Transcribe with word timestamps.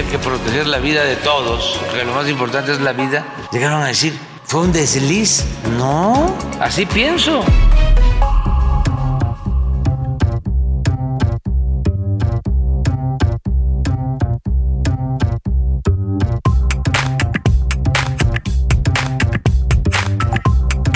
Que 0.00 0.18
proteger 0.18 0.66
la 0.66 0.78
vida 0.78 1.04
de 1.04 1.16
todos, 1.16 1.78
que 1.92 2.02
lo 2.02 2.14
más 2.14 2.26
importante 2.26 2.72
es 2.72 2.80
la 2.80 2.94
vida, 2.94 3.26
llegaron 3.52 3.82
a 3.82 3.88
decir, 3.88 4.18
fue 4.42 4.62
un 4.62 4.72
desliz. 4.72 5.44
No, 5.76 6.34
así 6.58 6.86
pienso. 6.86 7.44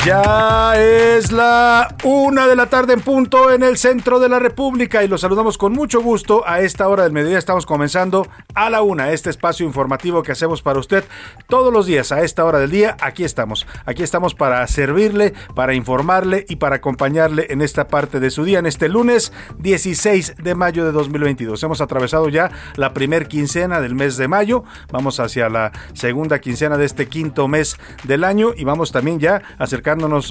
Ya 0.06 0.76
es 0.76 1.32
la 1.32 1.92
una 2.04 2.46
de 2.46 2.54
la 2.54 2.66
tarde 2.66 2.92
en 2.92 3.00
punto 3.00 3.50
en 3.50 3.64
el 3.64 3.76
centro 3.76 4.20
de 4.20 4.28
la 4.28 4.38
República 4.38 5.02
y 5.02 5.08
los 5.08 5.22
saludamos 5.22 5.58
con 5.58 5.72
mucho 5.72 6.00
gusto 6.00 6.44
a 6.46 6.60
esta 6.60 6.86
hora 6.86 7.02
del 7.02 7.10
mediodía. 7.10 7.38
Estamos 7.38 7.66
comenzando 7.66 8.28
a 8.54 8.70
la 8.70 8.82
una 8.82 9.10
este 9.10 9.30
espacio 9.30 9.66
informativo 9.66 10.22
que 10.22 10.30
hacemos 10.30 10.62
para 10.62 10.78
usted 10.78 11.02
todos 11.48 11.72
los 11.72 11.86
días 11.86 12.12
a 12.12 12.22
esta 12.22 12.44
hora 12.44 12.60
del 12.60 12.70
día. 12.70 12.96
Aquí 13.00 13.24
estamos, 13.24 13.66
aquí 13.84 14.04
estamos 14.04 14.36
para 14.36 14.64
servirle, 14.68 15.34
para 15.56 15.74
informarle 15.74 16.46
y 16.48 16.54
para 16.54 16.76
acompañarle 16.76 17.48
en 17.50 17.60
esta 17.60 17.88
parte 17.88 18.20
de 18.20 18.30
su 18.30 18.44
día, 18.44 18.60
en 18.60 18.66
este 18.66 18.88
lunes 18.88 19.32
16 19.58 20.36
de 20.40 20.54
mayo 20.54 20.84
de 20.84 20.92
2022. 20.92 21.60
Hemos 21.64 21.80
atravesado 21.80 22.28
ya 22.28 22.52
la 22.76 22.94
primer 22.94 23.26
quincena 23.26 23.80
del 23.80 23.96
mes 23.96 24.16
de 24.16 24.28
mayo, 24.28 24.62
vamos 24.92 25.18
hacia 25.18 25.48
la 25.48 25.72
segunda 25.94 26.38
quincena 26.38 26.76
de 26.76 26.84
este 26.84 27.08
quinto 27.08 27.48
mes 27.48 27.76
del 28.04 28.22
año 28.22 28.52
y 28.56 28.62
vamos 28.62 28.92
también 28.92 29.18
ya 29.18 29.42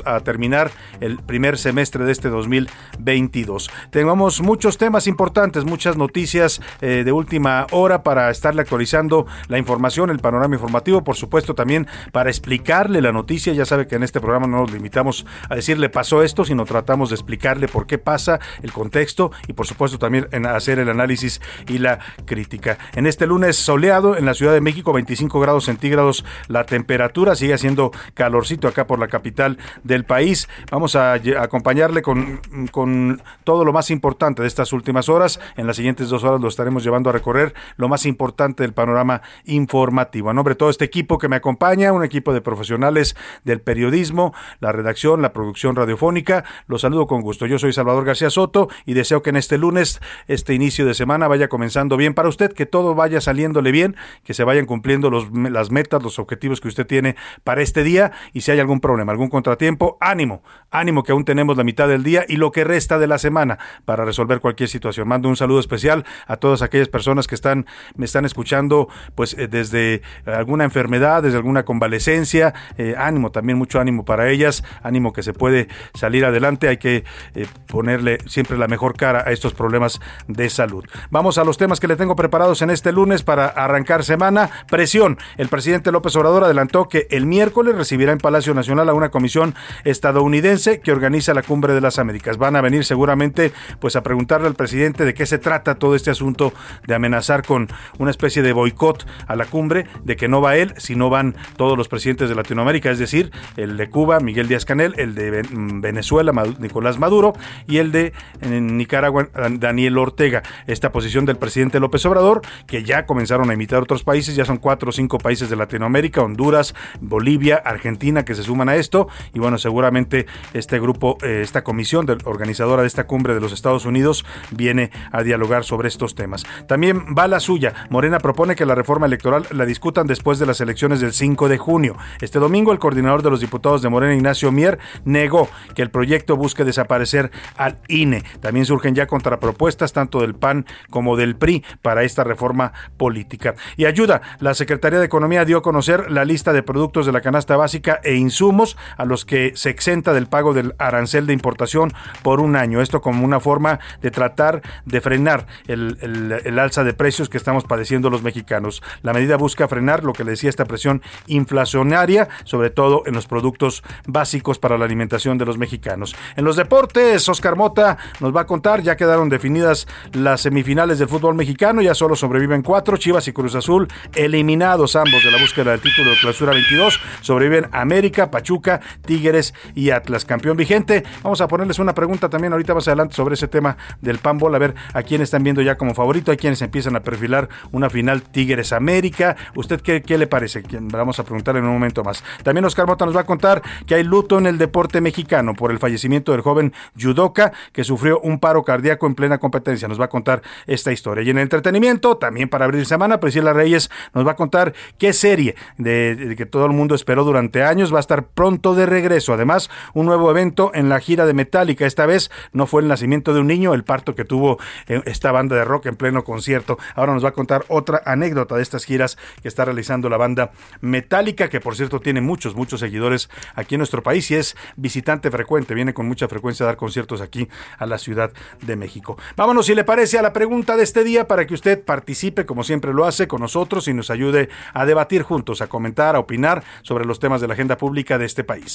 a 0.05 0.19
terminar 0.19 0.71
el 0.99 1.17
primer 1.17 1.57
semestre 1.57 2.05
de 2.05 2.11
este 2.11 2.29
2022. 2.29 3.69
Tenemos 3.89 4.41
muchos 4.41 4.77
temas 4.77 5.07
importantes, 5.07 5.65
muchas 5.65 5.97
noticias 5.97 6.61
eh, 6.81 7.01
de 7.03 7.11
última 7.11 7.65
hora 7.71 8.03
para 8.03 8.29
estarle 8.29 8.61
actualizando 8.61 9.25
la 9.47 9.57
información, 9.57 10.11
el 10.11 10.19
panorama 10.19 10.55
informativo, 10.55 11.03
por 11.03 11.15
supuesto 11.15 11.55
también 11.55 11.87
para 12.11 12.29
explicarle 12.29 13.01
la 13.01 13.11
noticia. 13.11 13.53
Ya 13.53 13.65
sabe 13.65 13.87
que 13.87 13.95
en 13.95 14.03
este 14.03 14.21
programa 14.21 14.45
no 14.45 14.61
nos 14.61 14.71
limitamos 14.71 15.25
a 15.49 15.55
decirle 15.55 15.89
pasó 15.89 16.21
esto, 16.21 16.45
sino 16.45 16.63
tratamos 16.65 17.09
de 17.09 17.15
explicarle 17.15 17.67
por 17.67 17.87
qué 17.87 17.97
pasa, 17.97 18.39
el 18.61 18.71
contexto 18.71 19.31
y 19.47 19.53
por 19.53 19.65
supuesto 19.65 19.97
también 19.97 20.27
hacer 20.45 20.77
el 20.77 20.89
análisis 20.89 21.41
y 21.67 21.79
la 21.79 21.99
crítica. 22.25 22.77
En 22.93 23.07
este 23.07 23.25
lunes 23.25 23.55
soleado 23.55 24.15
en 24.15 24.25
la 24.25 24.35
Ciudad 24.35 24.53
de 24.53 24.61
México, 24.61 24.93
25 24.93 25.39
grados 25.39 25.65
centígrados 25.65 26.23
la 26.47 26.65
temperatura, 26.65 27.35
sigue 27.35 27.55
haciendo 27.55 27.91
calorcito 28.13 28.67
acá 28.67 28.85
por 28.85 28.99
la 28.99 29.07
capital 29.07 29.54
del 29.83 30.05
país. 30.05 30.47
Vamos 30.71 30.95
a, 30.95 31.13
acompañarle 31.39 32.01
con, 32.01 32.39
con 32.71 33.21
todo 33.43 33.65
lo 33.65 33.73
más 33.73 33.91
importante 33.91 34.41
de 34.41 34.47
estas 34.47 34.73
últimas 34.73 35.09
horas. 35.09 35.39
En 35.57 35.67
las 35.67 35.75
siguientes 35.75 36.09
dos 36.09 36.23
horas 36.23 36.41
lo 36.41 36.47
estaremos 36.47 36.83
llevando 36.83 37.09
a 37.09 37.13
recorrer 37.13 37.53
lo 37.77 37.87
más 37.87 38.05
importante 38.05 38.63
del 38.63 38.73
panorama 38.73 39.21
informativo. 39.45 40.29
A 40.29 40.33
nombre 40.33 40.53
de 40.53 40.57
todo 40.57 40.69
este 40.69 40.85
equipo 40.85 41.17
que 41.17 41.27
me 41.27 41.35
acompaña, 41.35 41.91
un 41.91 42.03
equipo 42.03 42.33
de 42.33 42.41
profesionales 42.41 43.15
del 43.43 43.61
periodismo, 43.61 44.33
la 44.59 44.71
redacción, 44.71 45.21
la 45.21 45.33
producción 45.33 45.75
radiofónica, 45.75 46.43
los 46.67 46.81
saludo 46.81 47.07
con 47.07 47.21
gusto. 47.21 47.45
Yo 47.45 47.59
soy 47.59 47.73
Salvador 47.73 48.05
García 48.05 48.29
Soto 48.29 48.69
y 48.85 48.93
deseo 48.93 49.21
que 49.21 49.29
en 49.31 49.37
este 49.37 49.57
lunes, 49.57 50.01
este 50.27 50.53
inicio 50.53 50.85
de 50.85 50.93
semana, 50.93 51.27
vaya 51.27 51.47
comenzando 51.47 51.97
bien 51.97 52.13
para 52.13 52.29
usted, 52.29 52.53
que 52.53 52.65
todo 52.65 52.95
vaya 52.95 53.21
saliéndole 53.21 53.71
bien, 53.71 53.95
que 54.23 54.33
se 54.33 54.43
vayan 54.43 54.65
cumpliendo 54.65 55.09
los, 55.09 55.31
las 55.31 55.71
metas, 55.71 56.01
los 56.03 56.19
objetivos 56.19 56.61
que 56.61 56.67
usted 56.67 56.85
tiene 56.85 57.15
para 57.43 57.61
este 57.61 57.83
día 57.83 58.11
y 58.33 58.41
si 58.41 58.51
hay 58.51 58.59
algún 58.59 58.79
problema, 58.79 59.11
algún 59.11 59.29
contratiempo, 59.45 59.95
ánimo, 60.01 60.41
ánimo 60.71 61.03
que 61.03 61.11
aún 61.11 61.23
tenemos 61.23 61.55
la 61.55 61.63
mitad 61.63 61.87
del 61.87 62.01
día 62.01 62.25
y 62.27 62.37
lo 62.37 62.51
que 62.51 62.63
resta 62.63 62.97
de 62.97 63.05
la 63.05 63.19
semana 63.19 63.59
para 63.85 64.03
resolver 64.03 64.39
cualquier 64.39 64.69
situación. 64.69 65.07
Mando 65.07 65.29
un 65.29 65.35
saludo 65.35 65.59
especial 65.59 66.03
a 66.25 66.37
todas 66.37 66.63
aquellas 66.63 66.89
personas 66.89 67.27
que 67.27 67.35
están 67.35 67.67
me 67.95 68.05
están 68.05 68.25
escuchando 68.25 68.87
pues 69.13 69.35
eh, 69.37 69.47
desde 69.47 70.01
alguna 70.25 70.63
enfermedad, 70.63 71.21
desde 71.21 71.37
alguna 71.37 71.63
convalecencia, 71.63 72.55
eh, 72.79 72.95
ánimo 72.97 73.31
también 73.31 73.59
mucho 73.59 73.79
ánimo 73.79 74.03
para 74.03 74.31
ellas, 74.31 74.63
ánimo 74.81 75.13
que 75.13 75.21
se 75.21 75.33
puede 75.33 75.67
salir 75.93 76.25
adelante, 76.25 76.67
hay 76.67 76.77
que 76.77 77.03
eh, 77.35 77.45
ponerle 77.67 78.17
siempre 78.25 78.57
la 78.57 78.67
mejor 78.67 78.97
cara 78.97 79.23
a 79.27 79.31
estos 79.31 79.53
problemas 79.53 80.01
de 80.27 80.49
salud. 80.49 80.83
Vamos 81.11 81.37
a 81.37 81.43
los 81.43 81.59
temas 81.59 81.79
que 81.79 81.87
le 81.87 81.97
tengo 81.97 82.15
preparados 82.15 82.63
en 82.63 82.71
este 82.71 82.91
lunes 82.91 83.21
para 83.21 83.45
arrancar 83.45 84.03
semana. 84.03 84.49
Presión. 84.71 85.19
El 85.37 85.49
presidente 85.49 85.91
López 85.91 86.15
Obrador 86.15 86.45
adelantó 86.45 86.89
que 86.89 87.07
el 87.11 87.27
miércoles 87.27 87.75
recibirá 87.75 88.11
en 88.11 88.17
Palacio 88.17 88.55
Nacional 88.55 88.89
a 88.89 88.93
una 88.95 89.11
comisión 89.11 89.34
estadounidense 89.83 90.79
que 90.79 90.91
organiza 90.91 91.33
la 91.33 91.41
Cumbre 91.43 91.73
de 91.73 91.81
las 91.81 91.99
Américas. 91.99 92.37
Van 92.37 92.55
a 92.55 92.61
venir 92.61 92.85
seguramente 92.85 93.51
pues 93.79 93.95
a 93.95 94.03
preguntarle 94.03 94.47
al 94.47 94.55
presidente 94.55 95.05
de 95.05 95.13
qué 95.13 95.25
se 95.25 95.37
trata 95.37 95.75
todo 95.75 95.95
este 95.95 96.11
asunto 96.11 96.53
de 96.87 96.95
amenazar 96.95 97.43
con 97.45 97.67
una 97.97 98.11
especie 98.11 98.41
de 98.41 98.53
boicot 98.53 99.05
a 99.27 99.35
la 99.35 99.45
cumbre, 99.45 99.87
de 100.03 100.15
que 100.15 100.27
no 100.27 100.41
va 100.41 100.55
él, 100.57 100.73
sino 100.77 101.09
van 101.09 101.35
todos 101.57 101.77
los 101.77 101.87
presidentes 101.87 102.29
de 102.29 102.35
Latinoamérica, 102.35 102.91
es 102.91 102.99
decir, 102.99 103.31
el 103.57 103.77
de 103.77 103.89
Cuba, 103.89 104.19
Miguel 104.19 104.47
Díaz 104.47 104.65
Canel, 104.65 104.93
el 104.97 105.15
de 105.15 105.31
Ven- 105.31 105.81
Venezuela, 105.81 106.31
Nicolás 106.59 106.99
Maduro, 106.99 107.33
y 107.67 107.77
el 107.77 107.91
de 107.91 108.13
Nicaragua, 108.49 109.29
Daniel 109.59 109.97
Ortega. 109.97 110.43
Esta 110.67 110.91
posición 110.91 111.25
del 111.25 111.37
presidente 111.37 111.79
López 111.79 112.05
Obrador, 112.05 112.41
que 112.67 112.83
ya 112.83 113.05
comenzaron 113.05 113.49
a 113.49 113.53
imitar 113.53 113.81
otros 113.81 114.03
países, 114.03 114.35
ya 114.35 114.45
son 114.45 114.57
cuatro 114.57 114.89
o 114.89 114.91
cinco 114.91 115.17
países 115.17 115.49
de 115.49 115.55
Latinoamérica, 115.55 116.21
Honduras, 116.21 116.75
Bolivia, 117.01 117.61
Argentina, 117.63 118.23
que 118.25 118.35
se 118.35 118.43
suman 118.43 118.69
a 118.69 118.75
esto, 118.75 119.07
y 119.33 119.39
bueno, 119.39 119.57
seguramente 119.57 120.25
este 120.53 120.79
grupo, 120.79 121.17
eh, 121.21 121.41
esta 121.43 121.63
comisión 121.63 122.05
de- 122.05 122.17
organizadora 122.25 122.81
de 122.81 122.87
esta 122.87 123.07
cumbre 123.07 123.33
de 123.33 123.39
los 123.41 123.51
Estados 123.51 123.85
Unidos 123.85 124.25
viene 124.51 124.91
a 125.11 125.23
dialogar 125.23 125.63
sobre 125.63 125.87
estos 125.87 126.15
temas. 126.15 126.45
También 126.67 127.15
va 127.17 127.27
la 127.27 127.39
suya. 127.39 127.73
Morena 127.89 128.19
propone 128.19 128.55
que 128.55 128.65
la 128.65 128.75
reforma 128.75 129.05
electoral 129.05 129.45
la 129.51 129.65
discutan 129.65 130.07
después 130.07 130.39
de 130.39 130.45
las 130.45 130.61
elecciones 130.61 131.01
del 131.01 131.13
5 131.13 131.49
de 131.49 131.57
junio. 131.57 131.97
Este 132.21 132.39
domingo, 132.39 132.71
el 132.71 132.79
coordinador 132.79 133.21
de 133.23 133.29
los 133.29 133.39
diputados 133.41 133.81
de 133.81 133.89
Morena, 133.89 134.15
Ignacio 134.15 134.51
Mier, 134.51 134.79
negó 135.03 135.49
que 135.75 135.81
el 135.81 135.89
proyecto 135.91 136.35
busque 136.37 136.63
desaparecer 136.63 137.31
al 137.57 137.77
INE. 137.87 138.23
También 138.41 138.65
surgen 138.65 138.95
ya 138.95 139.07
contrapropuestas 139.07 139.93
tanto 139.93 140.21
del 140.21 140.35
PAN 140.35 140.65
como 140.89 141.15
del 141.17 141.35
PRI 141.35 141.63
para 141.81 142.03
esta 142.03 142.23
reforma 142.23 142.73
política. 142.97 143.55
Y 143.77 143.85
ayuda, 143.85 144.21
la 144.39 144.53
Secretaría 144.53 144.99
de 144.99 145.05
Economía 145.05 145.45
dio 145.45 145.57
a 145.57 145.61
conocer 145.61 146.11
la 146.11 146.25
lista 146.25 146.53
de 146.53 146.63
productos 146.63 147.05
de 147.05 147.11
la 147.11 147.21
canasta 147.21 147.55
básica 147.57 147.99
e 148.03 148.15
insumos 148.15 148.77
los 149.05 149.25
que 149.25 149.53
se 149.55 149.69
exenta 149.69 150.13
del 150.13 150.27
pago 150.27 150.53
del 150.53 150.75
arancel 150.77 151.27
de 151.27 151.33
importación 151.33 151.93
por 152.23 152.39
un 152.39 152.55
año. 152.55 152.81
Esto 152.81 153.01
como 153.01 153.25
una 153.25 153.39
forma 153.39 153.79
de 154.01 154.11
tratar 154.11 154.61
de 154.85 155.01
frenar 155.01 155.47
el, 155.67 155.97
el 156.43 156.59
alza 156.59 156.83
de 156.83 156.93
precios 156.93 157.29
que 157.29 157.37
estamos 157.37 157.63
padeciendo 157.63 158.09
los 158.09 158.23
mexicanos. 158.23 158.81
La 159.01 159.13
medida 159.13 159.37
busca 159.37 159.67
frenar 159.67 160.03
lo 160.03 160.13
que 160.13 160.23
le 160.23 160.31
decía 160.31 160.49
esta 160.49 160.65
presión 160.65 161.01
inflacionaria, 161.27 162.27
sobre 162.43 162.69
todo 162.69 163.03
en 163.05 163.13
los 163.13 163.27
productos 163.27 163.83
básicos 164.07 164.59
para 164.59 164.77
la 164.77 164.85
alimentación 164.85 165.37
de 165.37 165.45
los 165.45 165.57
mexicanos. 165.57 166.15
En 166.35 166.45
los 166.45 166.55
deportes, 166.55 167.27
Oscar 167.29 167.55
Mota 167.55 167.97
nos 168.19 168.35
va 168.35 168.41
a 168.41 168.45
contar, 168.45 168.81
ya 168.81 168.95
quedaron 168.95 169.29
definidas 169.29 169.87
las 170.13 170.41
semifinales 170.41 170.99
del 170.99 171.07
fútbol 171.07 171.35
mexicano, 171.35 171.81
ya 171.81 171.93
solo 171.93 172.15
sobreviven 172.15 172.61
cuatro, 172.61 172.97
Chivas 172.97 173.27
y 173.27 173.33
Cruz 173.33 173.55
Azul, 173.55 173.87
eliminados 174.13 174.95
ambos 174.95 175.23
de 175.23 175.31
la 175.31 175.39
búsqueda 175.39 175.71
del 175.71 175.81
título 175.81 176.11
de 176.11 176.17
clausura 176.17 176.51
22, 176.53 176.99
sobreviven 177.21 177.67
América, 177.71 178.31
Pachuca, 178.31 178.81
Tigres 179.05 179.53
y 179.73 179.89
Atlas, 179.89 180.25
campeón 180.25 180.57
vigente. 180.57 181.03
Vamos 181.23 181.41
a 181.41 181.47
ponerles 181.47 181.79
una 181.79 181.93
pregunta 181.93 182.29
también 182.29 182.53
ahorita 182.53 182.73
más 182.73 182.87
adelante 182.87 183.15
sobre 183.15 183.35
ese 183.35 183.47
tema 183.47 183.77
del 184.01 184.19
panbol, 184.19 184.55
a 184.55 184.59
ver 184.59 184.75
a 184.93 185.03
quién 185.03 185.21
están 185.21 185.43
viendo 185.43 185.61
ya 185.61 185.77
como 185.77 185.93
favorito, 185.93 186.31
hay 186.31 186.37
quienes 186.37 186.61
empiezan 186.61 186.95
a 186.95 187.01
perfilar 187.01 187.49
una 187.71 187.89
final 187.89 188.21
Tigres 188.23 188.73
América. 188.73 189.35
¿Usted 189.55 189.81
qué, 189.81 190.01
qué 190.01 190.17
le 190.17 190.27
parece? 190.27 190.63
Vamos 190.79 191.19
a 191.19 191.23
preguntar 191.23 191.57
en 191.57 191.65
un 191.65 191.73
momento 191.73 192.03
más. 192.03 192.23
También 192.43 192.65
Oscar 192.65 192.87
Mota 192.87 193.05
nos 193.05 193.15
va 193.15 193.21
a 193.21 193.25
contar 193.25 193.61
que 193.85 193.95
hay 193.95 194.03
luto 194.03 194.37
en 194.37 194.45
el 194.45 194.57
deporte 194.57 195.01
mexicano 195.01 195.53
por 195.53 195.71
el 195.71 195.79
fallecimiento 195.79 196.31
del 196.31 196.41
joven 196.41 196.73
judoka 196.99 197.51
que 197.71 197.83
sufrió 197.83 198.19
un 198.19 198.39
paro 198.39 198.63
cardíaco 198.63 199.07
en 199.07 199.15
plena 199.15 199.37
competencia. 199.37 199.87
Nos 199.87 199.99
va 199.99 200.05
a 200.05 200.09
contar 200.09 200.41
esta 200.67 200.91
historia. 200.91 201.23
Y 201.23 201.29
en 201.29 201.37
el 201.37 201.43
entretenimiento, 201.43 202.17
también 202.17 202.49
para 202.49 202.65
abrir 202.65 202.85
semana, 202.85 203.19
Priscila 203.19 203.53
Reyes 203.53 203.89
nos 204.13 204.25
va 204.25 204.31
a 204.31 204.35
contar 204.35 204.73
qué 204.97 205.13
serie 205.13 205.55
de, 205.77 206.35
que 206.37 206.45
todo 206.45 206.65
el 206.65 206.71
mundo 206.71 206.95
esperó 206.95 207.23
durante 207.23 207.63
años 207.63 207.93
va 207.93 207.97
a 207.97 208.01
estar 208.01 208.27
pronto 208.27 208.75
de 208.75 208.84
regreso. 208.85 209.33
Además, 209.33 209.69
un 209.93 210.05
nuevo 210.05 210.29
evento 210.31 210.71
en 210.73 210.89
la 210.89 210.99
gira 210.99 211.25
de 211.25 211.33
Metallica. 211.33 211.85
Esta 211.85 212.05
vez 212.05 212.31
no 212.53 212.67
fue 212.67 212.81
el 212.81 212.87
nacimiento 212.87 213.33
de 213.33 213.39
un 213.39 213.47
niño, 213.47 213.73
el 213.73 213.83
parto 213.83 214.15
que 214.15 214.25
tuvo 214.25 214.59
eh, 214.87 215.01
esta 215.05 215.31
banda 215.31 215.55
de 215.55 215.65
rock 215.65 215.87
en 215.87 215.95
pleno 215.95 216.23
concierto. 216.23 216.77
Ahora 216.95 217.13
nos 217.13 217.23
va 217.23 217.29
a 217.29 217.33
contar 217.33 217.65
otra 217.67 218.01
anécdota 218.05 218.55
de 218.55 218.63
estas 218.63 218.85
giras 218.85 219.17
que 219.41 219.47
está 219.47 219.65
realizando 219.65 220.09
la 220.09 220.17
banda 220.17 220.51
Metallica, 220.81 221.49
que 221.49 221.59
por 221.59 221.75
cierto 221.75 221.99
tiene 221.99 222.21
muchos, 222.21 222.55
muchos 222.55 222.79
seguidores 222.79 223.29
aquí 223.55 223.75
en 223.75 223.79
nuestro 223.79 224.03
país 224.03 224.29
y 224.31 224.35
es 224.35 224.55
visitante 224.75 225.31
frecuente, 225.31 225.73
viene 225.73 225.93
con 225.93 226.07
mucha 226.07 226.27
frecuencia 226.27 226.65
a 226.65 226.67
dar 226.67 226.77
conciertos 226.77 227.21
aquí 227.21 227.47
a 227.77 227.85
la 227.85 227.97
Ciudad 227.97 228.31
de 228.61 228.75
México. 228.75 229.17
Vámonos, 229.35 229.65
si 229.65 229.75
le 229.75 229.83
parece, 229.83 230.17
a 230.17 230.21
la 230.21 230.33
pregunta 230.33 230.77
de 230.77 230.83
este 230.83 231.03
día 231.03 231.27
para 231.27 231.45
que 231.45 231.53
usted 231.53 231.83
participe, 231.83 232.45
como 232.45 232.63
siempre 232.63 232.93
lo 232.93 233.05
hace, 233.05 233.27
con 233.27 233.41
nosotros 233.41 233.87
y 233.87 233.93
nos 233.93 234.09
ayude 234.09 234.49
a 234.73 234.85
debatir 234.85 235.23
juntos, 235.23 235.61
a 235.61 235.67
comentar, 235.67 236.15
a 236.15 236.19
opinar 236.19 236.63
sobre 236.81 237.05
los 237.05 237.19
temas 237.19 237.41
de 237.41 237.47
la 237.47 237.53
agenda 237.53 237.77
pública 237.77 238.17
de 238.17 238.25
este 238.25 238.43
país. 238.43 238.74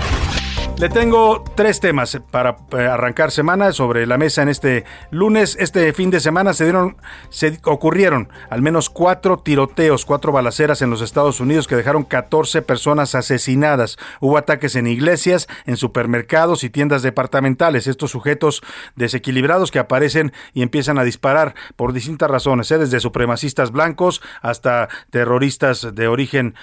Le 0.81 0.89
tengo 0.89 1.43
tres 1.55 1.79
temas 1.79 2.19
para 2.31 2.57
eh, 2.71 2.87
arrancar 2.87 3.29
semana 3.29 3.71
sobre 3.71 4.07
la 4.07 4.17
mesa 4.17 4.41
en 4.41 4.49
este 4.49 4.83
lunes. 5.11 5.55
Este 5.59 5.93
fin 5.93 6.09
de 6.09 6.19
semana 6.19 6.55
se 6.55 6.63
dieron, 6.63 6.97
se 7.29 7.59
ocurrieron 7.65 8.29
al 8.49 8.63
menos 8.63 8.89
cuatro 8.89 9.37
tiroteos, 9.37 10.05
cuatro 10.05 10.31
balaceras 10.31 10.81
en 10.81 10.89
los 10.89 11.01
Estados 11.01 11.39
Unidos 11.39 11.67
que 11.67 11.75
dejaron 11.75 12.03
14 12.03 12.63
personas 12.63 13.13
asesinadas. 13.13 13.99
Hubo 14.21 14.39
ataques 14.39 14.75
en 14.75 14.87
iglesias, 14.87 15.47
en 15.67 15.77
supermercados 15.77 16.63
y 16.63 16.71
tiendas 16.71 17.03
departamentales. 17.03 17.85
Estos 17.85 18.09
sujetos 18.09 18.63
desequilibrados 18.95 19.69
que 19.69 19.77
aparecen 19.77 20.33
y 20.55 20.63
empiezan 20.63 20.97
a 20.97 21.03
disparar 21.03 21.53
por 21.75 21.93
distintas 21.93 22.31
razones, 22.31 22.71
¿eh? 22.71 22.79
desde 22.79 22.99
supremacistas 22.99 23.69
blancos 23.69 24.23
hasta 24.41 24.89
terroristas 25.11 25.93
de 25.93 26.07
origen 26.07 26.55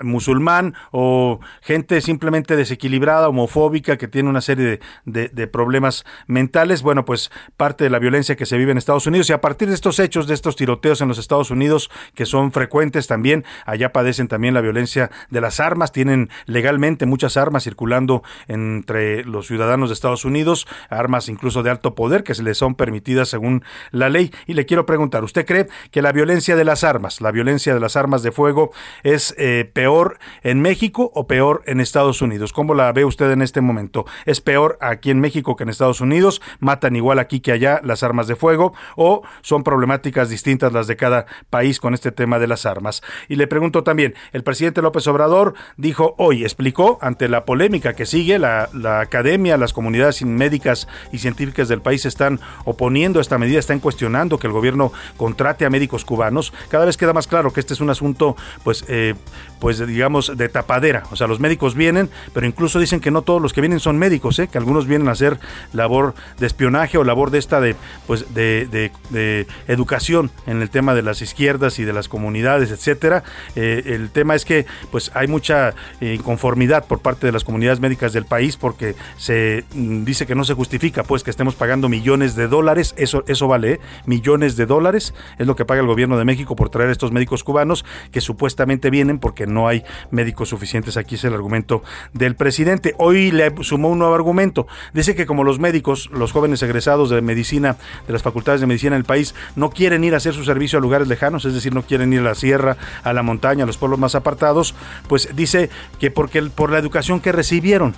musulmán 0.00 0.72
o 0.92 1.40
gente 1.60 2.00
simplemente 2.00 2.56
desequilibrada 2.56 3.17
homofóbica, 3.26 3.96
que 3.96 4.06
tiene 4.06 4.28
una 4.28 4.40
serie 4.40 4.80
de, 5.04 5.46
problemas 5.48 6.04
mentales. 6.26 6.82
Bueno, 6.82 7.04
pues 7.04 7.30
parte 7.56 7.84
de 7.84 7.90
la 7.90 7.98
violencia 7.98 8.36
que 8.36 8.46
se 8.46 8.58
vive 8.58 8.70
en 8.70 8.78
Estados 8.78 9.06
Unidos 9.06 9.30
y 9.30 9.32
a 9.32 9.40
partir 9.40 9.68
de 9.68 9.74
estos 9.74 9.98
hechos, 9.98 10.26
de 10.26 10.34
estos 10.34 10.56
tiroteos 10.56 11.00
en 11.00 11.08
los 11.08 11.18
Estados 11.18 11.50
Unidos, 11.50 11.90
que 12.14 12.26
son 12.26 12.52
frecuentes 12.52 13.06
también, 13.06 13.44
allá 13.64 13.92
padecen 13.92 14.28
también 14.28 14.54
la 14.54 14.60
violencia 14.60 15.10
de 15.30 15.40
las 15.40 15.58
armas, 15.58 15.90
tienen 15.90 16.28
legalmente 16.46 17.06
muchas 17.06 17.36
armas 17.36 17.64
circulando 17.64 18.22
entre 18.46 19.24
los 19.24 19.46
ciudadanos 19.46 19.88
de 19.88 19.94
Estados 19.94 20.24
Unidos, 20.24 20.66
armas 20.90 21.28
incluso 21.28 21.62
de 21.62 21.70
alto 21.70 21.94
poder 21.94 22.24
que 22.24 22.34
se 22.34 22.42
les 22.42 22.58
son 22.58 22.74
permitidas 22.74 23.28
según 23.28 23.64
la 23.90 24.08
ley. 24.08 24.32
Y 24.46 24.54
le 24.54 24.66
quiero 24.66 24.86
preguntar, 24.86 25.24
¿usted 25.24 25.46
cree 25.46 25.66
que 25.90 26.02
la 26.02 26.12
violencia 26.12 26.56
de 26.56 26.64
las 26.64 26.84
armas, 26.84 27.20
la 27.20 27.32
violencia 27.32 27.74
de 27.74 27.80
las 27.80 27.96
armas 27.96 28.22
de 28.22 28.32
fuego 28.32 28.70
es 29.02 29.34
eh, 29.38 29.70
peor 29.72 30.18
en 30.42 30.60
México 30.60 31.10
o 31.14 31.26
peor 31.26 31.62
en 31.66 31.80
Estados 31.80 32.22
Unidos? 32.22 32.52
¿Cómo 32.52 32.74
la 32.74 32.92
ve 32.98 33.04
usted 33.04 33.30
en 33.30 33.42
este 33.42 33.60
momento? 33.60 34.06
¿Es 34.26 34.40
peor 34.40 34.76
aquí 34.80 35.10
en 35.10 35.20
México 35.20 35.54
que 35.54 35.62
en 35.62 35.68
Estados 35.68 36.00
Unidos? 36.00 36.42
¿Matan 36.58 36.96
igual 36.96 37.20
aquí 37.20 37.40
que 37.40 37.52
allá 37.52 37.80
las 37.84 38.02
armas 38.02 38.26
de 38.26 38.34
fuego? 38.34 38.74
¿O 38.96 39.22
son 39.40 39.62
problemáticas 39.62 40.28
distintas 40.28 40.72
las 40.72 40.88
de 40.88 40.96
cada 40.96 41.26
país 41.48 41.78
con 41.78 41.94
este 41.94 42.10
tema 42.10 42.38
de 42.38 42.48
las 42.48 42.66
armas? 42.66 43.02
Y 43.28 43.36
le 43.36 43.46
pregunto 43.46 43.84
también, 43.84 44.14
el 44.32 44.42
presidente 44.42 44.82
López 44.82 45.06
Obrador 45.06 45.54
dijo 45.76 46.14
hoy, 46.18 46.42
explicó 46.42 46.98
ante 47.00 47.28
la 47.28 47.44
polémica 47.44 47.92
que 47.92 48.04
sigue, 48.04 48.38
la, 48.38 48.68
la 48.72 49.00
academia, 49.00 49.56
las 49.56 49.72
comunidades 49.72 50.24
médicas 50.24 50.88
y 51.12 51.18
científicas 51.18 51.68
del 51.68 51.80
país 51.80 52.04
están 52.04 52.40
oponiendo 52.64 53.20
a 53.20 53.22
esta 53.22 53.38
medida, 53.38 53.58
están 53.58 53.78
cuestionando 53.78 54.38
que 54.38 54.48
el 54.48 54.52
gobierno 54.52 54.92
contrate 55.16 55.64
a 55.64 55.70
médicos 55.70 56.04
cubanos. 56.04 56.52
Cada 56.68 56.84
vez 56.84 56.96
queda 56.96 57.12
más 57.12 57.28
claro 57.28 57.52
que 57.52 57.60
este 57.60 57.74
es 57.74 57.80
un 57.80 57.90
asunto, 57.90 58.36
pues, 58.64 58.84
eh, 58.88 59.14
pues 59.60 59.86
digamos, 59.86 60.36
de 60.36 60.48
tapadera. 60.48 61.04
O 61.10 61.16
sea, 61.16 61.28
los 61.28 61.38
médicos 61.38 61.74
vienen, 61.74 62.10
pero 62.32 62.46
incluso 62.46 62.78
dicen 62.78 62.87
que 62.88 63.10
no 63.10 63.22
todos 63.22 63.40
los 63.42 63.52
que 63.52 63.60
vienen 63.60 63.80
son 63.80 63.98
médicos, 63.98 64.38
¿eh? 64.38 64.48
que 64.48 64.58
algunos 64.58 64.86
vienen 64.86 65.08
a 65.08 65.12
hacer 65.12 65.38
labor 65.72 66.14
de 66.38 66.46
espionaje 66.46 66.96
o 66.96 67.04
labor 67.04 67.30
de 67.30 67.38
esta 67.38 67.60
de, 67.60 67.76
pues, 68.06 68.34
de, 68.34 68.90
educación 69.66 70.30
en 70.46 70.62
el 70.62 70.70
tema 70.70 70.94
de 70.94 71.02
las 71.02 71.20
izquierdas 71.20 71.78
y 71.78 71.84
de 71.84 71.92
las 71.92 72.08
comunidades, 72.08 72.70
etcétera. 72.70 73.22
Eh, 73.54 73.82
el 73.86 74.10
tema 74.10 74.34
es 74.34 74.44
que 74.44 74.66
pues 74.90 75.10
hay 75.14 75.26
mucha 75.26 75.74
eh, 76.00 76.14
inconformidad 76.14 76.86
por 76.86 77.00
parte 77.00 77.26
de 77.26 77.32
las 77.32 77.44
comunidades 77.44 77.80
médicas 77.80 78.12
del 78.12 78.24
país 78.24 78.56
porque 78.56 78.94
se 79.16 79.64
mm, 79.74 80.04
dice 80.04 80.26
que 80.26 80.34
no 80.34 80.44
se 80.44 80.54
justifica 80.54 81.02
pues 81.02 81.22
que 81.22 81.30
estemos 81.30 81.54
pagando 81.54 81.88
millones 81.88 82.34
de 82.34 82.48
dólares, 82.48 82.94
eso, 82.96 83.24
eso 83.26 83.48
vale, 83.48 83.80
millones 84.06 84.56
de 84.56 84.66
dólares 84.66 85.14
es 85.38 85.46
lo 85.46 85.56
que 85.56 85.64
paga 85.64 85.80
el 85.80 85.86
gobierno 85.86 86.16
de 86.16 86.24
México 86.24 86.56
por 86.56 86.70
traer 86.70 86.90
estos 86.90 87.12
médicos 87.12 87.44
cubanos 87.44 87.84
que 88.10 88.20
supuestamente 88.20 88.90
vienen 88.90 89.18
porque 89.18 89.46
no 89.46 89.68
hay 89.68 89.84
médicos 90.10 90.48
suficientes. 90.48 90.96
Aquí 90.96 91.16
es 91.16 91.24
el 91.24 91.34
argumento 91.34 91.82
del 92.12 92.36
presidente. 92.36 92.77
Hoy 92.98 93.30
le 93.30 93.52
sumó 93.62 93.88
un 93.88 93.98
nuevo 93.98 94.14
argumento. 94.14 94.66
Dice 94.92 95.14
que 95.14 95.26
como 95.26 95.44
los 95.44 95.58
médicos, 95.58 96.10
los 96.12 96.32
jóvenes 96.32 96.62
egresados 96.62 97.10
de 97.10 97.20
medicina, 97.20 97.76
de 98.06 98.12
las 98.12 98.22
facultades 98.22 98.60
de 98.60 98.66
medicina 98.66 98.94
en 98.94 99.00
el 99.00 99.04
país, 99.04 99.34
no 99.56 99.70
quieren 99.70 100.04
ir 100.04 100.14
a 100.14 100.18
hacer 100.18 100.34
su 100.34 100.44
servicio 100.44 100.78
a 100.78 100.82
lugares 100.82 101.08
lejanos, 101.08 101.44
es 101.44 101.54
decir, 101.54 101.74
no 101.74 101.82
quieren 101.82 102.12
ir 102.12 102.20
a 102.20 102.24
la 102.24 102.34
sierra, 102.34 102.76
a 103.02 103.12
la 103.12 103.22
montaña, 103.22 103.64
a 103.64 103.66
los 103.66 103.78
pueblos 103.78 103.98
más 103.98 104.14
apartados, 104.14 104.74
pues 105.08 105.28
dice 105.34 105.70
que 105.98 106.10
porque 106.10 106.42
por 106.42 106.70
la 106.70 106.78
educación 106.78 107.20
que 107.20 107.32
recibieron 107.32 107.94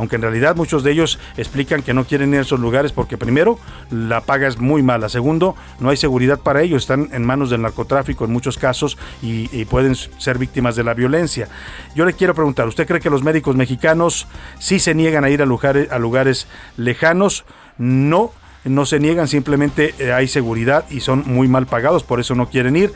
aunque 0.00 0.16
en 0.16 0.22
realidad 0.22 0.56
muchos 0.56 0.82
de 0.82 0.92
ellos 0.92 1.18
explican 1.36 1.82
que 1.82 1.92
no 1.92 2.06
quieren 2.06 2.32
ir 2.32 2.38
a 2.38 2.40
esos 2.40 2.58
lugares 2.58 2.90
porque 2.90 3.18
primero 3.18 3.58
la 3.90 4.22
paga 4.22 4.48
es 4.48 4.58
muy 4.58 4.82
mala, 4.82 5.10
segundo 5.10 5.56
no 5.78 5.90
hay 5.90 5.98
seguridad 5.98 6.40
para 6.40 6.62
ellos, 6.62 6.84
están 6.84 7.10
en 7.12 7.22
manos 7.22 7.50
del 7.50 7.60
narcotráfico 7.60 8.24
en 8.24 8.32
muchos 8.32 8.56
casos 8.56 8.96
y, 9.20 9.50
pueden 9.66 9.94
ser 9.94 10.38
víctimas 10.38 10.74
de 10.74 10.84
la 10.84 10.94
violencia. 10.94 11.48
Yo 11.94 12.06
le 12.06 12.14
quiero 12.14 12.34
preguntar, 12.34 12.66
¿usted 12.66 12.86
cree 12.86 12.98
que 12.98 13.10
los 13.10 13.22
médicos 13.22 13.56
mexicanos 13.56 14.26
sí 14.58 14.78
se 14.78 14.94
niegan 14.94 15.22
a 15.22 15.28
ir 15.28 15.42
a 15.42 15.46
lugares, 15.46 15.92
a 15.92 15.98
lugares 15.98 16.48
lejanos? 16.78 17.44
No, 17.76 18.32
no 18.64 18.86
se 18.86 19.00
niegan, 19.00 19.28
simplemente 19.28 19.94
eh, 19.98 20.12
hay 20.12 20.28
seguridad 20.28 20.84
y 20.90 21.00
son 21.00 21.24
muy 21.26 21.48
mal 21.48 21.66
pagados, 21.66 22.04
por 22.04 22.20
eso 22.20 22.34
no 22.34 22.48
quieren 22.48 22.76
ir. 22.76 22.92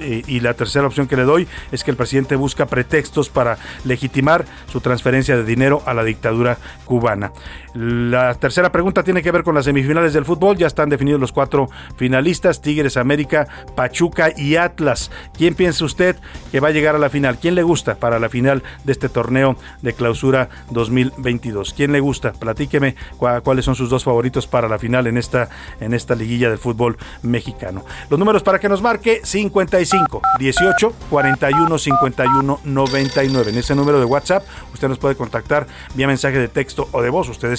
Eh, 0.00 0.22
y 0.26 0.40
la 0.40 0.54
tercera 0.54 0.86
opción 0.86 1.06
que 1.06 1.16
le 1.16 1.24
doy 1.24 1.48
es 1.72 1.84
que 1.84 1.90
el 1.90 1.96
presidente 1.96 2.36
busca 2.36 2.66
pretextos 2.66 3.30
para 3.30 3.58
legitimar 3.84 4.44
su 4.70 4.80
transferencia 4.80 5.36
de 5.36 5.44
dinero 5.44 5.82
a 5.86 5.94
la 5.94 6.04
dictadura 6.04 6.58
cubana. 6.84 7.32
La 7.74 8.34
tercera 8.34 8.72
pregunta 8.72 9.02
tiene 9.02 9.22
que 9.22 9.30
ver 9.30 9.42
con 9.42 9.54
las 9.54 9.66
semifinales 9.66 10.12
del 10.14 10.24
fútbol. 10.24 10.56
Ya 10.56 10.66
están 10.66 10.88
definidos 10.88 11.20
los 11.20 11.32
cuatro 11.32 11.68
finalistas, 11.96 12.62
Tigres, 12.62 12.96
América, 12.96 13.46
Pachuca 13.74 14.30
y 14.34 14.56
Atlas. 14.56 15.10
¿Quién 15.36 15.54
piensa 15.54 15.84
usted 15.84 16.16
que 16.50 16.60
va 16.60 16.68
a 16.68 16.72
llegar 16.72 16.94
a 16.94 16.98
la 16.98 17.10
final? 17.10 17.38
¿Quién 17.38 17.54
le 17.54 17.62
gusta 17.62 17.96
para 17.96 18.18
la 18.18 18.28
final 18.28 18.62
de 18.84 18.92
este 18.92 19.08
torneo 19.08 19.56
de 19.82 19.92
clausura 19.92 20.48
2022? 20.70 21.74
¿Quién 21.74 21.92
le 21.92 22.00
gusta? 22.00 22.32
Platíqueme 22.32 22.96
cuáles 23.18 23.64
son 23.64 23.74
sus 23.74 23.90
dos 23.90 24.04
favoritos 24.04 24.46
para 24.46 24.68
la 24.68 24.78
final 24.78 25.05
en 25.06 25.18
esta, 25.18 25.48
en 25.80 25.94
esta 25.94 26.14
liguilla 26.14 26.48
del 26.48 26.58
fútbol 26.58 26.96
mexicano. 27.22 27.84
Los 28.08 28.18
números 28.18 28.42
para 28.42 28.58
que 28.58 28.68
nos 28.68 28.82
marque 28.82 29.20
55 29.22 30.22
18 30.38 30.92
41 31.10 31.78
51 31.78 32.60
99. 32.64 33.50
En 33.50 33.58
ese 33.58 33.74
número 33.74 33.98
de 33.98 34.04
WhatsApp 34.04 34.44
usted 34.72 34.88
nos 34.88 34.98
puede 34.98 35.14
contactar 35.14 35.66
vía 35.94 36.06
mensaje 36.06 36.38
de 36.38 36.48
texto 36.48 36.88
o 36.92 37.02
de 37.02 37.10
voz. 37.10 37.28
Usted 37.28 37.54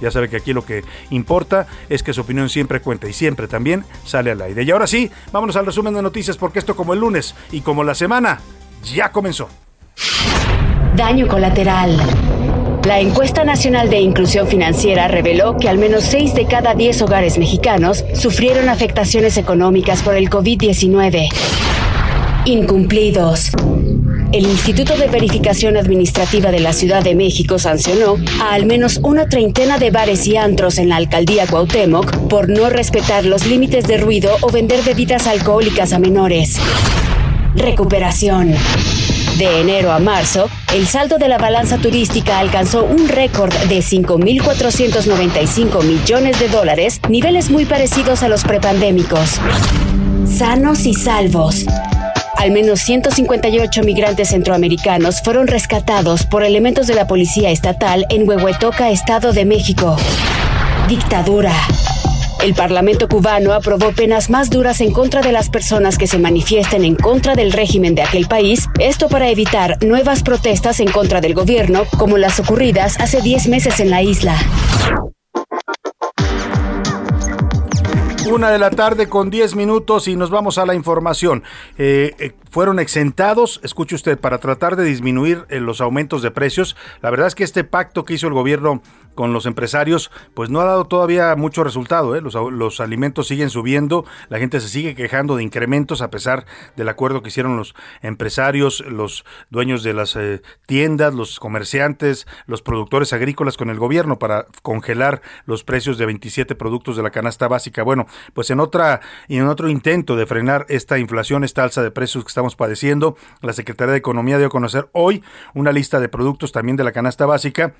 ya 0.00 0.10
sabe 0.10 0.28
que 0.28 0.36
aquí 0.36 0.52
lo 0.52 0.64
que 0.64 0.84
importa 1.10 1.66
es 1.88 2.02
que 2.02 2.12
su 2.12 2.20
opinión 2.20 2.48
siempre 2.48 2.80
cuenta 2.80 3.08
y 3.08 3.12
siempre 3.12 3.48
también 3.48 3.84
sale 4.04 4.30
al 4.30 4.40
aire. 4.42 4.62
Y 4.62 4.70
ahora 4.70 4.86
sí, 4.86 5.10
vámonos 5.32 5.56
al 5.56 5.66
resumen 5.66 5.94
de 5.94 6.02
noticias 6.02 6.36
porque 6.36 6.58
esto 6.58 6.76
como 6.76 6.94
el 6.94 7.00
lunes 7.00 7.34
y 7.50 7.60
como 7.60 7.84
la 7.84 7.94
semana 7.94 8.40
ya 8.82 9.10
comenzó. 9.12 9.48
Daño 10.96 11.28
colateral. 11.28 11.96
La 12.88 13.00
encuesta 13.00 13.44
nacional 13.44 13.90
de 13.90 14.00
inclusión 14.00 14.48
financiera 14.48 15.08
reveló 15.08 15.58
que 15.58 15.68
al 15.68 15.76
menos 15.76 16.04
6 16.04 16.32
de 16.32 16.46
cada 16.46 16.74
10 16.74 17.02
hogares 17.02 17.36
mexicanos 17.36 18.02
sufrieron 18.14 18.70
afectaciones 18.70 19.36
económicas 19.36 20.02
por 20.02 20.14
el 20.14 20.30
COVID-19. 20.30 21.28
Incumplidos. 22.46 23.50
El 24.32 24.46
Instituto 24.46 24.96
de 24.96 25.06
Verificación 25.06 25.76
Administrativa 25.76 26.50
de 26.50 26.60
la 26.60 26.72
Ciudad 26.72 27.04
de 27.04 27.14
México 27.14 27.58
sancionó 27.58 28.16
a 28.40 28.54
al 28.54 28.64
menos 28.64 29.00
una 29.02 29.28
treintena 29.28 29.76
de 29.76 29.90
bares 29.90 30.26
y 30.26 30.38
antros 30.38 30.78
en 30.78 30.88
la 30.88 30.96
alcaldía 30.96 31.46
Cuauhtémoc 31.46 32.16
por 32.30 32.48
no 32.48 32.70
respetar 32.70 33.26
los 33.26 33.46
límites 33.46 33.86
de 33.86 33.98
ruido 33.98 34.34
o 34.40 34.50
vender 34.50 34.82
bebidas 34.82 35.26
alcohólicas 35.26 35.92
a 35.92 35.98
menores. 35.98 36.56
Recuperación. 37.54 38.54
De 39.38 39.60
enero 39.60 39.92
a 39.92 40.00
marzo, 40.00 40.50
el 40.74 40.88
saldo 40.88 41.16
de 41.16 41.28
la 41.28 41.38
balanza 41.38 41.78
turística 41.78 42.40
alcanzó 42.40 42.84
un 42.84 43.08
récord 43.08 43.54
de 43.68 43.78
5.495 43.78 45.84
millones 45.84 46.40
de 46.40 46.48
dólares, 46.48 47.00
niveles 47.08 47.48
muy 47.48 47.64
parecidos 47.64 48.24
a 48.24 48.28
los 48.28 48.42
prepandémicos. 48.42 49.38
Sanos 50.26 50.86
y 50.86 50.94
salvos. 50.94 51.66
Al 52.34 52.50
menos 52.50 52.80
158 52.80 53.84
migrantes 53.84 54.30
centroamericanos 54.30 55.22
fueron 55.22 55.46
rescatados 55.46 56.26
por 56.26 56.42
elementos 56.42 56.88
de 56.88 56.96
la 56.96 57.06
Policía 57.06 57.50
Estatal 57.50 58.06
en 58.10 58.28
Huehuetoca, 58.28 58.90
Estado 58.90 59.32
de 59.32 59.44
México. 59.44 59.96
Dictadura. 60.88 61.54
El 62.42 62.54
Parlamento 62.54 63.08
cubano 63.08 63.52
aprobó 63.52 63.90
penas 63.92 64.30
más 64.30 64.48
duras 64.48 64.80
en 64.80 64.92
contra 64.92 65.22
de 65.22 65.32
las 65.32 65.50
personas 65.50 65.98
que 65.98 66.06
se 66.06 66.20
manifiesten 66.20 66.84
en 66.84 66.94
contra 66.94 67.34
del 67.34 67.52
régimen 67.52 67.96
de 67.96 68.02
aquel 68.02 68.28
país, 68.28 68.68
esto 68.78 69.08
para 69.08 69.28
evitar 69.28 69.76
nuevas 69.84 70.22
protestas 70.22 70.78
en 70.78 70.90
contra 70.92 71.20
del 71.20 71.34
gobierno, 71.34 71.84
como 71.98 72.16
las 72.16 72.38
ocurridas 72.38 72.98
hace 73.00 73.20
10 73.22 73.48
meses 73.48 73.80
en 73.80 73.90
la 73.90 74.02
isla. 74.02 74.36
Una 78.30 78.50
de 78.50 78.58
la 78.58 78.70
tarde 78.70 79.08
con 79.08 79.30
10 79.30 79.56
minutos 79.56 80.06
y 80.06 80.14
nos 80.14 80.28
vamos 80.28 80.58
a 80.58 80.66
la 80.66 80.74
información. 80.74 81.42
Eh, 81.78 82.14
eh, 82.18 82.32
fueron 82.50 82.78
exentados, 82.78 83.58
escuche 83.64 83.94
usted, 83.94 84.18
para 84.18 84.38
tratar 84.38 84.76
de 84.76 84.84
disminuir 84.84 85.46
eh, 85.48 85.60
los 85.60 85.80
aumentos 85.80 86.20
de 86.20 86.30
precios. 86.30 86.76
La 87.00 87.10
verdad 87.10 87.26
es 87.26 87.34
que 87.34 87.42
este 87.42 87.64
pacto 87.64 88.04
que 88.04 88.14
hizo 88.14 88.26
el 88.26 88.34
gobierno 88.34 88.82
con 89.18 89.32
los 89.32 89.46
empresarios, 89.46 90.12
pues 90.32 90.48
no 90.48 90.60
ha 90.60 90.64
dado 90.64 90.84
todavía 90.84 91.34
mucho 91.34 91.64
resultado. 91.64 92.14
¿eh? 92.14 92.20
Los, 92.20 92.78
alimentos 92.78 93.26
siguen 93.26 93.50
subiendo, 93.50 94.04
la 94.28 94.38
gente 94.38 94.60
se 94.60 94.68
sigue 94.68 94.94
quejando 94.94 95.34
de 95.34 95.42
incrementos 95.42 96.02
a 96.02 96.10
pesar 96.12 96.46
del 96.76 96.88
acuerdo 96.88 97.20
que 97.20 97.30
hicieron 97.30 97.56
los 97.56 97.74
empresarios, 98.00 98.78
los 98.86 99.24
dueños 99.50 99.82
de 99.82 99.92
las 99.92 100.14
eh, 100.14 100.40
tiendas, 100.66 101.14
los 101.14 101.40
comerciantes, 101.40 102.28
los 102.46 102.62
productores 102.62 103.12
agrícolas 103.12 103.56
con 103.56 103.70
el 103.70 103.78
gobierno 103.80 104.20
para 104.20 104.46
congelar 104.62 105.20
los 105.46 105.64
precios 105.64 105.98
de 105.98 106.06
27 106.06 106.54
productos 106.54 106.96
de 106.96 107.02
la 107.02 107.10
canasta 107.10 107.48
básica. 107.48 107.82
Bueno, 107.82 108.06
pues 108.34 108.50
en 108.50 108.60
otra 108.60 109.00
en 109.26 109.48
otro 109.48 109.68
intento 109.68 110.14
de 110.14 110.26
frenar 110.26 110.64
esta 110.68 110.96
inflación, 110.96 111.42
esta 111.42 111.64
alza 111.64 111.82
de 111.82 111.90
precios 111.90 112.22
que 112.22 112.28
estamos 112.28 112.54
padeciendo, 112.54 113.16
la 113.42 113.52
Secretaría 113.52 113.90
de 113.90 113.98
Economía 113.98 114.38
dio 114.38 114.46
a 114.46 114.50
conocer 114.50 114.88
hoy 114.92 115.24
una 115.54 115.72
lista 115.72 115.98
de 115.98 116.08
productos 116.08 116.52
también 116.52 116.76
de 116.76 116.84
la 116.84 116.92
canasta 116.92 117.26
básica 117.26 117.74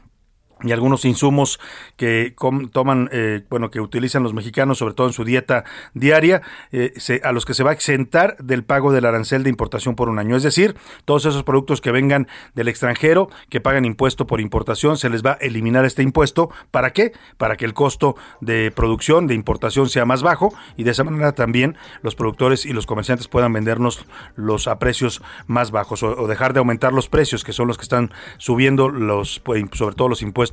y 0.62 0.72
algunos 0.72 1.04
insumos 1.04 1.60
que 1.96 2.34
toman, 2.72 3.08
eh, 3.12 3.42
bueno, 3.48 3.70
que 3.70 3.80
utilizan 3.80 4.22
los 4.22 4.34
mexicanos, 4.34 4.78
sobre 4.78 4.94
todo 4.94 5.06
en 5.06 5.12
su 5.12 5.24
dieta 5.24 5.64
diaria, 5.94 6.42
eh, 6.72 6.92
a 7.22 7.32
los 7.32 7.44
que 7.44 7.54
se 7.54 7.62
va 7.62 7.70
a 7.70 7.74
exentar 7.74 8.36
del 8.38 8.64
pago 8.64 8.92
del 8.92 9.04
arancel 9.04 9.44
de 9.44 9.50
importación 9.50 9.94
por 9.94 10.08
un 10.08 10.18
año. 10.18 10.36
Es 10.36 10.42
decir, 10.42 10.76
todos 11.04 11.26
esos 11.26 11.44
productos 11.44 11.80
que 11.80 11.92
vengan 11.92 12.26
del 12.54 12.68
extranjero, 12.68 13.30
que 13.48 13.60
pagan 13.60 13.84
impuesto 13.84 14.26
por 14.26 14.40
importación, 14.40 14.96
se 14.96 15.10
les 15.10 15.24
va 15.24 15.32
a 15.32 15.34
eliminar 15.34 15.84
este 15.84 16.02
impuesto. 16.02 16.50
¿Para 16.70 16.92
qué? 16.92 17.12
Para 17.36 17.56
que 17.56 17.64
el 17.64 17.74
costo 17.74 18.16
de 18.40 18.72
producción, 18.74 19.26
de 19.26 19.34
importación 19.34 19.88
sea 19.88 20.04
más 20.04 20.22
bajo 20.22 20.52
y 20.76 20.82
de 20.82 20.90
esa 20.90 21.04
manera 21.04 21.32
también 21.32 21.76
los 22.02 22.14
productores 22.14 22.66
y 22.66 22.72
los 22.72 22.86
comerciantes 22.86 23.28
puedan 23.28 23.52
vendernos 23.52 24.06
los 24.34 24.66
a 24.66 24.78
precios 24.78 25.22
más 25.46 25.70
bajos 25.70 26.02
o, 26.02 26.20
o 26.20 26.26
dejar 26.26 26.52
de 26.52 26.58
aumentar 26.58 26.92
los 26.92 27.08
precios, 27.08 27.44
que 27.44 27.52
son 27.52 27.68
los 27.68 27.76
que 27.78 27.82
están 27.82 28.10
subiendo 28.38 28.88
los, 28.88 29.40
pues, 29.40 29.64
sobre 29.72 29.94
todo 29.94 30.08
los 30.08 30.22
impuestos 30.22 30.47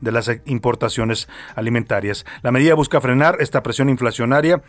de 0.00 0.12
las 0.12 0.30
importaciones 0.46 1.28
alimentarias. 1.54 2.24
La 2.42 2.52
medida 2.52 2.74
busca 2.74 3.00
frenar 3.00 3.36
esta 3.40 3.62
presión 3.62 3.88
inflacionaria 3.88 4.62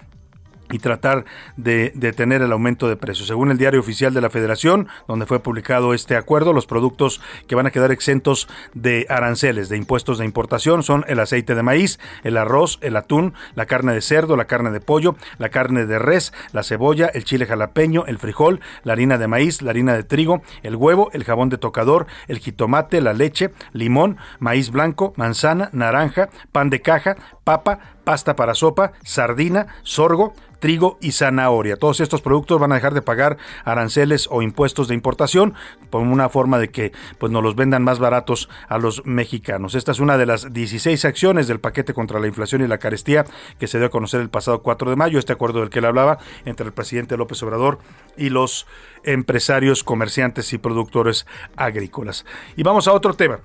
y 0.71 0.79
tratar 0.79 1.25
de 1.55 1.91
detener 1.95 2.41
el 2.41 2.51
aumento 2.51 2.87
de 2.87 2.95
precios. 2.95 3.27
Según 3.27 3.51
el 3.51 3.57
diario 3.57 3.79
oficial 3.79 4.13
de 4.13 4.21
la 4.21 4.29
Federación, 4.29 4.87
donde 5.07 5.25
fue 5.25 5.39
publicado 5.39 5.93
este 5.93 6.15
acuerdo, 6.15 6.53
los 6.53 6.65
productos 6.65 7.21
que 7.47 7.55
van 7.55 7.67
a 7.67 7.71
quedar 7.71 7.91
exentos 7.91 8.47
de 8.73 9.05
aranceles, 9.09 9.69
de 9.69 9.77
impuestos 9.77 10.17
de 10.17 10.25
importación, 10.25 10.83
son 10.83 11.05
el 11.07 11.19
aceite 11.19 11.55
de 11.55 11.63
maíz, 11.63 11.99
el 12.23 12.37
arroz, 12.37 12.79
el 12.81 12.95
atún, 12.95 13.33
la 13.55 13.65
carne 13.65 13.93
de 13.93 14.01
cerdo, 14.01 14.35
la 14.35 14.45
carne 14.45 14.71
de 14.71 14.81
pollo, 14.81 15.15
la 15.37 15.49
carne 15.49 15.85
de 15.85 15.99
res, 15.99 16.33
la 16.51 16.63
cebolla, 16.63 17.07
el 17.07 17.23
chile 17.23 17.45
jalapeño, 17.45 18.05
el 18.07 18.17
frijol, 18.17 18.59
la 18.83 18.93
harina 18.93 19.17
de 19.17 19.27
maíz, 19.27 19.61
la 19.61 19.71
harina 19.71 19.93
de 19.93 20.03
trigo, 20.03 20.41
el 20.63 20.75
huevo, 20.75 21.09
el 21.13 21.23
jabón 21.23 21.49
de 21.49 21.57
tocador, 21.57 22.07
el 22.27 22.39
jitomate, 22.39 23.01
la 23.01 23.13
leche, 23.13 23.51
limón, 23.73 24.17
maíz 24.39 24.71
blanco, 24.71 25.13
manzana, 25.15 25.69
naranja, 25.73 26.29
pan 26.51 26.69
de 26.69 26.81
caja, 26.81 27.15
papa, 27.43 27.96
pasta 28.07 28.37
para 28.37 28.55
sopa, 28.55 28.93
sardina, 29.03 29.67
sorgo, 29.83 30.33
trigo 30.61 30.97
y 31.01 31.11
zanahoria. 31.11 31.75
Todos 31.75 31.99
estos 31.99 32.21
productos 32.21 32.57
van 32.57 32.71
a 32.71 32.75
dejar 32.75 32.93
de 32.93 33.01
pagar 33.01 33.35
aranceles 33.65 34.29
o 34.31 34.41
impuestos 34.41 34.87
de 34.87 34.93
importación 34.93 35.55
por 35.89 36.01
una 36.01 36.29
forma 36.29 36.57
de 36.57 36.69
que 36.69 36.93
pues 37.17 37.33
nos 37.33 37.43
los 37.43 37.57
vendan 37.57 37.83
más 37.83 37.99
baratos 37.99 38.47
a 38.69 38.77
los 38.77 39.05
mexicanos. 39.05 39.75
Esta 39.75 39.91
es 39.91 39.99
una 39.99 40.17
de 40.17 40.25
las 40.25 40.53
16 40.53 41.03
acciones 41.03 41.49
del 41.49 41.59
paquete 41.59 41.93
contra 41.93 42.21
la 42.21 42.27
inflación 42.27 42.61
y 42.61 42.67
la 42.67 42.77
carestía 42.77 43.25
que 43.59 43.67
se 43.67 43.77
dio 43.77 43.87
a 43.87 43.91
conocer 43.91 44.21
el 44.21 44.29
pasado 44.29 44.61
4 44.61 44.89
de 44.89 44.95
mayo, 44.95 45.19
este 45.19 45.33
acuerdo 45.33 45.59
del 45.59 45.69
que 45.69 45.79
él 45.79 45.85
hablaba 45.85 46.17
entre 46.45 46.65
el 46.65 46.71
presidente 46.71 47.17
López 47.17 47.43
Obrador 47.43 47.79
y 48.15 48.29
los 48.29 48.67
empresarios, 49.03 49.83
comerciantes 49.83 50.53
y 50.53 50.59
productores 50.59 51.27
agrícolas. 51.57 52.25
Y 52.55 52.63
vamos 52.63 52.87
a 52.87 52.93
otro 52.93 53.15
tema. 53.15 53.41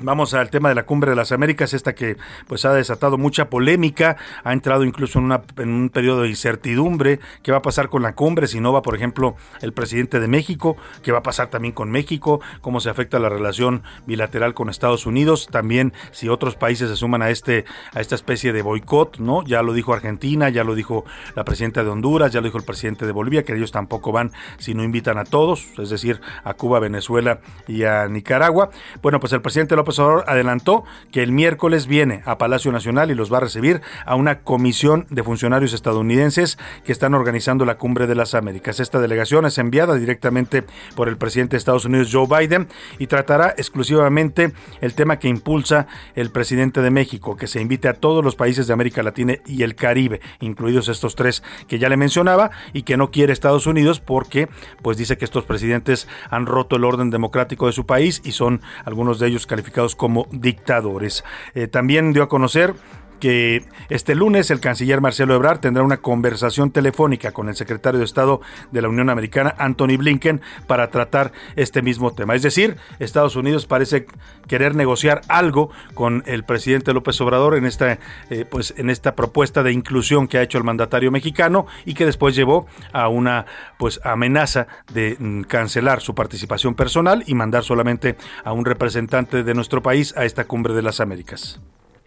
Vamos 0.00 0.32
al 0.32 0.48
tema 0.48 0.68
de 0.68 0.76
la 0.76 0.86
cumbre 0.86 1.10
de 1.10 1.16
las 1.16 1.32
Américas, 1.32 1.74
esta 1.74 1.92
que 1.92 2.16
pues 2.46 2.64
ha 2.64 2.72
desatado 2.72 3.18
mucha 3.18 3.50
polémica, 3.50 4.16
ha 4.44 4.52
entrado 4.52 4.84
incluso 4.84 5.18
en, 5.18 5.24
una, 5.24 5.42
en 5.56 5.70
un 5.70 5.88
periodo 5.88 6.22
de 6.22 6.28
incertidumbre, 6.28 7.18
qué 7.42 7.50
va 7.50 7.58
a 7.58 7.62
pasar 7.62 7.88
con 7.88 8.02
la 8.02 8.14
cumbre, 8.14 8.46
si 8.46 8.60
no 8.60 8.72
va, 8.72 8.80
por 8.82 8.94
ejemplo, 8.94 9.34
el 9.60 9.72
presidente 9.72 10.20
de 10.20 10.28
México, 10.28 10.76
qué 11.02 11.10
va 11.10 11.18
a 11.18 11.22
pasar 11.24 11.48
también 11.48 11.74
con 11.74 11.90
México, 11.90 12.40
cómo 12.60 12.78
se 12.78 12.90
afecta 12.90 13.18
la 13.18 13.28
relación 13.28 13.82
bilateral 14.06 14.54
con 14.54 14.68
Estados 14.68 15.04
Unidos, 15.04 15.48
también 15.50 15.92
si 16.12 16.28
otros 16.28 16.54
países 16.54 16.88
se 16.90 16.96
suman 16.96 17.22
a 17.22 17.30
este 17.30 17.64
a 17.92 18.00
esta 18.00 18.14
especie 18.14 18.52
de 18.52 18.62
boicot, 18.62 19.18
¿no? 19.18 19.42
Ya 19.42 19.62
lo 19.62 19.72
dijo 19.72 19.92
Argentina, 19.92 20.48
ya 20.48 20.62
lo 20.62 20.76
dijo 20.76 21.04
la 21.34 21.44
presidenta 21.44 21.82
de 21.82 21.90
Honduras, 21.90 22.32
ya 22.32 22.40
lo 22.40 22.44
dijo 22.44 22.58
el 22.58 22.64
presidente 22.64 23.04
de 23.04 23.10
Bolivia, 23.10 23.42
que 23.42 23.52
ellos 23.52 23.72
tampoco 23.72 24.12
van 24.12 24.30
si 24.58 24.74
no 24.74 24.84
invitan 24.84 25.18
a 25.18 25.24
todos, 25.24 25.66
es 25.76 25.90
decir, 25.90 26.20
a 26.44 26.54
Cuba, 26.54 26.78
Venezuela 26.78 27.40
y 27.66 27.82
a 27.82 28.06
Nicaragua. 28.06 28.70
Bueno, 29.02 29.18
pues 29.18 29.32
el 29.32 29.42
presidente 29.42 29.74
López 29.74 29.87
adelantó 30.26 30.84
que 31.12 31.22
el 31.22 31.32
miércoles 31.32 31.86
viene 31.86 32.22
a 32.24 32.38
Palacio 32.38 32.72
Nacional 32.72 33.10
y 33.10 33.14
los 33.14 33.32
va 33.32 33.38
a 33.38 33.40
recibir 33.40 33.80
a 34.04 34.14
una 34.14 34.40
comisión 34.40 35.06
de 35.10 35.22
funcionarios 35.22 35.72
estadounidenses 35.72 36.58
que 36.84 36.92
están 36.92 37.14
organizando 37.14 37.64
la 37.64 37.78
Cumbre 37.78 38.06
de 38.06 38.14
las 38.14 38.34
Américas. 38.34 38.80
Esta 38.80 39.00
delegación 39.00 39.46
es 39.46 39.58
enviada 39.58 39.94
directamente 39.94 40.64
por 40.94 41.08
el 41.08 41.16
presidente 41.16 41.52
de 41.52 41.58
Estados 41.58 41.84
Unidos, 41.84 42.10
Joe 42.12 42.26
Biden, 42.26 42.68
y 42.98 43.06
tratará 43.06 43.54
exclusivamente 43.56 44.52
el 44.80 44.94
tema 44.94 45.18
que 45.18 45.28
impulsa 45.28 45.86
el 46.14 46.30
presidente 46.30 46.82
de 46.82 46.90
México, 46.90 47.36
que 47.36 47.46
se 47.46 47.60
invite 47.60 47.88
a 47.88 47.94
todos 47.94 48.24
los 48.24 48.36
países 48.36 48.66
de 48.66 48.72
América 48.72 49.02
Latina 49.02 49.34
y 49.46 49.62
el 49.62 49.74
Caribe, 49.74 50.20
incluidos 50.40 50.88
estos 50.88 51.14
tres 51.14 51.42
que 51.66 51.78
ya 51.78 51.88
le 51.88 51.96
mencionaba, 51.96 52.50
y 52.72 52.82
que 52.82 52.96
no 52.96 53.10
quiere 53.10 53.32
Estados 53.32 53.66
Unidos 53.66 54.00
porque 54.00 54.48
pues 54.82 54.96
dice 54.96 55.16
que 55.16 55.24
estos 55.24 55.44
presidentes 55.44 56.08
han 56.30 56.46
roto 56.46 56.76
el 56.76 56.84
orden 56.84 57.10
democrático 57.10 57.66
de 57.66 57.72
su 57.72 57.86
país 57.86 58.20
y 58.24 58.32
son 58.32 58.60
algunos 58.84 59.18
de 59.18 59.28
ellos 59.28 59.46
calificados 59.46 59.68
como 59.96 60.26
dictadores. 60.30 61.24
Eh, 61.54 61.68
también 61.68 62.12
dio 62.12 62.22
a 62.22 62.28
conocer 62.28 62.74
que 63.20 63.64
este 63.88 64.14
lunes 64.14 64.50
el 64.50 64.60
canciller 64.60 65.00
Marcelo 65.00 65.34
Ebrard 65.34 65.60
tendrá 65.60 65.82
una 65.82 65.98
conversación 65.98 66.70
telefónica 66.70 67.32
con 67.32 67.48
el 67.48 67.56
secretario 67.56 67.98
de 67.98 68.04
Estado 68.04 68.40
de 68.70 68.82
la 68.82 68.88
Unión 68.88 69.10
Americana, 69.10 69.54
Anthony 69.58 69.96
Blinken, 69.98 70.40
para 70.66 70.90
tratar 70.90 71.32
este 71.56 71.82
mismo 71.82 72.12
tema. 72.12 72.34
Es 72.34 72.42
decir, 72.42 72.76
Estados 72.98 73.36
Unidos 73.36 73.66
parece 73.66 74.06
querer 74.46 74.74
negociar 74.74 75.20
algo 75.28 75.70
con 75.94 76.22
el 76.26 76.44
presidente 76.44 76.92
López 76.92 77.20
Obrador 77.20 77.56
en 77.56 77.66
esta, 77.66 77.98
eh, 78.30 78.44
pues, 78.48 78.74
en 78.76 78.90
esta 78.90 79.14
propuesta 79.14 79.62
de 79.62 79.72
inclusión 79.72 80.28
que 80.28 80.38
ha 80.38 80.42
hecho 80.42 80.58
el 80.58 80.64
mandatario 80.64 81.10
mexicano 81.10 81.66
y 81.84 81.94
que 81.94 82.06
después 82.06 82.34
llevó 82.34 82.66
a 82.92 83.08
una 83.08 83.46
pues, 83.78 84.00
amenaza 84.04 84.66
de 84.92 85.16
mm, 85.18 85.42
cancelar 85.42 86.00
su 86.00 86.14
participación 86.14 86.74
personal 86.74 87.24
y 87.26 87.34
mandar 87.34 87.64
solamente 87.64 88.16
a 88.44 88.52
un 88.52 88.64
representante 88.64 89.42
de 89.42 89.54
nuestro 89.54 89.82
país 89.82 90.14
a 90.16 90.24
esta 90.24 90.44
cumbre 90.44 90.74
de 90.74 90.82
las 90.82 91.00
Américas. 91.00 91.60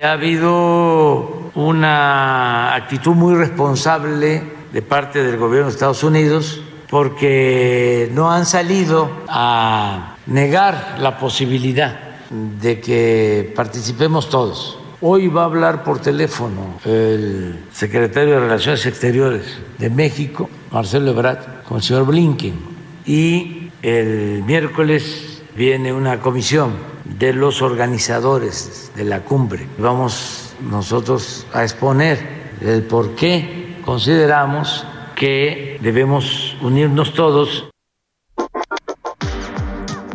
Ha 0.04 0.14
habido 0.14 1.52
una 1.54 2.74
actitud 2.74 3.12
muy 3.12 3.36
responsable 3.36 4.42
de 4.74 4.82
parte 4.82 5.24
del 5.24 5.38
gobierno 5.38 5.68
de 5.68 5.74
Estados 5.74 6.04
Unidos 6.04 6.60
porque 6.90 8.10
no 8.12 8.32
han 8.32 8.48
salido 8.48 9.12
a 9.28 10.16
negar 10.26 10.96
la 11.00 11.20
posibilidad 11.20 12.00
de 12.32 12.80
que 12.80 13.54
participemos 13.56 14.28
todos. 14.28 14.80
Hoy 15.02 15.28
va 15.28 15.44
a 15.44 15.46
hablar 15.46 15.84
por 15.84 16.00
teléfono 16.00 16.80
el 16.84 17.60
secretario 17.72 18.34
de 18.34 18.40
Relaciones 18.40 18.84
Exteriores 18.88 19.60
de 19.78 19.92
México, 19.92 20.50
Marcelo 20.72 21.12
Ebrard, 21.12 21.62
con 21.68 21.78
el 21.78 21.84
señor 21.84 22.08
Blinken. 22.08 22.56
Y 23.06 23.70
el 23.84 24.42
miércoles 24.48 25.44
viene 25.56 25.94
una 25.94 26.20
comisión 26.20 26.91
de 27.18 27.34
los 27.34 27.62
organizadores 27.62 28.92
de 28.96 29.06
la 29.06 29.22
cumbre. 29.22 29.68
Vamos 29.78 30.54
nosotros 30.70 31.46
a 31.54 31.64
exponer 31.64 32.20
el 32.62 32.84
por 32.84 33.16
qué 33.16 33.78
consideramos 33.84 34.86
que 35.16 35.78
debemos 35.82 36.56
unirnos 36.62 37.14
todos 37.14 37.72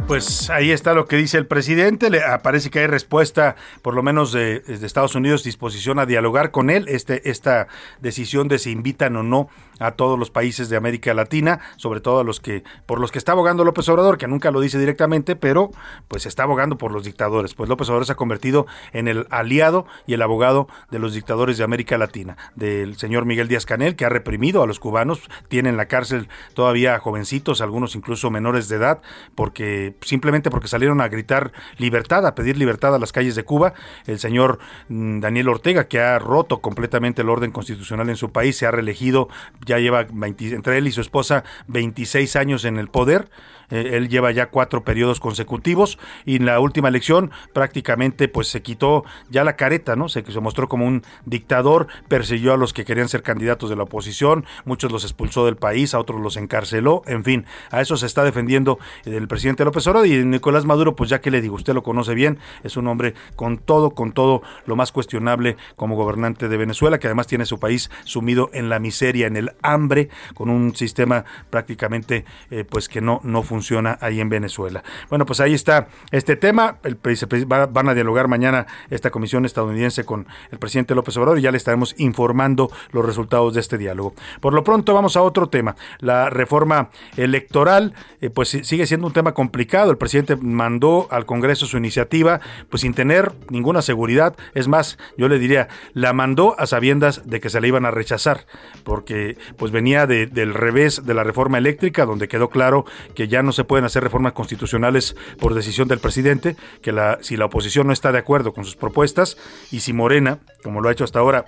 pues 0.07 0.51
ahí 0.51 0.71
está 0.71 0.95
lo 0.95 1.07
que 1.07 1.17
dice 1.17 1.37
el 1.37 1.47
presidente. 1.47 2.11
Le 2.11 2.21
parece 2.43 2.71
que 2.71 2.79
hay 2.79 2.87
respuesta, 2.87 3.57
por 3.83 3.95
lo 3.95 4.05
menos 4.05 4.31
de, 4.31 4.61
de, 4.61 4.87
Estados 4.87 5.17
Unidos, 5.17 5.43
disposición 5.43 5.99
a 5.99 6.07
dialogar 6.07 6.53
con 6.53 6.71
él. 6.71 6.85
Este, 6.89 7.29
esta 7.29 7.67
decisión 8.01 8.47
de 8.47 8.59
si 8.59 8.71
invitan 8.71 9.17
o 9.17 9.25
no 9.25 9.49
a 9.79 9.93
todos 9.93 10.19
los 10.19 10.31
países 10.31 10.69
de 10.69 10.77
América 10.77 11.15
Latina, 11.15 11.61
sobre 11.77 12.01
todo 12.01 12.21
a 12.21 12.25
los 12.25 12.41
que 12.41 12.65
por 12.87 13.01
los 13.01 13.13
que 13.13 13.19
está 13.19 13.33
abogando 13.33 13.65
López 13.65 13.89
Obrador, 13.89 14.19
que 14.19 14.29
nunca 14.29 14.51
lo 14.51 14.61
dice 14.61 14.79
directamente, 14.79 15.37
pero 15.37 15.71
pues 16.09 16.27
está 16.27 16.45
abogando 16.45 16.79
por 16.79 16.93
los 16.93 17.05
dictadores. 17.05 17.55
Pues 17.55 17.69
López 17.69 17.89
Obrador 17.89 18.07
se 18.07 18.13
ha 18.13 18.17
convertido 18.17 18.67
en 18.93 19.09
el 19.09 19.27
aliado 19.31 19.87
y 20.07 20.15
el 20.15 20.23
abogado 20.23 20.69
de 20.91 20.99
los 20.99 21.15
dictadores 21.15 21.59
de 21.59 21.65
América 21.65 21.99
Latina, 21.99 22.37
del 22.55 22.97
señor 22.97 23.25
Miguel 23.27 23.49
Díaz 23.49 23.67
Canel, 23.67 23.97
que 23.97 24.05
ha 24.05 24.09
reprimido 24.09 24.63
a 24.63 24.67
los 24.67 24.81
cubanos, 24.81 25.21
tiene 25.49 25.69
en 25.69 25.77
la 25.77 25.87
cárcel 25.87 26.29
todavía 26.55 26.99
jovencitos, 26.99 27.61
algunos 27.61 27.95
incluso 27.95 28.31
menores 28.31 28.69
de 28.69 28.77
edad, 28.77 29.03
porque 29.35 29.97
simplemente 30.03 30.51
porque 30.51 30.69
salieron 30.69 31.01
a 31.01 31.09
gritar 31.09 31.53
libertad, 31.79 32.27
a 32.27 32.35
pedir 32.35 32.57
libertad 32.57 32.95
a 32.95 32.99
las 32.99 33.13
calles 33.13 33.35
de 33.35 33.45
Cuba. 33.45 33.75
El 34.07 34.19
señor 34.19 34.59
mm, 34.89 35.21
Daniel 35.21 35.49
Ortega, 35.49 35.89
que 35.89 36.01
ha 36.01 36.19
roto 36.19 36.61
completamente 36.61 37.23
el 37.23 37.29
orden 37.29 37.51
constitucional 37.51 38.09
en 38.09 38.17
su 38.17 38.33
país, 38.33 38.57
se 38.57 38.67
ha 38.67 38.71
reelegido 38.71 39.29
ya 39.67 39.79
lleva 39.79 40.07
20, 40.11 40.55
entre 40.55 40.79
él 40.79 40.87
y 40.87 40.93
su 40.93 41.03
esposa 41.03 41.45
26 41.67 42.37
años 42.37 42.65
en 42.65 42.79
el 42.79 42.89
poder 42.89 43.29
eh, 43.71 43.91
él 43.95 44.09
lleva 44.09 44.31
ya 44.31 44.47
cuatro 44.47 44.85
periodos 44.85 45.21
consecutivos 45.21 45.99
y 46.25 46.37
en 46.37 46.47
la 46.47 46.61
última 46.61 46.89
elección 46.89 47.31
prácticamente 47.53 48.29
pues 48.29 48.49
se 48.49 48.63
quitó 48.63 49.05
ya 49.31 49.45
la 49.45 49.57
careta, 49.57 49.97
¿no? 49.97 50.09
Se, 50.09 50.25
se 50.25 50.41
mostró 50.41 50.69
como 50.69 50.87
un 50.87 51.03
dictador, 51.25 51.89
persiguió 52.09 52.53
a 52.53 52.57
los 52.57 52.73
que 52.73 52.85
querían 52.85 53.09
ser 53.09 53.23
candidatos 53.23 53.71
de 53.71 53.77
la 53.77 53.85
oposición, 53.85 54.45
muchos 54.65 54.93
los 54.93 55.05
expulsó 55.05 55.45
del 55.45 55.57
país, 55.57 55.95
a 55.95 55.99
otros 55.99 56.21
los 56.21 56.37
encarceló, 56.37 57.03
en 57.07 57.25
fin, 57.25 57.47
a 57.71 57.81
eso 57.81 57.97
se 57.97 58.07
está 58.07 58.25
defendiendo 58.25 58.79
el 59.05 59.29
presidente 59.29 59.65
López 59.65 59.87
Obrador 59.87 60.07
y 60.07 60.25
Nicolás 60.25 60.65
Maduro, 60.65 60.95
pues 60.95 61.11
ya 61.11 61.21
que 61.21 61.31
le 61.31 61.41
digo, 61.41 61.57
usted 61.57 61.75
lo 61.75 61.83
conoce 61.83 62.15
bien, 62.15 62.39
es 62.63 62.77
un 62.77 62.87
hombre 62.87 63.15
con 63.35 63.59
todo, 63.59 63.91
con 63.91 64.13
todo 64.13 64.43
lo 64.67 64.77
más 64.77 64.93
cuestionable 64.93 65.57
como 65.77 65.97
gobernante 65.97 66.49
de 66.49 66.57
Venezuela, 66.57 66.99
que 66.99 67.09
además 67.09 67.27
tiene 67.27 67.47
su 67.47 67.59
país 67.59 67.91
sumido 68.05 68.51
en 68.53 68.69
la 68.69 68.79
miseria, 68.79 69.27
en 69.27 69.37
el 69.37 69.51
hambre, 69.63 70.09
con 70.35 70.51
un 70.51 70.75
sistema 70.75 71.25
prácticamente 71.51 72.25
eh, 72.51 72.65
pues 72.65 72.89
que 72.89 73.01
no, 73.01 73.21
no 73.25 73.43
funciona 73.43 73.99
ahí 74.01 74.21
en 74.21 74.29
Venezuela. 74.29 74.83
Bueno, 75.09 75.27
pues 75.27 75.41
ahí 75.41 75.55
está 75.55 75.89
este 76.11 76.37
tema. 76.37 76.79
El, 76.83 76.99
van 77.47 77.89
a 77.89 77.95
dialogar 77.95 78.29
mañana 78.29 78.67
esta 78.91 79.11
comisión 79.11 79.45
estadounidense 79.45 80.05
con 80.05 80.27
el 80.51 80.59
presidente 80.59 80.95
López 80.95 81.17
Obrador 81.17 81.39
y 81.39 81.43
ya 81.43 81.51
le 81.51 81.57
estaremos 81.57 81.95
informando 81.99 82.71
los 82.93 83.05
resultados 83.05 83.55
de 83.55 83.61
este 83.61 83.79
diálogo. 83.79 84.15
Por 84.41 84.55
lo 84.55 84.65
pronto 84.65 84.95
vamos 84.95 85.17
a 85.17 85.23
otro 85.23 85.49
tema. 85.49 85.77
La 85.99 86.31
reforma 86.31 86.91
electoral, 87.17 87.95
eh, 88.21 88.31
pues 88.31 88.49
sigue 88.49 88.87
siendo 88.87 89.07
un 89.07 89.13
tema 89.13 89.33
complicado. 89.33 89.91
El 89.91 89.99
presidente 89.99 90.37
mandó 90.37 91.09
al 91.11 91.27
Congreso 91.27 91.67
su 91.67 91.77
iniciativa, 91.77 92.41
pues 92.71 92.83
sin 92.83 92.95
tener 92.95 93.33
ninguna 93.51 93.83
seguridad. 93.83 94.37
Es 94.55 94.69
más, 94.69 94.99
yo 95.17 95.29
le 95.29 95.39
diría, 95.39 95.69
la 95.93 96.13
mandó 96.13 96.59
a 96.59 96.67
sabiendas 96.67 97.29
de 97.29 97.41
que 97.41 97.51
se 97.51 97.61
la 97.61 97.67
iban 97.67 97.85
a 97.85 97.91
rechazar, 97.91 98.47
porque 98.85 99.37
pues 99.57 99.73
venía 99.73 100.07
del 100.07 100.55
revés 100.55 101.05
de 101.05 101.15
la 101.15 101.25
reforma 101.25 101.59
eléctrica, 101.59 102.05
donde 102.05 102.29
quedó 102.29 102.51
claro 102.51 102.85
que 103.15 103.29
ya 103.29 103.43
no 103.43 103.53
se 103.53 103.65
pueden 103.65 103.85
hacer 103.85 104.03
reformas 104.03 104.33
constitucionales 104.33 105.17
por 105.39 105.55
decisión 105.55 105.89
del 105.89 105.99
presidente, 105.99 106.57
que 106.83 106.93
la, 106.93 107.19
si 107.23 107.37
la 107.37 107.47
oposición 107.47 107.87
no 107.87 107.93
está 107.93 108.13
de 108.13 108.19
acuerdo 108.19 108.53
con 108.53 108.65
sus 108.65 108.77
propuestas 108.77 109.37
y 109.71 109.81
si 109.81 109.93
Morena, 109.93 110.41
como 110.63 110.81
lo 110.81 110.89
ha 110.89 110.93
hecho 110.93 111.05
hasta 111.05 111.19
ahora, 111.19 111.45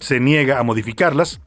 se 0.00 0.20
niega 0.20 0.58
a 0.58 0.62
modificarlas, 0.62 1.40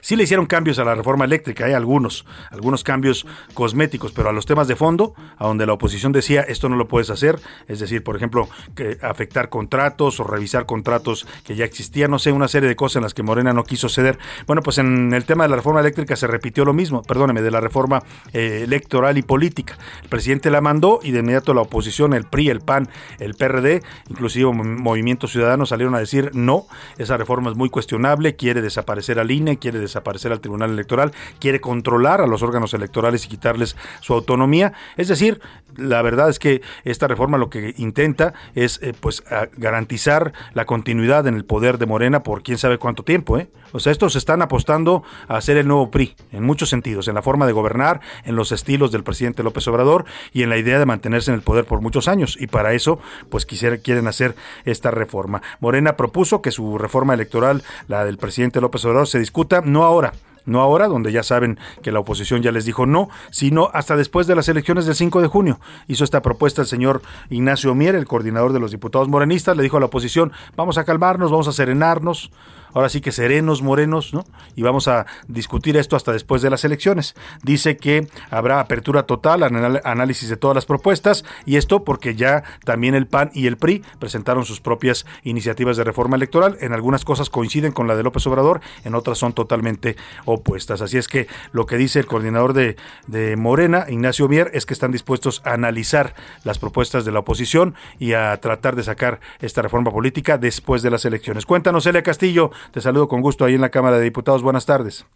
Sí 0.00 0.16
le 0.16 0.24
hicieron 0.24 0.46
cambios 0.46 0.78
a 0.78 0.84
la 0.84 0.94
reforma 0.94 1.24
eléctrica, 1.24 1.66
hay 1.66 1.72
algunos, 1.72 2.24
algunos 2.50 2.84
cambios 2.84 3.26
cosméticos, 3.54 4.12
pero 4.12 4.28
a 4.28 4.32
los 4.32 4.46
temas 4.46 4.68
de 4.68 4.76
fondo, 4.76 5.14
a 5.38 5.46
donde 5.46 5.66
la 5.66 5.72
oposición 5.72 6.12
decía 6.12 6.42
esto 6.42 6.68
no 6.68 6.76
lo 6.76 6.88
puedes 6.88 7.10
hacer, 7.10 7.38
es 7.68 7.80
decir, 7.80 8.02
por 8.02 8.16
ejemplo, 8.16 8.48
que 8.74 8.98
afectar 9.02 9.48
contratos 9.48 10.20
o 10.20 10.24
revisar 10.24 10.66
contratos 10.66 11.26
que 11.44 11.56
ya 11.56 11.64
existían, 11.64 12.10
no 12.10 12.18
sé, 12.18 12.32
una 12.32 12.48
serie 12.48 12.68
de 12.68 12.76
cosas 12.76 12.96
en 12.96 13.02
las 13.02 13.14
que 13.14 13.22
Morena 13.22 13.52
no 13.52 13.64
quiso 13.64 13.88
ceder. 13.88 14.18
Bueno, 14.46 14.62
pues 14.62 14.78
en 14.78 15.12
el 15.12 15.24
tema 15.24 15.44
de 15.44 15.50
la 15.50 15.56
reforma 15.56 15.80
eléctrica 15.80 16.16
se 16.16 16.26
repitió 16.26 16.64
lo 16.64 16.72
mismo, 16.72 17.02
perdóneme, 17.02 17.42
de 17.42 17.50
la 17.50 17.60
reforma 17.60 18.02
eh, 18.32 18.62
electoral 18.64 19.18
y 19.18 19.22
política. 19.22 19.76
El 20.02 20.08
presidente 20.08 20.50
la 20.50 20.60
mandó 20.60 21.00
y 21.02 21.10
de 21.10 21.20
inmediato 21.20 21.54
la 21.54 21.62
oposición, 21.62 22.14
el 22.14 22.24
PRI, 22.24 22.50
el 22.50 22.60
PAN, 22.60 22.88
el 23.18 23.34
PRD, 23.34 23.82
inclusive 24.08 24.52
Movimiento 24.52 25.26
Ciudadano 25.26 25.66
salieron 25.66 25.94
a 25.94 25.98
decir 25.98 26.30
no, 26.34 26.66
esa 26.98 27.16
reforma 27.16 27.50
es 27.50 27.56
muy 27.56 27.70
cuestionable, 27.70 28.36
quiere 28.36 28.62
desaparecer 28.62 29.18
al 29.18 29.30
INE, 29.30 29.58
quiere 29.58 29.78
desaparecer 29.78 29.95
desaparecer 29.96 30.32
al 30.32 30.40
Tribunal 30.40 30.70
Electoral, 30.70 31.12
quiere 31.38 31.60
controlar 31.60 32.20
a 32.20 32.26
los 32.26 32.42
órganos 32.42 32.74
electorales 32.74 33.24
y 33.24 33.28
quitarles 33.28 33.76
su 34.00 34.12
autonomía. 34.12 34.72
Es 34.96 35.08
decir, 35.08 35.40
la 35.76 36.02
verdad 36.02 36.28
es 36.28 36.38
que 36.38 36.62
esta 36.84 37.08
reforma 37.08 37.38
lo 37.38 37.48
que 37.50 37.74
intenta 37.78 38.34
es 38.54 38.80
eh, 38.82 38.92
pues 38.98 39.24
garantizar 39.56 40.32
la 40.54 40.64
continuidad 40.66 41.26
en 41.26 41.34
el 41.34 41.44
poder 41.44 41.78
de 41.78 41.86
Morena 41.86 42.22
por 42.22 42.42
quién 42.42 42.58
sabe 42.58 42.78
cuánto 42.78 43.02
tiempo. 43.02 43.38
¿eh? 43.38 43.48
O 43.76 43.78
sea, 43.78 43.92
estos 43.92 44.16
están 44.16 44.40
apostando 44.40 45.02
a 45.28 45.38
ser 45.42 45.58
el 45.58 45.68
nuevo 45.68 45.90
PRI 45.90 46.16
en 46.32 46.44
muchos 46.44 46.70
sentidos, 46.70 47.08
en 47.08 47.14
la 47.14 47.20
forma 47.20 47.46
de 47.46 47.52
gobernar, 47.52 48.00
en 48.24 48.34
los 48.34 48.50
estilos 48.50 48.90
del 48.90 49.04
presidente 49.04 49.42
López 49.42 49.68
Obrador 49.68 50.06
y 50.32 50.42
en 50.42 50.48
la 50.48 50.56
idea 50.56 50.78
de 50.78 50.86
mantenerse 50.86 51.30
en 51.30 51.34
el 51.34 51.42
poder 51.42 51.66
por 51.66 51.82
muchos 51.82 52.08
años. 52.08 52.38
Y 52.40 52.46
para 52.46 52.72
eso, 52.72 52.98
pues 53.28 53.44
quisiera, 53.44 53.76
quieren 53.76 54.06
hacer 54.06 54.34
esta 54.64 54.90
reforma. 54.90 55.42
Morena 55.60 55.94
propuso 55.94 56.40
que 56.40 56.52
su 56.52 56.78
reforma 56.78 57.12
electoral, 57.12 57.64
la 57.86 58.06
del 58.06 58.16
presidente 58.16 58.62
López 58.62 58.82
Obrador, 58.86 59.08
se 59.08 59.18
discuta 59.18 59.60
no 59.62 59.84
ahora, 59.84 60.14
no 60.46 60.62
ahora, 60.62 60.88
donde 60.88 61.12
ya 61.12 61.22
saben 61.22 61.58
que 61.82 61.92
la 61.92 62.00
oposición 62.00 62.40
ya 62.40 62.52
les 62.52 62.64
dijo 62.64 62.86
no, 62.86 63.10
sino 63.30 63.68
hasta 63.74 63.94
después 63.94 64.26
de 64.26 64.36
las 64.36 64.48
elecciones 64.48 64.86
del 64.86 64.94
5 64.94 65.20
de 65.20 65.28
junio. 65.28 65.60
Hizo 65.86 66.04
esta 66.04 66.22
propuesta 66.22 66.62
el 66.62 66.66
señor 66.66 67.02
Ignacio 67.28 67.74
Mier, 67.74 67.94
el 67.94 68.06
coordinador 68.06 68.54
de 68.54 68.60
los 68.60 68.70
diputados 68.70 69.08
morenistas, 69.08 69.56
le 69.56 69.62
dijo 69.62 69.76
a 69.76 69.80
la 69.80 69.86
oposición, 69.86 70.32
vamos 70.56 70.78
a 70.78 70.84
calmarnos, 70.84 71.30
vamos 71.30 71.48
a 71.48 71.52
serenarnos, 71.52 72.30
ahora 72.76 72.90
sí 72.90 73.00
que 73.00 73.10
serenos, 73.10 73.62
morenos, 73.62 74.12
¿no? 74.12 74.26
Y 74.54 74.60
vamos 74.60 74.86
a 74.86 75.06
discutir 75.28 75.78
esto 75.78 75.96
hasta 75.96 76.12
después 76.12 76.42
de 76.42 76.50
las 76.50 76.62
elecciones. 76.62 77.14
Dice 77.42 77.78
que 77.78 78.06
habrá 78.28 78.60
apertura 78.60 79.04
total, 79.04 79.42
análisis 79.82 80.28
de 80.28 80.36
todas 80.36 80.54
las 80.54 80.66
propuestas, 80.66 81.24
y 81.46 81.56
esto 81.56 81.84
porque 81.84 82.16
ya 82.16 82.44
también 82.66 82.94
el 82.94 83.06
PAN 83.06 83.30
y 83.32 83.46
el 83.46 83.56
PRI 83.56 83.82
presentaron 83.98 84.44
sus 84.44 84.60
propias 84.60 85.06
iniciativas 85.22 85.78
de 85.78 85.84
reforma 85.84 86.16
electoral. 86.16 86.58
En 86.60 86.74
algunas 86.74 87.06
cosas 87.06 87.30
coinciden 87.30 87.72
con 87.72 87.88
la 87.88 87.96
de 87.96 88.02
López 88.02 88.26
Obrador, 88.26 88.60
en 88.84 88.94
otras 88.94 89.16
son 89.16 89.32
totalmente 89.32 89.96
opuestas. 90.26 90.82
Así 90.82 90.98
es 90.98 91.08
que 91.08 91.28
lo 91.52 91.64
que 91.64 91.78
dice 91.78 91.98
el 91.98 92.06
coordinador 92.06 92.52
de, 92.52 92.76
de 93.06 93.36
Morena, 93.36 93.86
Ignacio 93.88 94.28
Mier, 94.28 94.50
es 94.52 94.66
que 94.66 94.74
están 94.74 94.92
dispuestos 94.92 95.40
a 95.46 95.54
analizar 95.54 96.14
las 96.44 96.58
propuestas 96.58 97.06
de 97.06 97.12
la 97.12 97.20
oposición 97.20 97.74
y 97.98 98.12
a 98.12 98.36
tratar 98.36 98.76
de 98.76 98.82
sacar 98.82 99.20
esta 99.40 99.62
reforma 99.62 99.90
política 99.90 100.36
después 100.36 100.82
de 100.82 100.90
las 100.90 101.06
elecciones. 101.06 101.46
Cuéntanos, 101.46 101.86
Elia 101.86 102.02
Castillo, 102.02 102.50
te 102.72 102.80
saludo 102.80 103.08
con 103.08 103.22
gusto 103.22 103.44
ahí 103.44 103.54
en 103.54 103.60
la 103.60 103.70
Cámara 103.70 103.98
de 103.98 104.04
Diputados. 104.04 104.42
Buenas 104.42 104.66
tardes. 104.66 105.06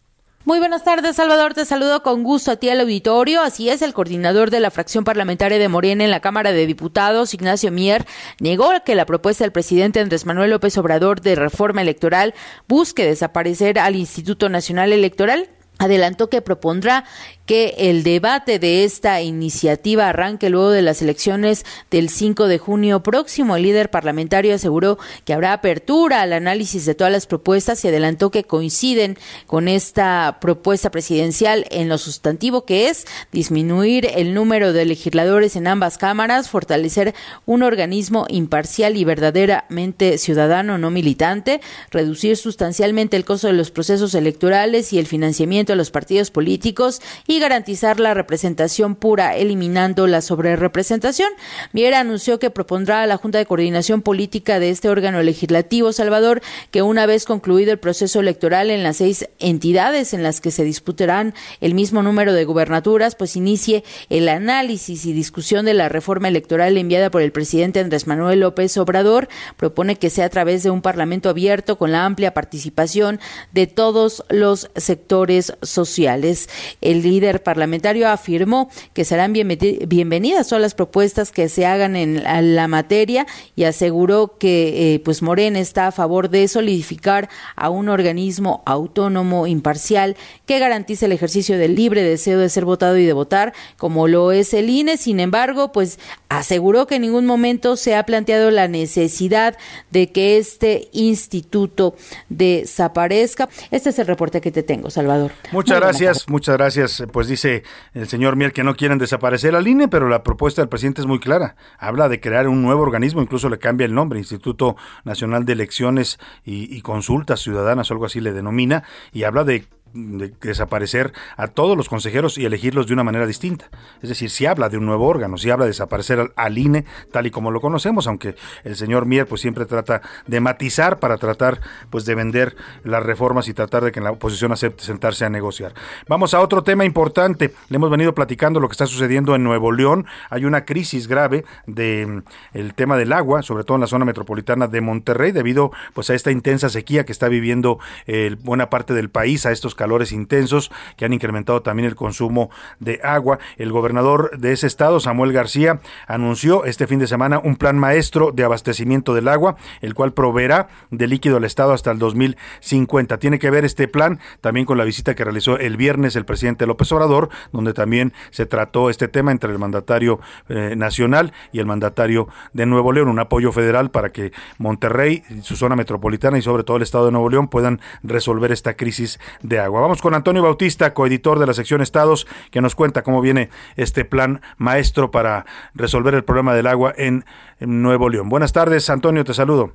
Muy 0.46 0.58
buenas 0.58 0.84
tardes, 0.84 1.16
Salvador. 1.16 1.52
Te 1.52 1.66
saludo 1.66 2.02
con 2.02 2.22
gusto 2.22 2.50
a 2.50 2.56
ti 2.56 2.70
al 2.70 2.80
auditorio. 2.80 3.42
Así 3.42 3.68
es, 3.68 3.82
el 3.82 3.92
coordinador 3.92 4.50
de 4.50 4.60
la 4.60 4.70
fracción 4.70 5.04
parlamentaria 5.04 5.58
de 5.58 5.68
Morena 5.68 6.02
en 6.02 6.10
la 6.10 6.20
Cámara 6.20 6.50
de 6.52 6.66
Diputados, 6.66 7.34
Ignacio 7.34 7.70
Mier, 7.70 8.06
negó 8.40 8.70
que 8.82 8.94
la 8.94 9.04
propuesta 9.04 9.44
del 9.44 9.52
presidente 9.52 10.00
Andrés 10.00 10.24
Manuel 10.24 10.48
López 10.48 10.78
Obrador 10.78 11.20
de 11.20 11.34
reforma 11.34 11.82
electoral 11.82 12.32
busque 12.66 13.04
desaparecer 13.04 13.78
al 13.78 13.96
Instituto 13.96 14.48
Nacional 14.48 14.94
Electoral. 14.94 15.50
Adelantó 15.78 16.30
que 16.30 16.40
propondrá 16.40 17.04
que 17.50 17.74
el 17.78 18.04
debate 18.04 18.60
de 18.60 18.84
esta 18.84 19.22
iniciativa 19.22 20.08
arranque 20.08 20.50
luego 20.50 20.70
de 20.70 20.82
las 20.82 21.02
elecciones 21.02 21.66
del 21.90 22.08
5 22.08 22.46
de 22.46 22.58
junio 22.58 23.02
próximo. 23.02 23.56
El 23.56 23.64
líder 23.64 23.90
parlamentario 23.90 24.54
aseguró 24.54 25.00
que 25.24 25.32
habrá 25.32 25.52
apertura 25.52 26.20
al 26.20 26.32
análisis 26.32 26.86
de 26.86 26.94
todas 26.94 27.12
las 27.12 27.26
propuestas 27.26 27.84
y 27.84 27.88
adelantó 27.88 28.30
que 28.30 28.44
coinciden 28.44 29.18
con 29.48 29.66
esta 29.66 30.38
propuesta 30.40 30.92
presidencial 30.92 31.66
en 31.72 31.88
lo 31.88 31.98
sustantivo 31.98 32.64
que 32.64 32.88
es 32.88 33.04
disminuir 33.32 34.08
el 34.14 34.32
número 34.32 34.72
de 34.72 34.84
legisladores 34.84 35.56
en 35.56 35.66
ambas 35.66 35.98
cámaras, 35.98 36.50
fortalecer 36.50 37.16
un 37.46 37.64
organismo 37.64 38.26
imparcial 38.28 38.96
y 38.96 39.02
verdaderamente 39.02 40.18
ciudadano, 40.18 40.78
no 40.78 40.92
militante, 40.92 41.60
reducir 41.90 42.36
sustancialmente 42.36 43.16
el 43.16 43.24
costo 43.24 43.48
de 43.48 43.54
los 43.54 43.72
procesos 43.72 44.14
electorales 44.14 44.92
y 44.92 45.00
el 45.00 45.08
financiamiento 45.08 45.72
de 45.72 45.78
los 45.78 45.90
partidos 45.90 46.30
políticos 46.30 47.02
y 47.26 47.39
garantizar 47.40 47.98
la 47.98 48.14
representación 48.14 48.94
pura, 48.94 49.36
eliminando 49.36 50.06
la 50.06 50.20
sobrerepresentación. 50.20 51.30
Miera 51.72 51.98
anunció 51.98 52.38
que 52.38 52.50
propondrá 52.50 53.02
a 53.02 53.06
la 53.06 53.16
Junta 53.16 53.38
de 53.38 53.46
Coordinación 53.46 54.02
Política 54.02 54.60
de 54.60 54.70
este 54.70 54.88
órgano 54.88 55.22
legislativo, 55.22 55.92
Salvador, 55.92 56.42
que 56.70 56.82
una 56.82 57.06
vez 57.06 57.24
concluido 57.24 57.72
el 57.72 57.78
proceso 57.78 58.20
electoral 58.20 58.70
en 58.70 58.82
las 58.82 58.98
seis 58.98 59.28
entidades 59.38 60.14
en 60.14 60.22
las 60.22 60.40
que 60.40 60.50
se 60.50 60.64
disputarán 60.64 61.34
el 61.60 61.74
mismo 61.74 62.02
número 62.02 62.32
de 62.32 62.44
gubernaturas, 62.44 63.14
pues 63.14 63.36
inicie 63.36 63.84
el 64.08 64.28
análisis 64.28 65.06
y 65.06 65.12
discusión 65.12 65.64
de 65.64 65.74
la 65.74 65.88
reforma 65.88 66.28
electoral 66.28 66.76
enviada 66.76 67.10
por 67.10 67.22
el 67.22 67.32
presidente 67.32 67.80
Andrés 67.80 68.06
Manuel 68.06 68.40
López 68.40 68.76
Obrador. 68.76 69.28
Propone 69.56 69.96
que 69.96 70.10
sea 70.10 70.26
a 70.26 70.30
través 70.30 70.62
de 70.62 70.70
un 70.70 70.82
parlamento 70.82 71.28
abierto 71.28 71.78
con 71.78 71.92
la 71.92 72.04
amplia 72.04 72.34
participación 72.34 73.20
de 73.52 73.66
todos 73.66 74.24
los 74.28 74.70
sectores 74.76 75.54
sociales. 75.62 76.48
El 76.80 77.02
líder 77.02 77.29
parlamentario 77.38 78.08
afirmó 78.08 78.68
que 78.92 79.04
serán 79.04 79.32
bienvenidas 79.32 80.48
todas 80.48 80.60
las 80.60 80.74
propuestas 80.74 81.30
que 81.30 81.48
se 81.48 81.66
hagan 81.66 81.94
en 81.94 82.24
la 82.56 82.66
materia 82.66 83.26
y 83.54 83.64
aseguró 83.64 84.36
que 84.38 84.94
eh, 84.94 84.98
pues 84.98 85.22
Morena 85.22 85.60
está 85.60 85.86
a 85.86 85.92
favor 85.92 86.30
de 86.30 86.48
solidificar 86.48 87.28
a 87.56 87.70
un 87.70 87.88
organismo 87.88 88.62
autónomo, 88.66 89.46
imparcial, 89.46 90.16
que 90.46 90.58
garantice 90.58 91.06
el 91.06 91.12
ejercicio 91.12 91.58
del 91.58 91.74
libre 91.74 92.02
deseo 92.02 92.38
de 92.38 92.48
ser 92.48 92.64
votado 92.64 92.96
y 92.98 93.06
de 93.06 93.12
votar, 93.12 93.52
como 93.76 94.08
lo 94.08 94.32
es 94.32 94.54
el 94.54 94.68
INE. 94.68 94.96
Sin 94.96 95.20
embargo, 95.20 95.72
pues 95.72 95.98
aseguró 96.28 96.86
que 96.86 96.96
en 96.96 97.02
ningún 97.02 97.26
momento 97.26 97.76
se 97.76 97.94
ha 97.94 98.04
planteado 98.04 98.50
la 98.50 98.68
necesidad 98.68 99.56
de 99.90 100.10
que 100.10 100.38
este 100.38 100.88
instituto 100.92 101.94
desaparezca. 102.28 103.48
Este 103.70 103.90
es 103.90 103.98
el 103.98 104.06
reporte 104.06 104.40
que 104.40 104.50
te 104.50 104.62
tengo, 104.62 104.90
Salvador. 104.90 105.32
Muchas 105.52 105.80
gracias, 105.80 106.28
muchas 106.28 106.56
gracias. 106.56 107.02
Pues 107.12 107.19
dice 107.28 107.62
el 107.94 108.08
señor 108.08 108.36
Mier 108.36 108.52
que 108.52 108.64
no 108.64 108.74
quieren 108.74 108.98
desaparecer 108.98 109.54
al 109.54 109.66
INE, 109.66 109.88
pero 109.88 110.08
la 110.08 110.22
propuesta 110.22 110.62
del 110.62 110.68
presidente 110.68 111.00
es 111.00 111.06
muy 111.06 111.20
clara. 111.20 111.56
Habla 111.78 112.08
de 112.08 112.20
crear 112.20 112.48
un 112.48 112.62
nuevo 112.62 112.82
organismo, 112.82 113.22
incluso 113.22 113.48
le 113.48 113.58
cambia 113.58 113.84
el 113.84 113.94
nombre, 113.94 114.18
Instituto 114.18 114.76
Nacional 115.04 115.44
de 115.44 115.52
Elecciones 115.52 116.18
y, 116.44 116.74
y 116.74 116.82
Consultas 116.82 117.40
Ciudadanas, 117.40 117.90
o 117.90 117.94
algo 117.94 118.06
así 118.06 118.20
le 118.20 118.32
denomina, 118.32 118.84
y 119.12 119.24
habla 119.24 119.44
de 119.44 119.66
desaparecer 119.92 121.12
a 121.36 121.48
todos 121.48 121.76
los 121.76 121.88
consejeros 121.88 122.38
y 122.38 122.44
elegirlos 122.44 122.86
de 122.86 122.94
una 122.94 123.04
manera 123.04 123.26
distinta. 123.26 123.68
Es 124.02 124.08
decir, 124.08 124.30
si 124.30 124.46
habla 124.46 124.68
de 124.68 124.76
un 124.76 124.86
nuevo 124.86 125.06
órgano, 125.06 125.36
si 125.36 125.50
habla 125.50 125.64
de 125.64 125.70
desaparecer 125.70 126.32
al, 126.34 126.58
INE 126.58 126.84
tal 127.12 127.26
y 127.26 127.30
como 127.30 127.50
lo 127.50 127.60
conocemos, 127.60 128.06
aunque 128.06 128.34
el 128.64 128.76
señor 128.76 129.06
Mier 129.06 129.26
pues 129.26 129.40
siempre 129.40 129.66
trata 129.66 130.02
de 130.26 130.40
matizar 130.40 130.98
para 130.98 131.16
tratar 131.16 131.60
pues 131.90 132.04
de 132.04 132.14
vender 132.14 132.56
las 132.84 133.02
reformas 133.02 133.48
y 133.48 133.54
tratar 133.54 133.84
de 133.84 133.92
que 133.92 134.00
la 134.00 134.12
oposición 134.12 134.52
acepte 134.52 134.84
sentarse 134.84 135.24
a 135.24 135.30
negociar. 135.30 135.74
Vamos 136.08 136.34
a 136.34 136.40
otro 136.40 136.62
tema 136.62 136.84
importante. 136.84 137.52
Le 137.68 137.76
hemos 137.76 137.90
venido 137.90 138.14
platicando 138.14 138.60
lo 138.60 138.68
que 138.68 138.72
está 138.72 138.86
sucediendo 138.86 139.34
en 139.34 139.42
Nuevo 139.42 139.72
León. 139.72 140.06
Hay 140.28 140.44
una 140.44 140.64
crisis 140.64 141.08
grave 141.08 141.44
de 141.66 142.06
mm, 142.06 142.22
el 142.54 142.74
tema 142.74 142.96
del 142.96 143.12
agua, 143.12 143.42
sobre 143.42 143.64
todo 143.64 143.76
en 143.76 143.82
la 143.82 143.86
zona 143.86 144.04
metropolitana 144.04 144.66
de 144.66 144.80
Monterrey, 144.80 145.32
debido 145.32 145.72
pues 145.94 146.10
a 146.10 146.14
esta 146.14 146.30
intensa 146.30 146.68
sequía 146.68 147.04
que 147.04 147.12
está 147.12 147.28
viviendo 147.28 147.78
eh, 148.06 148.36
buena 148.42 148.70
parte 148.70 148.94
del 148.94 149.10
país, 149.10 149.46
a 149.46 149.52
estos 149.52 149.74
calores 149.80 150.12
intensos 150.12 150.70
que 150.98 151.06
han 151.06 151.14
incrementado 151.14 151.62
también 151.62 151.88
el 151.88 151.94
consumo 151.94 152.50
de 152.80 153.00
agua. 153.02 153.38
El 153.56 153.72
gobernador 153.72 154.38
de 154.38 154.52
ese 154.52 154.66
estado, 154.66 155.00
Samuel 155.00 155.32
García, 155.32 155.80
anunció 156.06 156.66
este 156.66 156.86
fin 156.86 156.98
de 156.98 157.06
semana 157.06 157.38
un 157.38 157.56
plan 157.56 157.78
maestro 157.78 158.30
de 158.30 158.44
abastecimiento 158.44 159.14
del 159.14 159.26
agua, 159.26 159.56
el 159.80 159.94
cual 159.94 160.12
proveerá 160.12 160.68
de 160.90 161.06
líquido 161.06 161.38
al 161.38 161.44
estado 161.44 161.72
hasta 161.72 161.90
el 161.92 161.98
2050. 161.98 163.16
Tiene 163.16 163.38
que 163.38 163.48
ver 163.48 163.64
este 163.64 163.88
plan 163.88 164.20
también 164.42 164.66
con 164.66 164.76
la 164.76 164.84
visita 164.84 165.14
que 165.14 165.24
realizó 165.24 165.56
el 165.56 165.78
viernes 165.78 166.14
el 166.14 166.26
presidente 166.26 166.66
López 166.66 166.92
Obrador, 166.92 167.30
donde 167.50 167.72
también 167.72 168.12
se 168.32 168.44
trató 168.44 168.90
este 168.90 169.08
tema 169.08 169.32
entre 169.32 169.50
el 169.50 169.58
mandatario 169.58 170.20
eh, 170.50 170.74
nacional 170.76 171.32
y 171.52 171.60
el 171.60 171.64
mandatario 171.64 172.28
de 172.52 172.66
Nuevo 172.66 172.92
León, 172.92 173.08
un 173.08 173.18
apoyo 173.18 173.50
federal 173.50 173.90
para 173.90 174.12
que 174.12 174.32
Monterrey, 174.58 175.22
su 175.40 175.56
zona 175.56 175.74
metropolitana 175.74 176.36
y 176.36 176.42
sobre 176.42 176.64
todo 176.64 176.76
el 176.76 176.82
estado 176.82 177.06
de 177.06 177.12
Nuevo 177.12 177.30
León 177.30 177.48
puedan 177.48 177.80
resolver 178.02 178.52
esta 178.52 178.74
crisis 178.74 179.18
de 179.42 179.58
agua. 179.58 179.69
Vamos 179.78 180.02
con 180.02 180.14
Antonio 180.14 180.42
Bautista, 180.42 180.94
coeditor 180.94 181.38
de 181.38 181.46
la 181.46 181.54
sección 181.54 181.80
Estados, 181.80 182.26
que 182.50 182.60
nos 182.60 182.74
cuenta 182.74 183.02
cómo 183.02 183.20
viene 183.20 183.50
este 183.76 184.04
plan 184.04 184.40
maestro 184.56 185.10
para 185.10 185.46
resolver 185.74 186.14
el 186.14 186.24
problema 186.24 186.54
del 186.54 186.66
agua 186.66 186.92
en 186.96 187.24
Nuevo 187.60 188.08
León. 188.08 188.28
Buenas 188.28 188.52
tardes, 188.52 188.90
Antonio, 188.90 189.24
te 189.24 189.34
saludo. 189.34 189.74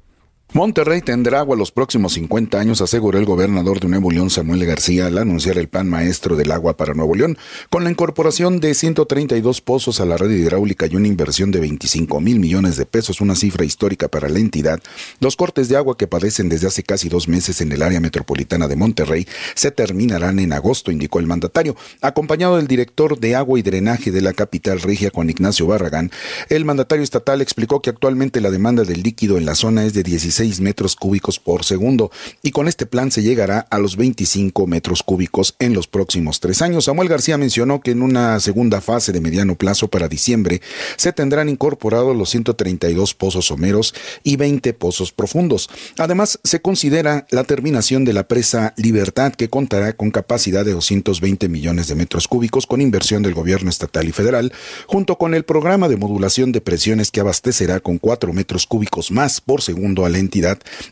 Monterrey 0.54 1.02
tendrá 1.02 1.40
agua 1.40 1.58
los 1.58 1.74
próximos 1.74 2.14
50 2.14 2.58
años, 2.58 2.80
aseguró 2.80 3.20
el 3.20 3.26
gobernador 3.26 3.82
de 3.82 3.90
Nuevo 3.90 4.10
León, 4.10 4.30
Samuel 4.30 4.66
García, 4.66 5.08
al 5.08 5.18
anunciar 5.18 5.58
el 5.58 5.68
plan 5.68 5.90
maestro 5.90 6.38
del 6.38 6.50
agua 6.52 6.78
para 6.78 6.94
Nuevo 6.94 7.14
León, 7.14 7.38
con 7.70 7.84
la 7.84 7.90
incorporación 7.90 8.62
de 8.62 8.74
132 8.74 9.60
pozos 9.60 10.00
a 10.00 10.06
la 10.06 10.16
red 10.16 10.30
hidráulica 10.30 10.86
y 10.86 10.96
una 10.96 11.10
inversión 11.10 11.52
de 11.52 11.60
25 11.60 12.22
mil 12.22 12.40
millones 12.40 12.78
de 12.78 12.86
pesos, 12.86 13.20
una 13.20 13.36
cifra 13.36 13.66
histórica 13.66 14.08
para 14.08 14.30
la 14.30 14.40
entidad. 14.40 14.80
Los 15.20 15.36
cortes 15.36 15.68
de 15.68 15.76
agua 15.76 15.98
que 15.98 16.08
padecen 16.08 16.48
desde 16.48 16.68
hace 16.68 16.84
casi 16.84 17.10
dos 17.10 17.28
meses 17.28 17.60
en 17.60 17.74
el 17.74 17.82
área 17.82 18.00
metropolitana 18.00 18.70
de 18.70 18.78
Monterrey 18.78 19.28
se 19.56 19.72
terminarán 19.72 20.40
en 20.40 20.54
agosto, 20.54 20.90
indicó 20.90 21.20
el 21.20 21.28
mandatario. 21.28 21.76
Acompañado 22.00 22.56
del 22.56 22.68
director 22.68 23.20
de 23.20 23.36
agua 23.36 23.60
y 23.60 23.62
drenaje 23.62 24.10
de 24.10 24.22
la 24.22 24.32
capital 24.32 24.80
regia, 24.80 25.12
Juan 25.14 25.30
Ignacio 25.30 25.68
Barragán, 25.68 26.12
el 26.48 26.64
mandatario 26.64 27.04
estatal 27.04 27.42
explicó 27.42 27.82
que 27.82 27.90
actualmente 27.90 28.40
la 28.40 28.52
demanda 28.52 28.84
del 28.86 29.04
líquido 29.04 29.38
en 29.38 29.46
la 29.46 29.56
zona 29.56 29.84
es 29.84 29.94
de 29.94 30.04
16 30.04 30.35
metros 30.60 30.96
cúbicos 30.96 31.40
por 31.40 31.64
segundo 31.64 32.12
y 32.42 32.52
con 32.52 32.68
este 32.68 32.86
plan 32.86 33.12
se 33.12 33.24
llegará 33.24 33.60
a 33.70 33.80
los 33.80 33.96
25 33.96 34.68
metros 34.68 35.02
cúbicos 35.02 35.56
en 35.60 35.74
los 35.74 35.88
próximos 35.88 36.40
tres 36.40 36.62
años. 36.62 36.86
Samuel 36.86 37.10
García 37.10 37.38
mencionó 37.38 37.82
que 37.82 37.92
en 37.92 38.02
una 38.02 38.40
segunda 38.40 38.82
fase 38.82 39.12
de 39.12 39.22
mediano 39.22 39.56
plazo 39.56 39.88
para 39.88 40.08
diciembre 40.08 40.62
se 40.98 41.14
tendrán 41.14 41.50
incorporados 41.50 42.16
los 42.16 42.30
132 42.30 43.14
pozos 43.14 43.46
someros 43.46 43.94
y 44.24 44.36
20 44.36 44.74
pozos 44.74 45.12
profundos. 45.12 45.70
Además, 45.98 46.40
se 46.44 46.62
considera 46.62 47.26
la 47.32 47.44
terminación 47.44 48.06
de 48.06 48.14
la 48.14 48.28
presa 48.28 48.74
Libertad 48.78 49.34
que 49.34 49.50
contará 49.50 49.94
con 49.94 50.12
capacidad 50.12 50.66
de 50.66 50.74
220 50.74 51.48
millones 51.50 51.88
de 51.88 51.96
metros 51.96 52.28
cúbicos 52.28 52.68
con 52.68 52.82
inversión 52.82 53.24
del 53.24 53.34
gobierno 53.34 53.70
estatal 53.70 54.08
y 54.08 54.12
federal, 54.12 54.54
junto 54.88 55.18
con 55.18 55.34
el 55.34 55.46
programa 55.46 55.88
de 55.88 55.98
modulación 55.98 56.52
de 56.52 56.62
presiones 56.62 57.12
que 57.12 57.20
abastecerá 57.20 57.80
con 57.80 57.98
4 57.98 58.34
metros 58.34 58.68
cúbicos 58.68 59.12
más 59.12 59.42
por 59.42 59.62
segundo 59.62 60.06
al 60.06 60.16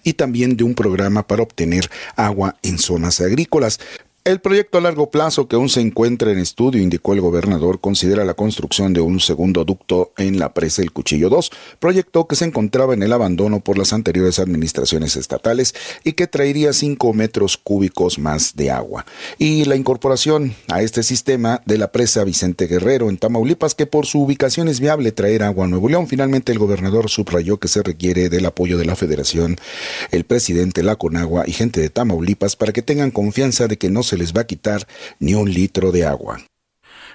y 0.03 0.13
también 0.13 0.57
de 0.57 0.63
un 0.63 0.75
programa 0.75 1.27
para 1.27 1.43
obtener 1.43 1.89
agua 2.15 2.57
en 2.63 2.77
zonas 2.77 3.21
agrícolas. 3.21 3.79
El 4.25 4.39
proyecto 4.39 4.77
a 4.77 4.81
largo 4.81 5.11
plazo 5.11 5.49
que 5.49 5.57
aún 5.57 5.67
se 5.67 5.81
encuentra 5.81 6.31
en 6.31 6.39
estudio, 6.39 6.81
indicó 6.81 7.11
el 7.11 7.19
gobernador, 7.19 7.81
considera 7.81 8.23
la 8.23 8.35
construcción 8.35 8.93
de 8.93 9.01
un 9.01 9.19
segundo 9.19 9.65
ducto 9.65 10.13
en 10.15 10.39
la 10.39 10.53
presa 10.53 10.81
El 10.81 10.93
Cuchillo 10.93 11.27
2, 11.27 11.51
proyecto 11.79 12.25
que 12.25 12.37
se 12.37 12.45
encontraba 12.45 12.93
en 12.93 13.03
el 13.03 13.11
abandono 13.11 13.59
por 13.59 13.77
las 13.77 13.91
anteriores 13.91 14.39
administraciones 14.39 15.17
estatales 15.17 15.75
y 16.05 16.13
que 16.13 16.27
traería 16.27 16.71
5 16.71 17.11
metros 17.11 17.57
cúbicos 17.57 18.17
más 18.17 18.55
de 18.55 18.71
agua. 18.71 19.05
Y 19.39 19.65
la 19.65 19.75
incorporación 19.75 20.55
a 20.69 20.81
este 20.81 21.03
sistema 21.03 21.61
de 21.65 21.77
la 21.77 21.91
presa 21.91 22.23
Vicente 22.23 22.67
Guerrero 22.67 23.09
en 23.09 23.17
Tamaulipas, 23.17 23.75
que 23.75 23.87
por 23.87 24.05
su 24.05 24.21
ubicación 24.21 24.69
es 24.69 24.79
viable 24.79 25.11
traer 25.11 25.43
agua 25.43 25.65
a 25.65 25.67
Nuevo 25.67 25.89
León. 25.89 26.07
Finalmente 26.07 26.53
el 26.53 26.59
gobernador 26.59 27.09
subrayó 27.09 27.57
que 27.57 27.67
se 27.67 27.83
requiere 27.83 28.29
del 28.29 28.45
apoyo 28.45 28.77
de 28.77 28.85
la 28.85 28.95
federación, 28.95 29.57
el 30.11 30.23
presidente, 30.23 30.81
la 30.81 30.95
Conagua 30.95 31.43
y 31.45 31.51
gente 31.51 31.81
de 31.81 31.89
Tamaulipas 31.89 32.55
para 32.55 32.71
que 32.71 32.81
tengan 32.81 33.11
confianza 33.11 33.67
de 33.67 33.75
que 33.75 33.89
no 33.89 34.01
se 34.13 34.19
les 34.21 34.31
va 34.31 34.41
a 34.41 34.47
quitar 34.47 34.81
ni 35.19 35.33
un 35.33 35.51
litro 35.51 35.91
de 35.91 36.05
agua. 36.05 36.37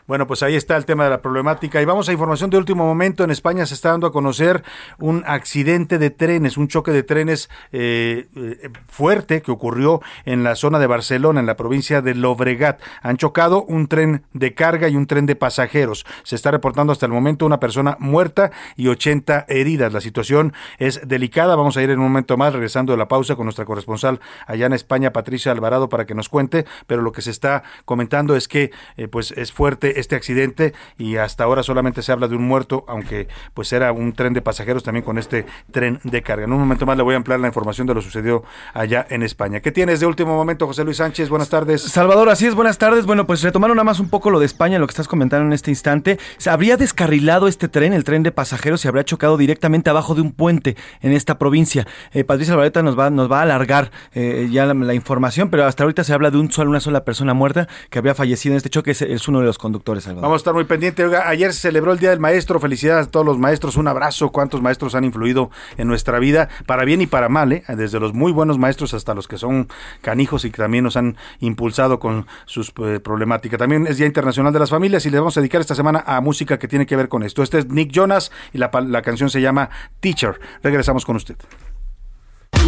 Bueno, 0.09 0.27
pues 0.27 0.43
ahí 0.43 0.57
está 0.57 0.75
el 0.79 0.87
tema 0.87 1.05
de 1.05 1.11
la 1.11 1.21
problemática. 1.21 1.83
Y 1.83 1.85
vamos 1.85 2.09
a 2.09 2.13
información 2.13 2.49
de 2.49 2.57
último 2.57 2.87
momento. 2.87 3.25
En 3.25 3.31
España 3.31 3.67
se 3.67 3.75
está 3.75 3.91
dando 3.91 4.07
a 4.07 4.11
conocer 4.11 4.65
un 4.99 5.23
accidente 5.27 5.99
de 5.99 6.09
trenes, 6.09 6.57
un 6.57 6.67
choque 6.67 6.93
de 6.93 7.03
trenes 7.03 7.51
eh, 7.73 8.27
eh, 8.35 8.71
fuerte 8.89 9.43
que 9.43 9.51
ocurrió 9.51 10.01
en 10.25 10.45
la 10.45 10.55
zona 10.55 10.79
de 10.79 10.87
Barcelona, 10.87 11.41
en 11.41 11.47
la 11.47 11.59
provincia 11.59 12.01
de 12.01 12.15
Lobregat. 12.15 12.81
Han 13.03 13.19
chocado 13.19 13.65
un 13.65 13.87
tren 13.87 14.23
de 14.33 14.55
carga 14.55 14.89
y 14.89 14.97
un 14.97 15.07
tren 15.07 15.27
de 15.27 15.37
pasajeros. 15.37 16.07
Se 16.23 16.37
está 16.37 16.53
reportando 16.53 16.91
hasta 16.91 17.05
el 17.05 17.13
momento 17.13 17.45
una 17.45 17.61
persona 17.61 17.99
muerta 18.01 18.51
y 18.77 18.89
80 18.89 19.45
heridas. 19.47 19.93
La 19.93 20.01
situación 20.01 20.55
es 20.79 21.07
delicada. 21.07 21.55
Vamos 21.55 21.77
a 21.77 21.83
ir 21.83 21.91
en 21.91 21.99
un 21.99 22.07
momento 22.07 22.39
más, 22.39 22.55
regresando 22.55 22.93
de 22.93 22.97
la 22.97 23.09
pausa, 23.09 23.37
con 23.37 23.45
nuestra 23.45 23.67
corresponsal 23.67 24.21
allá 24.47 24.65
en 24.65 24.73
España, 24.73 25.13
Patricia 25.13 25.53
Alvarado, 25.53 25.91
para 25.91 26.07
que 26.07 26.15
nos 26.15 26.31
cuente. 26.31 26.65
Pero 26.87 27.03
lo 27.03 27.13
que 27.13 27.21
se 27.21 27.31
está 27.31 27.63
comentando 27.85 28.37
es 28.37 28.49
que 28.49 28.71
eh, 28.97 29.07
pues 29.07 29.33
es 29.33 29.53
fuerte 29.53 29.98
este 29.99 30.17
accidente 30.17 30.75
y 30.97 31.17
hasta 31.17 31.45
ahora 31.45 31.63
solamente 31.63 32.03
se 32.03 32.13
habla 32.13 32.29
de 32.29 32.37
un 32.37 32.47
muerto, 32.47 32.85
aunque 32.89 33.29
pues 33.55 33.73
era 33.73 33.93
un 33.93 34.13
tren 34.13 34.33
de 34.33 34.43
pasajeros 34.43 34.83
también 34.83 35.05
con 35.05 35.19
este 35.19 35.47
tren 35.71 36.01
de 36.05 36.23
carga. 36.23 36.45
En 36.45 36.53
un 36.53 36.61
momento 36.61 36.87
más 36.87 36.97
le 36.97 37.03
voy 37.03 37.15
a 37.15 37.17
ampliar 37.17 37.41
la 37.41 37.49
información 37.49 37.87
de 37.87 37.95
lo 37.95 38.01
sucedió 38.01 38.45
allá 38.75 39.07
en 39.11 39.23
España. 39.23 39.61
¿Qué 39.61 39.73
tienes 39.73 40.01
de 40.01 40.07
último 40.07 40.35
momento, 40.35 40.67
José 40.67 40.85
Luis 40.85 40.99
Sánchez? 40.99 41.29
Buenas 41.29 41.49
tardes. 41.49 41.83
Salvador, 41.83 42.29
así 42.29 42.47
es, 42.47 42.55
buenas 42.55 42.79
tardes. 42.79 43.07
Bueno, 43.07 43.27
pues 43.27 43.43
retomando 43.43 43.75
nada 43.75 43.85
más 43.85 44.01
un 44.01 44.09
poco 44.09 44.31
lo 44.31 44.41
de 44.41 44.47
España, 44.47 44.79
lo 44.79 44.87
que 44.87 44.93
estás 44.93 45.09
comentando 45.09 45.47
en 45.47 45.53
este 45.53 45.71
instante. 45.71 46.19
Se 46.37 46.51
habría 46.51 46.77
descarrilado 46.77 47.49
este 47.49 47.69
tren, 47.69 47.93
el 47.93 48.05
tren 48.05 48.23
de 48.23 48.33
pasajeros, 48.33 48.81
se 48.81 48.89
habría 48.89 49.05
chocado 49.05 49.37
directamente 49.37 49.91
abajo 49.91 50.15
de 50.15 50.23
un 50.23 50.33
puente 50.33 50.77
en 51.01 51.13
esta 51.13 51.39
provincia. 51.39 51.87
Eh, 52.13 52.25
Patricia 52.25 52.55
Alvareta 52.55 52.83
nos 52.83 52.99
va, 52.99 53.11
nos 53.11 53.31
va 53.31 53.41
a 53.41 53.43
alargar 53.43 53.91
eh, 54.15 54.49
ya 54.51 54.67
la, 54.67 54.95
información, 54.95 55.51
pero 55.51 55.65
hasta 55.65 55.85
ahorita 55.85 56.05
se 56.05 56.13
habla 56.13 56.31
de 56.31 56.39
un 56.39 56.51
solo, 56.51 56.71
una 56.71 56.81
sola 56.81 57.05
persona 57.05 57.35
muerta 57.35 57.69
que 57.91 57.99
habría 57.99 58.15
fallecido 58.15 58.55
en 58.55 58.59
este 58.59 58.71
choque, 58.71 58.93
es 58.93 59.29
uno 59.29 59.41
de 59.41 59.47
los 59.47 59.59
conductores. 59.59 59.88
Vamos 60.21 60.35
a 60.35 60.37
estar 60.37 60.55
muy 60.55 60.65
pendientes. 60.65 61.11
ayer 61.25 61.53
se 61.53 61.61
celebró 61.61 61.93
el 61.93 61.99
Día 61.99 62.11
del 62.11 62.21
Maestro. 62.21 62.61
Felicidades 62.61 63.07
a 63.07 63.11
todos 63.11 63.25
los 63.25 63.39
maestros. 63.39 63.77
Un 63.77 63.89
abrazo. 63.89 64.31
Cuántos 64.31 64.61
maestros 64.61 64.95
han 64.95 65.05
influido 65.05 65.51
en 65.77 65.89
nuestra 65.89 66.19
vida, 66.19 66.49
para 66.67 66.85
bien 66.85 67.01
y 67.01 67.07
para 67.07 67.29
mal, 67.29 67.53
¿eh? 67.53 67.65
desde 67.69 67.99
los 68.01 68.13
muy 68.13 68.33
buenos 68.33 68.59
maestros 68.59 68.95
hasta 68.95 69.15
los 69.15 69.29
que 69.29 69.39
son 69.39 69.69
canijos 70.03 70.45
y 70.45 70.51
que 70.51 70.59
también 70.59 70.85
nos 70.85 70.97
han 70.97 71.17
impulsado 71.41 71.99
con 71.99 72.27
sus 72.47 72.73
eh, 72.85 73.01
problemáticas. 73.01 73.59
También 73.59 73.87
es 73.87 73.97
Día 73.97 74.07
Internacional 74.07 74.53
de 74.53 74.59
las 74.59 74.71
Familias 74.71 75.07
y 75.07 75.11
le 75.11 75.19
vamos 75.19 75.37
a 75.37 75.41
dedicar 75.41 75.61
esta 75.61 75.75
semana 75.75 76.05
a 76.07 76.21
música 76.21 76.59
que 76.59 76.69
tiene 76.69 76.87
que 76.87 76.97
ver 76.97 77.09
con 77.09 77.23
esto. 77.23 77.43
Este 77.43 77.59
es 77.59 77.69
Nick 77.69 77.91
Jonas 77.91 78.31
y 78.53 78.59
la, 78.59 78.71
la 78.87 79.03
canción 79.03 79.31
se 79.31 79.41
llama 79.41 79.71
Teacher. 80.01 80.39
Regresamos 80.63 81.05
con 81.05 81.17
usted. 81.17 81.37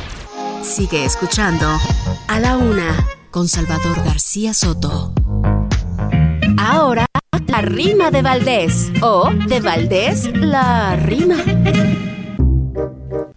Sigue 0.63 1.05
escuchando 1.05 1.65
A 2.27 2.39
la 2.39 2.57
Una 2.57 3.07
con 3.31 3.47
Salvador 3.47 4.03
García 4.05 4.53
Soto. 4.53 5.11
Ahora, 6.57 7.07
la 7.47 7.61
rima 7.61 8.11
de 8.11 8.21
Valdés. 8.21 8.91
O 9.01 9.31
de 9.47 9.59
Valdés, 9.59 10.29
la 10.35 10.95
rima. 10.95 11.37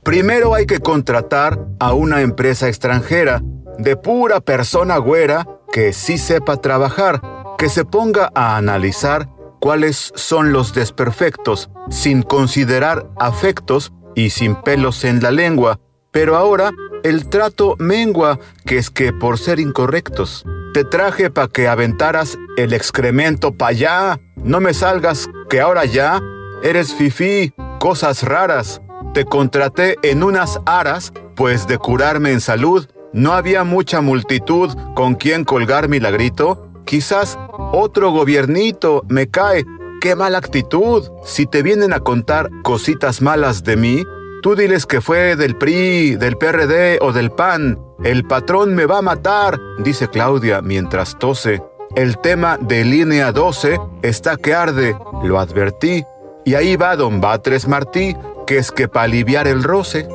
Primero 0.02 0.54
hay 0.54 0.66
que 0.66 0.80
contratar 0.80 1.58
a 1.80 1.94
una 1.94 2.20
empresa 2.20 2.68
extranjera, 2.68 3.42
de 3.78 3.96
pura 3.96 4.40
persona 4.40 4.98
güera, 4.98 5.46
que 5.72 5.94
sí 5.94 6.18
sepa 6.18 6.58
trabajar, 6.58 7.22
que 7.56 7.70
se 7.70 7.84
ponga 7.84 8.30
a 8.34 8.56
analizar 8.56 9.30
cuáles 9.60 10.12
son 10.14 10.52
los 10.52 10.74
desperfectos, 10.74 11.70
sin 11.88 12.22
considerar 12.22 13.08
afectos 13.18 13.92
y 14.14 14.30
sin 14.30 14.56
pelos 14.56 15.04
en 15.04 15.22
la 15.22 15.30
lengua. 15.30 15.80
Pero 16.10 16.37
ahora 16.37 16.70
el 17.04 17.28
trato 17.28 17.76
mengua, 17.78 18.40
que 18.66 18.78
es 18.78 18.90
que 18.90 19.12
por 19.12 19.38
ser 19.38 19.60
incorrectos. 19.60 20.44
Te 20.72 20.84
traje 20.84 21.30
pa' 21.30 21.46
que 21.46 21.68
aventaras 21.68 22.36
el 22.56 22.72
excremento 22.72 23.54
pa' 23.54 23.68
allá. 23.68 24.18
No 24.42 24.60
me 24.60 24.74
salgas, 24.74 25.28
que 25.48 25.60
ahora 25.60 25.84
ya 25.84 26.20
eres 26.64 26.92
fifí, 26.92 27.52
cosas 27.78 28.24
raras. 28.24 28.80
Te 29.12 29.24
contraté 29.24 29.96
en 30.02 30.24
unas 30.24 30.58
aras, 30.66 31.12
pues 31.36 31.68
de 31.68 31.78
curarme 31.78 32.32
en 32.32 32.40
salud 32.40 32.88
no 33.14 33.32
había 33.32 33.62
mucha 33.62 34.00
multitud 34.00 34.76
con 34.96 35.14
quien 35.14 35.44
colgar 35.44 35.88
milagrito. 35.88 36.68
Quizás 36.84 37.38
otro 37.72 38.10
gobiernito 38.10 39.04
me 39.08 39.28
cae. 39.28 39.64
¡Qué 40.00 40.16
mala 40.16 40.38
actitud! 40.38 41.08
Si 41.24 41.46
te 41.46 41.62
vienen 41.62 41.92
a 41.92 42.00
contar 42.00 42.50
cositas 42.64 43.22
malas 43.22 43.62
de 43.62 43.76
mí, 43.76 44.02
Tú 44.44 44.54
diles 44.54 44.85
que 44.85 45.00
fue 45.00 45.37
del 45.37 45.57
PRI, 45.57 46.16
del 46.16 46.37
PRD 46.37 46.98
o 47.00 47.14
del 47.14 47.30
PAN. 47.30 47.80
El 48.04 48.26
patrón 48.26 48.74
me 48.74 48.85
va 48.85 48.98
a 48.98 49.02
matar, 49.02 49.59
dice 49.78 50.09
Claudia 50.09 50.61
mientras 50.61 51.18
tose. 51.18 51.62
El 51.96 52.18
tema 52.18 52.59
de 52.61 52.85
línea 52.85 53.33
12 53.33 53.78
está 54.02 54.37
que 54.37 54.52
arde, 54.52 54.98
lo 55.22 55.38
advertí. 55.38 56.04
Y 56.44 56.57
ahí 56.57 56.76
va 56.76 56.94
don 56.94 57.22
Batres 57.22 57.66
Martí, 57.66 58.14
que 58.46 58.59
es 58.59 58.70
que 58.70 58.87
para 58.87 59.04
aliviar 59.04 59.48
el 59.48 59.62
roce. 59.62 60.07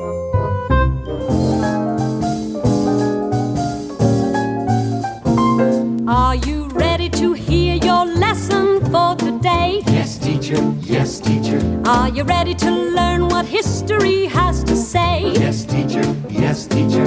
Yes, 10.00 10.16
teacher. 10.16 10.74
Yes, 10.80 11.20
teacher. 11.20 11.82
Are 11.84 12.08
you 12.08 12.24
ready 12.24 12.54
to 12.54 12.70
learn 12.70 13.28
what 13.28 13.44
history 13.44 14.24
has 14.28 14.64
to 14.64 14.74
say? 14.74 15.30
Yes, 15.34 15.66
teacher. 15.66 16.02
Yes, 16.30 16.66
teacher. 16.66 17.04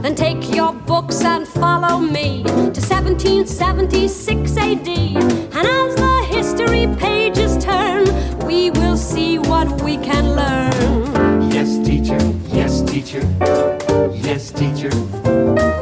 Then 0.00 0.14
take 0.14 0.54
your 0.54 0.72
books 0.72 1.24
and 1.24 1.44
follow 1.48 1.98
me 1.98 2.44
to 2.44 2.80
1776 2.80 4.56
AD. 4.56 4.88
And 4.88 5.56
as 5.56 5.96
the 5.96 6.26
history 6.30 6.86
pages 7.00 7.58
turn, 7.58 8.04
we 8.46 8.70
will 8.70 8.96
see 8.96 9.40
what 9.40 9.82
we 9.82 9.96
can 9.96 10.36
learn. 10.36 11.50
Yes, 11.50 11.84
teacher. 11.84 12.20
Yes, 12.54 12.80
teacher. 12.82 13.26
Yes, 14.22 14.52
teacher. 14.52 15.75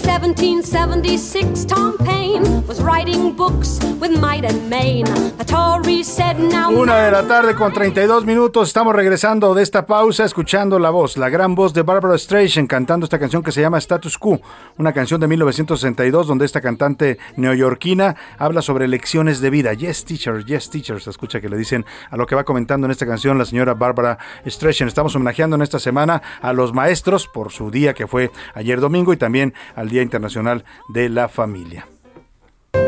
In 0.00 0.06
1776, 0.06 1.66
Tom 1.66 1.98
Paine 1.98 2.66
was 2.66 2.80
writing 2.80 3.36
books 3.36 3.78
with 4.00 4.18
might 4.18 4.46
and 4.46 4.70
main. 4.70 5.04
The 5.36 5.44
Tories 5.44 6.06
said 6.06 6.38
now. 6.38 6.70
Una 6.70 7.04
de 7.04 7.10
la 7.10 7.24
tarde 7.24 7.54
con 7.54 7.70
32 7.70 8.24
minutos. 8.24 8.68
Estamos 8.68 8.96
regresando 8.96 9.54
de 9.54 9.62
esta 9.62 9.84
pausa 9.84 10.24
escuchando 10.24 10.78
la 10.78 10.88
voz, 10.88 11.18
la 11.18 11.28
gran 11.28 11.54
voz 11.54 11.74
de 11.74 11.82
Barbara 11.82 12.16
Streisand 12.16 12.66
cantando 12.66 13.04
esta 13.04 13.18
canción 13.18 13.42
que 13.42 13.52
se 13.52 13.60
llama 13.60 13.76
Status 13.76 14.16
Quo, 14.16 14.40
una 14.78 14.94
canción 14.94 15.20
de 15.20 15.28
1962 15.28 16.26
donde 16.26 16.46
esta 16.46 16.62
cantante 16.62 17.18
neoyorquina 17.36 18.16
habla 18.38 18.62
sobre 18.62 18.88
lecciones 18.88 19.40
de 19.40 19.50
vida. 19.50 19.74
Yes, 19.74 20.06
teacher, 20.06 20.44
yes, 20.46 20.70
teacher. 20.70 20.98
Se 21.02 21.10
escucha 21.10 21.42
que 21.42 21.50
le 21.50 21.58
dicen 21.58 21.84
a 22.10 22.16
lo 22.16 22.26
que 22.26 22.34
va 22.34 22.44
comentando 22.44 22.86
en 22.86 22.90
esta 22.90 23.06
canción 23.06 23.36
la 23.36 23.44
señora 23.44 23.74
Barbara 23.74 24.16
Streisand. 24.46 24.88
Estamos 24.88 25.14
homenajeando 25.14 25.56
en 25.56 25.62
esta 25.62 25.78
semana 25.78 26.22
a 26.40 26.54
los 26.54 26.72
maestros 26.72 27.26
por 27.26 27.52
su 27.52 27.70
día 27.70 27.92
que 27.92 28.06
fue 28.06 28.30
ayer 28.54 28.80
domingo 28.80 29.12
y 29.12 29.18
también 29.18 29.52
al 29.74 29.89
Día 29.90 30.02
Internacional 30.02 30.64
de 30.88 31.08
la 31.08 31.28
Familia. 31.28 31.86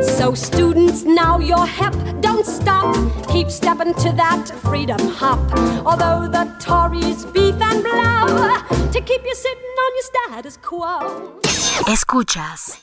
So, 0.01 0.35
students, 0.35 1.05
now 1.05 1.39
your 1.39 1.67
hep, 1.67 1.95
don't 2.21 2.47
stop. 2.47 2.95
Keep 3.29 3.51
stepping 3.51 3.95
to 3.95 4.13
that 4.13 4.49
freedom 4.63 5.01
hop. 5.09 5.41
Although 5.85 6.29
the 6.29 6.45
Tories 6.61 7.25
beef 7.27 7.61
and 7.61 7.83
blow, 7.83 8.57
to 8.93 9.01
keep 9.01 9.25
you 9.25 9.35
sitting 9.35 9.75
on 9.85 9.95
your 9.95 10.03
status 10.03 10.57
quo. 10.57 11.41
Escuchas. 11.87 12.79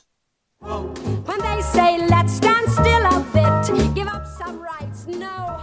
When 0.62 1.40
they 1.40 1.62
say, 1.62 2.06
let's 2.08 2.34
stand 2.34 2.70
still 2.70 3.06
a 3.06 3.26
bit, 3.34 3.96
give 3.96 4.08
up 4.08 4.26
some 4.28 4.60
rights, 4.60 5.08
no. 5.08 5.59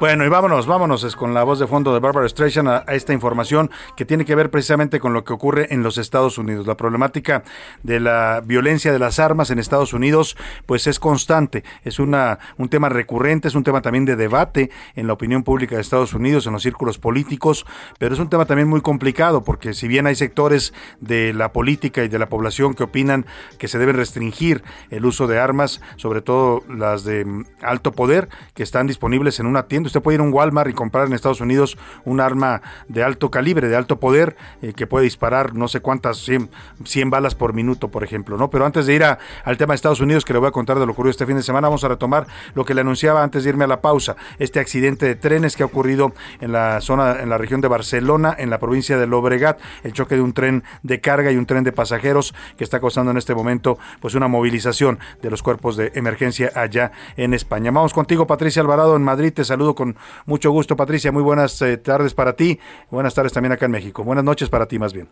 Bueno, 0.00 0.24
y 0.24 0.30
vámonos, 0.30 0.66
vámonos 0.66 1.04
es 1.04 1.14
con 1.14 1.34
la 1.34 1.44
voz 1.44 1.58
de 1.58 1.66
fondo 1.66 1.92
de 1.92 2.00
Barbara 2.00 2.26
Streisand 2.26 2.68
a, 2.70 2.84
a 2.86 2.94
esta 2.94 3.12
información 3.12 3.70
que 3.98 4.06
tiene 4.06 4.24
que 4.24 4.34
ver 4.34 4.50
precisamente 4.50 4.98
con 4.98 5.12
lo 5.12 5.24
que 5.24 5.34
ocurre 5.34 5.74
en 5.74 5.82
los 5.82 5.98
Estados 5.98 6.38
Unidos. 6.38 6.66
La 6.66 6.74
problemática 6.74 7.42
de 7.82 8.00
la 8.00 8.40
violencia 8.42 8.94
de 8.94 8.98
las 8.98 9.18
armas 9.18 9.50
en 9.50 9.58
Estados 9.58 9.92
Unidos, 9.92 10.38
pues 10.64 10.86
es 10.86 10.98
constante, 10.98 11.64
es 11.84 11.98
una 11.98 12.38
un 12.56 12.70
tema 12.70 12.88
recurrente, 12.88 13.48
es 13.48 13.54
un 13.54 13.62
tema 13.62 13.82
también 13.82 14.06
de 14.06 14.16
debate 14.16 14.70
en 14.94 15.06
la 15.06 15.12
opinión 15.12 15.42
pública 15.42 15.74
de 15.74 15.82
Estados 15.82 16.14
Unidos, 16.14 16.46
en 16.46 16.54
los 16.54 16.62
círculos 16.62 16.96
políticos, 16.96 17.66
pero 17.98 18.14
es 18.14 18.20
un 18.20 18.30
tema 18.30 18.46
también 18.46 18.68
muy 18.68 18.80
complicado 18.80 19.44
porque 19.44 19.74
si 19.74 19.86
bien 19.86 20.06
hay 20.06 20.14
sectores 20.14 20.72
de 21.00 21.34
la 21.34 21.52
política 21.52 22.02
y 22.02 22.08
de 22.08 22.18
la 22.18 22.30
población 22.30 22.72
que 22.72 22.84
opinan 22.84 23.26
que 23.58 23.68
se 23.68 23.78
debe 23.78 23.92
restringir 23.92 24.62
el 24.88 25.04
uso 25.04 25.26
de 25.26 25.38
armas, 25.38 25.82
sobre 25.96 26.22
todo 26.22 26.62
las 26.70 27.04
de 27.04 27.26
mm, 27.26 27.44
alto 27.60 27.92
poder 27.92 28.30
que 28.54 28.62
están 28.62 28.86
disponibles 28.86 29.38
en 29.40 29.44
una 29.44 29.64
tienda. 29.64 29.89
Usted 29.90 30.02
puede 30.02 30.14
ir 30.14 30.20
a 30.20 30.22
un 30.24 30.32
Walmart 30.32 30.70
y 30.70 30.72
comprar 30.72 31.08
en 31.08 31.14
Estados 31.14 31.40
Unidos 31.40 31.76
un 32.04 32.20
arma 32.20 32.62
de 32.86 33.02
alto 33.02 33.28
calibre, 33.28 33.66
de 33.66 33.74
alto 33.74 33.98
poder, 33.98 34.36
eh, 34.62 34.72
que 34.72 34.86
puede 34.86 35.02
disparar 35.02 35.54
no 35.56 35.66
sé 35.66 35.80
cuántas, 35.80 36.18
100, 36.18 36.48
100 36.84 37.10
balas 37.10 37.34
por 37.34 37.54
minuto, 37.54 37.88
por 37.88 38.04
ejemplo, 38.04 38.36
¿no? 38.36 38.50
Pero 38.50 38.64
antes 38.66 38.86
de 38.86 38.94
ir 38.94 39.02
a- 39.02 39.18
al 39.44 39.56
tema 39.56 39.72
de 39.72 39.76
Estados 39.76 40.00
Unidos, 40.00 40.24
que 40.24 40.32
le 40.32 40.38
voy 40.38 40.46
a 40.46 40.52
contar 40.52 40.78
de 40.78 40.86
lo 40.86 40.92
ocurrido 40.92 41.10
este 41.10 41.26
fin 41.26 41.34
de 41.34 41.42
semana, 41.42 41.66
vamos 41.66 41.82
a 41.82 41.88
retomar 41.88 42.28
lo 42.54 42.64
que 42.64 42.72
le 42.74 42.82
anunciaba 42.82 43.24
antes 43.24 43.42
de 43.42 43.50
irme 43.50 43.64
a 43.64 43.66
la 43.66 43.80
pausa, 43.80 44.14
este 44.38 44.60
accidente 44.60 45.06
de 45.06 45.16
trenes 45.16 45.56
que 45.56 45.64
ha 45.64 45.66
ocurrido 45.66 46.12
en 46.40 46.52
la 46.52 46.80
zona, 46.80 47.20
en 47.20 47.28
la 47.28 47.36
región 47.36 47.60
de 47.60 47.66
Barcelona, 47.66 48.32
en 48.38 48.48
la 48.48 48.58
provincia 48.60 48.96
de 48.96 49.08
Lobregat, 49.08 49.58
el 49.82 49.92
choque 49.92 50.14
de 50.14 50.20
un 50.22 50.34
tren 50.34 50.62
de 50.84 51.00
carga 51.00 51.32
y 51.32 51.36
un 51.36 51.46
tren 51.46 51.64
de 51.64 51.72
pasajeros 51.72 52.32
que 52.56 52.62
está 52.62 52.78
causando 52.78 53.10
en 53.10 53.16
este 53.16 53.34
momento 53.34 53.76
pues 54.00 54.14
una 54.14 54.28
movilización 54.28 55.00
de 55.20 55.30
los 55.30 55.42
cuerpos 55.42 55.76
de 55.76 55.90
emergencia 55.96 56.52
allá 56.54 56.92
en 57.16 57.34
España. 57.34 57.72
Vamos 57.72 57.92
contigo, 57.92 58.26
Patricia 58.28 58.62
Alvarado, 58.62 58.94
en 58.94 59.02
Madrid. 59.02 59.32
Te 59.32 59.44
saludo 59.44 59.74
con 59.80 59.96
mucho 60.26 60.50
gusto, 60.50 60.76
Patricia. 60.76 61.10
Muy 61.10 61.22
buenas 61.22 61.62
eh, 61.62 61.78
tardes 61.78 62.12
para 62.12 62.34
ti. 62.34 62.60
Buenas 62.90 63.14
tardes 63.14 63.32
también 63.32 63.52
acá 63.52 63.64
en 63.64 63.72
México. 63.72 64.04
Buenas 64.04 64.24
noches 64.24 64.50
para 64.50 64.66
ti, 64.66 64.78
más 64.78 64.92
bien. 64.92 65.08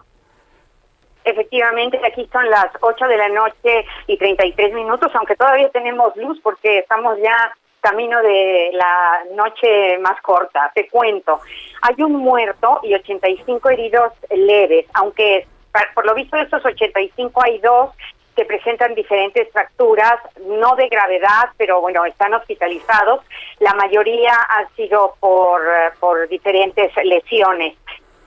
Efectivamente, 1.24 1.98
aquí 2.06 2.28
son 2.30 2.50
las 2.50 2.66
8 2.78 3.06
de 3.06 3.16
la 3.16 3.28
noche 3.30 3.86
y 4.06 4.18
33 4.18 4.74
minutos, 4.74 5.10
aunque 5.14 5.36
todavía 5.36 5.70
tenemos 5.70 6.14
luz 6.16 6.38
porque 6.42 6.80
estamos 6.80 7.16
ya 7.22 7.52
camino 7.80 8.20
de 8.20 8.70
la 8.74 9.24
noche 9.34 9.98
más 10.00 10.20
corta. 10.20 10.70
Te 10.74 10.86
cuento, 10.88 11.40
hay 11.80 12.02
un 12.02 12.16
muerto 12.16 12.80
y 12.82 12.94
85 12.94 13.70
heridos 13.70 14.12
leves, 14.30 14.84
aunque 14.92 15.46
por 15.94 16.04
lo 16.04 16.14
visto 16.14 16.36
de 16.36 16.42
estos 16.42 16.64
85 16.64 17.42
hay 17.42 17.58
dos 17.60 17.90
que 18.38 18.44
presentan 18.44 18.94
diferentes 18.94 19.50
fracturas, 19.50 20.20
no 20.46 20.76
de 20.76 20.88
gravedad, 20.88 21.48
pero 21.56 21.80
bueno, 21.80 22.04
están 22.04 22.32
hospitalizados. 22.34 23.20
La 23.58 23.74
mayoría 23.74 24.32
han 24.48 24.72
sido 24.76 25.16
por, 25.18 25.60
por 25.98 26.28
diferentes 26.28 26.92
lesiones. 27.02 27.76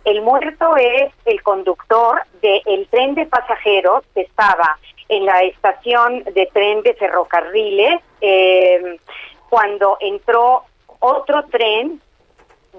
El 0.04 0.22
muerto 0.22 0.76
es 0.76 1.14
el 1.24 1.42
conductor 1.42 2.24
del 2.42 2.90
tren 2.90 3.16
de 3.16 3.26
pasajeros 3.26 4.04
que 4.14 4.24
estaba 4.24 4.78
en 5.08 5.26
la 5.26 5.44
estación 5.44 6.26
de 6.26 6.50
tren 6.52 6.82
de 6.82 6.94
ferrocarriles 6.96 8.02
eh, 8.20 9.00
cuando 9.48 9.96
entró 10.02 10.66
otro 11.00 11.46
tren 11.46 12.02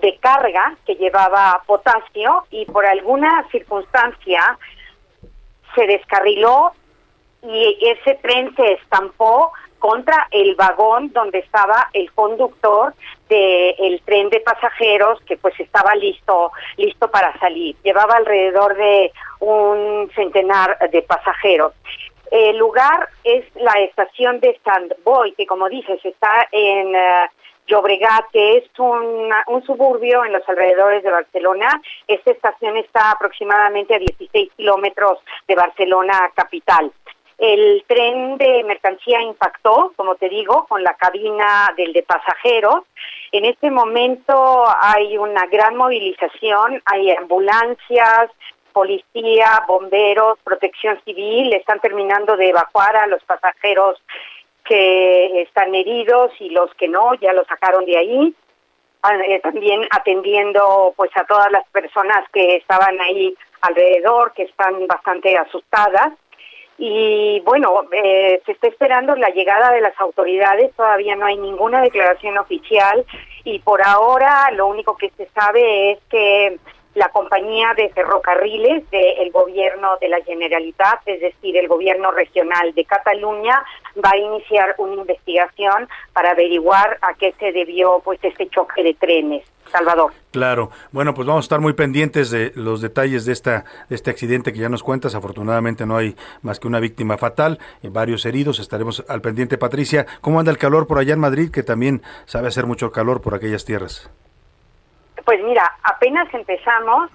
de 0.03 0.19
carga 0.19 0.77
que 0.85 0.97
llevaba 0.97 1.63
potasio 1.67 2.45
y 2.51 2.67
por 2.67 2.85
alguna 2.85 3.49
circunstancia 3.51 4.59
se 5.75 5.87
descarriló 5.87 6.73
y 7.43 7.79
ese 7.89 8.15
tren 8.23 8.55
se 8.57 8.73
estampó 8.75 9.53
contra 9.79 10.29
el 10.31 10.55
vagón 10.55 11.13
donde 11.13 11.39
estaba 11.41 11.89
el 11.93 12.13
conductor 12.13 12.95
del 13.29 14.01
tren 14.05 14.29
de 14.31 14.39
pasajeros 14.41 15.21
que 15.23 15.37
pues 15.37 15.59
estaba 15.59 15.95
listo 15.97 16.53
listo 16.77 17.11
para 17.11 17.37
salir 17.41 17.75
llevaba 17.83 18.15
alrededor 18.15 18.77
de 18.77 19.13
un 19.41 20.09
centenar 20.15 20.79
de 20.91 21.03
pasajeros 21.03 21.73
el 22.31 22.57
lugar 22.59 23.09
es 23.25 23.45
la 23.57 23.73
estación 23.81 24.39
de 24.41 24.59
Sandboy 24.65 25.33
que 25.33 25.47
como 25.47 25.69
dices 25.69 25.99
está 26.05 26.47
en 26.53 26.95
eh, 26.95 27.31
Llobregat, 27.67 28.25
que 28.33 28.57
es 28.59 28.65
una- 28.79 29.45
un 29.47 29.63
suburbio 29.65 30.25
en 30.25 30.33
los 30.33 30.47
alrededores 30.49 31.05
de 31.05 31.11
Barcelona. 31.13 31.81
Esta 32.09 32.33
estación 32.33 32.77
está 32.77 33.13
aproximadamente 33.13 33.95
a 33.95 33.99
16 34.01 34.51
kilómetros 34.57 35.21
de 35.47 35.55
Barcelona 35.55 36.29
capital. 36.35 36.91
El 37.39 37.85
tren 37.87 38.39
de 38.39 38.63
mercancía 38.65 39.21
impactó, 39.23 39.93
como 39.97 40.15
te 40.15 40.29
digo, 40.29 40.67
con 40.69 40.83
la 40.83 40.95
cabina 40.95 41.73
del 41.77 41.93
de 41.93 42.03
pasajeros. 42.03 42.85
En 43.33 43.45
este 43.45 43.71
momento 43.71 44.65
hay 44.81 45.17
una 45.19 45.47
gran 45.47 45.77
movilización, 45.77 46.83
hay 46.85 47.11
ambulancias, 47.11 48.31
policía, 48.73 49.65
bomberos, 49.67 50.39
protección 50.45 50.99
civil, 51.05 51.53
están 51.53 51.81
terminando 51.81 52.37
de 52.37 52.51
evacuar 52.51 52.97
a 52.97 53.07
los 53.07 53.23
pasajeros 53.25 54.01
que 54.65 55.43
están 55.43 55.75
heridos 55.75 56.33
y 56.41 56.51
los 56.51 56.73
que 56.75 56.89
no, 56.89 57.15
ya 57.15 57.33
los 57.33 57.47
sacaron 57.47 57.85
de 57.85 57.99
ahí. 57.99 58.35
Ah, 59.03 59.17
eh, 59.27 59.41
También 59.41 59.87
atendiendo 59.91 60.95
pues 60.97 61.11
a 61.17 61.25
todas 61.25 61.51
las 61.51 61.67
personas 61.71 62.25
que 62.33 62.57
estaban 62.57 63.01
ahí 63.01 63.35
alrededor, 63.61 64.33
que 64.33 64.45
están 64.45 64.87
bastante 64.87 65.37
asustadas. 65.37 66.13
Y 66.85 67.39
bueno, 67.45 67.83
eh, 67.93 68.43
se 68.45 68.51
está 68.51 68.67
esperando 68.67 69.15
la 69.15 69.29
llegada 69.29 69.71
de 69.71 69.81
las 69.81 69.97
autoridades, 70.01 70.75
todavía 70.75 71.15
no 71.15 71.27
hay 71.27 71.37
ninguna 71.37 71.81
declaración 71.81 72.37
oficial 72.39 73.07
y 73.45 73.61
por 73.61 73.81
ahora 73.83 74.51
lo 74.51 74.67
único 74.67 74.97
que 74.97 75.13
se 75.17 75.29
sabe 75.29 75.93
es 75.93 75.99
que 76.11 76.59
la 76.95 77.09
compañía 77.09 77.73
de 77.77 77.89
ferrocarriles 77.91 78.89
del 78.91 79.31
gobierno 79.31 79.97
de 80.01 80.09
la 80.09 80.23
Generalitat, 80.23 81.01
es 81.07 81.21
decir, 81.21 81.57
el 81.57 81.69
gobierno 81.69 82.11
regional 82.11 82.75
de 82.75 82.85
Cataluña, 82.85 83.65
va 84.05 84.11
a 84.13 84.17
iniciar 84.17 84.75
una 84.79 84.95
investigación 84.95 85.89
para 86.13 86.33
averiguar 86.33 86.99
a 87.01 87.15
qué 87.15 87.35
se 87.39 87.53
debió 87.53 88.01
pues 88.05 88.19
este 88.23 88.49
choque 88.49 88.83
de 88.83 88.95
trenes. 88.95 89.45
Salvador. 89.71 90.13
Claro. 90.33 90.71
Bueno, 90.91 91.15
pues 91.15 91.27
vamos 91.27 91.45
a 91.45 91.47
estar 91.47 91.61
muy 91.61 91.73
pendientes 91.73 92.31
de 92.31 92.53
los 92.55 92.83
detalles 92.83 93.25
de 93.25 93.33
esta 93.33 93.65
de 93.89 93.95
este 93.95 94.11
accidente 94.11 94.53
que 94.53 94.59
ya 94.59 94.69
nos 94.69 94.83
cuentas. 94.83 95.15
Afortunadamente 95.15 95.87
no 95.87 95.97
hay 95.97 96.15
más 96.43 96.61
que 96.61 96.69
una 96.69 96.79
víctima 96.79 97.17
fatal, 97.17 97.59
y 97.83 97.89
varios 97.89 98.27
heridos. 98.27 98.59
Estaremos 98.59 99.05
al 99.09 99.23
pendiente, 99.23 99.57
Patricia. 99.57 100.07
¿Cómo 100.21 100.39
anda 100.41 100.51
el 100.51 100.59
calor 100.59 100.87
por 100.87 100.99
allá 100.99 101.15
en 101.15 101.21
Madrid? 101.21 101.51
Que 101.51 101.63
también 101.63 102.03
sabe 102.27 102.49
hacer 102.49 102.67
mucho 102.67 102.93
calor 102.93 103.23
por 103.23 103.35
aquellas 103.35 103.65
tierras. 103.65 104.11
Pues 105.25 105.43
mira, 105.43 105.71
apenas 105.83 106.33
empezamos 106.35 107.11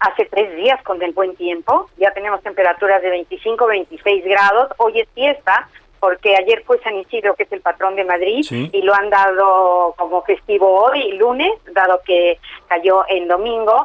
hace 0.00 0.24
tres 0.26 0.54
días 0.56 0.80
con 0.84 1.02
el 1.02 1.12
buen 1.12 1.34
tiempo, 1.36 1.88
ya 1.96 2.12
tenemos 2.12 2.42
temperaturas 2.42 3.02
de 3.02 3.10
25, 3.10 3.66
26 3.66 4.24
grados, 4.24 4.70
hoy 4.78 5.00
es 5.00 5.08
fiesta 5.14 5.68
porque 6.00 6.36
ayer 6.36 6.62
fue 6.64 6.78
San 6.82 6.94
Isidro, 6.96 7.34
que 7.34 7.42
es 7.42 7.50
el 7.52 7.60
patrón 7.60 7.96
de 7.96 8.04
Madrid, 8.04 8.44
Sí. 8.44 8.70
y 8.72 8.82
lo 8.82 8.94
han 8.94 9.10
dado 9.10 9.94
como 9.98 10.22
festivo 10.22 10.84
hoy, 10.84 11.14
lunes, 11.18 11.50
dado 11.72 12.00
que 12.04 12.38
cayó 12.68 13.04
en 13.08 13.26
domingo. 13.26 13.84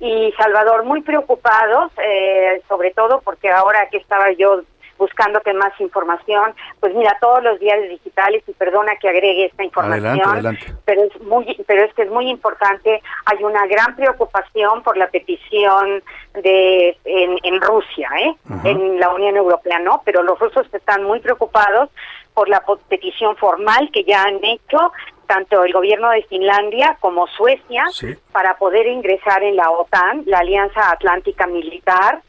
Y 0.00 0.32
Salvador, 0.36 0.82
muy 0.82 1.02
preocupados, 1.02 1.92
eh, 2.04 2.60
sobre 2.68 2.90
todo 2.90 3.20
porque 3.20 3.48
ahora 3.48 3.88
que 3.88 3.98
estaba 3.98 4.32
yo 4.32 4.62
buscándote 5.02 5.52
más 5.52 5.72
información, 5.80 6.54
pues 6.78 6.94
mira, 6.94 7.16
todos 7.20 7.42
los 7.42 7.58
diarios 7.58 7.88
digitales, 7.90 8.44
y 8.46 8.52
perdona 8.52 8.92
que 9.00 9.08
agregue 9.08 9.46
esta 9.46 9.64
información, 9.64 10.06
Adelante, 10.06 10.28
adelante. 10.28 10.66
pero 10.84 11.02
es 11.02 11.20
muy 11.22 11.44
pero 11.66 11.84
es 11.84 11.92
que 11.94 12.02
es 12.02 12.10
muy 12.10 12.28
importante. 12.30 13.02
Hay 13.26 13.42
una 13.42 13.66
gran 13.66 13.96
preocupación 13.96 14.82
por 14.84 14.96
la 14.96 15.08
petición 15.08 16.02
de 16.34 16.96
en, 17.04 17.30
en 17.42 17.60
Rusia 17.60 18.08
¿eh? 18.24 18.34
En 18.64 18.98
la 18.98 19.08
Unión 19.10 19.36
Europea 19.36 19.78
no 19.80 20.02
pero 20.04 20.22
los 20.22 20.38
rusos 20.38 20.66
están 20.72 21.02
muy 21.04 21.20
preocupados 21.20 21.90
por 22.34 22.48
la 22.48 22.62
petición 22.88 23.36
formal 23.36 23.90
que 23.92 24.04
ya 24.04 24.22
han 24.22 24.42
hecho 24.42 24.92
tanto 25.26 25.64
el 25.64 25.72
gobierno 25.72 26.10
de 26.10 26.22
Finlandia 26.24 26.96
como 27.00 27.26
Suecia 27.26 27.84
para 28.32 28.56
poder 28.56 28.86
ingresar 28.86 29.42
en 29.42 29.56
la 29.56 29.68
OTAN 29.70 30.22
la 30.26 30.38
Alianza 30.38 30.90
Atlántica 30.90 31.46
Militar 31.46 32.22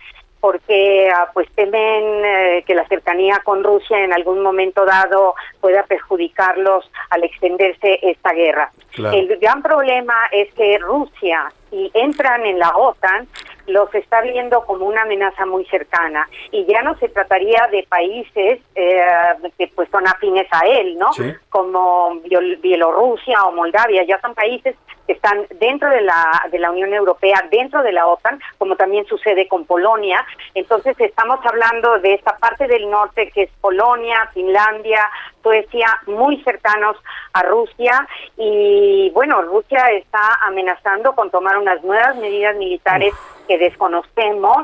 porque 0.44 1.10
ah, 1.10 1.30
pues 1.34 1.48
temen 1.56 2.04
eh, 2.26 2.66
que 2.68 2.76
la 2.76 2.86
cercanía 2.90 3.40
con 3.46 3.64
Rusia 3.64 4.04
en 4.04 4.12
algún 4.12 4.42
momento 4.42 4.84
dado 4.84 5.36
pueda 5.62 5.84
perjudicarlos 5.84 6.92
al 7.12 7.24
extenderse 7.24 7.98
esta 8.02 8.34
guerra. 8.34 8.70
Claro. 8.92 9.16
El 9.18 9.38
gran 9.38 9.62
problema 9.62 10.14
es 10.34 10.54
que 10.54 10.78
Rusia, 10.80 11.50
si 11.70 11.90
entran 11.94 12.46
en 12.46 12.60
la 12.60 12.76
OTAN, 12.76 13.26
los 13.68 13.96
está 13.96 14.20
viendo 14.20 14.66
como 14.66 14.86
una 14.86 15.04
amenaza 15.04 15.46
muy 15.46 15.64
cercana 15.68 16.28
y 16.52 16.66
ya 16.66 16.82
no 16.82 16.98
se 16.98 17.08
trataría 17.08 17.66
de 17.72 17.84
países 17.88 18.60
eh, 18.76 19.02
que 19.58 19.70
pues 19.74 19.88
son 19.92 20.06
afines 20.06 20.48
a 20.52 20.68
él, 20.68 20.98
¿no? 20.98 21.14
Sí. 21.14 21.32
Como 21.50 22.16
Biel- 22.16 22.60
Bielorrusia 22.60 23.42
o 23.46 23.54
Moldavia, 23.54 24.04
ya 24.04 24.20
son 24.20 24.34
países 24.36 24.76
que 25.06 25.14
están 25.14 25.46
dentro 25.60 25.90
de 25.90 26.02
la, 26.02 26.48
de 26.52 26.60
la 26.60 26.72
Unión 26.72 26.94
Europea, 26.94 27.46
dentro 27.52 27.84
de 27.84 27.92
la 27.92 28.08
OTAN, 28.08 28.40
como 28.58 28.76
también 28.76 29.06
sucede 29.06 29.48
con 29.48 29.66
Polonia. 29.66 30.26
Entonces 30.54 30.96
estamos 31.00 31.40
hablando 31.46 32.00
de 32.00 32.14
esta 32.14 32.38
parte 32.38 32.68
del 32.68 32.90
norte 32.90 33.32
que 33.32 33.44
es 33.44 33.50
Polonia, 33.62 34.30
Finlandia, 34.34 35.10
Suecia, 35.42 35.88
muy 36.08 36.42
cercanos 36.44 36.96
a 37.34 37.44
Rusia 37.44 38.08
y 38.38 39.12
bueno, 39.14 39.42
Rusia 39.42 39.88
está 39.92 40.36
amenazando 40.44 41.14
con 41.14 41.30
tomar 41.30 41.58
unas 41.58 41.84
nuevas 41.84 42.16
medidas 42.16 42.56
militares 42.56 43.14
que 43.48 43.58
desconocemos 43.58 44.58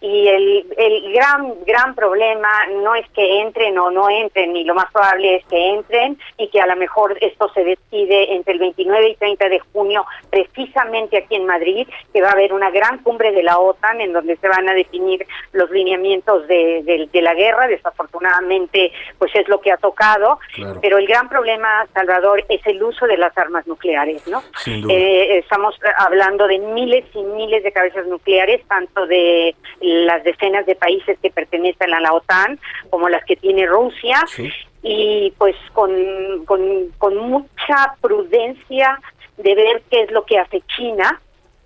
y 0.00 0.28
el, 0.28 0.66
el 0.76 1.12
gran 1.12 1.54
gran 1.66 1.94
problema 1.94 2.48
no 2.82 2.94
es 2.94 3.08
que 3.10 3.40
entren 3.40 3.76
o 3.78 3.90
no 3.90 4.08
entren 4.08 4.56
y 4.56 4.64
lo 4.64 4.74
más 4.74 4.90
probable 4.92 5.36
es 5.36 5.44
que 5.46 5.70
entren 5.70 6.18
y 6.36 6.48
que 6.48 6.60
a 6.60 6.66
lo 6.66 6.76
mejor 6.76 7.16
esto 7.20 7.48
se 7.52 7.64
decide 7.64 8.34
entre 8.34 8.52
el 8.54 8.58
29 8.60 9.08
y 9.10 9.16
30 9.16 9.48
de 9.48 9.58
junio 9.72 10.04
precisamente 10.30 11.18
aquí 11.18 11.34
en 11.36 11.46
Madrid 11.46 11.86
que 12.12 12.22
va 12.22 12.28
a 12.28 12.32
haber 12.32 12.52
una 12.52 12.70
gran 12.70 12.98
cumbre 13.02 13.32
de 13.32 13.42
la 13.42 13.58
OTAN 13.58 14.00
en 14.00 14.12
donde 14.12 14.36
se 14.36 14.48
van 14.48 14.68
a 14.68 14.74
definir 14.74 15.26
los 15.52 15.70
lineamientos 15.70 16.46
de, 16.48 16.82
de- 16.84 17.08
de 17.12 17.22
la 17.22 17.34
guerra. 17.34 17.66
Desafortunadamente 17.66 18.92
pues 19.18 19.34
es 19.34 19.48
lo 19.48 19.60
que 19.60 19.72
ha 19.72 19.76
tocado. 19.76 20.38
Claro. 20.54 20.78
pero 20.80 20.98
el 20.98 21.06
gran 21.06 21.28
problema 21.28 21.86
Salvador 21.94 22.44
es 22.48 22.64
el 22.66 22.82
uso 22.82 23.06
de 23.06 23.16
las 23.16 23.36
armas 23.36 23.66
nucleares 23.66 24.26
no 24.28 24.42
eh, 24.90 25.38
estamos 25.38 25.78
hablando 25.98 26.46
de 26.46 26.58
miles 26.58 27.04
y 27.14 27.22
miles 27.22 27.62
de 27.62 27.72
cabezas 27.72 28.06
nucleares, 28.06 28.17
tanto 28.68 29.06
de 29.06 29.54
las 29.80 30.22
decenas 30.24 30.66
de 30.66 30.74
países 30.74 31.18
que 31.20 31.30
pertenecen 31.30 31.92
a 31.94 32.00
la 32.00 32.12
OTAN 32.12 32.58
como 32.90 33.08
las 33.08 33.24
que 33.24 33.36
tiene 33.36 33.66
Rusia. 33.66 34.24
Y 34.82 35.32
pues 35.38 35.56
con, 35.72 35.90
con, 36.44 36.60
con 36.98 37.16
mucha 37.16 37.94
prudencia 38.00 39.00
de 39.36 39.54
ver 39.54 39.82
qué 39.90 40.02
es 40.02 40.10
lo 40.10 40.24
que 40.24 40.38
hace 40.38 40.62
China. 40.76 41.20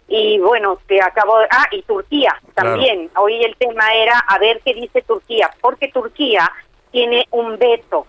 Y 0.08 0.38
bueno, 0.38 0.78
te 0.86 1.00
acabo 1.00 1.38
de... 1.38 1.46
Ah, 1.50 1.68
y 1.70 1.82
Turquía 1.82 2.38
también. 2.54 3.10
Hoy 3.16 3.42
el 3.42 3.56
tema 3.56 3.84
era 3.94 4.18
a 4.28 4.38
ver 4.38 4.60
qué 4.64 4.74
dice 4.74 5.02
Turquía, 5.02 5.50
porque 5.60 5.88
Turquía 5.88 6.50
tiene 6.90 7.26
un 7.30 7.58
veto 7.58 8.06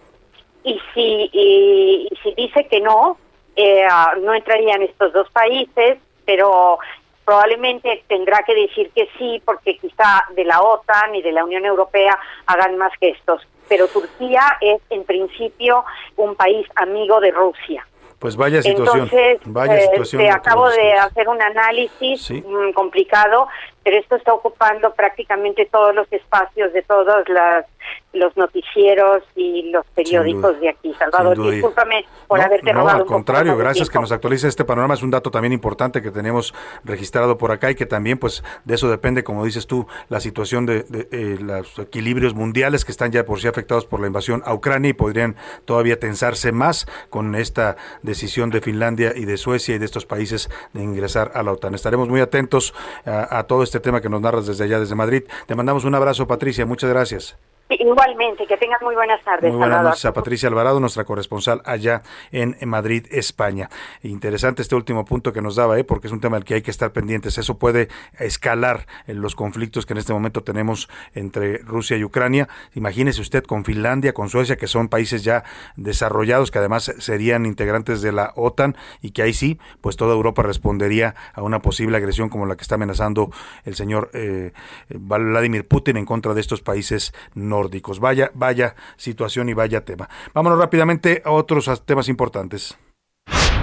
y 0.64 0.80
si 0.94 1.30
y, 1.34 2.08
y 2.10 2.16
si 2.22 2.34
dice 2.36 2.68
que 2.68 2.80
no 2.80 3.18
eh, 3.56 3.86
ah, 3.89 4.14
no 4.22 4.34
entrarían 4.34 4.82
estos 4.82 5.14
dos 5.14 5.30
países 5.32 5.98
pero 6.26 6.78
probablemente 7.26 8.03
tendrá 8.07 8.43
que 8.43 8.53
decir 8.55 8.91
que 8.95 9.07
sí 9.17 9.41
porque 9.45 9.78
quizá 9.78 10.24
de 10.36 10.43
la 10.45 10.61
OTAN 10.61 11.15
y 11.15 11.21
de 11.21 11.32
la 11.32 11.43
Unión 11.43 11.65
Europea 11.65 12.17
hagan 12.47 12.78
más 12.78 12.91
gestos 12.99 13.41
pero 13.69 13.88
Turquía 13.88 14.41
es 14.61 14.82
en 14.89 15.03
principio 15.05 15.86
un 16.17 16.36
país 16.36 16.67
amigo 16.76 17.19
de 17.21 17.32
Rusia 17.32 17.86
Pues 18.19 18.36
vaya 18.36 18.61
situación. 18.61 19.03
entonces, 19.03 19.39
vaya 19.45 19.76
eh, 19.76 19.82
situación. 19.89 20.21
te 20.21 20.30
acabo 20.30 20.69
de 20.69 20.93
hacer 20.93 21.28
un 21.30 21.41
análisis 21.41 22.21
Sí. 22.26 22.41
mm, 22.45 22.71
complicado, 22.74 23.47
pero 23.84 23.97
esto 23.97 24.15
está 24.15 24.34
ocupando 24.34 24.93
prácticamente 24.93 25.65
todos 25.65 25.93
los 25.95 26.11
espacios 26.11 26.71
de 26.74 26.82
todos 26.84 27.28
las, 27.30 27.65
los 28.14 28.36
noticieros 28.38 29.24
y 29.36 29.72
los 29.72 29.86
periódicos 29.88 30.60
de 30.60 30.70
aquí. 30.70 30.94
Salvador, 30.98 31.52
discúlpame 31.52 32.06
por 32.28 32.40
No, 32.40 32.46
haberte 32.46 32.72
no, 32.72 32.80
robado 32.80 32.96
al 32.96 33.02
un 33.02 33.08
poco 33.08 33.14
contrario, 33.16 33.58
gracias 33.58 33.90
que 33.90 34.00
nos 34.00 34.12
actualice 34.12 34.48
este 34.48 34.64
panorama. 34.66 34.94
Es 34.94 35.02
un 35.02 35.10
dato 35.10 35.32
también 35.32 35.52
importante 35.52 36.02
que 36.02 36.12
tenemos 36.12 36.54
registrado 36.84 37.38
por 37.38 37.52
acá 37.52 37.72
y 37.72 37.76
que 37.76 37.86
también, 37.86 38.20
pues, 38.20 38.44
de 38.66 38.76
eso 38.76 38.90
depende, 38.90 39.24
como 39.24 39.44
dices 39.44 39.66
tú, 39.66 39.88
la 40.10 40.20
situación 40.20 40.66
de, 40.66 40.84
de, 40.84 41.08
eh, 41.12 41.38
los 41.40 41.80
equilibrios 41.80 42.36
mundiales 42.36 42.86
que 42.86 42.92
están 42.92 43.12
ya 43.12 43.26
por 43.26 43.40
sí 43.40 43.48
afectados 43.48 43.86
por 43.86 44.00
la 44.00 44.08
invasión 44.08 44.44
a 44.46 44.54
Ucrania 44.54 44.90
y 44.90 44.94
podrían 44.94 45.36
todavía 45.66 46.00
tensarse 46.00 46.52
más 46.52 46.86
con 47.10 47.34
esta 47.36 47.78
decisión 48.04 48.52
de 48.52 48.62
Finlandia 48.62 49.14
y 49.16 49.26
de 49.26 49.38
Suecia 49.38 49.76
y 49.76 49.80
de 49.80 49.86
estos 49.86 50.06
países 50.06 50.50
de 50.74 50.84
ingresar 50.84 51.32
a 51.34 51.42
la 51.42 51.52
OTAN. 51.52 51.74
Estaremos 51.74 52.10
muy 52.10 52.22
atentos 52.22 52.76
a, 53.06 53.40
a 53.40 53.44
todo 53.48 53.64
este 53.64 53.80
tema 53.80 54.02
que 54.02 54.10
nos 54.10 54.22
narras 54.22 54.46
desde 54.46 54.66
allá, 54.66 54.80
desde 54.80 54.94
Madrid. 54.94 55.24
Te 55.48 55.56
mandamos 55.56 55.84
un 55.84 55.96
abrazo, 55.96 56.28
Patricia. 56.28 56.66
Muchas 56.66 56.90
gracias. 56.92 57.38
Igualmente, 57.70 58.45
que 58.45 58.57
tengas 58.57 58.82
muy 58.82 58.93
buenas 58.93 59.24
tardes, 59.24 59.49
Muy 59.49 59.57
buenas 59.57 59.78
Salvador. 59.78 59.91
noches 59.91 60.05
a 60.05 60.14
Patricia 60.14 60.49
Alvarado, 60.49 60.80
nuestra 60.80 61.05
corresponsal 61.05 61.61
allá 61.66 62.03
en 62.32 62.55
Madrid, 62.68 63.07
España. 63.09 63.70
Interesante 64.03 64.61
este 64.61 64.76
último 64.76 65.05
punto 65.05 65.34
que 65.34 65.41
nos 65.41 65.55
daba, 65.55 65.80
¿eh? 65.80 65.84
porque 65.84 66.07
es 66.07 66.14
un 66.14 66.20
tema 66.20 66.36
del 66.38 66.45
que 66.45 66.55
hay 66.55 66.61
que 66.61 66.72
estar 66.72 66.91
pendientes. 66.91 67.38
Eso 67.38 67.57
puede 67.57 67.88
escalar 68.20 68.86
en 69.07 69.22
los 69.22 69.36
conflictos 69.36 69.86
que 69.86 69.93
en 69.93 69.99
este 69.99 70.14
momento 70.14 70.43
tenemos 70.43 70.89
entre 71.16 71.59
Rusia 71.59 71.97
y 71.97 72.03
Ucrania. 72.03 72.47
Imagínese 72.76 73.22
usted 73.22 73.43
con 73.43 73.64
Finlandia, 73.66 74.14
con 74.14 74.30
Suecia, 74.30 74.57
que 74.57 74.68
son 74.68 74.89
países 74.89 75.24
ya 75.24 75.43
desarrollados, 75.76 76.51
que 76.51 76.59
además 76.59 76.93
serían 76.99 77.45
integrantes 77.45 78.01
de 78.01 78.11
la 78.11 78.34
OTAN 78.36 78.76
y 79.01 79.11
que 79.11 79.24
ahí 79.24 79.34
sí, 79.34 79.59
pues 79.82 79.95
toda 79.95 80.14
Europa 80.14 80.43
respondería 80.43 81.16
a 81.34 81.41
una 81.41 81.61
posible 81.61 81.97
agresión 81.97 82.30
como 82.30 82.45
la 82.45 82.55
que 82.55 82.61
está 82.61 82.76
amenazando 82.76 83.32
el 83.64 83.76
señor 83.76 84.11
eh, 84.14 84.51
Vladimir 84.89 85.68
Putin 85.68 85.97
en 85.97 86.05
contra 86.05 86.34
de 86.34 86.41
estos 86.41 86.61
países 86.61 87.14
nórdicos. 87.54 87.99
Vaya, 87.99 88.32
vaya 88.34 88.76
situación 88.97 89.49
y 89.49 89.54
vaya 89.54 89.86
tema. 89.86 90.10
Vámonos 90.34 90.58
rápidamente 90.60 91.22
a 91.26 91.32
otros 91.32 91.68
as- 91.68 91.86
temas 91.86 92.08
importantes. 92.10 92.76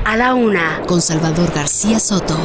A 0.04 0.16
la 0.16 0.34
una, 0.34 0.82
con 0.86 1.00
Salvador 1.00 1.50
García 1.54 1.98
Soto. 1.98 2.36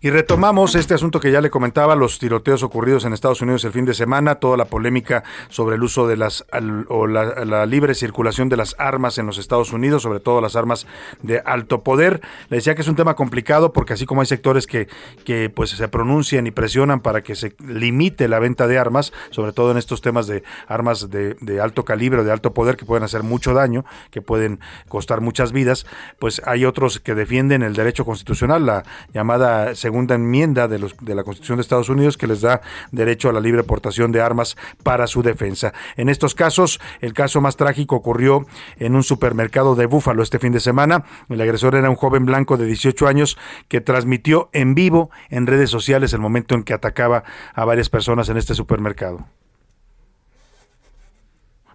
Y 0.00 0.10
retomamos 0.10 0.76
este 0.76 0.94
asunto 0.94 1.18
que 1.18 1.32
ya 1.32 1.40
le 1.40 1.50
comentaba, 1.50 1.96
los 1.96 2.20
tiroteos 2.20 2.62
ocurridos 2.62 3.04
en 3.04 3.12
Estados 3.12 3.42
Unidos 3.42 3.64
el 3.64 3.72
fin 3.72 3.84
de 3.84 3.94
semana, 3.94 4.36
toda 4.36 4.56
la 4.56 4.66
polémica 4.66 5.24
sobre 5.48 5.74
el 5.74 5.82
uso 5.82 6.06
de 6.06 6.16
las 6.16 6.44
al- 6.52 6.86
o 6.88 7.08
la, 7.08 7.66
libre 7.66 7.94
circulación 7.94 8.48
de 8.48 8.56
las 8.56 8.76
armas 8.78 9.18
en 9.18 9.26
los 9.26 9.38
Estados 9.38 9.72
Unidos, 9.72 10.02
sobre 10.02 10.20
todo 10.20 10.40
las 10.40 10.54
armas 10.54 10.86
de 11.22 11.40
alto 11.44 11.82
poder. 11.82 12.20
Le 12.48 12.58
decía 12.58 12.76
que 12.76 12.82
es 12.82 12.88
un 12.88 12.94
tema 12.94 13.14
complicado 13.14 13.72
porque 13.72 13.92
así 13.92 14.06
como 14.06 14.20
hay 14.20 14.28
sectores 14.28 14.68
que, 14.68 14.86
que 15.24 15.50
pues 15.50 15.70
se 15.70 15.88
pronuncian 15.88 16.46
y 16.46 16.52
presionan 16.52 17.00
para 17.00 17.22
que 17.22 17.34
se 17.34 17.56
limite 17.58 18.28
la 18.28 18.38
venta 18.38 18.68
de 18.68 18.78
armas, 18.78 19.12
sobre 19.30 19.52
todo 19.52 19.72
en 19.72 19.78
estos 19.78 20.00
temas 20.00 20.28
de 20.28 20.44
armas 20.68 21.10
de, 21.10 21.34
de 21.40 21.60
alto 21.60 21.84
calibre, 21.84 22.20
o 22.20 22.24
de 22.24 22.30
alto 22.30 22.54
poder 22.54 22.76
que 22.76 22.84
pueden 22.84 23.02
hacer 23.02 23.24
mucho 23.24 23.52
daño, 23.52 23.84
que 24.12 24.22
pueden 24.22 24.60
costar 24.88 25.20
muchas 25.20 25.50
vidas, 25.50 25.86
pues 26.20 26.40
hay 26.46 26.64
otros 26.66 27.00
que 27.00 27.16
defienden 27.16 27.64
el 27.64 27.74
derecho 27.74 28.04
constitucional, 28.04 28.64
la 28.64 28.84
llamada 29.12 29.74
segunda 29.88 30.16
enmienda 30.16 30.68
de, 30.68 30.78
la 30.78 31.24
Constitución 31.24 31.56
de 31.56 31.62
Estados 31.62 31.88
Unidos 31.88 32.18
que 32.18 32.26
les 32.26 32.42
da 32.42 32.60
derecho 32.92 33.30
a 33.30 33.32
la 33.32 33.40
libre 33.40 33.62
portación 33.62 34.12
de 34.12 34.20
armas 34.20 34.54
para 34.82 35.06
su 35.06 35.22
defensa. 35.22 35.72
En 35.96 36.10
estos 36.10 36.34
casos, 36.34 36.78
el 37.00 37.14
caso 37.14 37.40
más 37.40 37.56
trágico 37.56 37.96
ocurrió 37.96 38.44
en 38.76 38.94
un 38.94 39.02
supermercado 39.02 39.76
de 39.76 39.86
Búfalo 39.86 40.22
este 40.22 40.38
fin 40.38 40.52
de 40.52 40.60
semana. 40.60 41.04
El 41.30 41.40
agresor 41.40 41.74
era 41.74 41.88
un 41.88 41.96
joven 41.96 42.26
blanco 42.26 42.58
de 42.58 42.66
18 42.66 43.08
años 43.08 43.38
que 43.68 43.80
transmitió 43.80 44.50
en 44.52 44.74
vivo 44.74 45.10
en 45.30 45.46
redes 45.46 45.70
sociales 45.70 46.12
el 46.12 46.20
momento 46.20 46.54
en 46.54 46.64
que 46.64 46.74
atacaba 46.74 47.24
a 47.54 47.64
varias 47.64 47.88
personas 47.88 48.28
en 48.28 48.36
este 48.36 48.54
supermercado. 48.54 49.24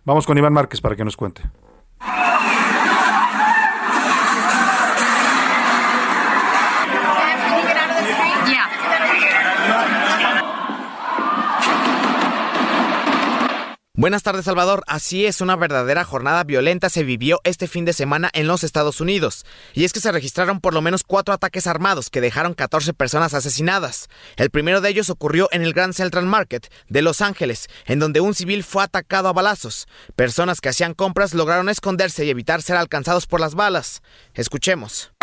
Vamos 0.05 0.27
con 0.27 0.37
Iván 0.37 0.53
Márquez 0.53 0.81
para 0.81 0.95
que 0.95 1.03
nos 1.03 1.17
cuente. 1.17 1.41
Buenas 14.03 14.23
tardes, 14.23 14.43
Salvador. 14.43 14.83
Así 14.85 15.25
es, 15.25 15.39
una 15.39 15.55
verdadera 15.55 16.03
jornada 16.03 16.43
violenta 16.43 16.89
se 16.89 17.05
vivió 17.05 17.39
este 17.45 17.69
fin 17.69 17.85
de 17.85 17.93
semana 17.93 18.29
en 18.33 18.47
los 18.47 18.65
Estados 18.65 18.99
Unidos. 18.99 19.45
Y 19.73 19.85
es 19.85 19.93
que 19.93 20.01
se 20.01 20.11
registraron 20.11 20.59
por 20.59 20.73
lo 20.73 20.81
menos 20.81 21.03
cuatro 21.07 21.33
ataques 21.33 21.67
armados 21.67 22.09
que 22.09 22.19
dejaron 22.19 22.53
14 22.53 22.93
personas 22.93 23.33
asesinadas. 23.33 24.09
El 24.35 24.49
primero 24.49 24.81
de 24.81 24.89
ellos 24.89 25.09
ocurrió 25.09 25.47
en 25.53 25.61
el 25.61 25.71
Grand 25.71 25.93
Central 25.93 26.25
Market 26.25 26.69
de 26.89 27.01
Los 27.01 27.21
Ángeles, 27.21 27.69
en 27.85 27.99
donde 27.99 28.19
un 28.19 28.33
civil 28.33 28.65
fue 28.65 28.83
atacado 28.83 29.29
a 29.29 29.33
balazos. 29.33 29.87
Personas 30.17 30.59
que 30.59 30.67
hacían 30.67 30.95
compras 30.95 31.33
lograron 31.33 31.69
esconderse 31.69 32.25
y 32.25 32.29
evitar 32.29 32.61
ser 32.61 32.75
alcanzados 32.75 33.25
por 33.25 33.39
las 33.39 33.55
balas. 33.55 34.01
Escuchemos. 34.33 35.13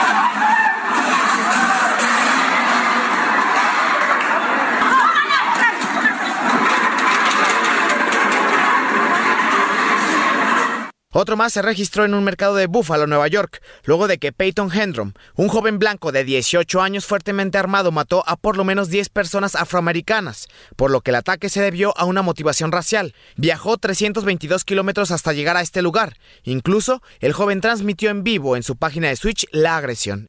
Otro 11.13 11.37
más 11.37 11.53
se 11.53 11.61
registró 11.61 12.05
en 12.05 12.15
un 12.15 12.23
mercado 12.23 12.55
de 12.55 12.69
Buffalo, 12.69 13.09
Nueva 13.09 13.27
York, 13.27 13.61
luego 13.83 14.07
de 14.07 14.19
que 14.19 14.31
Peyton 14.31 14.71
Hendrom, 14.73 15.13
un 15.35 15.49
joven 15.49 15.81
blanco 15.81 16.13
de 16.13 16.23
18 16.23 16.81
años 16.81 17.05
fuertemente 17.05 17.59
armado, 17.59 17.91
mató 17.91 18.23
a 18.29 18.37
por 18.37 18.57
lo 18.57 18.63
menos 18.63 18.91
10 18.91 19.09
personas 19.09 19.57
afroamericanas, 19.57 20.47
por 20.77 20.93
lo 20.93 21.01
que 21.01 21.11
el 21.11 21.17
ataque 21.17 21.49
se 21.49 21.63
debió 21.63 21.99
a 21.99 22.05
una 22.05 22.23
motivación 22.23 22.71
racial. 22.71 23.13
Viajó 23.35 23.77
322 23.77 24.65
kilómetros 24.65 25.11
hasta 25.11 25.33
llegar 25.33 25.57
a 25.57 25.63
este 25.63 25.83
lugar. 25.83 26.17
Incluso, 26.45 27.03
el 27.19 27.33
joven 27.33 27.61
transmitió 27.61 28.11
en 28.11 28.23
vivo 28.23 28.55
en 28.55 28.63
su 28.63 28.77
página 28.77 29.09
de 29.09 29.17
Switch 29.17 29.49
la 29.51 29.77
agresión. 29.79 30.29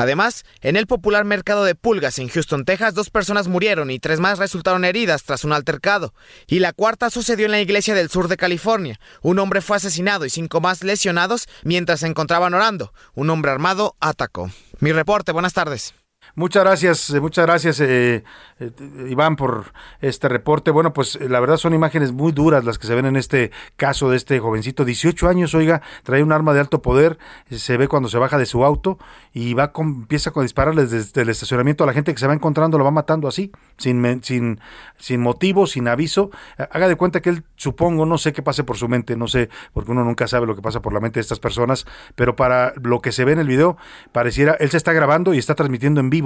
Además, 0.00 0.44
en 0.62 0.76
el 0.76 0.86
popular 0.86 1.24
mercado 1.24 1.64
de 1.64 1.74
pulgas 1.74 2.18
en 2.18 2.28
Houston, 2.28 2.64
Texas, 2.64 2.94
dos 2.94 3.10
personas 3.10 3.48
murieron 3.48 3.90
y 3.90 3.98
tres 3.98 4.18
más 4.18 4.38
resultaron 4.38 4.86
heridas 4.86 5.24
tras 5.24 5.44
un 5.44 5.52
altercado. 5.52 6.14
Y 6.46 6.60
la 6.60 6.72
cuarta 6.72 7.10
sucedió 7.10 7.44
en 7.44 7.52
la 7.52 7.60
iglesia 7.60 7.94
del 7.94 8.08
sur 8.08 8.28
de 8.28 8.38
California. 8.38 8.98
Un 9.20 9.38
hombre 9.38 9.60
fue 9.60 9.76
asesinado 9.76 10.24
y 10.24 10.30
cinco 10.30 10.62
más 10.62 10.82
lesionados 10.82 11.48
mientras 11.64 12.00
se 12.00 12.06
encontraban 12.06 12.54
orando. 12.54 12.94
Un 13.14 13.28
hombre 13.28 13.50
armado 13.50 13.94
atacó. 14.00 14.50
Mi 14.78 14.92
reporte, 14.92 15.32
buenas 15.32 15.52
tardes. 15.52 15.94
Muchas 16.34 16.62
gracias, 16.62 17.10
eh, 17.10 17.20
muchas 17.20 17.46
gracias 17.46 17.80
eh, 17.80 18.22
eh, 18.60 18.70
Iván 19.08 19.36
por 19.36 19.72
este 20.00 20.28
reporte. 20.28 20.70
Bueno, 20.70 20.92
pues 20.92 21.16
eh, 21.16 21.28
la 21.28 21.40
verdad 21.40 21.56
son 21.56 21.74
imágenes 21.74 22.12
muy 22.12 22.32
duras 22.32 22.64
las 22.64 22.78
que 22.78 22.86
se 22.86 22.94
ven 22.94 23.06
en 23.06 23.16
este 23.16 23.50
caso 23.76 24.10
de 24.10 24.16
este 24.16 24.38
jovencito, 24.38 24.84
18 24.84 25.28
años, 25.28 25.54
oiga, 25.54 25.82
trae 26.04 26.22
un 26.22 26.32
arma 26.32 26.54
de 26.54 26.60
alto 26.60 26.82
poder, 26.82 27.18
se 27.50 27.76
ve 27.76 27.88
cuando 27.88 28.08
se 28.08 28.18
baja 28.18 28.38
de 28.38 28.46
su 28.46 28.64
auto 28.64 28.98
y 29.32 29.54
va 29.54 29.72
con, 29.72 29.86
empieza 29.88 30.30
a 30.34 30.42
dispararle 30.42 30.86
desde 30.86 31.22
el 31.22 31.28
estacionamiento 31.28 31.84
a 31.84 31.86
la 31.86 31.92
gente 31.92 32.12
que 32.12 32.20
se 32.20 32.26
va 32.26 32.34
encontrando, 32.34 32.78
lo 32.78 32.84
va 32.84 32.90
matando 32.90 33.26
así, 33.26 33.50
sin, 33.76 34.22
sin, 34.22 34.60
sin 34.98 35.20
motivo, 35.20 35.66
sin 35.66 35.88
aviso. 35.88 36.30
Haga 36.70 36.88
de 36.88 36.96
cuenta 36.96 37.20
que 37.20 37.30
él, 37.30 37.44
supongo, 37.56 38.06
no 38.06 38.18
sé 38.18 38.32
qué 38.32 38.42
pase 38.42 38.62
por 38.64 38.76
su 38.76 38.88
mente, 38.88 39.16
no 39.16 39.26
sé, 39.26 39.48
porque 39.72 39.90
uno 39.90 40.04
nunca 40.04 40.28
sabe 40.28 40.46
lo 40.46 40.54
que 40.54 40.62
pasa 40.62 40.80
por 40.80 40.92
la 40.92 41.00
mente 41.00 41.18
de 41.18 41.22
estas 41.22 41.40
personas, 41.40 41.86
pero 42.14 42.36
para 42.36 42.72
lo 42.82 43.00
que 43.00 43.12
se 43.12 43.24
ve 43.24 43.32
en 43.32 43.40
el 43.40 43.48
video, 43.48 43.76
pareciera, 44.12 44.56
él 44.60 44.70
se 44.70 44.76
está 44.76 44.92
grabando 44.92 45.34
y 45.34 45.38
está 45.38 45.54
transmitiendo 45.54 46.00
en 46.00 46.10
vivo 46.10 46.19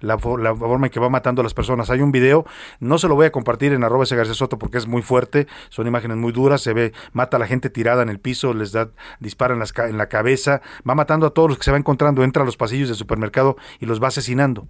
la, 0.00 0.18
fo- 0.18 0.38
la 0.38 0.54
forma 0.54 0.86
en 0.86 0.90
que 0.92 1.00
va 1.00 1.08
matando 1.08 1.40
a 1.40 1.44
las 1.44 1.54
personas. 1.54 1.90
Hay 1.90 2.00
un 2.00 2.12
video, 2.12 2.44
no 2.80 2.98
se 2.98 3.08
lo 3.08 3.14
voy 3.14 3.26
a 3.26 3.32
compartir 3.32 3.72
en 3.72 3.82
arroba 3.84 4.04
ese 4.04 4.16
García 4.16 4.34
Soto 4.34 4.58
porque 4.58 4.78
es 4.78 4.86
muy 4.86 5.02
fuerte, 5.02 5.46
son 5.68 5.86
imágenes 5.86 6.16
muy 6.16 6.32
duras, 6.32 6.60
se 6.60 6.72
ve, 6.72 6.92
mata 7.12 7.36
a 7.36 7.40
la 7.40 7.46
gente 7.46 7.70
tirada 7.70 8.02
en 8.02 8.08
el 8.08 8.20
piso, 8.20 8.52
les 8.54 8.72
da, 8.72 8.90
dispara 9.20 9.54
en, 9.54 9.60
las 9.60 9.72
en 9.78 9.98
la 9.98 10.08
cabeza, 10.08 10.60
va 10.88 10.94
matando 10.94 11.26
a 11.26 11.30
todos 11.30 11.48
los 11.48 11.58
que 11.58 11.64
se 11.64 11.70
va 11.72 11.78
encontrando, 11.78 12.24
entra 12.24 12.42
a 12.42 12.46
los 12.46 12.56
pasillos 12.56 12.88
del 12.88 12.96
supermercado 12.96 13.56
y 13.80 13.86
los 13.86 14.02
va 14.02 14.08
asesinando. 14.08 14.68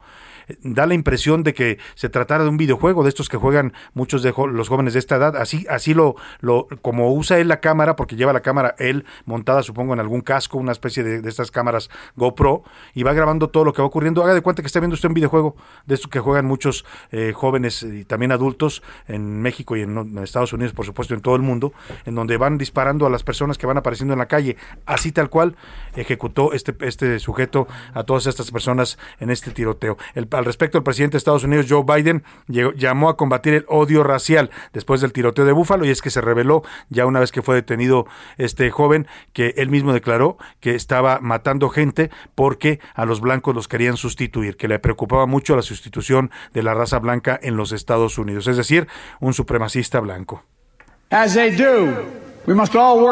Da 0.62 0.86
la 0.86 0.94
impresión 0.94 1.42
de 1.42 1.54
que 1.54 1.78
se 1.96 2.08
tratara 2.08 2.44
de 2.44 2.50
un 2.50 2.56
videojuego, 2.56 3.02
de 3.02 3.08
estos 3.08 3.28
que 3.28 3.36
juegan 3.36 3.72
muchos 3.94 4.22
de 4.22 4.32
los 4.52 4.68
jóvenes 4.68 4.92
de 4.92 5.00
esta 5.00 5.16
edad, 5.16 5.36
así, 5.36 5.66
así 5.68 5.92
lo, 5.92 6.14
lo, 6.40 6.68
como 6.82 7.12
usa 7.12 7.38
él 7.38 7.48
la 7.48 7.58
cámara, 7.60 7.96
porque 7.96 8.14
lleva 8.14 8.32
la 8.32 8.42
cámara 8.42 8.76
él 8.78 9.04
montada, 9.24 9.64
supongo, 9.64 9.92
en 9.92 9.98
algún 9.98 10.20
casco, 10.20 10.58
una 10.58 10.70
especie 10.70 11.02
de, 11.02 11.28
estas 11.28 11.50
cámaras 11.50 11.90
GoPro, 12.14 12.62
y 12.94 13.02
va 13.02 13.12
grabando 13.12 13.48
todo 13.48 13.64
lo 13.64 13.72
que 13.72 13.82
va 13.82 13.88
ocurriendo. 13.88 14.22
Haga 14.22 14.34
de 14.34 14.40
cuenta 14.40 14.62
que 14.62 14.66
está 14.66 14.78
viendo 14.78 14.94
usted 14.94 15.08
un 15.08 15.14
videojuego 15.14 15.56
de 15.84 15.96
estos 15.96 16.08
que 16.10 16.20
juegan 16.20 16.46
muchos 16.46 16.84
eh, 17.10 17.32
jóvenes 17.34 17.82
y 17.82 18.04
también 18.04 18.30
adultos 18.30 18.84
en 19.08 19.42
México 19.42 19.76
y 19.76 19.82
en, 19.82 19.98
en 19.98 20.18
Estados 20.18 20.52
Unidos, 20.52 20.72
por 20.74 20.86
supuesto, 20.86 21.12
en 21.14 21.22
todo 21.22 21.34
el 21.34 21.42
mundo, 21.42 21.72
en 22.04 22.14
donde 22.14 22.36
van 22.36 22.56
disparando 22.56 23.04
a 23.04 23.10
las 23.10 23.24
personas 23.24 23.58
que 23.58 23.66
van 23.66 23.78
apareciendo 23.78 24.12
en 24.14 24.20
la 24.20 24.26
calle. 24.26 24.56
Así 24.84 25.10
tal 25.10 25.28
cual 25.28 25.56
ejecutó 25.96 26.52
este, 26.52 26.72
este 26.86 27.18
sujeto 27.18 27.66
a 27.94 28.04
todas 28.04 28.26
estas 28.28 28.52
personas 28.52 28.96
en 29.18 29.30
este 29.30 29.50
tiroteo. 29.50 29.96
El- 30.14 30.28
al 30.36 30.44
respecto, 30.44 30.78
el 30.78 30.84
presidente 30.84 31.12
de 31.14 31.18
Estados 31.18 31.44
Unidos, 31.44 31.66
Joe 31.68 31.82
Biden, 31.84 32.22
llegó- 32.48 32.72
llamó 32.72 33.08
a 33.08 33.16
combatir 33.16 33.54
el 33.54 33.64
odio 33.68 34.02
racial 34.02 34.50
después 34.72 35.00
del 35.00 35.12
tiroteo 35.12 35.44
de 35.44 35.52
Búfalo 35.52 35.84
y 35.84 35.90
es 35.90 36.02
que 36.02 36.10
se 36.10 36.20
reveló 36.20 36.62
ya 36.88 37.06
una 37.06 37.20
vez 37.20 37.32
que 37.32 37.42
fue 37.42 37.54
detenido 37.54 38.06
este 38.38 38.70
joven 38.70 39.06
que 39.32 39.54
él 39.56 39.70
mismo 39.70 39.92
declaró 39.92 40.36
que 40.60 40.74
estaba 40.74 41.18
matando 41.20 41.68
gente 41.68 42.10
porque 42.34 42.80
a 42.94 43.04
los 43.04 43.20
blancos 43.20 43.54
los 43.54 43.68
querían 43.68 43.96
sustituir, 43.96 44.56
que 44.56 44.68
le 44.68 44.78
preocupaba 44.78 45.26
mucho 45.26 45.56
la 45.56 45.62
sustitución 45.62 46.30
de 46.52 46.62
la 46.62 46.74
raza 46.74 46.98
blanca 46.98 47.38
en 47.42 47.56
los 47.56 47.72
Estados 47.72 48.18
Unidos, 48.18 48.46
es 48.46 48.56
decir, 48.56 48.86
un 49.20 49.34
supremacista 49.34 50.00
blanco. 50.00 50.42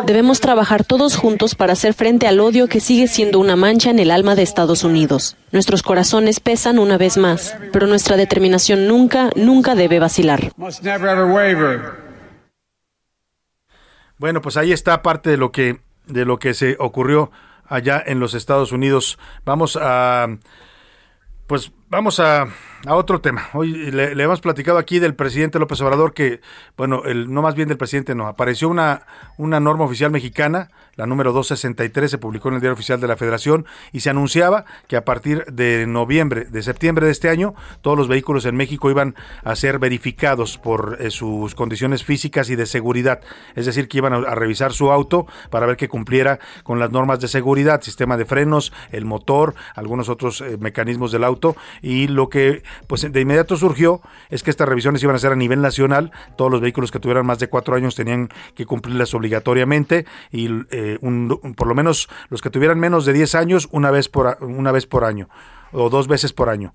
Debemos 0.06 0.40
trabajar 0.40 0.84
todos 0.84 1.16
juntos 1.16 1.56
para 1.56 1.72
hacer 1.72 1.92
frente 1.92 2.28
al 2.28 2.38
odio 2.38 2.68
que 2.68 2.78
sigue 2.78 3.08
siendo 3.08 3.40
una 3.40 3.56
mancha 3.56 3.90
en 3.90 3.98
el 3.98 4.12
alma 4.12 4.36
de 4.36 4.42
Estados 4.42 4.84
Unidos. 4.84 5.36
Nuestros 5.50 5.82
corazones 5.82 6.38
pesan 6.38 6.78
una 6.78 6.98
vez 6.98 7.16
más, 7.16 7.56
pero 7.72 7.88
nuestra 7.88 8.16
determinación 8.16 8.86
nunca, 8.86 9.30
nunca 9.34 9.74
debe 9.74 9.98
vacilar. 9.98 10.52
Bueno, 14.18 14.40
pues 14.40 14.56
ahí 14.56 14.72
está 14.72 15.02
parte 15.02 15.30
de 15.30 15.36
lo 15.36 15.50
que 15.50 15.80
de 16.06 16.24
lo 16.24 16.38
que 16.38 16.54
se 16.54 16.76
ocurrió 16.78 17.32
allá 17.66 18.02
en 18.06 18.20
los 18.20 18.34
Estados 18.34 18.70
Unidos. 18.70 19.18
Vamos 19.44 19.76
a 19.80 20.28
pues 21.46 21.72
vamos 21.94 22.18
a, 22.18 22.48
a 22.86 22.94
otro 22.96 23.20
tema. 23.20 23.48
Hoy 23.52 23.72
le, 23.72 24.20
hemos 24.20 24.40
platicado 24.40 24.78
aquí 24.78 24.98
del 24.98 25.14
presidente 25.14 25.60
López 25.60 25.80
Obrador 25.80 26.12
que, 26.12 26.40
bueno, 26.76 27.04
el, 27.04 27.32
no 27.32 27.40
más 27.40 27.54
bien 27.54 27.68
del 27.68 27.78
presidente, 27.78 28.16
no, 28.16 28.26
apareció 28.26 28.68
una, 28.68 29.06
una 29.36 29.60
norma 29.60 29.84
oficial 29.84 30.10
mexicana, 30.10 30.70
la 30.96 31.06
número 31.06 31.32
263, 31.32 32.10
se 32.10 32.18
publicó 32.18 32.48
en 32.48 32.56
el 32.56 32.60
Diario 32.60 32.74
Oficial 32.74 33.00
de 33.00 33.08
la 33.08 33.16
Federación 33.16 33.66
y 33.92 34.00
se 34.00 34.10
anunciaba 34.10 34.64
que 34.88 34.96
a 34.96 35.04
partir 35.04 35.44
de 35.46 35.86
noviembre, 35.86 36.44
de 36.44 36.62
septiembre 36.62 37.06
de 37.06 37.12
este 37.12 37.28
año, 37.28 37.54
todos 37.80 37.96
los 37.96 38.08
vehículos 38.08 38.44
en 38.44 38.56
México 38.56 38.90
iban 38.90 39.14
a 39.42 39.56
ser 39.56 39.78
verificados 39.78 40.58
por 40.58 40.98
eh, 41.00 41.10
sus 41.10 41.54
condiciones 41.54 42.04
físicas 42.04 42.50
y 42.50 42.56
de 42.56 42.66
seguridad. 42.66 43.20
Es 43.54 43.66
decir, 43.66 43.88
que 43.88 43.98
iban 43.98 44.12
a, 44.12 44.34
revisar 44.34 44.72
su 44.72 44.90
auto 44.90 45.26
para 45.50 45.66
ver 45.66 45.76
que 45.76 45.88
cumpliera 45.88 46.38
con 46.62 46.78
las 46.78 46.90
normas 46.90 47.20
de 47.20 47.28
seguridad, 47.28 47.82
sistema 47.82 48.16
de 48.16 48.24
frenos, 48.24 48.72
el 48.90 49.04
motor, 49.04 49.54
algunos 49.74 50.08
otros 50.08 50.40
eh, 50.40 50.56
mecanismos 50.58 51.12
del 51.12 51.24
auto 51.24 51.56
y 51.82 52.08
lo 52.08 52.28
que 52.28 52.62
pues 52.86 53.10
de 53.10 53.20
inmediato 53.20 53.56
surgió 53.56 54.00
es 54.30 54.42
que 54.42 54.50
estas 54.50 54.68
revisiones 54.68 55.02
iban 55.02 55.16
a 55.16 55.18
ser 55.18 55.32
a 55.32 55.36
nivel 55.36 55.60
nacional, 55.60 56.12
todos 56.36 56.50
los 56.50 56.60
vehículos 56.60 56.90
que 56.90 56.98
tuvieran 56.98 57.26
más 57.26 57.38
de 57.38 57.48
cuatro 57.48 57.76
años 57.76 57.94
tenían 57.94 58.28
que 58.54 58.66
cumplirlas 58.66 59.14
obligatoriamente 59.14 60.06
y 60.30 60.48
eh, 60.70 60.83
un- 61.00 61.54
por 61.56 61.66
lo 61.66 61.74
menos 61.74 62.08
los 62.28 62.40
que 62.42 62.50
tuvieran 62.50 62.78
menos 62.78 63.04
de 63.06 63.12
10 63.12 63.34
años 63.34 63.68
una 63.72 63.90
vez 63.90 64.08
por, 64.08 64.38
una 64.40 64.72
vez 64.72 64.86
por 64.86 65.04
año 65.04 65.28
o 65.72 65.90
dos 65.90 66.06
veces 66.08 66.32
por 66.32 66.48
año 66.48 66.72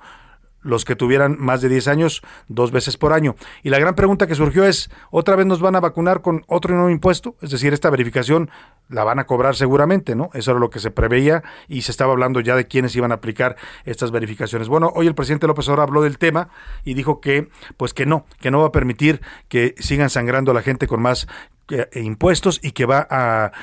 los 0.62 0.84
que 0.84 0.98
tuvieran 0.98 1.38
más 1.40 1.62
de 1.62 1.70
10 1.70 1.88
años 1.88 2.22
dos 2.50 2.74
veces 2.74 2.98
por 2.98 3.14
año. 3.14 3.38
Y 3.64 3.70
la 3.70 3.80
gran 3.80 3.96
pregunta 3.96 4.28
que 4.28 4.36
surgió 4.36 4.66
es, 4.66 4.92
¿otra 5.10 5.38
vez 5.38 5.46
nos 5.46 5.62
van 5.62 5.78
a 5.78 5.80
vacunar 5.80 6.22
con 6.22 6.44
otro 6.48 6.74
nuevo 6.76 6.90
impuesto? 6.90 7.38
Es 7.42 7.52
decir, 7.52 7.72
esta 7.72 7.90
verificación 7.90 8.52
la 8.90 9.06
van 9.06 9.20
a 9.20 9.24
cobrar 9.26 9.56
seguramente, 9.56 10.16
¿no? 10.18 10.30
Eso 10.34 10.52
era 10.52 10.60
lo 10.60 10.70
que 10.70 10.80
se 10.80 10.92
preveía 10.92 11.44
y 11.70 11.84
se 11.84 11.92
estaba 11.92 12.12
hablando 12.12 12.42
ya 12.42 12.58
de 12.58 12.68
quiénes 12.68 12.94
iban 12.98 13.14
a 13.14 13.16
aplicar 13.16 13.56
estas 13.86 14.12
verificaciones. 14.12 14.68
Bueno, 14.68 14.92
hoy 14.96 15.08
el 15.08 15.16
presidente 15.16 15.48
López 15.48 15.66
Obrador 15.70 15.88
habló 15.88 16.02
del 16.02 16.18
tema 16.18 16.50
y 16.84 16.94
dijo 16.94 17.22
que, 17.22 17.48
pues 17.78 17.94
que 17.94 18.06
no, 18.06 18.26
que 18.42 18.52
no 18.52 18.60
va 18.60 18.68
a 18.68 18.72
permitir 18.74 19.22
que 19.48 19.76
sigan 19.80 20.10
sangrando 20.10 20.52
a 20.52 20.56
la 20.56 20.62
gente 20.62 20.88
con 20.88 21.02
más 21.02 21.26
eh, 21.70 21.88
impuestos 22.02 22.60
y 22.62 22.74
que 22.74 22.86
va 22.86 23.08
a 23.10 23.54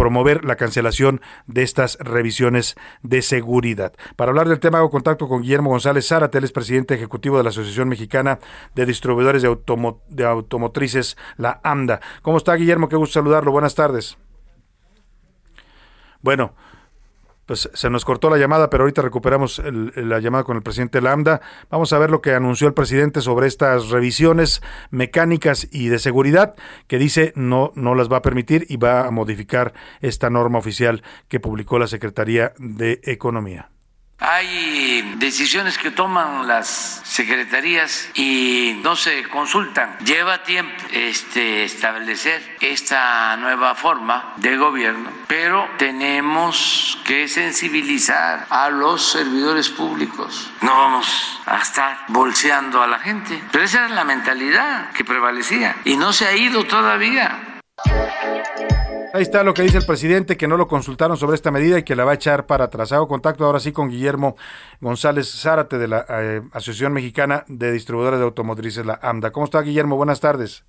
promover 0.00 0.46
la 0.46 0.56
cancelación 0.56 1.20
de 1.46 1.62
estas 1.62 1.98
revisiones 2.00 2.74
de 3.02 3.20
seguridad. 3.20 3.92
Para 4.16 4.30
hablar 4.30 4.48
del 4.48 4.58
tema 4.58 4.78
hago 4.78 4.88
contacto 4.88 5.28
con 5.28 5.42
Guillermo 5.42 5.68
González 5.68 6.08
Zárate, 6.08 6.38
es 6.38 6.52
presidente 6.52 6.94
ejecutivo 6.94 7.36
de 7.36 7.42
la 7.42 7.50
Asociación 7.50 7.86
Mexicana 7.86 8.38
de 8.74 8.86
Distribuidores 8.86 9.42
de, 9.42 9.54
de 10.08 10.24
Automotrices, 10.24 11.18
la 11.36 11.60
AMDA. 11.62 12.00
¿Cómo 12.22 12.38
está 12.38 12.54
Guillermo? 12.54 12.88
Qué 12.88 12.96
gusto 12.96 13.12
saludarlo. 13.12 13.52
Buenas 13.52 13.74
tardes. 13.74 14.16
Bueno, 16.22 16.54
pues 17.50 17.68
se 17.74 17.90
nos 17.90 18.04
cortó 18.04 18.30
la 18.30 18.36
llamada, 18.36 18.70
pero 18.70 18.84
ahorita 18.84 19.02
recuperamos 19.02 19.58
el- 19.58 19.90
la 20.08 20.20
llamada 20.20 20.44
con 20.44 20.56
el 20.56 20.62
presidente 20.62 21.00
Lambda. 21.00 21.40
Vamos 21.68 21.92
a 21.92 21.98
ver 21.98 22.08
lo 22.08 22.20
que 22.20 22.32
anunció 22.32 22.68
el 22.68 22.74
presidente 22.74 23.20
sobre 23.22 23.48
estas 23.48 23.88
revisiones 23.88 24.62
mecánicas 24.92 25.66
y 25.72 25.88
de 25.88 25.98
seguridad, 25.98 26.54
que 26.86 26.98
dice 26.98 27.32
no, 27.34 27.72
no 27.74 27.96
las 27.96 28.08
va 28.08 28.18
a 28.18 28.22
permitir 28.22 28.66
y 28.68 28.76
va 28.76 29.04
a 29.04 29.10
modificar 29.10 29.74
esta 30.00 30.30
norma 30.30 30.60
oficial 30.60 31.02
que 31.26 31.40
publicó 31.40 31.80
la 31.80 31.88
Secretaría 31.88 32.52
de 32.58 33.00
Economía. 33.02 33.70
Hay 34.20 35.14
decisiones 35.16 35.78
que 35.78 35.90
toman 35.90 36.46
las 36.46 37.00
secretarías 37.04 38.10
y 38.14 38.78
no 38.84 38.94
se 38.94 39.22
consultan. 39.24 39.96
Lleva 40.04 40.42
tiempo 40.42 40.74
este, 40.92 41.64
establecer 41.64 42.56
esta 42.60 43.34
nueva 43.38 43.74
forma 43.74 44.34
de 44.36 44.58
gobierno, 44.58 45.10
pero 45.26 45.66
tenemos 45.78 46.98
que 47.04 47.28
sensibilizar 47.28 48.46
a 48.50 48.68
los 48.68 49.10
servidores 49.10 49.70
públicos. 49.70 50.52
No 50.60 50.76
vamos 50.76 51.40
a 51.46 51.58
estar 51.58 52.04
bolseando 52.08 52.82
a 52.82 52.86
la 52.86 52.98
gente. 52.98 53.42
Pero 53.50 53.64
esa 53.64 53.86
era 53.86 53.88
la 53.88 54.04
mentalidad 54.04 54.92
que 54.92 55.02
prevalecía 55.02 55.76
y 55.84 55.96
no 55.96 56.12
se 56.12 56.26
ha 56.26 56.36
ido 56.36 56.64
todavía. 56.64 57.60
Ahí 59.12 59.22
está 59.22 59.42
lo 59.42 59.54
que 59.54 59.62
dice 59.62 59.78
el 59.78 59.86
presidente, 59.86 60.36
que 60.36 60.46
no 60.46 60.56
lo 60.56 60.68
consultaron 60.68 61.16
sobre 61.16 61.34
esta 61.34 61.50
medida 61.50 61.78
y 61.78 61.82
que 61.82 61.96
la 61.96 62.04
va 62.04 62.12
a 62.12 62.14
echar 62.14 62.46
para 62.46 62.66
atrás. 62.66 62.92
Hago 62.92 63.08
contacto 63.08 63.44
ahora 63.44 63.58
sí 63.58 63.72
con 63.72 63.88
Guillermo 63.88 64.36
González 64.80 65.28
Zárate 65.28 65.78
de 65.78 65.88
la 65.88 66.06
eh, 66.08 66.42
Asociación 66.52 66.92
Mexicana 66.92 67.44
de 67.48 67.72
Distribuidores 67.72 68.20
de 68.20 68.24
Automotrices, 68.24 68.86
la 68.86 69.00
AMDA. 69.02 69.32
¿Cómo 69.32 69.46
está 69.46 69.62
Guillermo? 69.62 69.96
Buenas 69.96 70.20
tardes. 70.20 70.64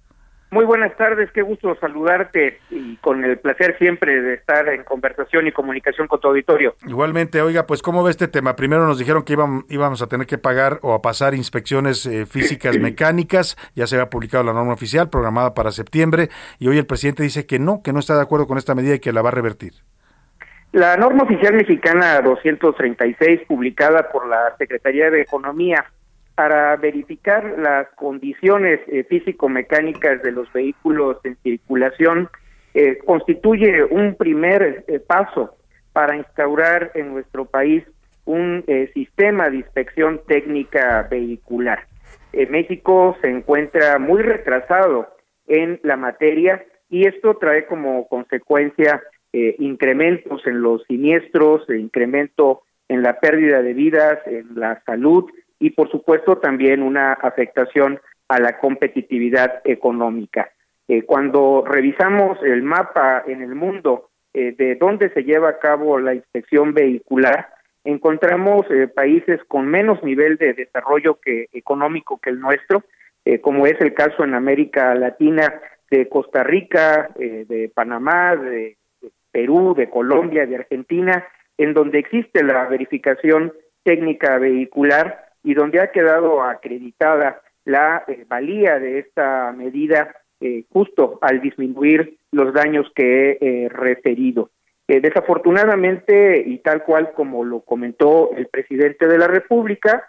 Muy 0.53 0.65
buenas 0.65 0.93
tardes, 0.97 1.31
qué 1.31 1.41
gusto 1.41 1.77
saludarte 1.79 2.59
y 2.69 2.97
con 2.97 3.23
el 3.23 3.39
placer 3.39 3.77
siempre 3.77 4.21
de 4.21 4.33
estar 4.33 4.67
en 4.67 4.83
conversación 4.83 5.47
y 5.47 5.53
comunicación 5.53 6.09
con 6.09 6.19
tu 6.19 6.27
auditorio. 6.27 6.75
Igualmente, 6.85 7.41
oiga, 7.41 7.65
pues 7.65 7.81
¿cómo 7.81 8.03
ve 8.03 8.11
este 8.11 8.27
tema? 8.27 8.57
Primero 8.57 8.85
nos 8.85 8.99
dijeron 8.99 9.23
que 9.23 9.33
íbam- 9.37 9.63
íbamos 9.69 10.01
a 10.01 10.07
tener 10.07 10.27
que 10.27 10.37
pagar 10.37 10.79
o 10.81 10.93
a 10.93 11.01
pasar 11.01 11.35
inspecciones 11.35 12.05
eh, 12.05 12.25
físicas 12.25 12.77
mecánicas, 12.81 13.55
ya 13.75 13.87
se 13.87 13.95
había 13.95 14.09
publicado 14.09 14.43
la 14.43 14.51
norma 14.51 14.73
oficial 14.73 15.09
programada 15.09 15.53
para 15.53 15.71
septiembre 15.71 16.27
y 16.59 16.67
hoy 16.67 16.77
el 16.77 16.85
presidente 16.85 17.23
dice 17.23 17.45
que 17.45 17.57
no, 17.57 17.81
que 17.81 17.93
no 17.93 17.99
está 17.99 18.15
de 18.17 18.21
acuerdo 18.23 18.45
con 18.45 18.57
esta 18.57 18.75
medida 18.75 18.95
y 18.95 18.99
que 18.99 19.13
la 19.13 19.21
va 19.21 19.29
a 19.29 19.33
revertir. 19.33 19.71
La 20.73 20.97
norma 20.97 21.23
oficial 21.23 21.53
mexicana 21.53 22.19
236, 22.21 23.41
publicada 23.47 24.09
por 24.11 24.27
la 24.27 24.53
Secretaría 24.57 25.09
de 25.09 25.21
Economía 25.21 25.85
para 26.36 26.75
verificar 26.77 27.55
las 27.57 27.88
condiciones 27.95 28.79
eh, 28.88 29.03
físico-mecánicas 29.03 30.21
de 30.23 30.32
los 30.32 30.51
vehículos 30.53 31.17
en 31.23 31.36
circulación, 31.43 32.29
eh, 32.73 32.99
constituye 33.05 33.84
un 33.84 34.15
primer 34.15 34.86
eh, 34.88 34.99
paso 34.99 35.55
para 35.93 36.15
instaurar 36.15 36.91
en 36.95 37.13
nuestro 37.13 37.45
país 37.45 37.84
un 38.25 38.63
eh, 38.67 38.89
sistema 38.93 39.49
de 39.49 39.57
inspección 39.57 40.21
técnica 40.25 41.07
vehicular. 41.09 41.86
Eh, 42.32 42.47
México 42.47 43.17
se 43.21 43.29
encuentra 43.29 43.99
muy 43.99 44.21
retrasado 44.21 45.09
en 45.47 45.82
la 45.84 45.97
materia 45.97 46.63
y 46.89 47.07
esto 47.07 47.36
trae 47.38 47.65
como 47.65 48.07
consecuencia 48.07 49.01
incrementos 49.34 50.45
en 50.45 50.61
los 50.61 50.84
siniestros, 50.88 51.63
incremento 51.69 52.63
en 52.89 53.01
la 53.01 53.21
pérdida 53.21 53.61
de 53.61 53.73
vidas, 53.73 54.19
en 54.25 54.59
la 54.59 54.84
salud 54.86 55.32
y 55.62 55.70
por 55.70 55.89
supuesto 55.89 56.39
también 56.39 56.82
una 56.82 57.14
afectación 57.14 58.01
a 58.28 58.39
la 58.39 58.57
competitividad 58.57 59.62
económica. 59.64 60.49
Eh, 60.88 61.03
cuando 61.03 61.64
revisamos 61.66 62.39
el 62.43 62.64
mapa 62.64 63.24
en 63.28 63.43
el 63.43 63.53
mundo 63.53 64.09
eh, 64.34 64.55
de 64.57 64.76
dónde 64.76 65.09
se 65.12 65.24
lleva 65.24 65.49
a 65.49 65.59
cabo 65.59 65.99
la 65.99 66.16
inspección 66.16 66.74
vehicular, 66.74 67.49
encontramos 67.84 68.66
eh, 68.72 68.88
países 68.88 69.39
con 69.47 69.68
menos 69.68 70.01
nivel 70.03 70.38
de 70.38 70.53
desarrollo 70.53 71.20
que 71.22 71.47
económico 71.53 72.18
que 72.18 72.32
el 72.32 72.39
nuestro, 72.39 72.84
como 73.41 73.68
es 73.68 73.80
el 73.82 73.93
caso 73.93 74.24
en 74.24 74.34
América 74.34 74.95
Latina 74.95 75.62
de 75.91 76.09
Costa 76.09 76.43
Rica, 76.43 77.12
de 77.16 77.72
Panamá, 77.72 78.36
de 78.36 78.78
Perú, 79.32 79.76
de 79.78 79.91
Colombia, 79.91 80.47
de 80.47 80.55
Argentina, 80.55 81.28
en 81.55 81.76
donde 81.76 81.99
existe 81.99 82.43
la 82.43 82.66
verificación 82.66 83.53
técnica 83.84 84.39
vehicular 84.39 85.30
y 85.43 85.53
donde 85.53 85.79
ha 85.79 85.91
quedado 85.91 86.43
acreditada 86.43 87.41
la 87.65 88.03
eh, 88.07 88.25
valía 88.27 88.79
de 88.79 88.99
esta 88.99 89.51
medida 89.51 90.15
eh, 90.43 90.65
justo 90.73 91.19
al 91.21 91.39
disminuir 91.39 92.17
los 92.31 92.51
daños 92.51 92.91
que 92.95 93.29
he 93.29 93.37
eh, 93.65 93.69
referido. 93.69 94.49
Eh, 94.87 94.99
desafortunadamente, 94.99 96.43
y 96.43 96.57
tal 96.57 96.83
cual 96.83 97.11
como 97.13 97.45
lo 97.45 97.59
comentó 97.59 98.31
el 98.35 98.47
presidente 98.47 99.07
de 99.07 99.19
la 99.19 99.27
República, 99.27 100.03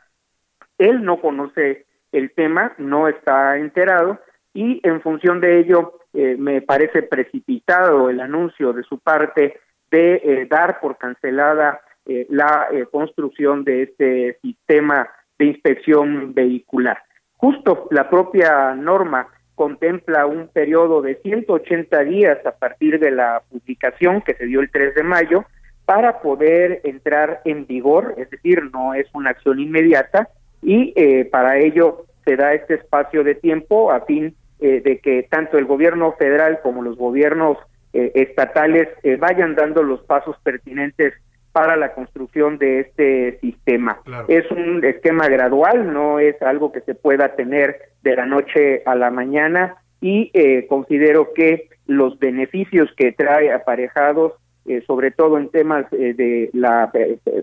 él 0.78 1.04
no 1.04 1.20
conoce 1.20 1.84
el 2.12 2.32
tema, 2.32 2.72
no 2.78 3.08
está 3.08 3.58
enterado 3.58 4.20
y 4.54 4.80
en 4.84 5.02
función 5.02 5.38
de 5.40 5.60
ello 5.60 5.98
me 6.14 6.60
parece 6.60 7.02
precipitado 7.02 8.10
el 8.10 8.20
anuncio 8.20 8.74
de 8.74 8.82
su 8.82 8.98
parte 8.98 9.60
de 9.90 10.46
dar 10.50 10.78
por 10.80 10.98
cancelada 10.98 11.80
la 12.28 12.68
construcción 12.90 13.64
de 13.64 13.84
este 13.84 14.38
sistema 14.42 15.08
inspección 15.44 16.34
vehicular. 16.34 16.98
Justo 17.36 17.88
la 17.90 18.08
propia 18.08 18.74
norma 18.74 19.28
contempla 19.54 20.26
un 20.26 20.48
periodo 20.48 21.02
de 21.02 21.16
180 21.16 22.04
días 22.04 22.44
a 22.46 22.52
partir 22.52 22.98
de 22.98 23.10
la 23.10 23.42
publicación 23.50 24.22
que 24.22 24.34
se 24.34 24.46
dio 24.46 24.60
el 24.60 24.70
3 24.70 24.94
de 24.94 25.02
mayo 25.02 25.44
para 25.84 26.20
poder 26.20 26.80
entrar 26.84 27.40
en 27.44 27.66
vigor, 27.66 28.14
es 28.16 28.30
decir, 28.30 28.62
no 28.72 28.94
es 28.94 29.06
una 29.14 29.30
acción 29.30 29.60
inmediata 29.60 30.28
y 30.62 30.92
eh, 30.96 31.24
para 31.26 31.58
ello 31.58 32.06
se 32.24 32.36
da 32.36 32.54
este 32.54 32.74
espacio 32.74 33.24
de 33.24 33.34
tiempo 33.34 33.90
a 33.90 34.02
fin 34.02 34.34
eh, 34.60 34.80
de 34.80 34.98
que 34.98 35.24
tanto 35.24 35.58
el 35.58 35.64
gobierno 35.64 36.12
federal 36.12 36.60
como 36.62 36.82
los 36.82 36.96
gobiernos 36.96 37.58
eh, 37.92 38.12
estatales 38.14 38.88
vayan 39.18 39.54
dando 39.54 39.82
los 39.82 40.02
pasos 40.04 40.36
pertinentes 40.42 41.14
para 41.52 41.76
la 41.76 41.92
construcción 41.92 42.58
de 42.58 42.80
este 42.80 43.38
sistema. 43.40 44.00
Es 44.28 44.50
un 44.50 44.84
esquema 44.84 45.28
gradual, 45.28 45.92
no 45.92 46.18
es 46.18 46.40
algo 46.42 46.72
que 46.72 46.80
se 46.80 46.94
pueda 46.94 47.36
tener 47.36 47.76
de 48.02 48.16
la 48.16 48.26
noche 48.26 48.82
a 48.86 48.94
la 48.94 49.10
mañana 49.10 49.76
y 50.00 50.30
eh, 50.34 50.66
considero 50.66 51.32
que 51.34 51.68
los 51.86 52.18
beneficios 52.18 52.90
que 52.96 53.12
trae 53.12 53.52
aparejados, 53.52 54.32
eh, 54.66 54.82
sobre 54.86 55.10
todo 55.10 55.38
en 55.38 55.50
temas 55.50 55.86
eh, 55.92 56.14
de, 56.14 56.50
la, 56.52 56.90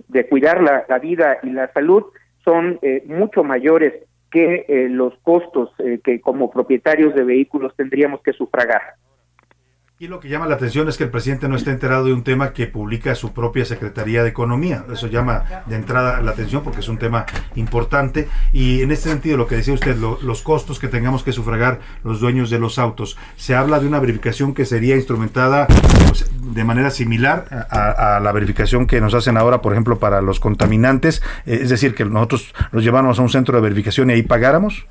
de 0.08 0.28
cuidar 0.28 0.62
la, 0.62 0.86
la 0.90 1.00
vida 1.00 1.38
y 1.44 1.52
la 1.52 1.72
salud, 1.72 2.04
son 2.44 2.80
eh, 2.82 3.04
mucho 3.06 3.44
mayores 3.44 3.94
que 4.32 4.66
eh, 4.68 4.88
los 4.90 5.18
costos 5.24 5.72
que 6.04 6.22
como 6.22 6.52
propietarios 6.52 7.16
de 7.16 7.24
vehículos 7.24 7.76
tendríamos 7.76 8.22
que 8.22 8.34
sufragar. 8.34 8.82
Y 10.02 10.08
lo 10.08 10.22
que 10.22 10.30
llama 10.30 10.48
la 10.48 10.56
atención 10.56 10.88
es 10.88 10.96
que 10.96 11.04
el 11.04 11.10
presidente 11.10 11.50
no 11.50 11.58
está 11.58 11.72
enterado 11.72 12.06
de 12.06 12.14
un 12.14 12.24
tema 12.24 12.54
que 12.54 12.68
publica 12.68 13.16
su 13.16 13.34
propia 13.34 13.66
Secretaría 13.66 14.24
de 14.24 14.30
Economía. 14.30 14.86
Eso 14.94 15.08
llama 15.08 15.44
de 15.66 15.76
entrada 15.76 16.22
la 16.22 16.32
atención 16.32 16.64
porque 16.64 16.80
es 16.80 16.88
un 16.88 16.98
tema 16.98 17.26
importante. 17.56 18.30
Y 18.54 18.82
en 18.82 18.94
este 18.94 19.10
sentido, 19.10 19.36
lo 19.36 19.46
que 19.46 19.56
decía 19.58 19.74
usted, 19.74 19.98
lo- 19.98 20.18
los 20.22 20.42
costos 20.42 20.80
que 20.80 20.88
tengamos 20.88 21.22
que 21.24 21.34
sufragar 21.34 21.82
los 22.06 22.22
dueños 22.22 22.50
de 22.50 22.60
los 22.60 22.80
autos, 22.80 23.18
se 23.36 23.56
habla 23.56 23.82
de 23.82 23.88
una 23.88 24.00
verificación 24.00 24.54
que 24.54 24.64
sería 24.64 24.96
instrumentada 24.96 25.68
pues, 26.08 26.32
de 26.54 26.64
manera 26.64 26.92
similar 26.92 27.68
a, 27.70 28.16
a 28.16 28.20
la 28.22 28.32
verificación 28.32 28.88
que 28.88 29.02
nos 29.02 29.14
hacen 29.14 29.36
ahora, 29.36 29.62
por 29.62 29.74
ejemplo, 29.74 30.00
para 30.00 30.22
los 30.22 30.40
contaminantes. 30.40 31.22
Eh, 31.46 31.60
es 31.64 31.70
decir, 31.70 31.94
que 31.94 32.06
nosotros 32.06 32.54
los 32.72 32.86
lleváramos 32.86 33.20
a 33.20 33.22
un 33.22 33.30
centro 33.30 33.58
de 33.58 33.64
verificación 33.64 34.10
y 34.12 34.14
ahí 34.14 34.24
pagáramos. 34.24 34.88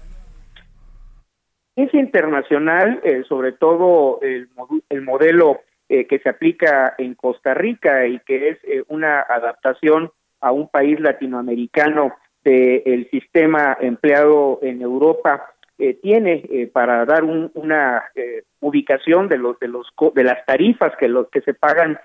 Es 1.79 1.95
internacional, 1.95 3.01
eh, 3.05 3.23
sobre 3.29 3.53
todo 3.53 4.19
el, 4.21 4.49
el 4.89 5.03
modelo 5.03 5.61
eh, 5.89 6.07
que 6.09 6.19
se 6.19 6.29
aplica 6.29 6.97
en 6.99 7.15
Costa 7.15 7.55
Rica 7.55 8.05
y 8.09 8.19
que 8.27 8.49
es 8.49 8.59
eh, 8.65 8.83
una 8.89 9.21
adaptación 9.21 10.11
a 10.41 10.51
un 10.51 10.67
país 10.69 10.99
latinoamericano 10.99 12.17
del 12.43 13.09
sistema 13.13 13.77
empleado 13.81 14.59
en 14.63 14.83
Europa 14.83 15.53
eh, 15.79 15.95
tiene 15.95 16.69
para 16.73 17.05
dar 17.05 17.23
un- 17.23 17.53
una 17.55 18.05
eh, 18.17 18.43
ubicación 18.61 19.29
de 19.29 19.39
los 19.39 19.57
de 19.61 19.69
los 19.69 19.87
de 20.15 20.25
las 20.25 20.45
tarifas 20.47 20.97
que 20.97 21.07
los 21.07 21.29
que 21.31 21.43
se 21.43 21.55
pagan 21.55 21.97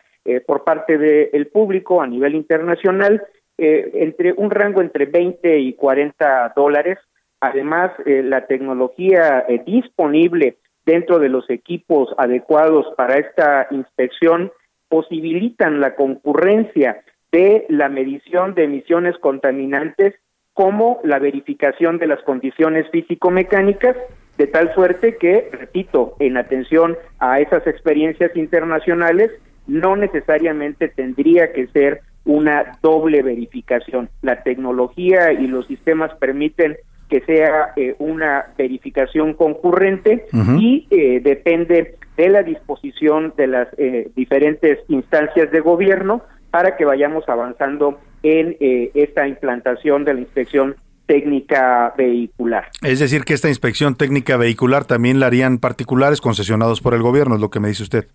por 0.45 0.63
parte 0.63 0.97
del 0.99 1.47
público 1.47 2.01
a 2.01 2.07
nivel 2.07 2.33
internacional 2.35 3.21
entre 3.57 4.31
un 4.33 4.51
rango 4.51 4.81
entre 4.81 5.05
20 5.05 5.59
y 5.59 5.73
40 5.73 6.53
dólares 6.55 6.97
Además, 7.43 7.91
eh, 8.05 8.23
la 8.23 8.45
tecnología 8.47 9.43
eh, 9.49 9.61
disponible 9.65 10.59
dentro 10.85 11.19
de 11.19 11.27
los 11.27 11.49
equipos 11.49 12.07
adecuados 12.17 12.85
para 12.95 13.17
esta 13.17 13.67
inspección 13.69 14.49
posibilitan 14.87 15.81
la 15.81 15.95
concurrencia 15.95 17.03
de 17.33 17.65
la 17.67 17.89
medición 17.89 18.53
de 18.53 18.63
emisiones 18.63 19.17
contaminantes 19.17 20.15
como 20.53 21.01
la 21.03 21.19
verificación 21.19 21.97
de 21.97 22.07
las 22.07 22.21
condiciones 22.21 22.89
físico-mecánicas, 22.91 23.97
de 24.37 24.47
tal 24.47 24.73
suerte 24.73 25.17
que, 25.17 25.49
repito, 25.51 26.15
en 26.19 26.37
atención 26.37 26.95
a 27.19 27.41
esas 27.41 27.67
experiencias 27.67 28.33
internacionales, 28.37 29.31
no 29.67 29.97
necesariamente 29.97 30.87
tendría 30.87 31.51
que 31.51 31.67
ser 31.67 32.03
una 32.23 32.77
doble 32.81 33.21
verificación. 33.21 34.09
La 34.21 34.43
tecnología 34.43 35.33
y 35.33 35.47
los 35.47 35.67
sistemas 35.67 36.15
permiten 36.21 36.77
que 37.13 37.21
sea 37.21 37.73
eh, 37.75 37.95
una 37.99 38.45
verificación 38.57 39.35
concurrente 39.35 40.25
y 40.57 40.87
eh, 40.89 41.21
depende 41.23 41.99
de 42.17 42.29
la 42.29 42.41
disposición 42.41 43.35
de 43.37 43.45
las 43.45 43.67
eh, 43.77 44.09
diferentes 44.15 44.79
instancias 44.87 45.51
de 45.51 45.59
gobierno 45.59 46.23
para 46.49 46.75
que 46.75 46.85
vayamos 46.85 47.23
avanzando 47.29 47.99
en 48.23 48.57
eh, 48.59 48.89
esta 48.95 49.27
implantación 49.27 50.05
de 50.05 50.15
la 50.15 50.21
inspección 50.21 50.75
técnica 51.05 51.93
vehicular. 51.95 52.69
Es 52.81 52.97
decir, 52.97 53.25
que 53.25 53.35
esta 53.35 53.49
inspección 53.49 53.93
técnica 53.93 54.35
vehicular 54.35 54.85
también 54.85 55.19
la 55.19 55.27
harían 55.27 55.59
particulares 55.59 56.19
concesionados 56.19 56.81
por 56.81 56.95
el 56.95 57.03
gobierno, 57.03 57.35
es 57.35 57.41
lo 57.41 57.51
que 57.51 57.59
me 57.59 57.67
dice 57.67 57.83
usted. 57.83 58.07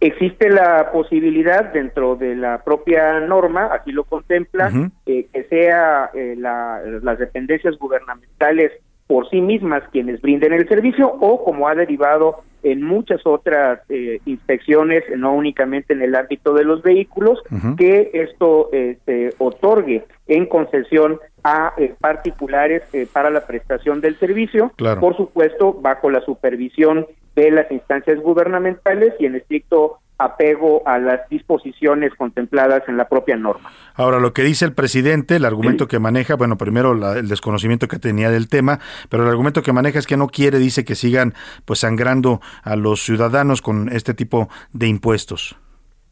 Existe 0.00 0.48
la 0.48 0.90
posibilidad 0.92 1.72
dentro 1.72 2.16
de 2.16 2.34
la 2.34 2.62
propia 2.64 3.20
norma, 3.20 3.66
así 3.66 3.92
lo 3.92 4.04
contempla, 4.04 4.70
eh, 5.04 5.26
que 5.32 5.44
sea 5.44 6.10
eh, 6.14 6.34
la- 6.38 6.80
las 7.02 7.18
dependencias 7.18 7.76
gubernamentales 7.78 8.72
por 9.06 9.28
sí 9.28 9.40
mismas 9.40 9.82
quienes 9.92 10.22
brinden 10.22 10.52
el 10.52 10.68
servicio 10.68 11.06
o 11.20 11.44
como 11.44 11.68
ha 11.68 11.74
derivado 11.74 12.36
en 12.62 12.82
muchas 12.82 13.20
otras 13.26 13.80
eh, 13.88 14.20
inspecciones, 14.24 15.02
no 15.16 15.34
únicamente 15.34 15.92
en 15.94 16.02
el 16.02 16.14
ámbito 16.14 16.54
de 16.54 16.64
los 16.64 16.82
vehículos, 16.82 17.42
que 17.76 18.10
esto 18.14 18.68
se 19.06 19.34
otorgue 19.38 20.04
en 20.28 20.46
concesión 20.46 21.18
a 21.42 21.72
eh, 21.78 21.94
particulares 21.98 22.82
eh, 22.92 23.06
para 23.12 23.30
la 23.30 23.46
prestación 23.46 24.00
del 24.00 24.16
servicio, 24.18 24.72
Claro. 24.76 25.00
por 25.00 25.16
supuesto 25.16 25.72
bajo 25.72 26.10
la 26.10 26.20
supervisión 26.20 27.06
de 27.44 27.50
las 27.50 27.70
instancias 27.70 28.18
gubernamentales 28.20 29.14
y 29.18 29.26
en 29.26 29.36
estricto 29.36 29.98
apego 30.18 30.82
a 30.86 30.98
las 30.98 31.26
disposiciones 31.30 32.12
contempladas 32.14 32.82
en 32.88 32.98
la 32.98 33.08
propia 33.08 33.36
norma. 33.36 33.70
Ahora, 33.94 34.20
lo 34.20 34.34
que 34.34 34.42
dice 34.42 34.66
el 34.66 34.74
presidente, 34.74 35.36
el 35.36 35.46
argumento 35.46 35.88
que 35.88 35.98
maneja, 35.98 36.34
bueno, 36.36 36.58
primero 36.58 36.92
la- 36.94 37.18
el 37.18 37.26
desconocimiento 37.28 37.88
que 37.88 37.98
tenía 37.98 38.28
del 38.30 38.46
tema, 38.50 38.80
pero 39.08 39.22
el 39.22 39.30
argumento 39.30 39.62
que 39.62 39.72
maneja 39.72 39.98
es 39.98 40.06
que 40.06 40.18
no 40.18 40.26
quiere, 40.26 40.58
dice 40.58 40.84
que 40.84 40.94
sigan 40.94 41.32
pues 41.64 41.78
sangrando 41.80 42.40
a 42.62 42.76
los 42.76 43.00
ciudadanos 43.00 43.62
con 43.62 43.88
este 43.88 44.12
tipo 44.12 44.48
de 44.74 44.88
impuestos. 44.88 45.56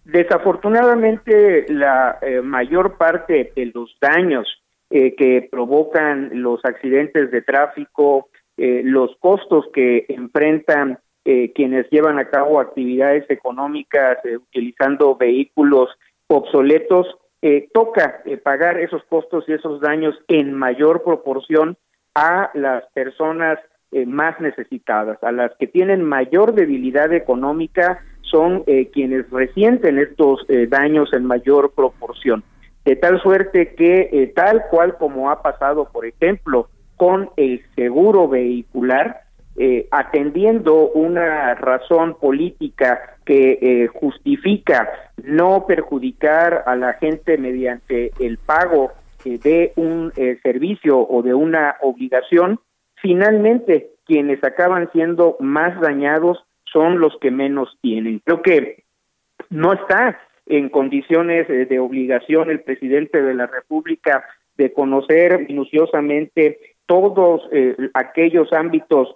Desafortunadamente, 0.04 1.66
la 1.68 2.18
eh, 2.22 2.40
mayor 2.40 2.96
parte 2.96 3.52
de 3.54 3.66
los 3.74 3.94
daños 4.00 4.46
eh, 4.90 5.14
que 5.16 5.46
provocan 5.50 6.30
los 6.32 6.64
accidentes 6.64 7.30
de 7.30 7.42
tráfico, 7.42 8.30
eh, 8.56 8.80
los 8.84 9.10
costos 9.20 9.66
que 9.74 10.06
enfrentan 10.08 10.98
eh, 11.30 11.52
quienes 11.54 11.86
llevan 11.90 12.18
a 12.18 12.30
cabo 12.30 12.58
actividades 12.58 13.28
económicas 13.28 14.16
eh, 14.24 14.38
utilizando 14.38 15.14
vehículos 15.14 15.90
obsoletos, 16.26 17.06
eh, 17.42 17.68
toca 17.74 18.22
pagar 18.42 18.80
esos 18.80 19.04
costos 19.10 19.44
y 19.46 19.52
esos 19.52 19.78
daños 19.82 20.14
en 20.28 20.54
mayor 20.54 21.02
proporción 21.02 21.76
a 22.14 22.50
las 22.54 22.82
personas 22.94 23.58
más 24.06 24.40
necesitadas, 24.40 25.22
a 25.22 25.30
las 25.30 25.54
que 25.58 25.66
tienen 25.66 26.02
mayor 26.02 26.54
debilidad 26.54 27.12
económica, 27.12 28.02
son 28.22 28.64
quienes 28.92 29.30
resienten 29.30 29.98
estos 29.98 30.46
daños 30.68 31.12
en 31.12 31.26
mayor 31.26 31.72
proporción. 31.72 32.42
De 32.84 32.96
tal 32.96 33.20
suerte 33.22 33.74
que, 33.74 34.32
tal 34.34 34.64
cual 34.70 34.96
como 34.96 35.30
ha 35.30 35.42
pasado, 35.42 35.90
por 35.90 36.06
ejemplo, 36.06 36.68
con 36.96 37.30
el 37.36 37.62
seguro 37.76 38.28
vehicular, 38.28 39.27
eh, 39.58 39.88
atendiendo 39.90 40.88
una 40.90 41.54
razón 41.54 42.16
política 42.18 43.16
que 43.24 43.58
eh, 43.60 43.86
justifica 43.88 44.88
no 45.22 45.66
perjudicar 45.66 46.64
a 46.66 46.76
la 46.76 46.94
gente 46.94 47.36
mediante 47.38 48.12
el 48.20 48.38
pago 48.38 48.92
eh, 49.24 49.38
de 49.42 49.72
un 49.74 50.12
eh, 50.16 50.38
servicio 50.42 50.98
o 50.98 51.22
de 51.22 51.34
una 51.34 51.76
obligación, 51.80 52.60
finalmente 53.02 53.90
quienes 54.06 54.42
acaban 54.44 54.90
siendo 54.92 55.36
más 55.40 55.78
dañados 55.80 56.38
son 56.64 57.00
los 57.00 57.16
que 57.20 57.30
menos 57.30 57.76
tienen. 57.80 58.20
Creo 58.24 58.42
que 58.42 58.84
no 59.50 59.72
está 59.72 60.20
en 60.46 60.68
condiciones 60.68 61.50
eh, 61.50 61.66
de 61.66 61.80
obligación 61.80 62.50
el 62.50 62.60
presidente 62.60 63.20
de 63.20 63.34
la 63.34 63.48
República 63.48 64.24
de 64.56 64.72
conocer 64.72 65.46
minuciosamente 65.48 66.58
todos 66.86 67.42
aquellos 67.92 68.50
ámbitos 68.52 69.14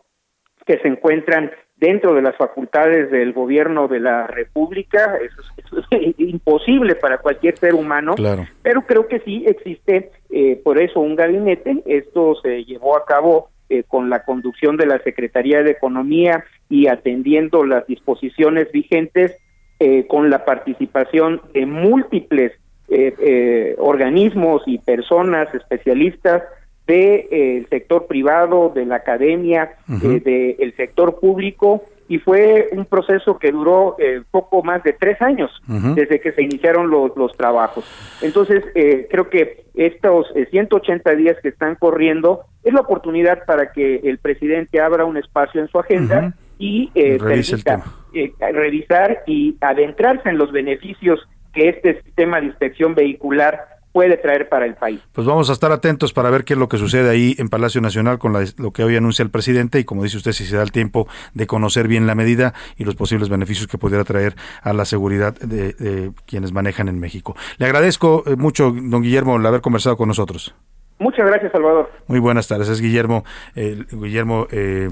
que 0.66 0.78
se 0.78 0.88
encuentran 0.88 1.50
dentro 1.76 2.14
de 2.14 2.22
las 2.22 2.36
facultades 2.36 3.10
del 3.10 3.32
gobierno 3.32 3.88
de 3.88 4.00
la 4.00 4.26
República. 4.26 5.18
Eso 5.22 5.40
es, 5.40 5.64
eso 5.64 5.84
es 5.90 6.14
imposible 6.18 6.94
para 6.94 7.18
cualquier 7.18 7.58
ser 7.58 7.74
humano. 7.74 8.14
Claro. 8.14 8.46
Pero 8.62 8.82
creo 8.82 9.08
que 9.08 9.20
sí 9.20 9.44
existe 9.46 10.10
eh, 10.30 10.60
por 10.62 10.78
eso 10.78 11.00
un 11.00 11.16
gabinete. 11.16 11.82
Esto 11.86 12.36
se 12.42 12.64
llevó 12.64 12.96
a 12.96 13.04
cabo 13.04 13.50
eh, 13.68 13.82
con 13.88 14.10
la 14.10 14.24
conducción 14.24 14.76
de 14.76 14.86
la 14.86 14.98
Secretaría 15.00 15.62
de 15.62 15.72
Economía 15.72 16.44
y 16.68 16.86
atendiendo 16.86 17.64
las 17.64 17.86
disposiciones 17.86 18.70
vigentes 18.70 19.36
eh, 19.84 20.06
con 20.06 20.30
la 20.30 20.44
participación 20.44 21.40
de 21.52 21.66
múltiples 21.66 22.52
eh, 22.88 23.12
eh, 23.18 23.74
organismos 23.78 24.62
y 24.66 24.78
personas 24.78 25.52
especialistas 25.54 26.44
del 26.86 27.66
sector 27.68 28.06
privado, 28.06 28.72
de 28.74 28.84
la 28.84 28.96
academia, 28.96 29.76
eh, 30.02 30.56
del 30.58 30.76
sector 30.76 31.20
público 31.20 31.84
y 32.08 32.18
fue 32.18 32.68
un 32.72 32.84
proceso 32.84 33.38
que 33.38 33.50
duró 33.50 33.96
eh, 33.98 34.22
poco 34.30 34.62
más 34.62 34.82
de 34.82 34.92
tres 34.92 35.22
años 35.22 35.50
desde 35.66 36.20
que 36.20 36.32
se 36.32 36.42
iniciaron 36.42 36.90
los, 36.90 37.16
los 37.16 37.32
trabajos. 37.38 37.86
Entonces, 38.20 38.62
eh, 38.74 39.06
creo 39.10 39.30
que 39.30 39.64
estos 39.74 40.26
eh, 40.34 40.46
180 40.50 41.14
días 41.14 41.38
que 41.42 41.48
están 41.48 41.76
corriendo 41.76 42.42
es 42.64 42.74
la 42.74 42.80
oportunidad 42.80 43.46
para 43.46 43.72
que 43.72 43.96
el 44.04 44.18
presidente 44.18 44.78
abra 44.80 45.06
un 45.06 45.16
espacio 45.16 45.62
en 45.62 45.68
su 45.68 45.78
agenda 45.78 46.34
y 46.58 46.90
eh, 46.94 47.16
Revise 47.18 47.56
el 47.56 47.62
permita 47.62 47.90
eh, 48.12 48.52
revisar 48.52 49.22
y 49.26 49.56
adentrarse 49.62 50.28
en 50.28 50.36
los 50.36 50.52
beneficios 50.52 51.18
que 51.54 51.70
este 51.70 52.02
sistema 52.02 52.40
de 52.40 52.46
inspección 52.48 52.94
vehicular 52.94 53.71
puede 53.92 54.16
traer 54.16 54.48
para 54.48 54.64
el 54.66 54.74
país. 54.74 55.00
Pues 55.12 55.26
vamos 55.26 55.50
a 55.50 55.52
estar 55.52 55.70
atentos 55.70 56.12
para 56.12 56.30
ver 56.30 56.44
qué 56.44 56.54
es 56.54 56.58
lo 56.58 56.68
que 56.68 56.78
sucede 56.78 57.10
ahí 57.10 57.34
en 57.38 57.48
Palacio 57.48 57.80
Nacional 57.80 58.18
con 58.18 58.32
la- 58.32 58.44
lo 58.56 58.72
que 58.72 58.82
hoy 58.84 58.96
anuncia 58.96 59.22
el 59.22 59.30
presidente 59.30 59.78
y 59.78 59.84
como 59.84 60.02
dice 60.02 60.16
usted, 60.16 60.32
si 60.32 60.44
se 60.46 60.56
da 60.56 60.62
el 60.62 60.72
tiempo 60.72 61.06
de 61.34 61.46
conocer 61.46 61.88
bien 61.88 62.06
la 62.06 62.14
medida 62.14 62.54
y 62.76 62.84
los 62.84 62.94
posibles 62.94 63.28
beneficios 63.28 63.66
que 63.68 63.76
pudiera 63.78 64.04
traer 64.04 64.34
a 64.62 64.72
la 64.72 64.84
seguridad 64.86 65.34
de, 65.34 65.74
de 65.74 66.12
quienes 66.26 66.52
manejan 66.52 66.88
en 66.88 66.98
México. 67.00 67.36
Le 67.58 67.66
agradezco 67.66 68.24
eh, 68.26 68.36
mucho, 68.36 68.72
don 68.74 69.02
Guillermo, 69.02 69.36
el 69.36 69.44
haber 69.46 69.60
conversado 69.60 69.96
con 69.96 70.08
nosotros. 70.08 70.54
Muchas 70.98 71.26
gracias, 71.26 71.52
Salvador. 71.52 71.90
Muy 72.06 72.20
buenas 72.20 72.46
tardes, 72.48 72.68
es 72.68 72.80
Guillermo, 72.80 73.24
eh, 73.56 73.84
Guillermo 73.90 74.46
eh, 74.52 74.88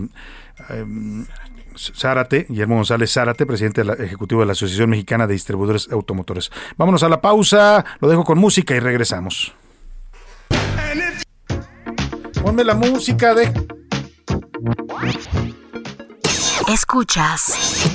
em, 0.70 1.24
Zárate, 1.96 2.46
Guillermo 2.48 2.76
González 2.76 3.12
Zárate, 3.12 3.46
presidente 3.46 3.80
de 3.82 3.84
la- 3.86 3.94
ejecutivo 3.94 4.40
de 4.40 4.46
la 4.46 4.52
Asociación 4.52 4.90
Mexicana 4.90 5.26
de 5.26 5.32
Distribuidores 5.34 5.88
Automotores. 5.90 6.50
Vámonos 6.76 7.02
a 7.02 7.08
la 7.08 7.20
pausa, 7.20 7.84
lo 8.00 8.08
dejo 8.08 8.24
con 8.24 8.38
música 8.38 8.74
y 8.74 8.80
regresamos. 8.80 9.52
Ponme 12.42 12.64
la 12.64 12.74
música 12.74 13.34
de... 13.34 13.52
Escuchas 16.68 17.88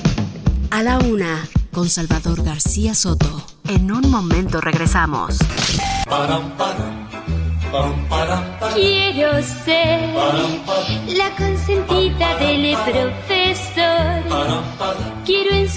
A 0.71 0.83
la 0.83 0.97
Una 0.99 1.43
con 1.71 1.87
Salvador 1.89 2.43
García 2.43 2.93
Soto. 2.95 3.45
En 3.67 3.91
un 3.91 4.09
momento 4.11 4.61
regresamos. 4.61 5.37
Quiero 8.73 9.41
ser 9.43 9.99
la 11.07 11.35
consentida 11.37 12.37
del 12.37 12.75
profesor. 12.75 13.34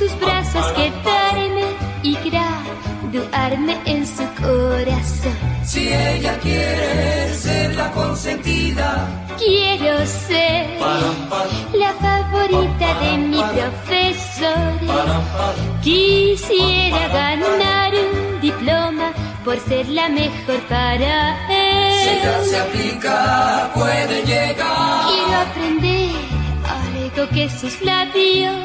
Sus 0.09 0.21
brazos 0.21 0.67
quedarme 0.73 1.65
y 2.03 2.17
graduarme 2.31 3.77
en 3.85 4.07
su 4.07 4.25
corazón. 4.41 5.37
Si 5.65 5.89
ella 5.93 6.39
quiere 6.39 7.35
ser 7.35 7.75
la 7.75 7.91
consentida, 7.91 9.07
Quiero 9.39 10.05
ser 10.07 10.67
la 11.73 11.93
favorita 12.01 13.01
de 13.01 13.19
mi 13.19 13.37
profesor. 13.39 14.73
Quisiera 15.83 17.07
ganar 17.09 17.93
un 17.95 18.41
diploma 18.41 19.13
por 19.45 19.59
ser 19.61 19.89
la 19.89 20.09
mejor 20.09 20.61
para 20.69 21.37
él. 21.51 21.93
si 22.03 22.09
ella 22.09 22.45
se 22.45 22.59
aplica, 22.59 23.71
puede 23.75 24.23
llegar. 24.25 25.07
Quiero 25.09 25.37
aprender 25.47 26.11
algo 26.67 27.29
que 27.33 27.49
sus 27.49 27.81
labios 27.83 28.57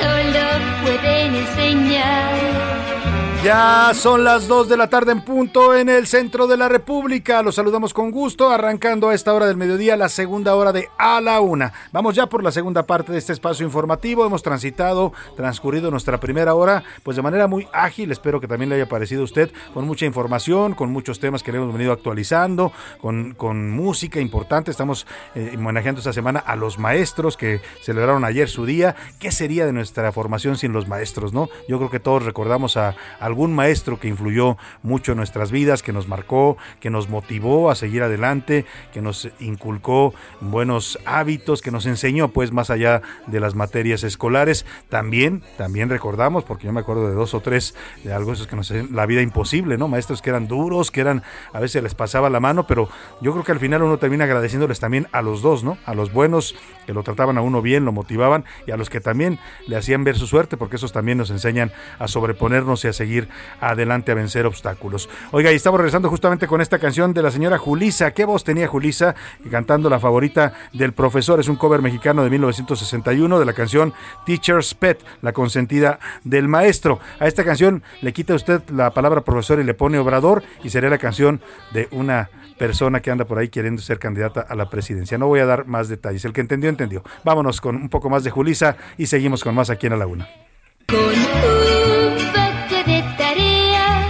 solo 0.00 0.44
pueden 0.82 1.34
enseñar. 1.34 2.97
Ya 3.44 3.92
son 3.94 4.24
las 4.24 4.48
2 4.48 4.68
de 4.68 4.76
la 4.76 4.90
tarde 4.90 5.12
en 5.12 5.22
punto 5.22 5.74
en 5.76 5.88
el 5.88 6.08
centro 6.08 6.48
de 6.48 6.56
la 6.56 6.68
República. 6.68 7.40
Los 7.40 7.54
saludamos 7.54 7.94
con 7.94 8.10
gusto, 8.10 8.50
arrancando 8.50 9.08
a 9.08 9.14
esta 9.14 9.32
hora 9.32 9.46
del 9.46 9.56
mediodía 9.56 9.96
la 9.96 10.08
segunda 10.08 10.56
hora 10.56 10.72
de 10.72 10.88
A 10.98 11.20
la 11.20 11.40
Una. 11.40 11.72
Vamos 11.92 12.16
ya 12.16 12.26
por 12.26 12.42
la 12.42 12.50
segunda 12.50 12.82
parte 12.82 13.12
de 13.12 13.18
este 13.18 13.32
espacio 13.32 13.64
informativo. 13.64 14.26
Hemos 14.26 14.42
transitado, 14.42 15.12
transcurrido 15.36 15.92
nuestra 15.92 16.18
primera 16.18 16.54
hora, 16.54 16.82
pues 17.04 17.16
de 17.16 17.22
manera 17.22 17.46
muy 17.46 17.68
ágil. 17.72 18.10
Espero 18.10 18.40
que 18.40 18.48
también 18.48 18.70
le 18.70 18.74
haya 18.74 18.88
parecido 18.88 19.20
a 19.20 19.24
usted, 19.24 19.52
con 19.72 19.86
mucha 19.86 20.04
información, 20.04 20.74
con 20.74 20.90
muchos 20.90 21.20
temas 21.20 21.44
que 21.44 21.52
le 21.52 21.58
hemos 21.58 21.72
venido 21.72 21.92
actualizando, 21.92 22.72
con, 23.00 23.34
con 23.34 23.70
música 23.70 24.18
importante. 24.18 24.72
Estamos 24.72 25.06
eh, 25.36 25.54
homenajeando 25.56 26.00
esta 26.00 26.12
semana 26.12 26.40
a 26.40 26.56
los 26.56 26.80
maestros 26.80 27.36
que 27.36 27.60
celebraron 27.82 28.24
ayer 28.24 28.48
su 28.48 28.66
día. 28.66 28.96
¿Qué 29.20 29.30
sería 29.30 29.64
de 29.64 29.72
nuestra 29.72 30.10
formación 30.10 30.58
sin 30.58 30.72
los 30.72 30.88
maestros, 30.88 31.32
no? 31.32 31.48
Yo 31.68 31.78
creo 31.78 31.88
que 31.90 32.00
todos 32.00 32.24
recordamos 32.24 32.76
a 32.76 32.96
algún 33.28 33.54
maestro 33.54 34.00
que 34.00 34.08
influyó 34.08 34.56
mucho 34.82 35.12
en 35.12 35.18
nuestras 35.18 35.50
vidas, 35.50 35.82
que 35.82 35.92
nos 35.92 36.08
marcó, 36.08 36.56
que 36.80 36.90
nos 36.90 37.08
motivó 37.08 37.70
a 37.70 37.74
seguir 37.74 38.02
adelante, 38.02 38.64
que 38.92 39.00
nos 39.00 39.28
inculcó 39.38 40.14
buenos 40.40 40.98
hábitos, 41.04 41.62
que 41.62 41.70
nos 41.70 41.86
enseñó 41.86 42.28
pues 42.28 42.52
más 42.52 42.70
allá 42.70 43.02
de 43.26 43.40
las 43.40 43.54
materias 43.54 44.02
escolares. 44.02 44.66
También, 44.88 45.42
también 45.56 45.88
recordamos, 45.88 46.44
porque 46.44 46.66
yo 46.66 46.72
me 46.72 46.80
acuerdo 46.80 47.08
de 47.08 47.14
dos 47.14 47.34
o 47.34 47.40
tres 47.40 47.74
de 48.02 48.12
algo 48.12 48.32
esos 48.32 48.46
que 48.46 48.56
nos 48.56 48.70
hacían 48.70 48.88
la 48.92 49.06
vida 49.06 49.22
imposible, 49.22 49.78
¿no? 49.78 49.88
Maestros 49.88 50.22
que 50.22 50.30
eran 50.30 50.48
duros, 50.48 50.90
que 50.90 51.00
eran, 51.00 51.22
a 51.52 51.60
veces 51.60 51.82
les 51.82 51.94
pasaba 51.94 52.30
la 52.30 52.40
mano, 52.40 52.66
pero 52.66 52.88
yo 53.20 53.32
creo 53.32 53.44
que 53.44 53.52
al 53.52 53.60
final 53.60 53.82
uno 53.82 53.98
termina 53.98 54.24
agradeciéndoles 54.24 54.80
también 54.80 55.06
a 55.12 55.22
los 55.22 55.42
dos, 55.42 55.64
¿no? 55.64 55.78
A 55.86 55.94
los 55.94 56.12
buenos 56.12 56.54
que 56.88 56.94
lo 56.94 57.02
trataban 57.02 57.36
a 57.36 57.42
uno 57.42 57.60
bien, 57.60 57.84
lo 57.84 57.92
motivaban, 57.92 58.46
y 58.66 58.70
a 58.70 58.78
los 58.78 58.88
que 58.88 59.02
también 59.02 59.38
le 59.66 59.76
hacían 59.76 60.04
ver 60.04 60.16
su 60.16 60.26
suerte, 60.26 60.56
porque 60.56 60.76
esos 60.76 60.90
también 60.90 61.18
nos 61.18 61.28
enseñan 61.28 61.70
a 61.98 62.08
sobreponernos 62.08 62.82
y 62.86 62.88
a 62.88 62.94
seguir 62.94 63.28
adelante, 63.60 64.12
a 64.12 64.14
vencer 64.14 64.46
obstáculos. 64.46 65.10
Oiga, 65.30 65.52
y 65.52 65.56
estamos 65.56 65.78
regresando 65.78 66.08
justamente 66.08 66.46
con 66.46 66.62
esta 66.62 66.78
canción 66.78 67.12
de 67.12 67.20
la 67.20 67.30
señora 67.30 67.58
Julisa. 67.58 68.12
¿Qué 68.12 68.24
voz 68.24 68.42
tenía 68.42 68.68
Julisa? 68.68 69.14
Cantando 69.50 69.90
la 69.90 70.00
favorita 70.00 70.54
del 70.72 70.94
profesor. 70.94 71.40
Es 71.40 71.48
un 71.48 71.56
cover 71.56 71.82
mexicano 71.82 72.24
de 72.24 72.30
1961 72.30 73.38
de 73.38 73.44
la 73.44 73.52
canción 73.52 73.92
Teacher's 74.24 74.72
Pet, 74.72 75.04
la 75.20 75.34
consentida 75.34 75.98
del 76.24 76.48
maestro. 76.48 77.00
A 77.20 77.26
esta 77.26 77.44
canción 77.44 77.82
le 78.00 78.14
quita 78.14 78.32
usted 78.32 78.62
la 78.70 78.92
palabra 78.92 79.20
profesor 79.20 79.60
y 79.60 79.64
le 79.64 79.74
pone 79.74 79.98
obrador, 79.98 80.42
y 80.64 80.70
sería 80.70 80.88
la 80.88 80.96
canción 80.96 81.42
de 81.74 81.86
una 81.90 82.30
persona 82.58 83.00
que 83.00 83.10
anda 83.10 83.24
por 83.24 83.38
ahí 83.38 83.48
queriendo 83.48 83.80
ser 83.80 83.98
candidata 83.98 84.40
a 84.40 84.54
la 84.54 84.68
presidencia. 84.68 85.16
No 85.16 85.28
voy 85.28 85.40
a 85.40 85.46
dar 85.46 85.66
más 85.66 85.88
detalles. 85.88 86.24
El 86.24 86.32
que 86.32 86.40
entendió, 86.40 86.68
entendió. 86.68 87.02
Vámonos 87.24 87.60
con 87.60 87.76
un 87.76 87.88
poco 87.88 88.10
más 88.10 88.24
de 88.24 88.30
Julisa 88.30 88.76
y 88.98 89.06
seguimos 89.06 89.42
con 89.42 89.54
más 89.54 89.70
aquí 89.70 89.86
en 89.86 89.98
la 89.98 90.06
Una. 90.06 90.28
Con 90.86 90.98
un 90.98 92.16
poco 92.32 92.76
de 92.86 93.02
tarea, 93.16 94.06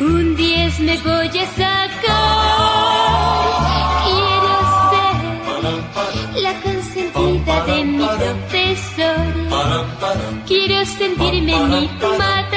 un 0.00 0.36
10 0.36 0.80
me 0.80 0.98
voy 0.98 1.38
a 1.38 1.46
sacar. 1.46 1.94
Quiero 4.04 4.52
ser 4.90 6.42
la 6.42 6.60
consentida 6.62 7.64
de 7.64 7.84
mi 7.84 8.06
profesor. 8.06 9.32
Quiero 10.46 10.84
sentirme 10.84 11.56
mi 11.66 11.90
madre. 12.18 12.53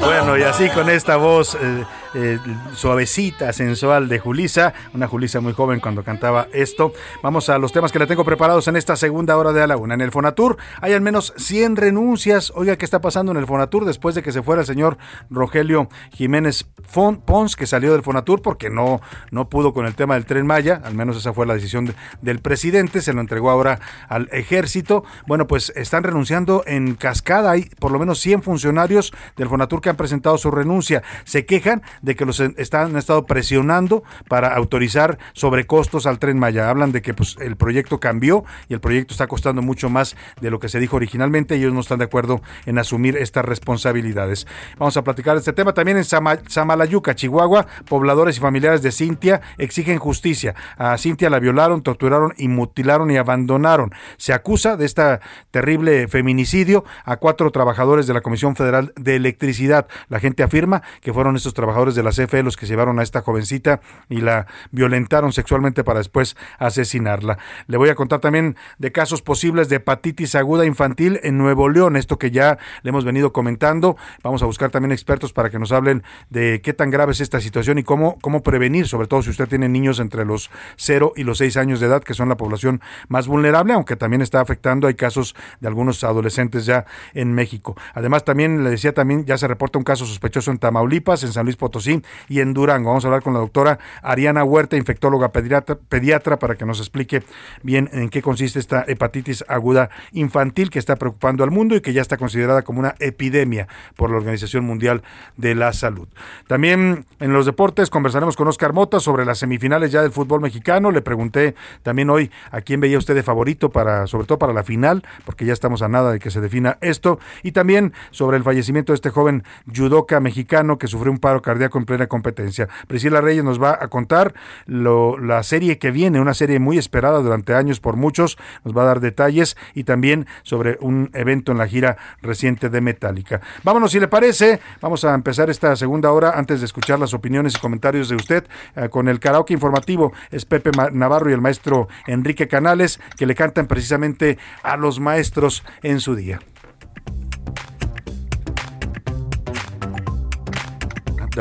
Bueno, 0.00 0.36
y 0.36 0.42
así 0.42 0.68
con 0.70 0.88
esta 0.88 1.16
voz 1.16 1.56
eh, 1.60 1.84
eh, 2.14 2.38
suavecita, 2.74 3.52
sensual 3.52 4.08
de 4.08 4.18
Julisa, 4.18 4.72
una 4.94 5.06
Julisa 5.08 5.40
muy 5.40 5.52
joven 5.52 5.80
cuando 5.80 6.02
cantaba 6.04 6.48
esto. 6.52 6.92
Vamos 7.22 7.48
a 7.48 7.58
los 7.58 7.72
temas 7.72 7.92
que 7.92 7.98
le 7.98 8.06
tengo 8.06 8.24
preparados 8.24 8.68
en 8.68 8.76
esta 8.76 8.96
segunda 8.96 9.36
hora 9.36 9.52
de 9.52 9.62
a 9.62 9.66
la 9.66 9.76
una. 9.76 9.94
En 9.94 10.00
el 10.00 10.10
Fonatur 10.10 10.56
hay 10.80 10.92
al 10.92 11.00
menos 11.00 11.34
100 11.36 11.76
renuncias. 11.76 12.52
Oiga, 12.54 12.76
¿qué 12.76 12.84
está 12.84 13.00
pasando 13.00 13.32
en 13.32 13.38
el 13.38 13.46
Fonatur 13.46 13.84
después 13.84 14.14
de 14.14 14.22
que 14.22 14.32
se 14.32 14.42
fuera 14.42 14.60
el 14.62 14.66
señor 14.66 14.96
Rogelio 15.30 15.88
Jiménez 16.12 16.66
Pons, 16.92 17.56
que 17.56 17.66
salió 17.66 17.92
del 17.92 18.02
Fonatur 18.02 18.40
porque 18.42 18.70
no, 18.70 19.00
no 19.30 19.48
pudo 19.48 19.72
con 19.72 19.86
el 19.86 19.94
tema 19.94 20.14
del 20.14 20.24
tren 20.24 20.46
Maya? 20.46 20.80
Al 20.84 20.94
menos 20.94 21.16
esa 21.16 21.32
fue 21.32 21.46
la 21.46 21.54
decisión 21.54 21.86
de- 21.86 21.94
del 22.22 22.38
presidente. 22.40 23.00
Se 23.02 23.12
lo 23.12 23.20
entregó 23.20 23.50
ahora 23.50 23.80
al 24.08 24.28
ejército. 24.32 25.04
Bueno, 25.26 25.46
pues 25.46 25.72
están 25.76 26.04
renunciando 26.04 26.62
en 26.66 26.94
cascada. 26.94 27.50
Hay 27.52 27.70
por 27.78 27.90
lo 27.90 27.98
menos 27.98 28.18
100 28.20 28.42
funcionarios 28.42 29.12
del 29.36 29.48
Fonatur 29.48 29.80
que 29.80 29.90
han 29.90 29.96
presentado 29.96 30.38
su 30.38 30.50
renuncia. 30.50 31.02
Se 31.24 31.44
quejan 31.46 31.82
de 32.02 32.14
que 32.16 32.24
los 32.24 32.40
están, 32.40 32.90
han 32.90 32.96
estado 32.96 33.26
presionando 33.26 34.02
para 34.28 34.54
autorizar 34.54 35.18
sobrecostos 35.32 36.06
al 36.06 36.18
tren 36.18 36.38
Maya. 36.38 36.70
Hablan 36.70 36.92
de 36.92 37.02
que 37.02 37.14
pues, 37.14 37.36
el 37.40 37.56
proyecto 37.56 38.00
cambió 38.00 38.44
y 38.68 38.74
el 38.74 38.80
proyecto 38.80 39.14
está 39.14 39.26
costando 39.26 39.62
mucho 39.62 39.88
más 39.90 40.16
de 40.40 40.50
lo 40.50 40.58
que 40.58 40.68
se 40.68 40.80
dijo 40.80 40.96
originalmente 40.96 41.56
ellos 41.56 41.72
no 41.72 41.80
están 41.80 41.98
de 41.98 42.04
acuerdo 42.04 42.40
en 42.66 42.78
asumir 42.78 43.16
estas 43.16 43.44
responsabilidades. 43.44 44.46
Vamos 44.78 44.96
a 44.96 45.02
platicar 45.02 45.34
de 45.34 45.40
este 45.40 45.52
tema. 45.52 45.74
También 45.74 45.96
en 45.98 46.04
Sama- 46.04 46.38
Samalayuca, 46.48 47.14
Chihuahua, 47.14 47.66
pobladores 47.88 48.36
y 48.36 48.40
familiares 48.40 48.82
de 48.82 48.92
Cintia 48.92 49.40
exigen 49.58 49.98
justicia. 49.98 50.54
A 50.76 50.96
Cintia 50.98 51.30
la 51.30 51.38
violaron, 51.38 51.82
torturaron 51.82 52.34
y 52.36 52.48
mutilaron 52.48 53.10
y 53.10 53.16
abandonaron. 53.16 53.92
Se 54.16 54.32
acusa 54.32 54.76
de 54.76 54.86
este 54.86 55.20
terrible 55.50 56.08
feminicidio 56.08 56.84
a 57.04 57.16
cuatro 57.16 57.50
trabajadores 57.50 58.06
de 58.06 58.14
la 58.14 58.20
Comisión 58.20 58.56
Federal 58.56 58.92
de 58.96 59.16
Electricidad. 59.16 59.86
La 60.08 60.20
gente 60.20 60.42
afirma 60.42 60.82
que 61.00 61.12
fueron 61.12 61.36
estos 61.36 61.54
trabajadores 61.54 61.87
de 61.94 62.02
la 62.02 62.10
CFE 62.10 62.42
los 62.42 62.56
que 62.56 62.66
llevaron 62.66 62.98
a 62.98 63.02
esta 63.02 63.22
jovencita 63.22 63.80
y 64.08 64.20
la 64.20 64.46
violentaron 64.70 65.32
sexualmente 65.32 65.84
para 65.84 65.98
después 65.98 66.36
asesinarla. 66.58 67.38
Le 67.66 67.76
voy 67.76 67.88
a 67.88 67.94
contar 67.94 68.20
también 68.20 68.56
de 68.78 68.92
casos 68.92 69.22
posibles 69.22 69.68
de 69.68 69.76
hepatitis 69.76 70.34
aguda 70.34 70.66
infantil 70.66 71.20
en 71.22 71.38
Nuevo 71.38 71.68
León, 71.68 71.96
esto 71.96 72.18
que 72.18 72.30
ya 72.30 72.58
le 72.82 72.90
hemos 72.90 73.04
venido 73.04 73.32
comentando. 73.32 73.96
Vamos 74.22 74.42
a 74.42 74.46
buscar 74.46 74.70
también 74.70 74.92
expertos 74.92 75.32
para 75.32 75.50
que 75.50 75.58
nos 75.58 75.72
hablen 75.72 76.02
de 76.30 76.60
qué 76.62 76.72
tan 76.72 76.90
grave 76.90 77.12
es 77.12 77.20
esta 77.20 77.40
situación 77.40 77.78
y 77.78 77.82
cómo, 77.82 78.18
cómo 78.20 78.42
prevenir, 78.42 78.88
sobre 78.88 79.06
todo 79.06 79.22
si 79.22 79.30
usted 79.30 79.48
tiene 79.48 79.68
niños 79.68 80.00
entre 80.00 80.24
los 80.24 80.50
0 80.76 81.12
y 81.16 81.24
los 81.24 81.38
6 81.38 81.56
años 81.56 81.80
de 81.80 81.86
edad, 81.86 82.02
que 82.02 82.14
son 82.14 82.28
la 82.28 82.36
población 82.36 82.80
más 83.08 83.26
vulnerable, 83.26 83.72
aunque 83.72 83.96
también 83.96 84.22
está 84.22 84.40
afectando, 84.40 84.86
hay 84.86 84.94
casos 84.94 85.34
de 85.60 85.68
algunos 85.68 86.02
adolescentes 86.04 86.66
ya 86.66 86.84
en 87.14 87.32
México. 87.32 87.76
Además, 87.94 88.24
también 88.24 88.64
le 88.64 88.70
decía, 88.70 88.92
también 88.92 89.24
ya 89.24 89.38
se 89.38 89.48
reporta 89.48 89.78
un 89.78 89.84
caso 89.84 90.06
sospechoso 90.06 90.50
en 90.50 90.58
Tamaulipas, 90.58 91.22
en 91.24 91.32
San 91.32 91.44
Luis 91.44 91.56
Potosí 91.56 91.77
y 91.86 92.40
en 92.40 92.54
Durango. 92.54 92.90
Vamos 92.90 93.04
a 93.04 93.08
hablar 93.08 93.22
con 93.22 93.34
la 93.34 93.40
doctora 93.40 93.78
Ariana 94.02 94.44
Huerta, 94.44 94.76
infectóloga 94.76 95.30
pediatra, 95.30 95.76
pediatra 95.88 96.38
para 96.38 96.56
que 96.56 96.64
nos 96.64 96.80
explique 96.80 97.22
bien 97.62 97.88
en 97.92 98.08
qué 98.08 98.22
consiste 98.22 98.58
esta 98.58 98.84
hepatitis 98.86 99.44
aguda 99.48 99.90
infantil 100.12 100.70
que 100.70 100.78
está 100.78 100.96
preocupando 100.96 101.44
al 101.44 101.50
mundo 101.50 101.76
y 101.76 101.80
que 101.80 101.92
ya 101.92 102.02
está 102.02 102.16
considerada 102.16 102.62
como 102.62 102.80
una 102.80 102.94
epidemia 102.98 103.68
por 103.96 104.10
la 104.10 104.16
Organización 104.16 104.64
Mundial 104.64 105.02
de 105.36 105.54
la 105.54 105.72
Salud. 105.72 106.08
También 106.46 107.04
en 107.20 107.32
los 107.32 107.46
deportes 107.46 107.90
conversaremos 107.90 108.36
con 108.36 108.48
Oscar 108.48 108.72
Mota 108.72 109.00
sobre 109.00 109.24
las 109.24 109.38
semifinales 109.38 109.92
ya 109.92 110.02
del 110.02 110.12
fútbol 110.12 110.40
mexicano. 110.40 110.90
Le 110.90 111.02
pregunté 111.02 111.54
también 111.82 112.10
hoy 112.10 112.30
a 112.50 112.60
quién 112.60 112.80
veía 112.80 112.98
usted 112.98 113.14
de 113.14 113.22
favorito 113.22 113.70
para, 113.70 114.06
sobre 114.06 114.26
todo 114.26 114.38
para 114.38 114.52
la 114.52 114.64
final, 114.64 115.02
porque 115.24 115.44
ya 115.44 115.52
estamos 115.52 115.82
a 115.82 115.88
nada 115.88 116.12
de 116.12 116.18
que 116.18 116.30
se 116.30 116.40
defina 116.40 116.78
esto. 116.80 117.18
Y 117.42 117.52
también 117.52 117.92
sobre 118.10 118.36
el 118.36 118.42
fallecimiento 118.42 118.92
de 118.92 118.96
este 118.96 119.10
joven 119.10 119.44
judoka 119.74 120.20
mexicano 120.20 120.78
que 120.78 120.86
sufrió 120.86 121.12
un 121.12 121.18
paro 121.18 121.42
cardíaco 121.42 121.67
en 121.76 121.84
plena 121.84 122.06
competencia. 122.06 122.68
Priscila 122.86 123.20
Reyes 123.20 123.44
nos 123.44 123.62
va 123.62 123.76
a 123.78 123.88
contar 123.88 124.32
lo- 124.64 125.18
la 125.18 125.42
serie 125.42 125.78
que 125.78 125.90
viene, 125.90 126.20
una 126.22 126.32
serie 126.32 126.58
muy 126.58 126.78
esperada 126.78 127.18
durante 127.20 127.54
años 127.54 127.80
por 127.80 127.96
muchos. 127.96 128.38
Nos 128.64 128.74
va 128.74 128.82
a 128.82 128.86
dar 128.86 129.00
detalles 129.00 129.56
y 129.74 129.84
también 129.84 130.26
sobre 130.44 130.78
un 130.80 131.10
evento 131.12 131.52
en 131.52 131.58
la 131.58 131.66
gira 131.68 131.96
reciente 132.22 132.70
de 132.70 132.80
Metallica. 132.80 133.40
Vámonos, 133.64 133.92
si 133.92 134.00
le 134.00 134.08
parece, 134.08 134.60
vamos 134.80 135.04
a 135.04 135.12
empezar 135.14 135.50
esta 135.50 135.76
segunda 135.76 136.12
hora 136.12 136.30
antes 136.38 136.60
de 136.60 136.66
escuchar 136.66 136.98
las 136.98 137.12
opiniones 137.12 137.56
y 137.56 137.58
comentarios 137.58 138.08
de 138.08 138.16
usted 138.16 138.44
eh, 138.76 138.88
con 138.88 139.08
el 139.08 139.18
karaoke 139.20 139.52
informativo. 139.52 140.12
Es 140.30 140.44
Pepe 140.44 140.70
Navarro 140.92 141.28
y 141.28 141.32
el 141.34 141.40
maestro 141.40 141.88
Enrique 142.06 142.46
Canales 142.48 143.00
que 143.18 143.26
le 143.26 143.34
cantan 143.34 143.66
precisamente 143.66 144.38
a 144.62 144.76
los 144.76 145.00
maestros 145.00 145.64
en 145.82 145.98
su 146.00 146.14
día. 146.14 146.38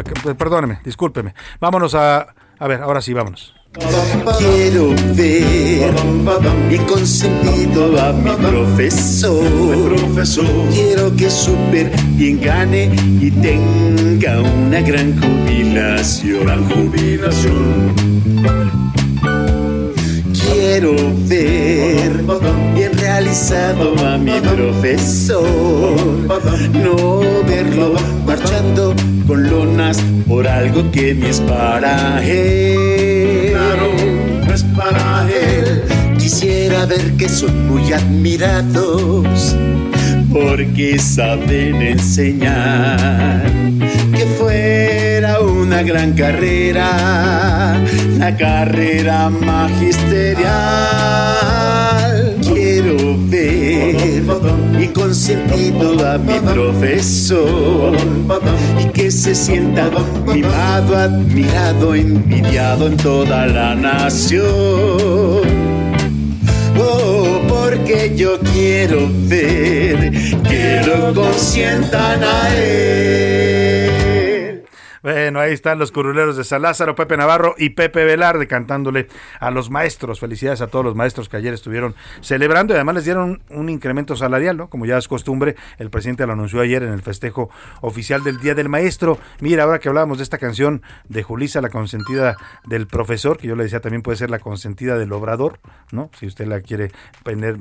Perdóneme, 0.03 0.79
discúlpeme. 0.83 1.33
Vámonos 1.59 1.95
a... 1.95 2.27
A 2.59 2.67
ver, 2.67 2.81
ahora 2.81 3.01
sí, 3.01 3.13
vámonos. 3.13 3.53
Quiero 4.39 4.89
ver 5.15 5.93
bien 6.67 6.83
consentido 6.85 8.01
a 8.01 8.11
mi 8.13 8.31
profesor. 8.31 9.43
Quiero 10.71 11.15
que 11.15 11.29
súper 11.29 11.91
bien 12.15 12.41
gane 12.41 12.85
y 13.21 13.29
tenga 13.29 14.41
una 14.41 14.81
gran 14.81 15.15
jubilación. 15.21 16.63
jubilación. 16.69 18.07
Quiero 20.79 20.95
ver 21.25 22.23
bien 22.75 22.95
realizado 22.99 23.95
a 24.05 24.15
mi 24.19 24.39
profesor. 24.39 25.41
No 26.71 27.21
verlo 27.47 27.95
marchando 28.27 28.93
con 29.25 29.49
lonas 29.49 29.97
por 30.27 30.47
algo 30.47 30.91
que 30.91 31.15
ni 31.15 31.29
es 31.29 31.41
para 31.41 32.23
él. 32.23 33.57
no 34.45 34.53
es 34.53 34.63
para 34.77 35.27
él. 35.27 35.81
Quisiera 36.19 36.85
ver 36.85 37.11
que 37.13 37.27
son 37.27 37.67
muy 37.67 37.91
admirados 37.91 39.55
porque 40.31 40.99
saben 40.99 41.81
enseñar. 41.81 43.51
Que 44.15 44.25
fuera 44.37 45.06
una 45.67 45.83
gran 45.83 46.13
carrera, 46.13 47.75
la 48.17 48.37
carrera 48.37 49.29
magisterial. 49.29 50.47
Quiero 52.41 53.17
ver 53.27 54.23
y 54.79 54.87
consentido 54.87 56.07
a 56.07 56.17
mi 56.19 56.39
profesor 56.39 57.97
y 58.81 58.85
que 58.93 59.11
se 59.11 59.35
sienta 59.35 59.89
mimado, 60.25 60.95
admirado, 60.95 61.95
envidiado 61.95 62.87
en 62.87 62.95
toda 62.95 63.45
la 63.47 63.75
nación. 63.75 64.47
Oh, 66.79 67.41
porque 67.49 68.13
yo 68.15 68.39
quiero 68.53 69.09
ver 69.27 70.13
que 70.47 70.81
lo 70.85 71.13
consientan 71.13 72.23
a 72.23 72.55
él. 72.55 73.46
Bueno, 75.07 75.39
ahí 75.39 75.53
están 75.53 75.79
los 75.79 75.93
curuleros 75.93 76.35
de 76.35 76.43
San 76.43 76.63
Lázaro, 76.63 76.93
Pepe 76.93 77.15
Navarro 77.15 77.55
y 77.57 77.69
Pepe 77.69 78.03
Velarde 78.03 78.45
cantándole 78.45 79.07
a 79.39 79.51
los 79.51 79.69
maestros. 79.69 80.19
Felicidades 80.19 80.59
a 80.59 80.67
todos 80.67 80.83
los 80.83 80.95
maestros 80.95 81.29
que 81.29 81.37
ayer 81.37 81.53
estuvieron 81.53 81.95
celebrando 82.19 82.73
y 82.73 82.75
además 82.75 82.95
les 82.95 83.05
dieron 83.05 83.41
un 83.49 83.69
incremento 83.69 84.17
salarial, 84.17 84.57
¿no? 84.57 84.69
Como 84.69 84.85
ya 84.85 84.97
es 84.97 85.07
costumbre, 85.07 85.55
el 85.77 85.89
presidente 85.89 86.27
lo 86.27 86.33
anunció 86.33 86.59
ayer 86.59 86.83
en 86.83 86.91
el 86.91 87.01
festejo 87.01 87.49
oficial 87.79 88.21
del 88.25 88.39
Día 88.39 88.53
del 88.53 88.67
Maestro. 88.67 89.17
Mira, 89.39 89.63
ahora 89.63 89.79
que 89.79 89.87
hablábamos 89.87 90.17
de 90.17 90.25
esta 90.25 90.39
canción 90.39 90.81
de 91.07 91.23
Julisa, 91.23 91.61
la 91.61 91.69
consentida 91.69 92.35
del 92.65 92.85
profesor, 92.87 93.37
que 93.37 93.47
yo 93.47 93.55
le 93.55 93.63
decía 93.63 93.79
también 93.79 94.01
puede 94.01 94.17
ser 94.17 94.29
la 94.29 94.39
consentida 94.39 94.97
del 94.97 95.13
obrador, 95.13 95.61
¿no? 95.89 96.11
Si 96.19 96.27
usted 96.27 96.47
la 96.47 96.59
quiere 96.59 96.91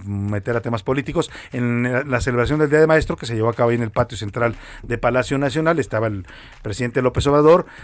meter 0.04 0.56
a 0.56 0.62
temas 0.62 0.82
políticos. 0.82 1.30
En 1.52 2.10
la 2.10 2.20
celebración 2.20 2.58
del 2.58 2.70
Día 2.70 2.80
del 2.80 2.88
Maestro, 2.88 3.16
que 3.16 3.26
se 3.26 3.36
llevó 3.36 3.50
a 3.50 3.54
cabo 3.54 3.70
ahí 3.70 3.76
en 3.76 3.84
el 3.84 3.92
patio 3.92 4.18
central 4.18 4.56
de 4.82 4.98
Palacio 4.98 5.38
Nacional, 5.38 5.78
estaba 5.78 6.08
el 6.08 6.26
presidente 6.62 7.02
López 7.02 7.24
Obrador, 7.28 7.35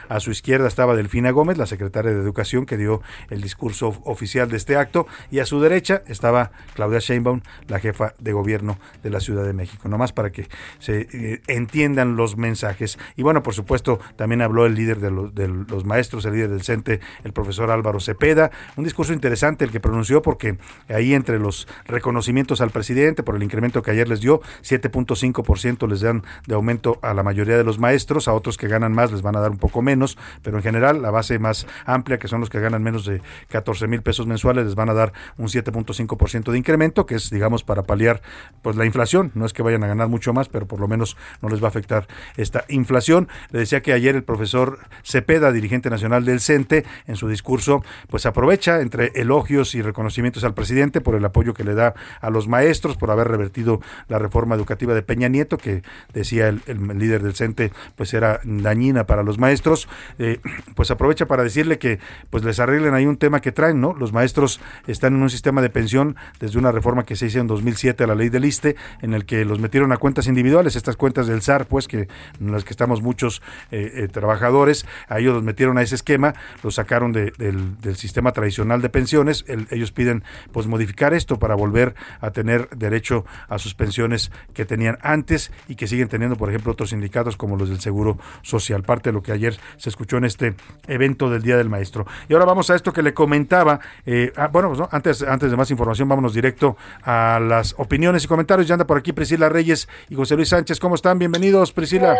a 0.09 0.21
su 0.21 0.31
izquierda 0.31 0.69
estaba 0.69 0.95
Delfina 0.97 1.31
Gómez, 1.31 1.59
la 1.59 1.67
secretaria 1.67 2.13
de 2.13 2.21
Educación, 2.21 2.67
que 2.67 2.77
dio 2.77 3.03
el 3.31 3.41
discurso 3.41 3.89
of- 3.89 3.99
oficial 4.05 4.49
de 4.51 4.57
este 4.57 4.77
acto, 4.77 5.07
y 5.31 5.39
a 5.41 5.47
su 5.47 5.61
derecha 5.61 6.03
estaba 6.07 6.53
Claudia 6.75 6.99
Sheinbaum, 7.01 7.41
la 7.69 7.79
jefa 7.81 8.15
de 8.19 8.33
gobierno 8.33 8.79
de 9.03 9.11
la 9.11 9.21
Ciudad 9.21 9.45
de 9.45 9.53
México, 9.53 9.89
nomás 9.89 10.13
para 10.13 10.31
que 10.31 10.49
se 10.79 11.09
eh, 11.13 11.41
entiendan 11.47 12.17
los 12.17 12.37
mensajes. 12.37 12.99
Y 13.17 13.23
bueno, 13.23 13.43
por 13.43 13.55
supuesto, 13.55 13.99
también 14.17 14.43
habló 14.43 14.67
el 14.67 14.75
líder 14.75 15.01
de 15.01 15.11
los, 15.11 15.35
de 15.35 15.49
los 15.49 15.85
maestros, 15.85 16.25
el 16.25 16.35
líder 16.35 16.51
del 16.51 16.63
CENTE, 16.63 17.01
el 17.25 17.33
profesor 17.33 17.71
Álvaro 17.71 18.01
Cepeda, 18.01 18.51
un 18.77 18.85
discurso 18.85 19.13
interesante 19.13 19.65
el 19.65 19.71
que 19.71 19.81
pronunció, 19.81 20.23
porque 20.23 20.59
ahí 20.89 21.15
entre 21.15 21.39
los 21.39 21.69
reconocimientos 21.87 22.61
al 22.61 22.71
presidente 22.71 23.23
por 23.23 23.37
el 23.37 23.43
incremento 23.43 23.83
que 23.83 23.91
ayer 23.91 24.09
les 24.09 24.21
dio, 24.21 24.41
7.5% 24.63 25.89
les 25.89 26.01
dan 26.01 26.23
de 26.47 26.55
aumento 26.55 26.99
a 27.03 27.15
la 27.15 27.23
mayoría 27.23 27.57
de 27.57 27.65
los 27.65 27.79
maestros, 27.79 28.29
a 28.29 28.35
otros 28.35 28.57
que 28.57 28.69
ganan 28.69 28.93
más 28.93 29.13
les 29.13 29.23
van 29.23 29.32
a 29.37 29.41
dar 29.41 29.51
un 29.51 29.59
poco 29.59 29.83
menos, 29.83 30.19
pero 30.43 30.57
en 30.57 30.63
general 30.63 31.03
la 31.03 31.11
base 31.11 31.39
más 31.39 31.67
amplia, 31.85 32.19
que 32.19 32.29
son 32.29 32.41
los 32.41 32.51
que 32.51 32.61
ganan 32.61 32.83
menos 32.83 33.05
de 33.05 33.21
14 33.49 33.87
mil 33.89 34.03
pesos 34.03 34.27
mensuales, 34.27 34.65
les 34.65 34.75
van 34.75 34.89
a 34.89 34.95
dar 34.95 35.13
un 35.39 35.49
7.5% 35.49 36.51
de 36.51 36.59
incremento, 36.59 37.07
que 37.07 37.15
es, 37.17 37.31
digamos, 37.31 37.65
para 37.65 37.83
paliar 37.83 38.23
pues 38.63 38.77
la 38.77 38.85
inflación. 38.85 39.33
No 39.35 39.47
es 39.47 39.53
que 39.53 39.63
vayan 39.63 39.85
a 39.85 39.87
ganar 39.87 40.09
mucho 40.09 40.33
más, 40.33 40.49
pero 40.49 40.67
por 40.67 40.81
lo 40.81 40.89
menos 40.89 41.17
no 41.41 41.49
les 41.49 41.63
va 41.63 41.67
a 41.67 41.69
afectar 41.69 42.07
esta 42.37 42.65
inflación. 42.69 43.29
Le 43.51 43.61
decía 43.61 43.83
que 43.83 43.93
ayer 43.93 44.15
el 44.15 44.25
profesor 44.25 44.79
Cepeda, 45.05 45.53
dirigente 45.53 45.91
nacional 45.91 46.25
del 46.25 46.41
CENTE, 46.41 46.85
en 47.07 47.17
su 47.17 47.29
discurso, 47.29 47.85
pues 48.09 48.27
aprovecha 48.27 48.81
entre 48.81 49.13
elogios 49.15 49.75
y 49.75 49.83
reconocimientos 49.83 50.45
al 50.45 50.55
presidente 50.55 51.01
por 51.01 51.15
el 51.15 51.25
apoyo 51.25 51.55
que 51.55 51.65
le 51.65 51.75
da 51.75 51.95
a 52.21 52.31
los 52.31 52.49
maestros, 52.49 52.97
por 52.97 53.11
haber 53.11 53.29
revertido 53.29 53.81
la 54.09 54.19
reforma 54.19 54.55
educativa 54.55 54.95
de 54.95 55.03
Peña 55.03 55.29
Nieto, 55.29 55.59
que 55.59 55.83
decía 56.13 56.49
el 56.49 56.63
líder 56.99 57.23
del 57.23 57.35
CENTE, 57.35 57.73
pues 57.97 58.15
era 58.15 58.41
dañina 58.45 59.07
para 59.07 59.22
los 59.23 59.39
maestros. 59.39 59.89
Eh, 60.19 60.41
pues 60.75 60.91
aprovecha 60.91 61.27
para 61.27 61.43
decirle 61.43 61.79
que 61.79 61.99
pues 62.31 62.45
les 62.45 62.61
arreglen 62.61 62.95
ahí 62.95 63.07
un 63.07 63.17
tema 63.17 63.41
que 63.41 63.53
traen, 63.53 63.81
¿no? 63.81 63.95
Los 63.95 64.13
maestros 64.13 64.61
están 64.87 65.15
en 65.15 65.23
un 65.23 65.31
sistema 65.31 65.63
de 65.63 65.71
pensión 65.71 66.17
desde 66.41 66.59
una 66.59 66.73
reforma 66.73 67.05
que 67.05 67.17
se 67.17 67.27
hizo 67.27 67.39
en 67.41 67.47
2007 67.47 68.05
a 68.05 68.07
la 68.07 68.15
ley 68.15 68.29
del 68.29 68.45
ISTE, 68.45 68.77
en 69.01 69.15
el 69.15 69.25
que 69.25 69.45
los 69.45 69.59
metieron 69.61 69.93
a 69.93 69.97
cuentas 69.97 70.27
individuales, 70.27 70.77
estas 70.77 70.97
cuentas 70.97 71.27
del 71.27 71.43
SAR, 71.43 71.67
pues 71.67 71.89
que 71.89 72.09
en 72.41 72.53
las 72.53 72.65
que 72.65 72.71
estamos 72.71 73.03
muchos 73.03 73.43
eh, 73.71 73.93
eh, 73.95 74.09
trabajadores, 74.09 74.87
a 75.09 75.19
ellos 75.19 75.35
los 75.35 75.43
metieron 75.43 75.79
a 75.79 75.83
ese 75.83 75.95
esquema, 75.95 76.35
los 76.63 76.75
sacaron 76.77 77.13
de- 77.13 77.33
del, 77.39 77.97
sistema 77.97 78.33
tradicional 78.33 78.81
de 78.83 78.89
pensiones, 78.89 79.45
El- 79.47 79.67
ellos 79.71 79.93
piden 79.93 80.25
pues 80.53 80.67
modificar 80.67 81.13
esto 81.15 81.39
para 81.39 81.55
volver 81.55 81.95
a 82.21 82.31
tener 82.31 82.69
derecho 82.71 83.25
a 83.49 83.59
sus 83.59 83.75
pensiones 83.75 84.31
que 84.55 84.65
tenían 84.65 84.99
antes 85.03 85.53
y 85.69 85.75
que 85.77 85.87
siguen 85.87 86.09
teniendo, 86.09 86.37
por 86.37 86.49
ejemplo, 86.49 86.73
otros 86.73 86.91
sindicatos 86.91 87.37
como 87.37 87.57
los 87.57 87.69
del 87.69 87.81
Seguro 87.81 88.19
Social, 88.43 88.83
parte 88.83 89.12
lo 89.13 89.23
que 89.23 89.33
ayer 89.33 89.59
se 89.77 89.89
escuchó 89.89 90.17
en 90.17 90.25
este 90.25 90.55
evento 90.89 91.31
del 91.31 91.43
Día 91.43 91.57
del 91.57 91.69
Maestro. 91.69 92.07
Y 92.29 92.35
ahora 92.35 92.47
vamos 92.47 92.71
a 92.71 92.75
esto 92.75 92.93
que 92.93 93.03
le 93.03 93.15
comentaba, 93.15 93.81
eh, 94.07 94.33
ah, 94.37 94.49
bueno, 94.49 94.69
pues, 94.69 94.81
¿no? 94.81 94.89
antes, 94.91 95.23
antes 95.23 95.51
de 95.51 95.57
más 95.57 95.71
información, 95.71 96.09
vámonos 96.09 96.35
directo 96.35 96.77
a 97.03 97.41
las 97.41 97.75
opiniones 97.79 98.25
y 98.25 98.29
comentarios. 98.29 98.67
Ya 98.69 98.75
anda 98.75 98.87
por 98.87 98.99
aquí 98.99 99.13
Priscila 99.13 99.49
Reyes 99.49 99.89
y 100.09 100.15
José 100.15 100.37
Luis 100.37 100.49
Sánchez. 100.49 100.81
¿Cómo 100.81 100.95
están? 100.95 101.19
Bienvenidos, 101.19 101.73
Priscila. 101.73 102.17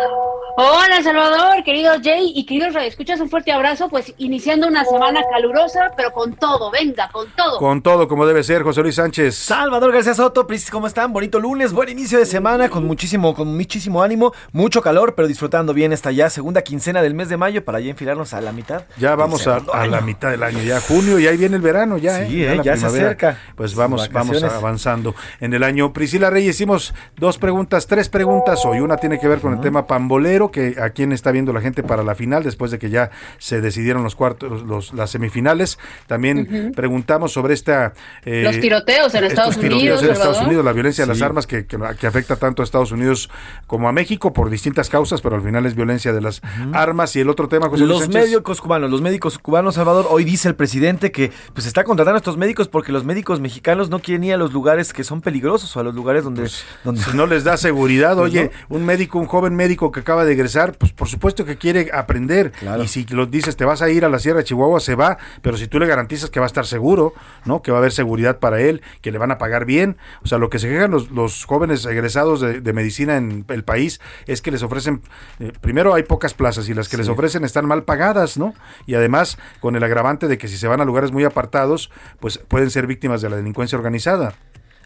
Hola 0.55 1.01
Salvador, 1.01 1.63
querido 1.63 1.93
Jay 2.03 2.31
y 2.35 2.45
queridos 2.45 2.75
escuchas 2.75 3.19
un 3.19 3.27
fuerte 3.27 3.51
abrazo, 3.51 3.89
pues 3.89 4.13
iniciando 4.19 4.67
una 4.67 4.85
semana 4.85 5.21
calurosa, 5.31 5.91
pero 5.97 6.11
con 6.11 6.35
todo, 6.35 6.69
venga, 6.69 7.09
con 7.11 7.27
todo. 7.35 7.57
Con 7.57 7.81
todo 7.81 8.07
como 8.07 8.27
debe 8.27 8.43
ser, 8.43 8.61
José 8.61 8.83
Luis 8.83 8.93
Sánchez. 8.93 9.33
Salvador 9.35 9.91
García 9.91 10.13
Soto, 10.13 10.45
¿cómo 10.71 10.85
están? 10.85 11.11
Bonito 11.11 11.39
lunes, 11.39 11.73
buen 11.73 11.89
inicio 11.89 12.19
de 12.19 12.27
semana, 12.27 12.69
con 12.69 12.85
muchísimo, 12.85 13.33
con 13.33 13.57
muchísimo 13.57 14.03
ánimo, 14.03 14.31
mucho 14.51 14.83
calor, 14.83 15.15
pero 15.15 15.27
disfrutando 15.27 15.73
bien 15.73 15.91
esta 15.91 16.11
ya 16.11 16.29
segunda 16.29 16.61
quincena 16.61 17.01
del 17.01 17.15
mes 17.15 17.29
de 17.29 17.37
mayo 17.37 17.65
para 17.65 17.79
ya 17.79 17.89
enfilarnos 17.89 18.35
a 18.35 18.41
la 18.41 18.51
mitad. 18.51 18.83
Ya 18.97 19.15
vamos 19.15 19.47
a, 19.47 19.59
la 19.87 20.01
mitad 20.01 20.29
del 20.29 20.43
año, 20.43 20.61
ya 20.61 20.79
junio, 20.81 21.17
y 21.17 21.25
ahí 21.25 21.35
viene 21.35 21.55
el 21.55 21.63
verano, 21.63 21.97
ya, 21.97 22.27
Sí, 22.27 22.43
¿eh? 22.43 22.53
eh, 22.53 22.61
ya 22.63 22.77
se 22.77 22.85
acerca. 22.85 23.39
Pues 23.55 23.73
vamos, 23.73 24.07
vamos 24.11 24.43
avanzando 24.43 25.15
en 25.39 25.51
el 25.55 25.63
año. 25.63 25.93
Priscila 25.93 26.29
Reyes, 26.29 26.57
hicimos 26.57 26.93
dos 27.15 27.39
preguntas, 27.39 27.87
tres 27.87 28.07
preguntas 28.07 28.63
hoy. 28.65 28.81
Una 28.81 28.97
tiene 28.97 29.19
que 29.19 29.27
ver 29.27 29.39
con 29.39 29.53
el 29.53 29.59
tema 29.59 29.87
pambolero, 29.87 30.42
que 30.51 30.75
a 30.81 30.89
quién 30.91 31.11
está 31.11 31.31
viendo 31.31 31.53
la 31.53 31.61
gente 31.61 31.83
para 31.83 32.03
la 32.03 32.15
final, 32.15 32.43
después 32.43 32.71
de 32.71 32.79
que 32.79 32.89
ya 32.89 33.11
se 33.37 33.61
decidieron 33.61 34.03
los 34.03 34.15
cuartos, 34.15 34.63
los, 34.63 34.93
las 34.93 35.11
semifinales. 35.11 35.77
También 36.07 36.71
preguntamos 36.75 37.31
sobre 37.31 37.53
esta... 37.53 37.93
eh, 38.25 38.43
Los 38.43 38.59
tiroteos 38.59 39.13
en 39.15 39.23
Estados 39.25 39.55
tiroteos 39.57 39.81
Unidos, 39.81 40.03
en 40.03 40.09
Estados 40.11 40.35
Salvador. 40.37 40.47
Unidos, 40.47 40.65
la 40.65 40.73
violencia 40.73 41.03
de 41.05 41.07
las 41.09 41.21
armas 41.21 41.47
que, 41.47 41.65
que, 41.65 41.77
que 41.99 42.07
afecta 42.07 42.35
tanto 42.35 42.61
a 42.61 42.65
Estados 42.65 42.91
Unidos 42.91 43.29
como 43.67 43.87
a 43.87 43.91
México 43.91 44.33
por 44.33 44.49
distintas 44.49 44.89
causas, 44.89 45.21
pero 45.21 45.35
al 45.35 45.41
final 45.41 45.65
es 45.65 45.75
violencia 45.75 46.13
de 46.13 46.21
las 46.21 46.41
armas. 46.73 47.15
Y 47.15 47.19
el 47.21 47.29
otro 47.29 47.47
tema, 47.47 47.69
José 47.69 47.81
Luis 47.85 47.89
Los 47.91 48.01
Sánchez. 48.03 48.31
médicos 48.31 48.61
cubanos, 48.61 48.89
los 48.89 49.01
médicos 49.01 49.37
cubanos, 49.39 49.75
Salvador, 49.75 50.07
hoy 50.09 50.23
dice 50.23 50.47
el 50.49 50.55
presidente 50.55 51.11
que 51.11 51.31
pues 51.53 51.65
está 51.67 51.83
contratando 51.83 52.15
a 52.15 52.19
estos 52.19 52.37
médicos 52.37 52.67
porque 52.67 52.91
los 52.91 53.03
médicos 53.03 53.39
mexicanos 53.39 53.89
no 53.89 53.99
quieren 53.99 54.23
ir 54.23 54.33
a 54.33 54.37
los 54.37 54.53
lugares 54.53 54.93
que 54.93 55.03
son 55.03 55.21
peligrosos 55.21 55.75
o 55.75 55.79
a 55.79 55.83
los 55.83 55.95
lugares 55.95 56.23
donde... 56.23 56.49
donde... 56.83 57.01
Si 57.01 57.15
no 57.15 57.25
les 57.27 57.43
da 57.43 57.57
seguridad, 57.57 58.15
Pues 58.23 58.31
oye, 58.31 58.51
un 58.69 58.85
médico, 58.85 59.19
un 59.19 59.25
joven 59.25 59.55
médico 59.55 59.91
que 59.91 59.99
acaba 59.99 60.23
de 60.25 60.32
egresar, 60.33 60.73
pues 60.77 60.91
por 60.91 61.07
supuesto 61.07 61.45
que 61.45 61.57
quiere 61.57 61.89
aprender. 61.93 62.51
Y 62.81 62.87
si 62.87 63.05
lo 63.05 63.25
dices, 63.25 63.55
te 63.55 63.65
vas 63.65 63.81
a 63.81 63.89
ir 63.89 64.05
a 64.05 64.09
la 64.09 64.19
Sierra 64.19 64.39
de 64.39 64.43
Chihuahua, 64.45 64.79
se 64.79 64.95
va, 64.95 65.17
pero 65.41 65.57
si 65.57 65.67
tú 65.67 65.79
le 65.79 65.87
garantizas 65.87 66.29
que 66.29 66.39
va 66.39 66.45
a 66.45 66.47
estar 66.47 66.65
seguro, 66.65 67.13
¿no? 67.45 67.61
Que 67.61 67.71
va 67.71 67.77
a 67.77 67.81
haber 67.81 67.91
seguridad 67.91 68.39
para 68.39 68.61
él, 68.61 68.81
que 69.01 69.11
le 69.11 69.17
van 69.17 69.31
a 69.31 69.37
pagar 69.37 69.65
bien. 69.65 69.97
O 70.23 70.27
sea, 70.27 70.37
lo 70.37 70.49
que 70.49 70.59
se 70.59 70.69
quejan 70.69 70.91
los, 70.91 71.11
los 71.11 71.45
jóvenes 71.45 71.85
egresados 71.85 72.41
de, 72.41 72.61
de 72.61 72.73
medicina 72.73 73.17
en 73.17 73.45
el 73.49 73.63
país 73.63 74.01
es 74.25 74.41
que 74.41 74.51
les 74.51 74.63
ofrecen, 74.63 75.01
eh, 75.39 75.51
primero 75.61 75.93
hay 75.93 76.03
pocas 76.03 76.33
plazas 76.33 76.69
y 76.69 76.73
las 76.73 76.89
que 76.89 76.97
les 76.97 77.09
ofrecen 77.09 77.43
están 77.43 77.65
mal 77.65 77.83
pagadas, 77.83 78.37
¿no? 78.37 78.53
Y 78.85 78.95
además 78.95 79.37
con 79.59 79.75
el 79.75 79.83
agravante 79.83 80.27
de 80.27 80.37
que 80.37 80.47
si 80.47 80.57
se 80.57 80.67
van 80.67 80.81
a 80.81 80.85
lugares 80.85 81.11
muy 81.11 81.23
apartados, 81.23 81.91
pues 82.19 82.37
pueden 82.37 82.69
ser 82.69 82.87
víctimas 82.87 83.21
de 83.21 83.29
la 83.29 83.37
delincuencia 83.37 83.77
organizada. 83.77 84.33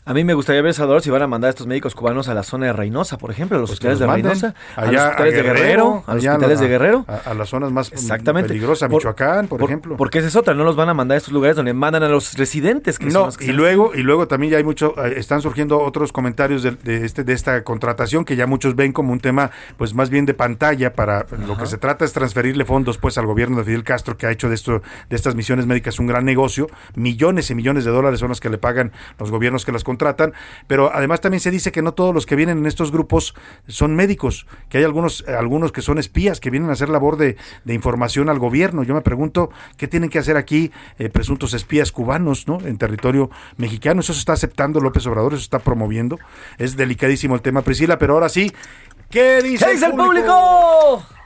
A 0.07 0.13
mí 0.13 0.23
me 0.23 0.33
gustaría 0.33 0.61
ver, 0.61 0.73
Salvador, 0.73 1.01
si 1.01 1.09
van 1.09 1.21
a 1.21 1.27
mandar 1.27 1.47
a 1.47 1.49
estos 1.49 1.67
médicos 1.67 1.93
cubanos 1.93 2.29
a 2.29 2.33
la 2.33 2.43
zona 2.43 2.67
de 2.67 2.73
Reynosa, 2.73 3.17
por 3.17 3.29
ejemplo, 3.29 3.57
a 3.57 3.59
los 3.59 3.69
Pues 3.69 3.75
hospitales 3.75 3.99
de 3.99 4.05
los 4.05 4.15
Reynosa, 4.15 4.55
a 4.77 4.85
los 4.85 5.01
hospitales 5.01 5.33
de 5.33 5.43
Guerrero, 5.43 6.03
a 6.07 6.15
los 6.15 6.25
hospitales 6.25 6.59
de 6.61 6.67
Guerrero. 6.69 7.05
A, 7.09 7.31
a 7.31 7.33
las 7.33 7.49
zonas 7.49 7.71
más 7.73 7.91
Exactamente. 7.91 8.47
peligrosas, 8.47 8.89
Michoacán, 8.89 9.47
por, 9.49 9.61
ejemplo. 9.61 9.97
Porque 9.97 10.19
esa 10.19 10.29
es 10.29 10.35
otra, 10.37 10.53
no 10.53 10.63
los 10.63 10.77
van 10.77 10.87
a 10.87 10.93
mandar 10.93 11.15
a 11.15 11.17
estos 11.17 11.33
lugares 11.33 11.57
donde 11.57 11.73
mandan 11.73 12.03
a 12.03 12.07
los 12.07 12.37
residentes. 12.37 12.99
Que 12.99 13.11
son 13.11 13.21
No, 13.21 13.25
los 13.25 13.37
que 13.37 13.45
y 13.47 13.51
luego, 13.51 13.91
y 13.95 14.01
luego 14.01 14.29
también 14.29 14.51
ya 14.51 14.57
hay 14.59 14.63
mucho, 14.63 14.95
eh, 15.05 15.15
están 15.17 15.41
surgiendo 15.41 15.81
otros 15.81 16.13
comentarios 16.13 16.63
de, 16.63 16.71
de 16.71 17.05
este, 17.05 17.25
de 17.25 17.33
esta 17.33 17.63
contratación 17.65 18.23
que 18.23 18.37
ya 18.37 18.47
muchos 18.47 18.77
ven 18.77 18.93
como 18.93 19.11
un 19.11 19.19
tema, 19.19 19.51
pues 19.75 19.93
más 19.93 20.09
bien 20.09 20.25
de 20.25 20.33
pantalla 20.33 20.93
para 20.93 21.25
lo 21.45 21.57
que 21.57 21.65
se 21.65 21.77
trata 21.77 22.05
es 22.05 22.13
transferirle 22.13 22.63
fondos 22.63 22.97
pues 22.97 23.17
al 23.17 23.25
gobierno 23.25 23.57
de 23.57 23.65
Fidel 23.65 23.83
Castro 23.83 24.15
que 24.15 24.25
ha 24.25 24.31
hecho 24.31 24.47
de 24.47 24.55
esto, 24.55 24.81
de 25.09 25.15
estas 25.17 25.35
misiones 25.35 25.65
médicas 25.65 25.99
un 25.99 26.07
gran 26.07 26.23
negocio, 26.23 26.67
millones 26.95 27.49
y 27.51 27.55
millones 27.55 27.83
de 27.83 27.91
dólares 27.91 28.21
son 28.21 28.29
los 28.29 28.39
que 28.39 28.49
le 28.49 28.57
pagan 28.57 28.93
los 29.19 29.31
gobiernos 29.31 29.65
que 29.65 29.71
las 29.73 29.83
contratan, 29.83 29.96
pero 30.67 30.91
además 30.93 31.21
también 31.21 31.41
se 31.41 31.51
dice 31.51 31.71
que 31.71 31.81
no 31.81 31.93
todos 31.93 32.13
los 32.13 32.25
que 32.25 32.35
vienen 32.35 32.59
en 32.59 32.65
estos 32.65 32.91
grupos 32.91 33.33
son 33.67 33.95
médicos, 33.95 34.47
que 34.69 34.79
hay 34.79 34.83
algunos, 34.83 35.25
algunos 35.27 35.71
que 35.71 35.81
son 35.81 35.97
espías 35.97 36.39
que 36.39 36.49
vienen 36.49 36.69
a 36.69 36.73
hacer 36.73 36.89
labor 36.89 37.17
de, 37.17 37.37
de 37.65 37.73
información 37.73 38.29
al 38.29 38.39
gobierno. 38.39 38.83
Yo 38.83 38.93
me 38.93 39.01
pregunto 39.01 39.49
qué 39.77 39.87
tienen 39.87 40.09
que 40.09 40.19
hacer 40.19 40.37
aquí 40.37 40.71
eh, 40.99 41.09
presuntos 41.09 41.53
espías 41.53 41.91
cubanos, 41.91 42.47
¿no? 42.47 42.59
En 42.61 42.77
territorio 42.77 43.29
mexicano. 43.57 44.01
Eso 44.01 44.13
se 44.13 44.19
está 44.19 44.33
aceptando 44.33 44.79
López 44.79 45.05
Obrador, 45.07 45.33
eso 45.33 45.39
se 45.39 45.45
está 45.45 45.59
promoviendo. 45.59 46.17
Es 46.57 46.77
delicadísimo 46.77 47.35
el 47.35 47.41
tema, 47.41 47.61
Priscila, 47.61 47.97
pero 47.97 48.13
ahora 48.13 48.29
sí, 48.29 48.51
¿qué 49.09 49.41
dice, 49.41 49.65
¿Qué 49.65 49.71
dice 49.71 49.85
el 49.85 49.93
público? 49.93 50.07
El 50.09 51.03
público 51.03 51.16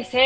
dice, 0.00 0.24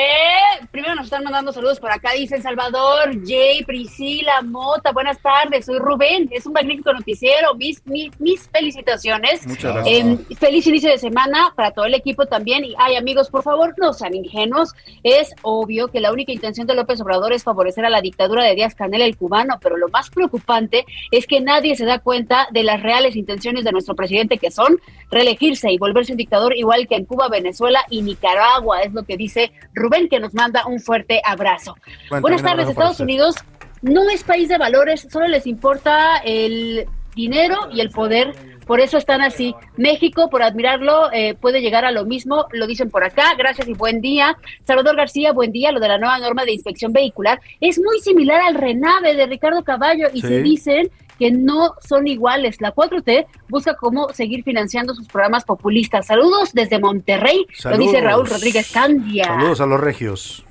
primero 0.71 0.95
nos 0.95 1.07
están 1.07 1.25
mandando 1.25 1.53
saludos 1.53 1.81
por 1.81 1.91
acá, 1.91 2.13
dice 2.13 2.41
Salvador, 2.41 3.11
Jay, 3.27 3.65
Priscila, 3.65 4.41
Mota, 4.43 4.93
buenas 4.93 5.19
tardes, 5.21 5.67
soy 5.67 5.79
Rubén, 5.79 6.29
es 6.31 6.47
un 6.47 6.53
magnífico 6.53 6.93
noticiero, 6.93 7.55
mis, 7.55 7.85
mis, 7.87 8.19
mis 8.21 8.49
felicitaciones. 8.49 9.47
Muchas 9.47 9.75
gracias. 9.75 10.07
Eh, 10.07 10.37
feliz 10.37 10.67
inicio 10.67 10.91
de 10.91 10.99
semana 10.99 11.53
para 11.57 11.73
todo 11.73 11.87
el 11.87 11.95
equipo 11.95 12.27
también. 12.27 12.65
Y 12.65 12.75
ay, 12.79 12.97
amigos, 12.97 13.31
por 13.31 13.43
favor, 13.43 13.75
no 13.79 13.93
sean 13.93 14.15
ingenuos. 14.15 14.73
Es 15.03 15.35
obvio 15.43 15.89
que 15.89 16.01
la 16.01 16.13
única 16.13 16.33
intención 16.33 16.67
de 16.67 16.75
López 16.75 17.01
Obrador 17.01 17.33
es 17.33 17.43
favorecer 17.43 17.85
a 17.85 17.91
la 17.91 18.01
dictadura 18.01 18.45
de 18.45 18.55
Díaz 18.55 18.75
Canel, 18.75 19.03
el 19.03 19.17
cubano, 19.17 19.59
pero 19.61 19.77
lo 19.77 19.89
más 19.89 20.11
preocupante 20.11 20.87
es 21.11 21.27
que 21.27 21.41
nadie 21.41 21.75
se 21.75 21.85
da 21.85 21.99
cuenta 21.99 22.47
de 22.53 22.63
las 22.63 22.83
reales 22.83 23.17
intenciones 23.17 23.65
de 23.65 23.73
nuestro 23.73 23.95
presidente, 23.95 24.39
que 24.39 24.51
son 24.51 24.81
reelegirse 25.11 25.71
y 25.73 25.79
volverse 25.79 26.13
un 26.13 26.19
dictador 26.19 26.57
igual 26.57 26.87
que 26.87 26.95
en 26.95 27.07
Cuba, 27.07 27.29
Venezuela 27.29 27.81
y 27.91 28.03
Nicaragua. 28.05 28.83
Es 28.83 28.93
lo 28.93 29.03
que 29.05 29.17
dice 29.17 29.53
Rubén, 29.75 30.09
que 30.09 30.21
nos 30.21 30.35
manda 30.35 30.67
un 30.67 30.81
fuerte 30.81 31.21
abrazo. 31.25 31.75
Bueno, 32.09 32.23
Buenas 32.23 32.43
tardes, 32.43 32.69
Estados 32.69 33.01
Unidos 33.01 33.35
no 33.83 34.09
es 34.09 34.25
país 34.25 34.49
de 34.49 34.57
valores, 34.57 35.07
solo 35.11 35.29
les 35.29 35.47
importa 35.47 36.17
el 36.25 36.87
dinero 37.15 37.69
y 37.73 37.81
el 37.81 37.91
poder. 37.91 38.33
Por 38.67 38.81
eso 38.81 38.97
están 38.97 39.21
así. 39.21 39.55
México, 39.77 40.31
por 40.31 40.43
admirarlo, 40.43 41.13
eh, 41.13 41.35
puede 41.35 41.61
llegar 41.61 41.85
a 41.85 41.93
lo 41.93 42.07
mismo, 42.07 42.47
lo 42.53 42.67
dicen 42.67 42.89
por 42.91 43.05
acá. 43.05 43.35
Gracias 43.37 43.69
y 43.69 43.75
buen 43.75 44.01
día. 44.01 44.39
Salvador 44.67 44.97
García, 44.97 45.33
buen 45.33 45.53
día. 45.53 45.71
Lo 45.71 45.81
de 45.81 45.89
la 45.89 45.99
nueva 45.99 46.19
norma 46.19 46.47
de 46.47 46.53
inspección 46.53 46.91
vehicular 46.91 47.41
es 47.61 47.79
muy 47.79 48.01
similar 48.01 48.41
al 48.41 48.55
RENAVE 48.55 49.17
de 49.17 49.27
Ricardo 49.27 49.63
Caballo 49.65 50.09
y 50.15 50.23
Sí. 50.23 50.29
se 50.29 50.43
dicen 50.43 50.91
que 51.19 51.31
no 51.31 51.75
son 51.87 52.07
iguales. 52.07 52.61
La 52.61 52.75
4T 52.75 53.27
busca 53.49 53.75
cómo 53.77 54.09
seguir 54.13 54.43
financiando 54.45 54.95
sus 54.95 55.07
programas 55.09 55.45
populistas. 55.45 56.07
Saludos 56.07 56.53
desde 56.53 56.79
Monterrey, 56.79 57.47
lo 57.65 57.79
dice. 57.79 58.01
Raúl 58.01 58.27
Rodríguez 58.27 58.71
Candia. 58.73 59.25
Saludos 59.25 59.61
a 59.61 59.67
los 59.67 59.81
regios. 59.81 60.45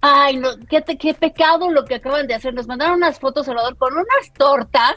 Ay, 0.00 0.36
no, 0.36 0.50
qué, 0.68 0.82
qué 0.98 1.14
pecado 1.14 1.70
lo 1.70 1.84
que 1.84 1.96
acaban 1.96 2.26
de 2.26 2.34
hacer. 2.34 2.54
Nos 2.54 2.66
mandaron 2.66 2.96
unas 2.96 3.18
fotos, 3.18 3.46
Salvador, 3.46 3.76
con 3.76 3.92
unas 3.92 4.32
tortas. 4.36 4.94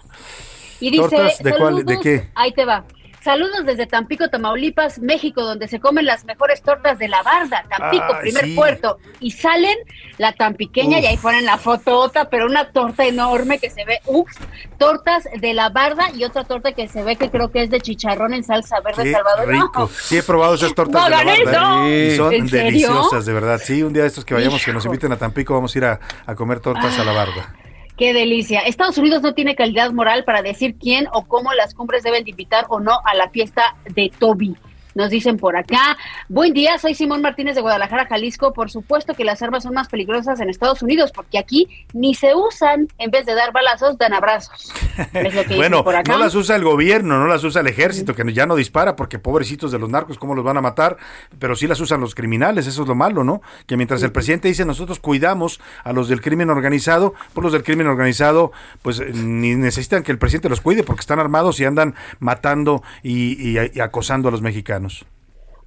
Y 0.80 0.92
dice, 0.92 1.10
¿Tortas 1.10 1.44
de 1.44 1.58
cuál? 1.58 1.76
¿De 1.78 1.82
"Saludos". 1.82 2.04
qué? 2.04 2.30
Ahí 2.36 2.52
te 2.54 2.66
va. 2.66 2.86
Saludos 3.22 3.66
desde 3.66 3.86
Tampico, 3.86 4.30
Tamaulipas, 4.30 5.00
México, 5.00 5.44
donde 5.44 5.68
se 5.68 5.80
comen 5.80 6.06
las 6.06 6.24
mejores 6.26 6.62
tortas 6.62 6.98
de 7.00 7.10
la 7.10 7.22
barda. 7.22 7.66
Tampico, 7.70 8.18
primer 8.22 8.46
sí. 8.46 8.56
puerto. 8.56 8.98
Y 9.20 9.32
salen 9.32 9.78
la 10.18 10.32
tampiqueña 10.32 10.98
Uf. 11.00 11.04
y 11.04 11.08
ahí 11.08 11.18
ponen 11.18 11.46
la 11.46 11.58
fotota, 11.58 12.30
pero 12.30 12.46
una 12.46 12.72
torta 12.72 13.06
enorme 13.06 13.60
que 13.60 13.70
se 13.70 13.84
ve, 13.84 14.00
uff, 14.06 14.32
tortas 14.78 15.26
de 15.40 15.54
la 15.54 15.70
barda 15.70 16.10
y 16.14 16.24
otra 16.24 16.46
torta 16.46 16.72
que 16.72 16.88
se 16.88 17.04
ve 17.04 17.18
que 17.18 17.30
creo 17.30 17.52
que 17.52 17.64
es 17.64 17.70
de 17.70 17.82
chicharrón 17.82 18.34
en 18.34 18.44
salsa 18.44 18.80
verde, 18.80 19.04
Qué 19.04 19.12
Salvador. 19.12 19.48
rico. 19.50 19.80
No. 19.82 19.88
Sí, 19.88 20.18
he 20.18 20.24
probado 20.24 20.56
esas 20.56 20.74
tortas 20.74 21.02
¡No 21.02 21.04
de 21.04 21.10
la 21.10 21.24
barda. 21.24 21.90
Y 21.90 22.16
son 22.16 22.48
deliciosas, 22.48 23.26
de 23.26 23.34
verdad. 23.34 23.60
Sí, 23.64 23.84
un 23.84 23.92
día 23.94 24.04
de 24.04 24.08
estos 24.08 24.24
que 24.24 24.34
vayamos, 24.34 24.64
que 24.64 24.72
nos 24.72 24.86
inviten 24.86 25.12
a 25.12 25.18
Tampico, 25.18 25.54
vamos 25.54 25.76
a 25.76 25.78
ir 25.78 25.86
a, 25.86 26.00
a 26.26 26.36
comer 26.36 26.62
tortas 26.62 26.98
a 26.98 27.04
la 27.04 27.12
barda. 27.12 27.54
Qué 28.00 28.14
delicia. 28.14 28.62
Estados 28.62 28.98
Unidos 28.98 29.22
no 29.24 29.34
tiene 29.34 29.58
calidad 29.58 29.92
moral 29.92 30.24
para 30.24 30.42
decir 30.42 30.78
quién 30.80 31.08
o 31.12 31.26
cómo 31.26 31.54
las 31.54 31.74
cumbres 31.74 32.02
deben 32.02 32.24
de 32.24 32.30
invitar 32.30 32.66
o 32.70 32.80
no 32.80 33.02
a 33.04 33.14
la 33.14 33.30
fiesta 33.30 33.76
de 33.94 34.10
Toby. 34.18 34.56
Nos 34.96 35.10
dicen 35.10 35.38
por 35.38 35.56
acá. 35.56 35.98
Buen 36.28 36.54
día, 36.54 36.78
soy 36.80 36.96
Simón 36.96 37.22
Martínez 37.22 37.56
de 37.56 37.62
Guadalajara, 37.62 38.08
Jalisco. 38.08 38.54
Por 38.54 38.70
supuesto 38.72 39.14
que 39.14 39.24
las 39.24 39.42
armas 39.42 39.64
son 39.64 39.74
más 39.74 39.88
peligrosas 39.88 40.40
en 40.40 40.50
Estados 40.50 40.82
Unidos 40.82 41.12
porque 41.14 41.38
aquí 41.38 41.68
ni 41.94 42.16
se 42.16 42.34
usan. 42.36 42.88
En 42.98 43.12
vez 43.12 43.26
de 43.26 43.36
dar 43.36 43.52
balazos, 43.54 43.98
dan 43.98 44.14
abrazos. 44.14 44.74
Es 45.14 45.34
lo 45.34 45.44
que 45.46 45.56
Bueno, 45.56 45.84
por 45.84 45.96
acá. 45.96 46.12
no 46.12 46.18
las 46.18 46.36
usa 46.36 46.56
el 46.56 46.64
gobierno, 46.64 47.20
no 47.20 47.28
las 47.28 47.44
usa 47.44 47.62
el 47.62 47.68
ejército, 47.68 48.14
que 48.16 48.34
ya 48.34 48.46
no 48.46 48.56
dispara 48.56 48.96
porque 48.96 49.18
pobrecitos 49.20 49.72
de 49.72 49.80
los 49.80 49.90
narcos, 49.90 50.18
¿cómo 50.20 50.36
los 50.36 50.44
van 50.44 50.58
a 50.58 50.62
matar? 50.62 50.98
Pero 51.40 51.56
sí 51.56 51.68
las 51.68 51.80
usan 51.80 52.02
los 52.02 52.16
criminales, 52.16 52.68
eso 52.68 52.82
es 52.84 52.88
lo 52.88 52.96
malo, 52.96 53.24
¿no? 53.24 53.42
Que 53.68 53.78
mientras 53.78 54.04
el 54.04 54.12
presidente 54.12 54.48
dice 54.50 54.66
nosotros 54.66 55.00
cuidamos 55.00 55.62
a 55.84 55.94
los 55.94 56.10
del 56.10 56.22
crimen 56.22 56.50
organizado, 56.50 57.14
pues 57.34 57.44
los 57.44 57.54
del 57.54 57.64
crimen 57.64 57.88
organizado 57.88 58.52
pues 58.82 59.00
eh, 59.00 59.12
ni 59.14 59.56
necesitan 59.56 60.04
que 60.04 60.12
el 60.12 60.18
presidente 60.18 60.50
los 60.50 60.62
cuide 60.62 60.84
porque 60.84 61.02
están 61.02 61.20
armados 61.20 61.60
y 61.60 61.66
andan 61.66 61.96
matando 62.20 62.84
y, 63.04 63.58
y- 63.58 63.72
y 63.74 63.80
acosando 63.80 64.28
a 64.28 64.32
los 64.32 64.42
mexicanos. 64.42 64.79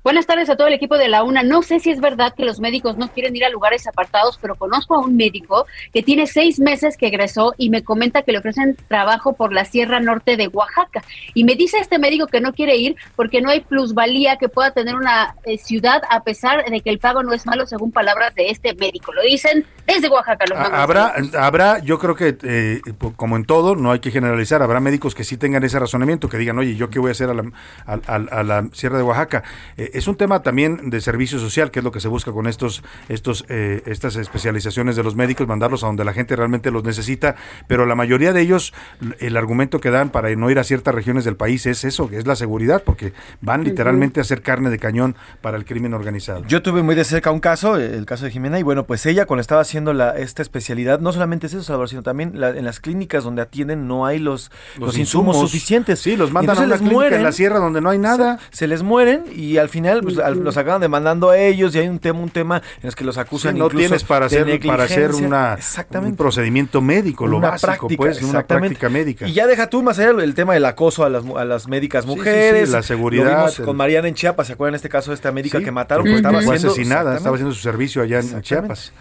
Buenas 0.05 0.27
tardes 0.27 0.51
a 0.51 0.57
todo 0.57 0.67
el 0.67 0.75
equipo 0.75 0.99
de 0.99 1.07
la 1.07 1.23
UNA. 1.23 1.45
No 1.45 1.63
sé 1.63 1.79
si 1.79 1.89
es 1.91 2.01
verdad 2.01 2.35
que 2.35 2.45
los 2.45 2.59
médicos 2.59 2.97
no 2.99 3.13
quieren 3.13 3.37
ir 3.37 3.45
a 3.45 3.51
lugares 3.51 3.87
apartados, 3.87 4.37
pero 4.43 4.57
conozco 4.57 4.97
a 4.97 4.99
un 4.99 5.15
médico 5.17 5.65
que 5.95 6.03
tiene 6.03 6.27
seis 6.27 6.59
meses 6.59 6.97
que 6.97 7.07
egresó 7.07 7.55
y 7.57 7.71
me 7.71 7.85
comenta 7.85 8.23
que 8.23 8.33
le 8.33 8.39
ofrecen 8.39 8.77
trabajo 8.89 9.35
por 9.35 9.53
la 9.53 9.65
Sierra 9.65 10.01
Norte 10.01 10.37
de 10.37 10.49
Oaxaca. 10.49 11.05
Y 11.35 11.45
me 11.45 11.55
dice 11.55 11.79
este 11.79 12.01
médico 12.01 12.27
que 12.27 12.41
no 12.41 12.53
quiere 12.53 12.77
ir 12.79 12.97
porque 13.15 13.41
no 13.41 13.51
hay 13.51 13.61
plusvalía 13.61 14.39
que 14.39 14.49
pueda 14.49 14.73
tener 14.73 14.97
una 14.97 15.37
eh, 15.45 15.57
ciudad 15.57 16.03
a 16.11 16.25
pesar 16.25 16.65
de 16.69 16.81
que 16.81 16.91
el 16.91 16.99
pago 16.99 17.23
no 17.23 17.33
es 17.33 17.47
malo, 17.47 17.65
según 17.67 17.93
palabras 17.93 18.35
de 18.35 18.51
este 18.51 18.75
médico. 18.75 19.13
Lo 19.13 19.23
dicen 19.23 19.65
desde 19.87 20.09
Oaxaca. 20.09 20.45
Los 20.49 20.59
mandan 20.59 20.80
Habrá, 20.80 21.12
saludos. 21.14 21.35
habrá, 21.35 21.78
yo 21.80 21.99
creo 21.99 22.14
que 22.14 22.37
eh, 22.43 22.80
como 23.16 23.37
en 23.37 23.45
todo, 23.45 23.74
no 23.76 23.91
hay 23.93 24.01
que 24.01 24.11
generalizar, 24.11 24.62
habrá 24.62 24.80
médicos 24.80 25.14
que 25.14 25.24
sí 25.24 25.37
tengan 25.37 25.62
ese 25.64 25.78
razonamiento, 25.78 26.28
que 26.28 26.39
digan, 26.39 26.59
oye, 26.59 26.76
¿yo 26.76 26.91
qué 26.91 26.99
voy 26.99 27.09
a 27.09 27.12
hacer 27.12 27.30
a 27.30 27.35
la, 27.35 27.45
a- 27.87 27.99
a- 28.07 28.14
a 28.41 28.43
la 28.43 28.68
Sierra 28.72 28.97
de 28.97 29.03
Oaxaca? 29.03 29.43
Eh, 29.76 29.91
es 29.95 30.07
un 30.09 30.16
tema 30.16 30.43
también 30.43 30.91
de 30.91 31.01
servicio 31.01 31.39
social, 31.39 31.70
que 31.70 31.80
es 31.80 31.85
lo 31.85 31.93
que 31.93 32.01
se 32.01 32.09
busca 32.09 32.33
con 32.33 32.47
estos, 32.47 32.83
estos, 33.09 33.45
eh, 33.49 33.83
estas 33.87 34.16
especializaciones 34.16 34.97
de 34.97 35.03
los 35.03 35.16
médicos, 35.16 35.47
mandarlos 35.47 35.83
a 35.85 35.87
donde 35.87 36.05
la 36.05 36.12
gente 36.12 36.37
realmente 36.37 36.70
los 36.70 36.85
necesita, 36.85 37.35
pero 37.66 37.87
la 37.87 37.95
mayoría 37.95 38.33
de 38.33 38.41
ellos, 38.41 38.72
el 39.20 39.37
argumento 39.37 39.80
que 39.80 39.91
dan 39.91 40.11
para 40.11 40.30
no 40.37 40.51
ir 40.51 40.59
a 40.59 40.64
ciertas 40.64 40.95
regiones 40.95 41.24
del 41.24 41.37
país 41.37 41.66
es 41.66 41.85
eso, 41.85 42.09
que 42.09 42.16
es 42.18 42.26
la 42.26 42.37
seguridad, 42.37 42.83
porque 42.85 43.12
van 43.41 43.64
literalmente 43.64 44.20
a 44.20 44.22
hacer 44.22 44.43
carne 44.43 44.70
de 44.70 44.78
cañón 44.78 45.16
para 45.41 45.57
el 45.57 45.64
crimen 45.64 45.95
organizado. 45.95 46.45
Yo 46.47 46.62
tuve 46.62 46.83
muy 46.83 46.95
de 46.95 47.05
cerca 47.05 47.30
un 47.30 47.41
caso, 47.41 47.76
el 47.76 48.07
caso 48.07 48.24
de 48.24 48.30
Jimena, 48.30 48.59
y 48.59 48.62
bueno, 48.62 48.85
pues 48.85 49.05
ella 49.07 49.26
cuando 49.26 49.41
estaba 49.41 49.64
haciendo 49.73 49.93
la, 49.95 50.11
esta 50.18 50.43
especialidad, 50.43 51.01
no 51.01 51.12
solamente 51.12 51.47
es 51.47 51.55
eso, 51.55 51.62
Salvador, 51.62 51.89
sino 51.89 52.03
también 52.03 52.33
la- 52.35 52.51
en 52.51 52.64
las 52.64 52.79
clínicas 52.79 53.25
donde 53.25 53.41
atienden 53.43 53.89
no 53.89 54.05
hay 54.07 54.18
los, 54.18 54.51
los, 54.79 54.99
insumos, 54.99 55.39
suficientes. 55.39 55.99
Sí, 56.01 56.16
los 56.16 56.31
mandan 56.31 56.59
a 56.59 56.61
una 56.62 56.77
clínica 56.79 57.16
en 57.16 57.23
la 57.23 57.33
sierra 57.33 57.59
donde 57.59 57.81
no 57.81 57.89
hay 57.91 57.99
nada. 57.99 58.39
Se, 58.51 58.59
se 58.59 58.66
les 58.68 58.83
mueren 58.83 59.25
y 59.35 59.57
al 59.57 59.68
final 59.68 60.03
pues, 60.03 60.18
al- 60.18 60.39
los 60.45 60.57
acaban 60.57 60.81
demandando 60.81 61.31
a 61.31 61.39
ellos 61.39 61.75
y 61.75 61.79
hay 61.79 61.89
un 61.89 61.99
tema, 61.99 62.20
un 62.20 62.31
tema 62.31 62.62
en 62.83 62.89
el 62.89 62.95
que 62.95 63.05
los 63.05 63.14
Sí, 63.14 63.20
acusan 63.20 63.57
no 63.59 63.64
incluso 63.66 63.79
tienes 63.81 64.05
para 64.05 64.27
hacer 64.27 64.61
para 64.66 64.85
hacer 64.85 65.12
una, 65.14 65.59
un 66.01 66.16
procedimiento 66.16 66.81
médico, 66.81 67.27
lo 67.27 67.39
Una 67.39 67.51
básico, 67.51 67.73
práctica, 67.73 67.97
pues, 67.97 68.18
una 68.18 68.27
exactamente. 68.29 68.68
práctica 68.79 68.89
médica. 68.91 69.27
Y 69.27 69.33
ya 69.33 69.47
deja 69.47 69.68
tú 69.68 69.83
más 69.83 69.99
allá 69.99 70.11
el 70.23 70.35
tema 70.35 70.55
del 70.55 70.64
acoso 70.66 71.05
a 71.05 71.09
las, 71.09 71.25
a 71.25 71.45
las 71.45 71.66
médicas 71.68 72.05
Sí, 72.05 72.09
sí, 72.11 72.12
sí, 72.14 72.18
mujeres. 72.18 72.70
la 72.70 72.79
Lo 72.79 72.83
seguridad, 72.83 73.37
vimos 73.39 73.59
el- 73.59 73.64
con 73.64 73.77
Mariana 73.77 74.09
en 74.09 74.14
Chiapas, 74.14 74.47
¿se 74.49 74.53
acuerdan 74.53 74.75
este 74.75 74.89
caso 74.89 75.11
de 75.11 75.14
esta 75.14 75.33
médica 75.33 75.59
Sí, 75.59 75.64
que 75.64 75.70
mataron? 75.70 76.05
Pues 76.05 76.16
estaba 76.16 76.41
fue 76.43 76.55
haciendo- 76.57 76.73
asesinada, 76.73 77.01
estaba 77.01 77.14
exactamente. 77.16 77.35
haciendo 77.37 77.55
su 77.55 77.62
servicio 77.62 78.03
allá 78.03 78.20
en 78.20 78.43
Chiapas. 78.43 78.93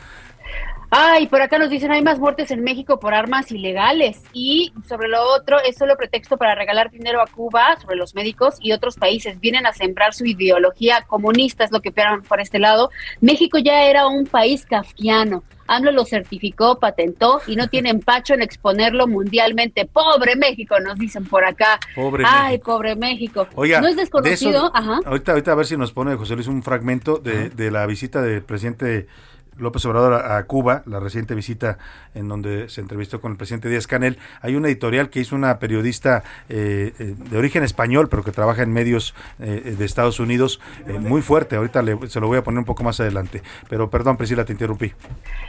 Ay, 0.93 1.27
por 1.27 1.41
acá 1.41 1.57
nos 1.57 1.69
dicen 1.69 1.89
hay 1.93 2.01
más 2.01 2.19
muertes 2.19 2.51
en 2.51 2.63
México 2.65 2.99
por 2.99 3.13
armas 3.13 3.49
ilegales 3.49 4.21
y 4.33 4.73
sobre 4.89 5.07
lo 5.07 5.23
otro 5.23 5.57
es 5.65 5.77
solo 5.77 5.95
pretexto 5.95 6.35
para 6.35 6.53
regalar 6.53 6.91
dinero 6.91 7.21
a 7.21 7.27
Cuba 7.27 7.77
sobre 7.81 7.95
los 7.95 8.13
médicos 8.13 8.55
y 8.59 8.73
otros 8.73 8.97
países 8.97 9.39
vienen 9.39 9.65
a 9.65 9.71
sembrar 9.71 10.13
su 10.13 10.25
ideología 10.25 11.03
comunista 11.07 11.63
es 11.63 11.71
lo 11.71 11.79
que 11.79 11.89
operan 11.89 12.23
por 12.23 12.41
este 12.41 12.59
lado. 12.59 12.89
México 13.21 13.57
ya 13.57 13.83
era 13.83 14.05
un 14.07 14.25
país 14.27 14.65
kafkiano. 14.65 15.43
AMLO 15.67 15.93
lo 15.93 16.03
certificó, 16.03 16.77
patentó 16.79 17.39
y 17.47 17.55
no 17.55 17.69
tiene 17.69 17.89
empacho 17.89 18.33
en 18.33 18.41
exponerlo 18.41 19.07
mundialmente. 19.07 19.85
Pobre 19.85 20.35
México, 20.35 20.77
nos 20.81 20.99
dicen 20.99 21.23
por 21.23 21.45
acá. 21.45 21.79
Pobre 21.95 22.25
Ay, 22.27 22.53
México. 22.55 22.71
pobre 22.73 22.95
México. 22.97 23.47
Oiga, 23.55 23.79
no 23.79 23.87
es 23.87 23.95
de 23.95 24.01
desconocido, 24.01 24.65
eso- 24.65 24.71
ajá. 24.75 24.99
Ahorita, 25.05 25.31
ahorita 25.31 25.51
a 25.53 25.55
ver 25.55 25.65
si 25.65 25.77
nos 25.77 25.93
pone 25.93 26.15
José 26.17 26.35
Luis 26.35 26.47
un 26.47 26.61
fragmento 26.61 27.15
de, 27.19 27.49
de 27.49 27.71
la 27.71 27.85
visita 27.85 28.21
del 28.21 28.43
presidente 28.43 29.07
López 29.57 29.85
Obrador 29.85 30.13
a, 30.13 30.37
a 30.37 30.43
Cuba, 30.45 30.81
la 30.85 30.99
reciente 30.99 31.35
visita 31.35 31.77
en 32.15 32.27
donde 32.27 32.69
se 32.69 32.81
entrevistó 32.81 33.21
con 33.21 33.31
el 33.33 33.37
presidente 33.37 33.69
Díaz 33.69 33.85
Canel. 33.87 34.17
Hay 34.41 34.55
una 34.55 34.67
editorial 34.67 35.09
que 35.09 35.19
hizo 35.19 35.35
una 35.35 35.59
periodista 35.59 36.23
eh, 36.49 36.93
eh, 36.99 37.15
de 37.29 37.37
origen 37.37 37.63
español, 37.63 38.07
pero 38.09 38.23
que 38.23 38.31
trabaja 38.31 38.63
en 38.63 38.71
medios 38.73 39.13
eh, 39.39 39.75
de 39.77 39.85
Estados 39.85 40.19
Unidos, 40.19 40.59
eh, 40.87 40.93
muy 40.93 41.21
fuerte. 41.21 41.55
Ahorita 41.57 41.81
le- 41.81 42.07
se 42.07 42.19
lo 42.19 42.27
voy 42.27 42.37
a 42.37 42.43
poner 42.43 42.59
un 42.59 42.65
poco 42.65 42.83
más 42.83 42.99
adelante. 42.99 43.43
Pero 43.69 43.89
perdón, 43.89 44.17
Priscila, 44.17 44.45
te 44.45 44.53
interrumpí. 44.53 44.93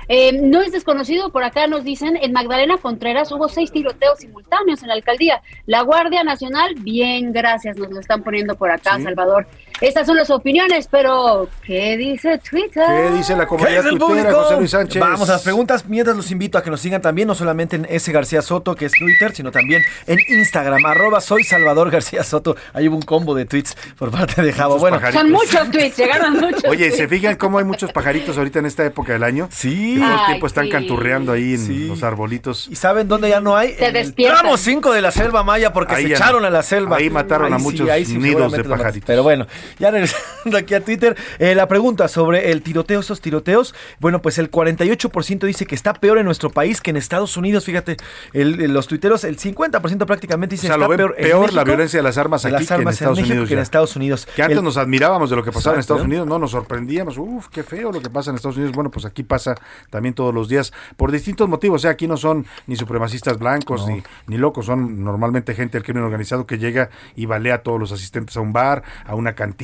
Eh, 0.09 0.39
no 0.43 0.61
es 0.61 0.73
desconocido, 0.73 1.31
por 1.33 1.45
acá 1.45 1.67
nos 1.67 1.85
dicen, 1.85 2.17
en 2.21 2.33
Magdalena 2.33 2.77
Contreras 2.79 3.31
hubo 3.33 3.49
seis 3.49 3.71
tiroteos 3.73 4.19
simultáneos 4.19 4.83
en 4.83 4.89
la 4.89 4.95
alcaldía. 4.95 5.43
La 5.67 5.83
Guardia 5.83 6.23
Nacional, 6.25 6.75
bien, 6.81 7.33
gracias, 7.33 7.77
nos 7.79 7.91
lo 7.91 8.01
están 8.01 8.23
poniendo 8.23 8.57
por 8.57 8.71
acá, 8.71 8.97
Sí. 8.97 9.05
Salvador. 9.05 9.47
Estas 9.83 10.07
son 10.07 10.17
las 10.17 10.31
opiniones, 10.31 10.87
pero 10.89 11.49
¿qué 11.67 11.97
dice 11.97 12.39
Twitter? 12.39 12.85
¿Qué 12.87 13.11
dice 13.17 13.35
la 13.35 13.41
¿Qué 13.43 13.49
comunidad 13.49 13.83
dice 13.83 13.89
el 13.89 13.99
tuitera, 13.99 14.23
público? 14.23 14.43
José 14.45 14.57
Luis 14.57 14.71
Sánchez? 14.71 15.01
Vamos 15.01 15.29
a 15.29 15.33
las 15.33 15.43
preguntas. 15.43 15.85
Mientras 15.89 16.17
los 16.17 16.31
invito 16.31 16.57
a 16.57 16.63
que 16.63 16.71
nos 16.71 16.81
sigan 16.81 17.03
también, 17.03 17.27
no 17.27 17.35
solamente 17.35 17.75
en 17.77 17.87
ese 17.91 18.13
García 18.13 18.43
Soto, 18.43 18.77
que 18.77 18.87
es 18.87 18.93
Twitter, 18.93 19.35
sino 19.35 19.51
también 19.51 19.83
en 20.07 20.19
Instagram, 20.29 20.87
arroba 20.87 21.21
soy 21.21 21.43
Salvador 21.43 21.91
García 21.91 22.23
Soto. 22.23 22.57
Hay 22.73 22.87
un 22.87 23.03
combo 23.03 23.35
de 23.35 23.45
tweets 23.45 23.77
por 23.99 24.11
parte 24.13 24.41
de 24.41 24.53
Javo. 24.53 24.75
Muchos 24.75 24.81
Bueno, 24.83 24.97
pajaritos. 24.99 25.21
Son 25.23 25.31
muchos 25.33 25.71
tweets, 25.73 25.97
llegaron 25.97 26.35
muchos. 26.35 26.65
Oye, 26.69 26.91
¿se 26.93 27.09
fijan 27.09 27.35
cómo 27.35 27.59
hay 27.59 27.65
muchos 27.65 27.91
pajaritos 27.93 28.39
ahorita 28.39 28.61
en 28.61 28.67
esta 28.67 28.85
época 28.85 29.13
del 29.15 29.25
año? 29.25 29.49
Sí. 29.51 29.95
Que 29.97 30.01
todo 30.01 30.15
el 30.21 30.27
tiempo 30.27 30.47
están 30.47 30.65
sí. 30.67 30.71
canturreando 30.71 31.33
ahí 31.33 31.55
en 31.55 31.67
Sí. 31.67 31.87
los 31.89 32.05
arbolitos. 32.05 32.69
¿Y 32.71 32.77
saben 32.77 33.09
dónde 33.09 33.29
ya 33.31 33.41
no 33.41 33.57
hay? 33.57 33.75
Se 33.75 33.87
En 33.87 33.95
despiertan. 33.95 34.39
tramo 34.43 34.57
5 34.57 34.93
de 34.93 35.03
la 35.03 35.11
selva 35.11 35.43
maya 35.43 35.73
porque 35.73 35.95
Ahí 35.97 36.03
se 36.05 36.09
no. 36.11 36.15
echaron 36.15 36.45
a 36.45 36.51
la 36.51 36.63
selva. 36.63 36.99
Ahí 36.99 37.11
mataron 37.11 37.53
a 37.53 37.59
muchos 37.59 37.89
nidos 38.11 38.53
de 38.53 38.63
pajaritos. 38.63 39.07
Pero 39.07 39.25
bueno, 39.25 39.47
ya 39.79 39.91
regresando 39.91 40.57
aquí 40.59 40.75
a 40.75 40.81
Twitter, 40.85 41.17
eh, 41.39 41.55
la 41.55 41.69
pregunta 41.69 42.09
sobre 42.09 42.51
el 42.53 42.63
tiroteo, 42.63 43.01
esos 43.01 43.21
tiroteos. 43.21 43.75
Bueno, 44.01 44.23
pues 44.23 44.39
el 44.39 44.51
48% 44.51 45.47
dice 45.47 45.67
que 45.67 45.75
está 45.75 45.95
peor 45.95 46.19
en 46.19 46.25
nuestro 46.25 46.51
país 46.51 46.81
que 46.81 46.91
en 46.91 46.97
Estados 46.97 47.37
Unidos. 47.37 47.65
Fíjate, 47.65 47.97
el- 48.33 48.73
los 48.73 48.87
tuiteros, 48.87 49.25
el 49.25 49.39
50% 49.39 50.07
prácticamente 50.07 50.55
O 50.55 50.57
dice 50.57 50.67
sea, 50.69 50.77
está 50.77 50.85
lo 50.85 50.89
ven 50.89 50.97
peor, 50.99 51.15
en 51.19 51.25
peor 51.25 51.53
la 51.53 51.65
violencia 51.65 51.99
de 51.99 52.03
las 52.03 52.19
armas 52.19 52.43
de 52.43 52.49
aquí 52.49 52.53
las 52.53 52.67
que 52.69 52.75
en 52.75 52.81
armas 52.81 52.95
Estados 52.95 53.19
México 53.19 53.33
Unidos. 53.35 53.49
que 53.49 53.55
en. 53.55 53.61
Estados 53.61 53.97
Unidos. 53.97 54.29
Que 54.35 54.43
antes 54.43 54.59
El- 54.59 54.65
nos 54.65 54.77
admirábamos 54.77 55.31
de 55.31 55.37
lo 55.37 55.45
que 55.45 55.53
pasaba 55.53 55.75
en. 55.75 55.81
Estados 55.81 56.03
Unidos, 56.03 56.27
no 56.27 56.39
nos 56.39 56.51
sorprendíamos, 56.51 57.17
uff, 57.19 57.49
qué 57.49 57.63
feo 57.63 57.93
lo 57.93 58.01
que 58.01 58.11
pasa 58.11 58.31
en 58.31 58.37
Estados 58.37 58.57
Unidos. 58.57 58.75
Bueno, 58.75 58.91
pues 58.91 59.05
aquí 59.05 59.23
pasa 59.23 59.55
también 59.91 60.15
todos 60.15 60.35
los 60.35 60.49
días 60.49 60.73
por 60.97 61.11
distintos 61.13 61.49
motivos. 61.49 61.81
O 61.81 61.83
sea, 61.83 61.91
aquí 61.93 62.07
no 62.07 62.17
son 62.17 62.47
ni 62.67 62.77
supremacistas 62.77 63.39
blancos 63.39 63.87
ni, 63.87 64.03
ni 64.27 64.37
locos, 64.39 64.67
son 64.67 65.03
normalmente 65.05 65.55
gente 65.55 65.79
del 65.79 65.85
crimen 65.85 66.03
organizado 66.05 66.47
que 66.47 66.59
llega 66.59 66.91
y 67.17 67.27
balea 67.27 67.57
a 67.57 67.59
todos 67.63 67.79
los 67.81 67.93
asistentes 67.93 68.37
a 68.37 68.41
un 68.41 68.53
bar, 68.53 68.83
a 69.07 69.15
una 69.15 69.35
cantina, 69.35 69.62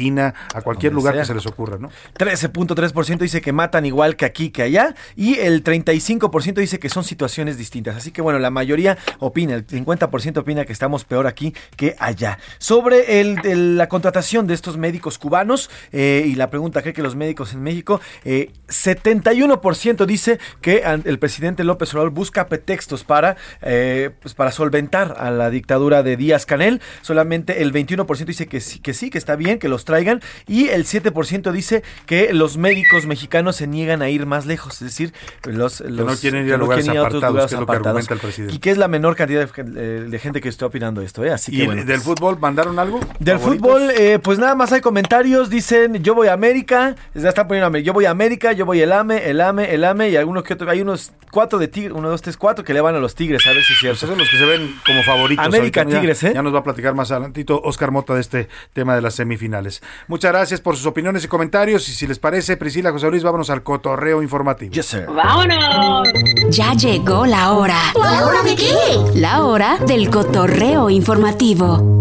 a 0.54 0.60
cualquier 0.62 0.92
lugar 0.92 1.14
sea. 1.14 1.22
que 1.22 1.26
se 1.28 1.34
les 1.34 1.46
ocurra, 1.46 1.78
¿no? 1.78 1.90
13.3% 2.18 3.18
dice 3.18 3.40
que 3.40 3.52
matan 3.52 3.86
igual 3.86 4.16
que 4.16 4.24
aquí 4.24 4.50
que 4.50 4.62
allá 4.62 4.94
y 5.16 5.38
el 5.38 5.62
35% 5.64 6.54
dice 6.54 6.78
que 6.78 6.88
son 6.88 7.04
situaciones 7.04 7.58
distintas. 7.58 7.96
Así 7.96 8.10
que 8.10 8.22
bueno, 8.22 8.38
la 8.38 8.50
mayoría 8.50 8.98
opina, 9.18 9.54
el 9.54 9.66
50% 9.66 10.38
opina 10.38 10.64
que 10.64 10.72
estamos 10.72 11.04
peor 11.04 11.26
aquí 11.26 11.54
que 11.76 11.94
allá. 11.98 12.38
Sobre 12.58 13.20
el, 13.20 13.38
el- 13.44 13.76
la 13.76 13.88
contratación 13.88 14.46
de 14.46 14.54
estos 14.54 14.76
médicos 14.76 15.18
cubanos 15.18 15.70
eh, 15.92 16.24
y 16.26 16.34
la 16.34 16.50
pregunta, 16.50 16.82
¿cree 16.82 16.94
que 16.94 17.02
los 17.02 17.16
médicos 17.16 17.52
en 17.52 17.62
México? 17.62 18.00
Eh, 18.24 18.50
71% 18.68 20.06
dice 20.06 20.38
que 20.60 20.82
el 21.04 21.18
presidente 21.18 21.64
López 21.64 21.92
Obrador 21.94 22.10
busca 22.10 22.46
pretextos 22.48 23.04
para, 23.04 23.36
eh, 23.62 24.10
pues 24.20 24.34
para 24.34 24.50
solventar 24.52 25.14
a 25.18 25.30
la 25.30 25.50
dictadura 25.50 26.02
de 26.02 26.16
Díaz 26.16 26.46
Canel. 26.46 26.80
Solamente 27.02 27.62
el 27.62 27.72
21% 27.72 28.24
dice 28.24 28.46
que 28.46 28.60
sí, 28.60 28.78
que 28.80 28.94
sí, 28.94 29.10
que 29.10 29.18
está 29.18 29.36
bien, 29.36 29.58
que 29.58 29.68
los 29.68 29.77
los 29.78 29.84
traigan. 29.84 30.20
Y 30.48 30.68
el 30.68 30.84
7% 30.84 31.52
dice 31.52 31.82
que 32.06 32.32
los 32.32 32.56
médicos 32.56 33.06
mexicanos 33.06 33.56
se 33.56 33.66
niegan 33.68 34.02
a 34.02 34.08
ir 34.10 34.26
más 34.26 34.44
lejos, 34.44 34.74
es 34.74 34.80
decir, 34.80 35.12
los, 35.44 35.80
los 35.80 36.06
no 36.06 36.16
quieren 36.16 36.46
ir 36.46 36.52
a 36.52 36.56
que 36.56 36.58
lugares 36.58 36.84
quieren 36.84 37.00
ir 37.00 37.06
apartados, 37.06 37.32
lugares 37.32 37.48
que 37.50 37.54
es 37.54 37.60
lo 37.60 37.66
que 37.66 37.72
argumenta 37.76 38.14
el 38.14 38.20
presidente. 38.20 38.54
Y 38.54 38.58
que 38.58 38.70
es 38.70 38.78
la 38.78 38.88
menor 38.88 39.14
cantidad 39.16 39.48
de, 39.48 39.62
eh, 39.76 40.06
de 40.08 40.18
gente 40.18 40.40
que 40.40 40.48
está 40.48 40.66
opinando 40.66 41.00
esto, 41.00 41.24
¿eh? 41.24 41.30
Así 41.30 41.52
que 41.52 41.62
¿Y 41.62 41.66
bueno, 41.66 41.84
del 41.84 42.00
pues- 42.00 42.02
fútbol 42.02 42.38
mandaron 42.40 42.78
algo? 42.78 42.98
del 43.20 43.38
¿Favoritos? 43.38 43.66
fútbol, 43.68 43.90
eh, 43.96 44.18
pues 44.18 44.38
nada 44.38 44.54
más 44.56 44.72
hay 44.72 44.80
comentarios, 44.80 45.48
dicen 45.50 46.02
yo 46.02 46.14
voy 46.14 46.28
a 46.28 46.32
América, 46.32 46.96
ya 47.14 47.28
están 47.28 47.46
poniendo 47.46 47.78
yo 47.78 47.92
voy 47.92 48.06
a 48.06 48.10
América, 48.10 48.52
yo 48.52 48.66
voy 48.66 48.80
el 48.80 48.92
AME, 48.92 49.28
el 49.30 49.40
AME, 49.40 49.72
el 49.74 49.84
AME 49.84 50.08
y 50.10 50.16
algunos 50.16 50.42
que 50.42 50.54
otros, 50.54 50.68
hay 50.70 50.80
unos 50.80 51.12
cuatro 51.30 51.58
de 51.58 51.68
Tigres, 51.68 51.92
uno, 51.94 52.08
dos, 52.08 52.22
tres, 52.22 52.36
cuatro 52.36 52.64
que 52.64 52.72
le 52.72 52.80
van 52.80 52.94
a 52.94 52.98
los 52.98 53.14
Tigres, 53.14 53.46
a 53.46 53.50
ver 53.52 53.62
si 53.62 53.74
es 53.74 53.78
cierto. 53.78 53.96
Esos 53.98 54.08
son 54.08 54.18
los 54.18 54.28
que 54.30 54.38
se 54.38 54.44
ven 54.46 54.74
como 54.86 55.02
favoritos. 55.02 55.44
América, 55.44 55.80
ahorita. 55.82 55.96
Ya- 55.96 56.00
Tigres, 56.00 56.22
¿eh? 56.24 56.32
Ya 56.34 56.42
nos 56.42 56.54
va 56.54 56.60
a 56.60 56.64
platicar 56.64 56.94
más 56.94 57.10
adelantito 57.10 57.60
Oscar 57.62 57.90
Mota 57.90 58.14
de 58.14 58.20
este 58.22 58.48
tema 58.72 58.94
de 58.94 59.02
las 59.02 59.14
semifinales. 59.14 59.67
Muchas 60.06 60.32
gracias 60.32 60.60
por 60.60 60.76
sus 60.76 60.86
opiniones 60.86 61.24
y 61.24 61.28
comentarios. 61.28 61.88
Y 61.88 61.92
si 61.92 62.06
les 62.06 62.18
parece, 62.18 62.56
Priscila, 62.56 62.92
José 62.92 63.10
Luis, 63.10 63.22
vámonos 63.22 63.50
al 63.50 63.62
cotorreo 63.62 64.22
informativo. 64.22 64.72
Yes, 64.72 64.86
sir. 64.86 65.06
¡Vámonos! 65.06 66.08
Ya 66.50 66.72
llegó 66.74 67.26
la 67.26 67.52
hora. 67.52 67.78
¿La 67.94 68.26
hora 68.26 68.42
de 68.42 68.56
qué? 68.56 68.72
La 69.14 69.44
hora 69.44 69.78
del 69.86 70.10
cotorreo 70.10 70.90
informativo. 70.90 72.00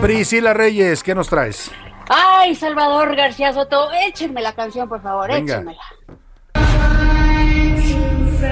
Priscila 0.00 0.54
Reyes, 0.54 1.02
¿qué 1.02 1.14
nos 1.14 1.28
traes? 1.28 1.70
Ay, 2.08 2.54
Salvador 2.54 3.14
García 3.16 3.52
Soto, 3.52 3.90
échenme 3.92 4.40
la 4.40 4.54
canción, 4.54 4.88
por 4.88 5.02
favor, 5.02 5.28
Venga. 5.28 5.56
échenmela. 5.56 5.82
¿Se 8.40 8.48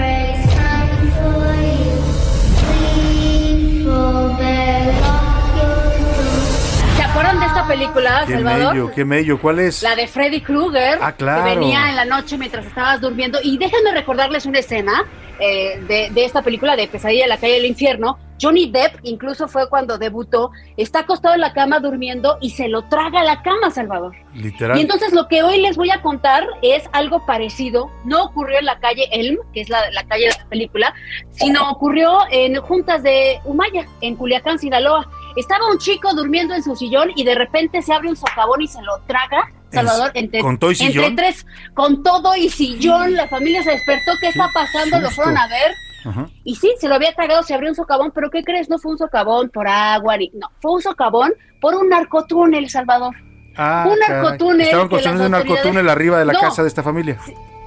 acuerdan 7.17 7.41
de 7.41 7.47
esta 7.47 7.67
película, 7.67 8.25
Qué 8.27 8.33
Salvador? 8.35 8.75
mello, 8.75 8.91
qué 8.95 9.05
mello. 9.05 9.41
¿Cuál 9.41 9.59
es? 9.61 9.83
La 9.83 9.97
de 9.97 10.07
Freddy 10.07 10.41
Krueger, 10.43 10.99
Ah, 11.01 11.13
claro. 11.13 11.45
que 11.45 11.51
venía 11.59 11.89
en 11.89 11.97
la 11.97 12.05
noche 12.05 12.37
mientras 12.37 12.67
estabas 12.67 13.01
durmiendo. 13.01 13.39
Y 13.43 13.57
déjenme 13.59 13.93
recordarles 13.93 14.45
una 14.47 14.59
escena 14.59 15.05
eh, 15.39 15.81
de, 15.89 16.11
de 16.11 16.25
esta 16.25 16.43
película 16.43 16.77
de 16.77 16.89
Pesadilla 16.89 17.25
en 17.25 17.29
la 17.31 17.39
calle 17.39 17.55
del 17.55 17.67
infierno. 17.67 18.19
Johnny 18.39 18.71
Depp 18.71 18.97
incluso 19.03 19.49
fue 19.49 19.67
cuando 19.71 19.97
debutó, 19.97 20.51
está 20.77 21.01
acostado 21.01 21.35
en 21.35 21.41
la 21.41 21.55
cama 21.55 21.81
durmiendo 21.81 22.37
y 22.43 22.51
se 22.51 22.69
lo 22.69 22.83
traga 22.83 23.21
a 23.21 23.25
la 23.25 23.41
cama, 23.41 23.71
Salvador. 23.71 24.15
Literal. 24.35 24.77
Y 24.77 24.83
entonces 24.83 25.15
lo 25.15 25.27
que 25.27 25.43
hoy 25.43 25.59
les 25.63 25.77
voy 25.79 25.91
a 25.91 26.03
contar 26.03 26.47
es 26.61 26.85
algo 26.93 27.25
parecido. 27.25 27.91
No 28.05 28.25
ocurrió 28.25 28.59
en 28.59 28.67
la 28.67 28.79
calle 28.79 29.09
Elm, 29.11 29.39
que 29.55 29.63
es 29.63 29.71
la, 29.71 29.91
la 29.91 30.05
calle 30.05 30.25
de 30.27 30.35
la 30.39 30.49
película, 30.51 30.95
sino 31.31 31.71
ocurrió 31.71 32.19
en 32.31 32.57
Juntas 32.61 33.03
de 33.03 33.41
Humaya, 33.45 33.87
en 34.03 34.17
Culiacán, 34.17 34.59
Sinaloa. 34.59 35.09
Estaba 35.37 35.71
un 35.71 35.79
chico 35.79 36.13
durmiendo 36.15 36.55
en 36.55 36.63
su 36.63 36.75
sillón 36.75 37.11
y 37.15 37.25
de 37.25 37.35
repente 37.35 37.83
se 37.83 37.93
abre 37.93 38.09
un 38.09 38.17
socavón 38.17 38.63
y 38.63 38.69
se 38.69 38.81
lo 38.83 38.99
traga. 39.07 39.51
Salvador, 39.71 40.11
¿En- 40.15 40.25
entre, 40.27 40.41
con 40.41 40.59
todo 40.59 40.71
y 40.71 40.75
entre 40.75 40.87
sillón? 40.89 41.17
tres, 41.17 41.47
con 41.75 42.03
todo 42.03 42.35
y 42.37 42.49
sillón, 42.49 43.15
la 43.15 43.29
familia 43.29 43.63
se 43.63 43.71
despertó, 43.73 44.13
¿qué 44.21 44.29
está 44.29 44.49
pasando? 44.55 45.01
Lo 45.01 45.11
fueron 45.11 45.37
a 45.37 45.47
ver. 45.49 45.73
Ajá. 46.07 46.29
Y 46.45 46.55
sí, 46.55 46.73
se 46.79 46.89
lo 46.89 46.95
había 46.95 47.13
tragado, 47.15 47.43
se 47.43 47.53
abrió 47.53 47.69
un 47.71 47.75
socavón, 47.75 48.13
pero 48.15 48.31
¿qué 48.31 48.45
crees? 48.45 48.71
No 48.71 48.79
fue 48.79 48.93
un 48.93 48.99
socavón 48.99 49.49
por 49.51 49.67
agua, 49.67 50.17
ni, 50.17 50.31
no, 50.35 50.51
fue 50.63 50.73
un 50.73 50.83
socavón 50.83 51.33
por 51.61 51.75
un 51.75 51.89
narcotúnel, 51.89 52.71
Salvador. 52.71 53.15
Ah, 53.57 53.89
un 53.91 53.99
narcotúnel 53.99 54.61
Estaban 54.67 54.89
construyendo 54.89 55.25
un 55.25 55.31
narcotúnel 55.33 55.89
arriba 55.89 56.19
de 56.19 56.27
la 56.27 56.33
No, 56.35 56.41
casa 56.41 56.63
de 56.63 56.69
esta 56.69 56.83
familia. 56.83 57.19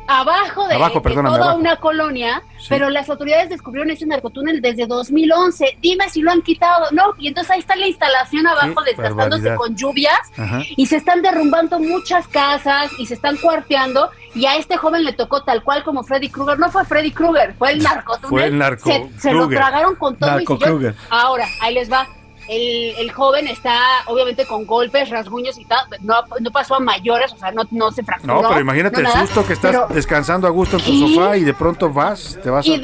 Abajo 0.10 0.68
de, 0.68 0.76
Abajo, 0.76 0.96
de 0.96 1.02
perdóname, 1.02 1.30
toda 1.36 1.44
abajo. 1.52 1.60
una 1.60 1.76
colonia, 1.78 2.42
Sí. 2.58 2.66
pero 2.70 2.90
las 2.90 3.10
autoridades 3.10 3.50
descubrieron 3.50 3.90
ese 3.92 4.06
narcotúnel 4.06 4.62
desde 4.62 4.86
2011. 4.88 5.78
Dime 5.82 6.10
si 6.10 6.22
lo 6.22 6.32
han 6.32 6.42
quitado, 6.42 6.88
¿no? 6.92 7.14
Y 7.18 7.28
entonces 7.28 7.52
ahí 7.52 7.60
está 7.60 7.76
la 7.76 7.88
instalación 7.88 8.46
abajo 8.48 8.82
Qué 8.84 8.92
desgastándose 8.92 9.44
barbaridad. 9.50 9.56
con 9.56 9.76
lluvias 9.76 10.20
Ajá. 10.38 10.62
y 10.76 10.86
se 10.88 10.96
están 10.98 11.22
derrumbando 11.22 11.80
muchas 11.80 12.28
casas 12.28 12.92
y 12.98 13.06
se 13.06 13.14
están 13.14 13.38
cuarteando 13.38 14.10
y 14.36 14.46
a 14.46 14.56
este 14.58 14.78
joven 14.78 15.04
le 15.04 15.14
tocó 15.14 15.44
tal 15.44 15.64
cual 15.64 15.84
como 15.84 16.04
Freddy 16.04 16.30
Krueger. 16.30 16.60
No 16.60 16.70
fue 16.72 16.84
Freddy 16.86 17.12
Krueger, 17.12 17.54
fue 17.58 17.72
el 17.72 17.84
narcotúnel. 17.84 18.30
Fue 18.30 18.46
el 18.46 18.58
narco 18.58 18.90
se, 18.90 19.10
se 19.20 19.32
lo 19.34 19.48
tragaron 19.48 19.96
con 19.96 20.16
todo 20.18 20.40
y. 20.40 20.46
Krueger. 20.46 20.96
Ahora, 21.10 21.46
ahí 21.62 21.74
les 21.74 21.92
va. 21.92 22.08
El, 22.50 22.96
el 22.98 23.12
joven 23.12 23.48
está 23.48 23.80
obviamente 24.08 24.46
con 24.48 24.66
golpes, 24.66 25.10
rasguños 25.10 25.58
y 25.60 25.66
tal. 25.66 25.86
No, 26.02 26.16
no 26.40 26.52
pasó 26.52 26.76
a 26.76 26.80
mayores, 26.80 27.32
o 27.32 27.38
sea, 27.38 27.52
no, 27.52 27.62
no 27.70 27.92
se 27.92 28.04
fracturó. 28.04 28.42
No, 28.42 28.48
pero 28.50 28.60
imagínate 28.62 29.04
no 29.04 29.10
el 29.14 29.20
susto 29.28 29.46
que 29.46 29.54
estás 29.54 29.72
pero- 29.72 29.88
descansando 29.94 30.48
a 30.48 30.50
gusto 30.50 30.78
en 30.78 30.84
tu 30.84 31.08
sofá 31.16 31.38
y 31.38 31.44
de 31.44 31.54
pronto 31.54 31.90
vas, 31.92 32.40
te 32.42 32.50
vas 32.50 32.66
y 32.66 32.74
a- 32.76 32.82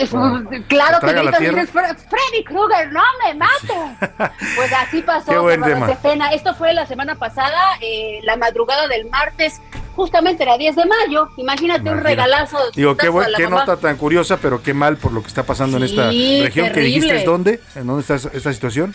claro 0.68 1.00
te 1.00 1.08
que 1.08 1.14
gritas 1.14 1.42
y 1.42 1.46
dices, 1.46 1.74
"Fre- 1.74 1.96
Freddy 1.98 2.44
Krueger, 2.44 2.92
no 2.94 3.02
me 3.24 3.34
mates. 3.34 4.30
Pues 4.56 4.72
así 4.74 5.02
pasó, 5.06 5.32
Qué 5.32 5.38
buen 5.40 5.62
tema. 5.64 5.88
pena. 5.96 6.30
Esto 6.32 6.54
fue 6.54 6.74
la 6.74 6.86
semana 6.86 7.16
pasada, 7.16 7.60
eh, 7.82 8.20
la 8.24 8.36
madrugada 8.38 8.88
del 8.88 9.10
martes, 9.10 9.62
justamente 9.96 10.44
era 10.44 10.58
10 10.58 10.76
de 10.76 10.84
mayo. 10.86 11.30
Imagínate 11.38 11.90
un 11.90 12.02
regalazo. 12.02 12.58
Digo, 12.76 12.96
qué, 12.98 13.10
buen- 13.10 13.30
qué 13.36 13.48
nota 13.48 13.78
tan 13.78 13.98
curiosa, 13.98 14.38
pero 14.38 14.62
qué 14.62 14.74
mal 14.74 14.98
por 14.98 15.12
lo 15.12 15.22
que 15.22 15.28
está 15.28 15.44
pasando 15.44 15.78
en 15.78 15.84
esta 15.84 16.10
región 16.10 16.72
que 16.72 16.82
dijiste 16.82 17.24
dónde, 17.24 17.62
en 17.76 17.88
dónde 17.88 18.02
está 18.02 18.16
esta 18.32 18.54
situación. 18.54 18.94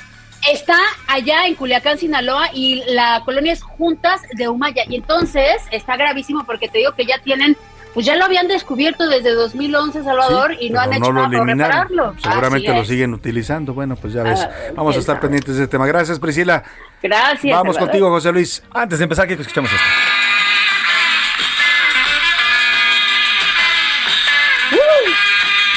Está 0.48 0.78
allá 1.06 1.46
en 1.46 1.54
Culiacán, 1.54 1.98
Sinaloa, 1.98 2.48
y 2.54 2.82
la 2.88 3.22
colonia 3.24 3.52
es 3.52 3.62
Juntas 3.62 4.22
de 4.32 4.48
Humaya. 4.48 4.84
Y 4.88 4.96
entonces 4.96 5.62
está 5.70 5.96
gravísimo 5.96 6.44
porque 6.44 6.68
te 6.68 6.78
digo 6.78 6.92
que 6.94 7.04
ya 7.04 7.18
tienen, 7.18 7.56
pues 7.92 8.06
ya 8.06 8.16
lo 8.16 8.24
habían 8.24 8.48
descubierto 8.48 9.06
desde 9.06 9.30
2011, 9.32 10.02
Salvador, 10.02 10.52
Sí, 10.58 10.66
y 10.66 10.70
no 10.70 10.80
han 10.80 10.92
hecho 10.94 11.12
no 11.12 11.12
nada 11.12 11.28
lo 11.28 11.38
por 11.38 11.46
repararlo. 11.46 12.14
Seguramente 12.22 12.74
lo 12.74 12.84
siguen 12.84 13.12
utilizando. 13.12 13.74
Bueno, 13.74 13.96
pues 13.96 14.14
ya 14.14 14.22
ves. 14.22 14.40
Ah, 14.40 14.50
Vamos 14.74 14.96
a 14.96 15.00
estar 15.00 15.16
sabe. 15.16 15.26
pendientes 15.28 15.56
de 15.56 15.62
ese 15.62 15.70
tema. 15.70 15.86
Gracias, 15.86 16.18
Priscila. 16.18 16.64
Gracias. 17.02 17.54
Vamos 17.54 17.76
Salvador. 17.76 17.78
contigo, 17.90 18.08
José 18.10 18.32
Luis. 18.32 18.62
Antes 18.72 18.98
de 18.98 19.02
empezar, 19.04 19.26
que 19.28 19.34
escuchemos 19.34 19.70
esto. 19.70 19.84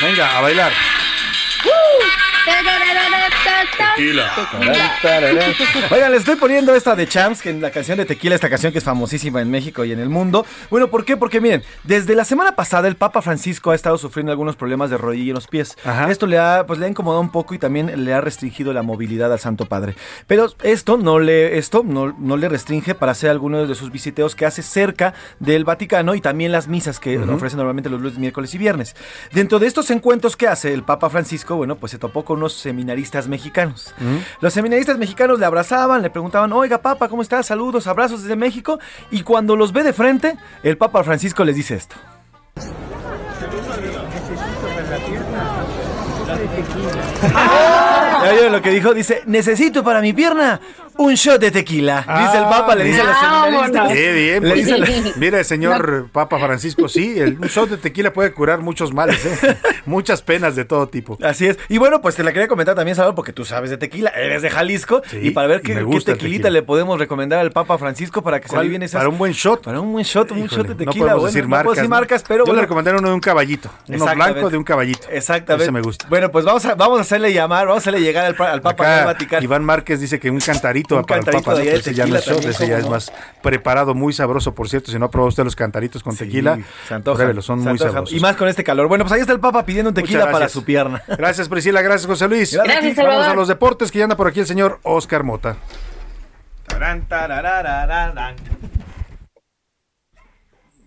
Venga, 0.02 0.38
a 0.38 0.41
bailar. 0.41 0.72
Tequila. 3.95 4.31
Oigan, 5.91 6.11
les 6.11 6.19
estoy 6.22 6.35
poniendo 6.35 6.76
esta 6.76 6.95
de 6.95 7.07
Champs, 7.07 7.41
que 7.41 7.49
es 7.52 7.56
la 7.61 7.72
canción 7.72 7.98
de 7.98 8.06
Tequila, 8.06 8.35
esta 8.35 8.49
canción 8.49 8.72
que 8.72 8.77
es 8.80 8.84
famosísima 8.84 9.41
en 9.41 9.49
México 9.49 9.85
y 9.85 9.91
en 9.91 9.99
el 9.99 10.10
mundo. 10.10 10.45
Bueno, 10.69 10.90
¿por 10.90 11.06
qué? 11.06 11.18
Porque 11.18 11.40
miren, 11.41 11.64
desde 11.84 12.15
la 12.15 12.26
semana 12.26 12.56
pasada 12.56 12.88
el 12.88 12.95
Papa 12.95 13.22
Francisco 13.22 13.72
ha 13.72 13.76
estado 13.76 13.98
sufriendo 13.98 14.31
algunos 14.31 14.56
problemas 14.56 14.90
de 14.90 14.98
rodilla 14.98 15.30
en 15.31 15.35
los 15.35 15.48
pies. 15.48 15.77
Esto 16.10 16.27
le 16.27 16.38
ha, 16.38 16.65
pues, 16.68 16.80
le 16.80 16.85
ha 16.85 16.90
incomodado 16.90 17.22
un 17.22 17.31
poco 17.31 17.53
y 17.53 17.60
también 17.60 18.03
le 18.06 18.14
ha 18.14 18.22
restringido 18.22 18.73
la 18.73 18.81
movilidad 18.84 19.31
al 19.31 19.40
Santo 19.40 19.65
Padre. 19.65 19.95
Pero 20.27 20.48
esto 20.64 20.98
no 20.98 21.19
le, 21.19 21.57
esto 21.57 21.84
no, 21.85 22.14
no 22.18 22.38
le 22.38 22.49
restringe 22.49 22.95
para 22.95 23.11
hacer 23.14 23.30
algunos 23.30 23.68
de 23.69 23.76
sus 23.76 23.91
visiteos 23.91 24.35
que 24.35 24.45
hace 24.45 24.61
cerca 24.61 25.14
del 25.40 25.64
Vaticano 25.64 26.15
y 26.15 26.22
también 26.22 26.52
las 26.52 26.68
misas 26.68 26.99
que 26.99 27.18
Ujú. 27.18 27.31
ofrecen 27.34 27.57
normalmente 27.57 27.90
los 27.90 28.02
lunes, 28.02 28.18
miércoles 28.18 28.53
y 28.53 28.57
viernes. 28.57 28.95
Dentro 29.31 29.60
de 29.60 29.68
estos 29.68 29.90
encuentros 29.91 30.35
que 30.35 30.48
hace 30.48 30.73
el 30.73 30.84
Papa 30.84 31.10
Francisco, 31.10 31.56
bueno, 31.56 31.76
pues 31.77 31.91
se 31.91 31.98
topó 31.98 32.26
con 32.26 32.38
unos 32.38 32.53
seminaristas 32.53 33.27
mexicanos. 33.27 33.53
Los 34.42 34.54
seminaristas 34.54 34.98
mexicanos 34.98 35.40
le 35.40 35.46
abrazaban, 35.46 36.02
le 36.02 36.10
preguntaban, 36.10 36.52
oiga, 36.54 36.82
Papa, 36.82 37.08
¿cómo 37.08 37.22
estás? 37.22 37.46
Saludos, 37.46 37.88
abrazos 37.88 38.24
desde 38.24 38.36
México. 38.36 38.80
Y 39.12 39.22
cuando 39.22 39.56
los 39.56 39.72
ve 39.72 39.84
de 39.84 39.94
frente, 39.94 40.38
el 40.64 40.78
Papa 40.78 41.04
Francisco 41.04 41.44
les 41.44 41.56
dice 41.56 41.76
esto. 41.76 41.96
¿Ya 48.24 48.50
lo 48.50 48.62
que 48.62 48.72
dijo? 48.72 48.94
Dice, 48.94 49.22
necesito 49.26 49.84
para 49.84 50.02
mi 50.02 50.14
pierna 50.14 50.60
un 50.98 51.14
shot 51.15 51.40
de 51.40 51.52
tequila. 51.52 51.99
Dice 52.02 52.38
el 52.38 52.44
Papa, 52.45 52.76
le 52.76 52.84
dice 52.86 53.02
a 53.02 53.03
los 53.06 53.18
seminaristas. 53.18 53.91
Qué 53.94 54.14
bien. 54.14 54.44
Le 54.44 54.49
pues, 54.49 54.65
dice 54.65 54.78
la- 54.78 55.11
Mira, 55.18 55.40
el 55.40 55.45
señor 55.45 56.10
Papa 56.11 56.40
Francisco, 56.40 56.88
sí, 56.88 57.20
el, 57.20 57.38
un 57.40 57.48
shot 57.48 57.70
de 57.70 57.78
tequila 57.78 58.14
puede 58.14 58.32
curar 58.34 58.60
muchos 58.60 58.94
males, 58.94 59.26
¿eh? 59.26 59.57
muchas 59.86 60.22
penas 60.22 60.56
de 60.56 60.65
todo 60.65 60.88
tipo. 60.88 61.18
Así 61.24 61.48
es. 61.48 61.57
Y 61.70 61.78
bueno, 61.78 62.02
pues 62.02 62.15
te 62.15 62.24
la 62.24 62.32
quería 62.34 62.48
comentar 62.48 62.76
también, 62.76 62.95
Salvador, 62.95 63.15
porque 63.15 63.34
tú 63.34 63.45
sabes 63.45 63.70
de 63.70 63.78
tequila, 63.78 64.10
eres 64.11 64.41
de 64.41 64.49
Jalisco. 64.49 65.02
y 65.22 65.32
para 65.32 65.48
ver 65.48 65.61
qué, 65.61 65.76
tequilita 65.76 66.14
tequila. 66.14 66.49
le 66.49 66.61
podemos 66.64 66.99
recomendar 66.99 67.40
al 67.40 67.52
Papa 67.52 67.78
Francisco 67.78 68.22
para 68.24 68.40
que 68.40 68.48
se 68.49 68.56
alivien 68.57 68.84
esas... 68.84 68.99
Para 68.99 69.10
un 69.10 69.18
buen 69.18 69.34
shot. 69.34 69.64
Para 69.64 69.80
un 69.80 69.91
buen 69.91 70.06
shot, 70.06 70.32
un 70.32 70.40
Híjole, 70.40 70.56
shot 70.56 70.68
de 70.68 70.86
no 70.86 70.91
tequila. 70.91 70.94
podemos 71.06 71.22
bueno, 71.22 71.26
decir 71.28 71.44
no 71.44 71.49
marcas. 71.49 71.64
puedo 71.65 71.76
decir 71.76 71.90
¿no? 71.90 71.95
marcas, 71.95 72.24
pero 72.28 72.40
Yo 72.40 72.45
bueno. 72.45 72.56
le 72.56 72.61
recomendaría 72.61 72.99
uno 72.99 73.07
de 73.10 73.14
un 73.15 73.20
caballito. 73.22 73.70
Uno 73.88 73.95
Exactamente. 73.98 74.32
blanco 74.34 74.49
de 74.49 74.57
un 74.57 74.64
caballito. 74.64 75.07
Exactamente. 75.11 75.64
Ese 75.64 75.72
me 75.72 75.82
gusta. 75.82 76.06
Bueno, 76.10 76.32
pues 76.32 76.45
vamos 76.45 76.65
a, 76.65 76.76
vamos 76.76 76.99
a 76.99 77.02
hacerle 77.02 77.34
llamar, 77.34 77.68
vamos 77.68 77.82
a 77.82 77.84
hacerle 77.84 78.02
llegar 78.02 78.26
al, 78.26 78.36
pa- 78.36 78.52
al 78.52 78.61
Papa 78.61 78.84
Acá 78.84 78.95
del 78.98 79.06
Vaticano. 79.06 79.44
Iván 79.44 79.64
Márquez 79.64 79.99
dice 79.99 80.20
que 80.20 80.30
un 80.30 80.40
cantarito 80.40 80.83
Un 80.84 81.04
para 81.04 81.20
el 81.20 81.26
cantarito 81.26 81.52
Papa. 81.52 81.62
Ese 81.64 81.94
ya 81.94 82.06
no 82.06 82.16
es 82.16 82.26
shot, 82.26 82.36
también, 82.36 82.52
ese 82.52 82.68
ya 82.68 82.82
¿cómo 82.82 82.96
es 82.96 83.10
más 83.10 83.14
preparado, 83.42 83.94
muy 83.94 84.14
sabroso, 84.14 84.54
por 84.54 84.70
cierto. 84.70 84.92
Si 84.92 85.00
no 85.00 85.06
ha 85.06 85.12
probado 85.12 85.30
usted 85.30 85.44
los 85.44 85.56
cantaritos 85.56 86.04
con 86.04 86.16
tequila, 86.16 86.60
se 86.88 87.00
pruébelo, 87.00 87.42
son 87.42 87.64
se 87.64 87.70
muy 87.70 87.78
sabrosos. 87.78 88.14
Y 88.16 88.20
más 88.20 88.36
con 88.36 88.48
este 88.48 88.64
calor. 88.64 88.88
Bueno, 88.88 89.04
pues 89.04 89.14
ahí 89.14 89.22
está 89.22 89.34
el 89.34 89.40
Papa 89.40 89.66
pidiendo 89.66 89.90
un 89.90 89.96
tequila 89.96 90.32
para 90.32 90.50
su 90.50 90.64
pierna. 90.64 91.02
Gracias, 91.18 91.50
Priscila. 91.50 91.82
Gracias, 91.82 92.08
José 92.08 92.28
Luis. 92.28 92.54
Gracias, 92.54 92.82
Vamos 92.82 92.96
Salvador. 92.96 93.26
a 93.26 93.36
los 93.36 93.48
deportes, 93.48 93.92
que 93.92 94.00
ya 94.00 94.06
anda 94.06 94.18
por 94.18 94.28
aquí 94.28 94.40
el 94.40 94.48
señor 94.48 94.80
Oscar 94.84 95.24
Mota. 95.24 95.58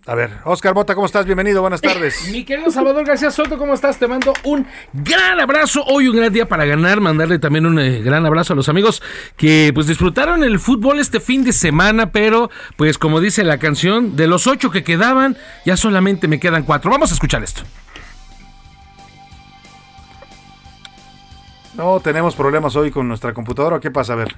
A 0.09 0.15
ver, 0.15 0.31
Oscar 0.45 0.73
Bota, 0.73 0.95
¿cómo 0.95 1.07
estás? 1.07 1.27
Bienvenido, 1.27 1.61
buenas 1.63 1.81
tardes. 1.81 2.31
Mi 2.31 2.45
querido 2.45 2.71
Salvador 2.71 3.05
García 3.05 3.33
Soto, 3.33 3.59
¿cómo 3.59 3.75
estás? 3.75 3.99
Te 3.99 4.07
mando 4.07 4.33
un 4.45 4.65
gran 4.93 5.41
abrazo. 5.41 5.83
Hoy 5.85 6.07
un 6.07 6.15
gran 6.15 6.33
día 6.33 6.47
para 6.47 6.65
ganar. 6.65 7.01
Mandarle 7.01 7.41
también 7.41 7.67
un 7.67 7.77
eh, 7.81 8.03
gran 8.03 8.25
abrazo 8.25 8.53
a 8.53 8.57
los 8.57 8.69
amigos 8.69 9.03
que 9.37 9.73
pues 9.75 9.89
disfrutaron 9.89 10.45
el 10.45 10.61
fútbol 10.61 11.01
este 11.01 11.19
fin 11.19 11.43
de 11.43 11.53
semana, 11.53 12.13
pero 12.13 12.51
pues 12.77 12.99
como 12.99 13.21
dice 13.21 13.43
la 13.43 13.59
canción, 13.59 14.15
de 14.15 14.29
los 14.29 14.47
ocho 14.47 14.71
que 14.71 14.85
quedaban, 14.85 15.37
ya 15.65 15.77
solamente 15.77 16.29
me 16.29 16.39
quedan 16.39 16.63
cuatro. 16.63 16.89
Vamos 16.89 17.11
a 17.11 17.15
escuchar 17.15 17.43
esto. 17.43 17.63
No, 21.75 21.99
tenemos 21.99 22.37
problemas 22.37 22.77
hoy 22.77 22.93
con 22.93 23.09
nuestra 23.09 23.35
computadora. 23.35 23.81
¿Qué 23.81 23.91
pasa? 23.91 24.13
A 24.13 24.17
ver. 24.17 24.37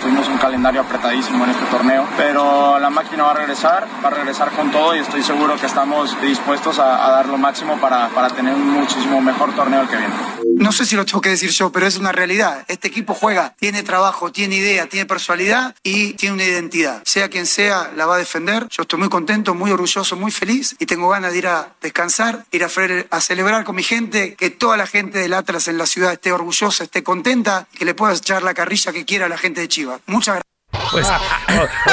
Tuvimos 0.00 0.28
un 0.28 0.38
calendario 0.38 0.80
apretadísimo 0.80 1.44
en 1.44 1.50
este 1.50 1.64
torneo, 1.66 2.06
pero 2.16 2.78
la 2.78 2.88
máquina 2.88 3.24
va 3.24 3.32
a 3.32 3.34
regresar, 3.34 3.86
va 4.02 4.08
a 4.08 4.12
regresar 4.12 4.52
con 4.52 4.70
todo 4.70 4.94
y 4.94 5.00
estoy 5.00 5.22
seguro 5.22 5.56
que 5.56 5.66
estamos 5.66 6.20
dispuestos 6.20 6.78
a, 6.78 7.10
dar 7.10 7.26
lo 7.26 7.36
máximo 7.36 7.80
para, 7.80 8.08
para 8.10 8.28
tener 8.28 8.54
un 8.54 8.68
muchísimo 8.68 9.20
mejor 9.20 9.54
torneo 9.56 9.82
el 9.82 9.88
que 9.88 9.96
viene. 9.96 10.14
No 10.58 10.72
sé 10.72 10.86
si 10.86 10.96
lo 10.96 11.04
tengo 11.04 11.20
que 11.20 11.28
decir 11.30 11.50
yo, 11.50 11.70
pero 11.70 11.86
es 11.86 11.98
una 11.98 12.10
realidad. 12.10 12.64
Este 12.66 12.88
equipo 12.88 13.14
juega, 13.14 13.54
tiene 13.58 13.84
trabajo, 13.84 14.32
tiene 14.32 14.56
idea, 14.56 14.88
tiene 14.88 15.06
personalidad 15.06 15.74
y 15.84 16.14
tiene 16.14 16.34
una 16.34 16.44
identidad. 16.44 17.02
Sea 17.04 17.28
quien 17.28 17.46
sea, 17.46 17.92
la 17.96 18.06
va 18.06 18.16
a 18.16 18.18
defender. 18.18 18.66
Yo 18.70 18.82
estoy 18.82 18.98
muy 18.98 19.08
contento, 19.08 19.54
muy 19.54 19.70
orgulloso, 19.70 20.16
muy 20.16 20.32
feliz 20.32 20.74
y 20.78 20.86
tengo 20.86 21.08
ganas 21.08 21.32
de 21.32 21.38
ir 21.38 21.46
a 21.46 21.74
descansar, 21.80 22.44
ir 22.50 22.64
a, 22.64 22.68
a 23.10 23.20
celebrar 23.20 23.64
con 23.64 23.76
mi 23.76 23.84
gente, 23.84 24.34
que 24.34 24.50
toda 24.50 24.76
la 24.76 24.86
gente 24.86 25.18
del 25.18 25.34
Atlas 25.34 25.68
en 25.68 25.78
la 25.78 25.86
ciudad 25.86 26.12
esté 26.12 26.32
orgullosa, 26.32 26.84
esté 26.84 27.02
contenta 27.02 27.68
que 27.72 27.84
le 27.84 27.94
pueda 27.94 28.12
echar 28.12 28.42
la 28.42 28.54
carrilla 28.54 28.92
que 28.92 29.04
quiera 29.04 29.26
a 29.26 29.28
la 29.28 29.38
gente 29.38 29.60
de 29.60 29.68
Chivas. 29.68 29.87
Muchas 30.06 30.34
gracias. 30.34 30.57
Pues, 30.90 31.06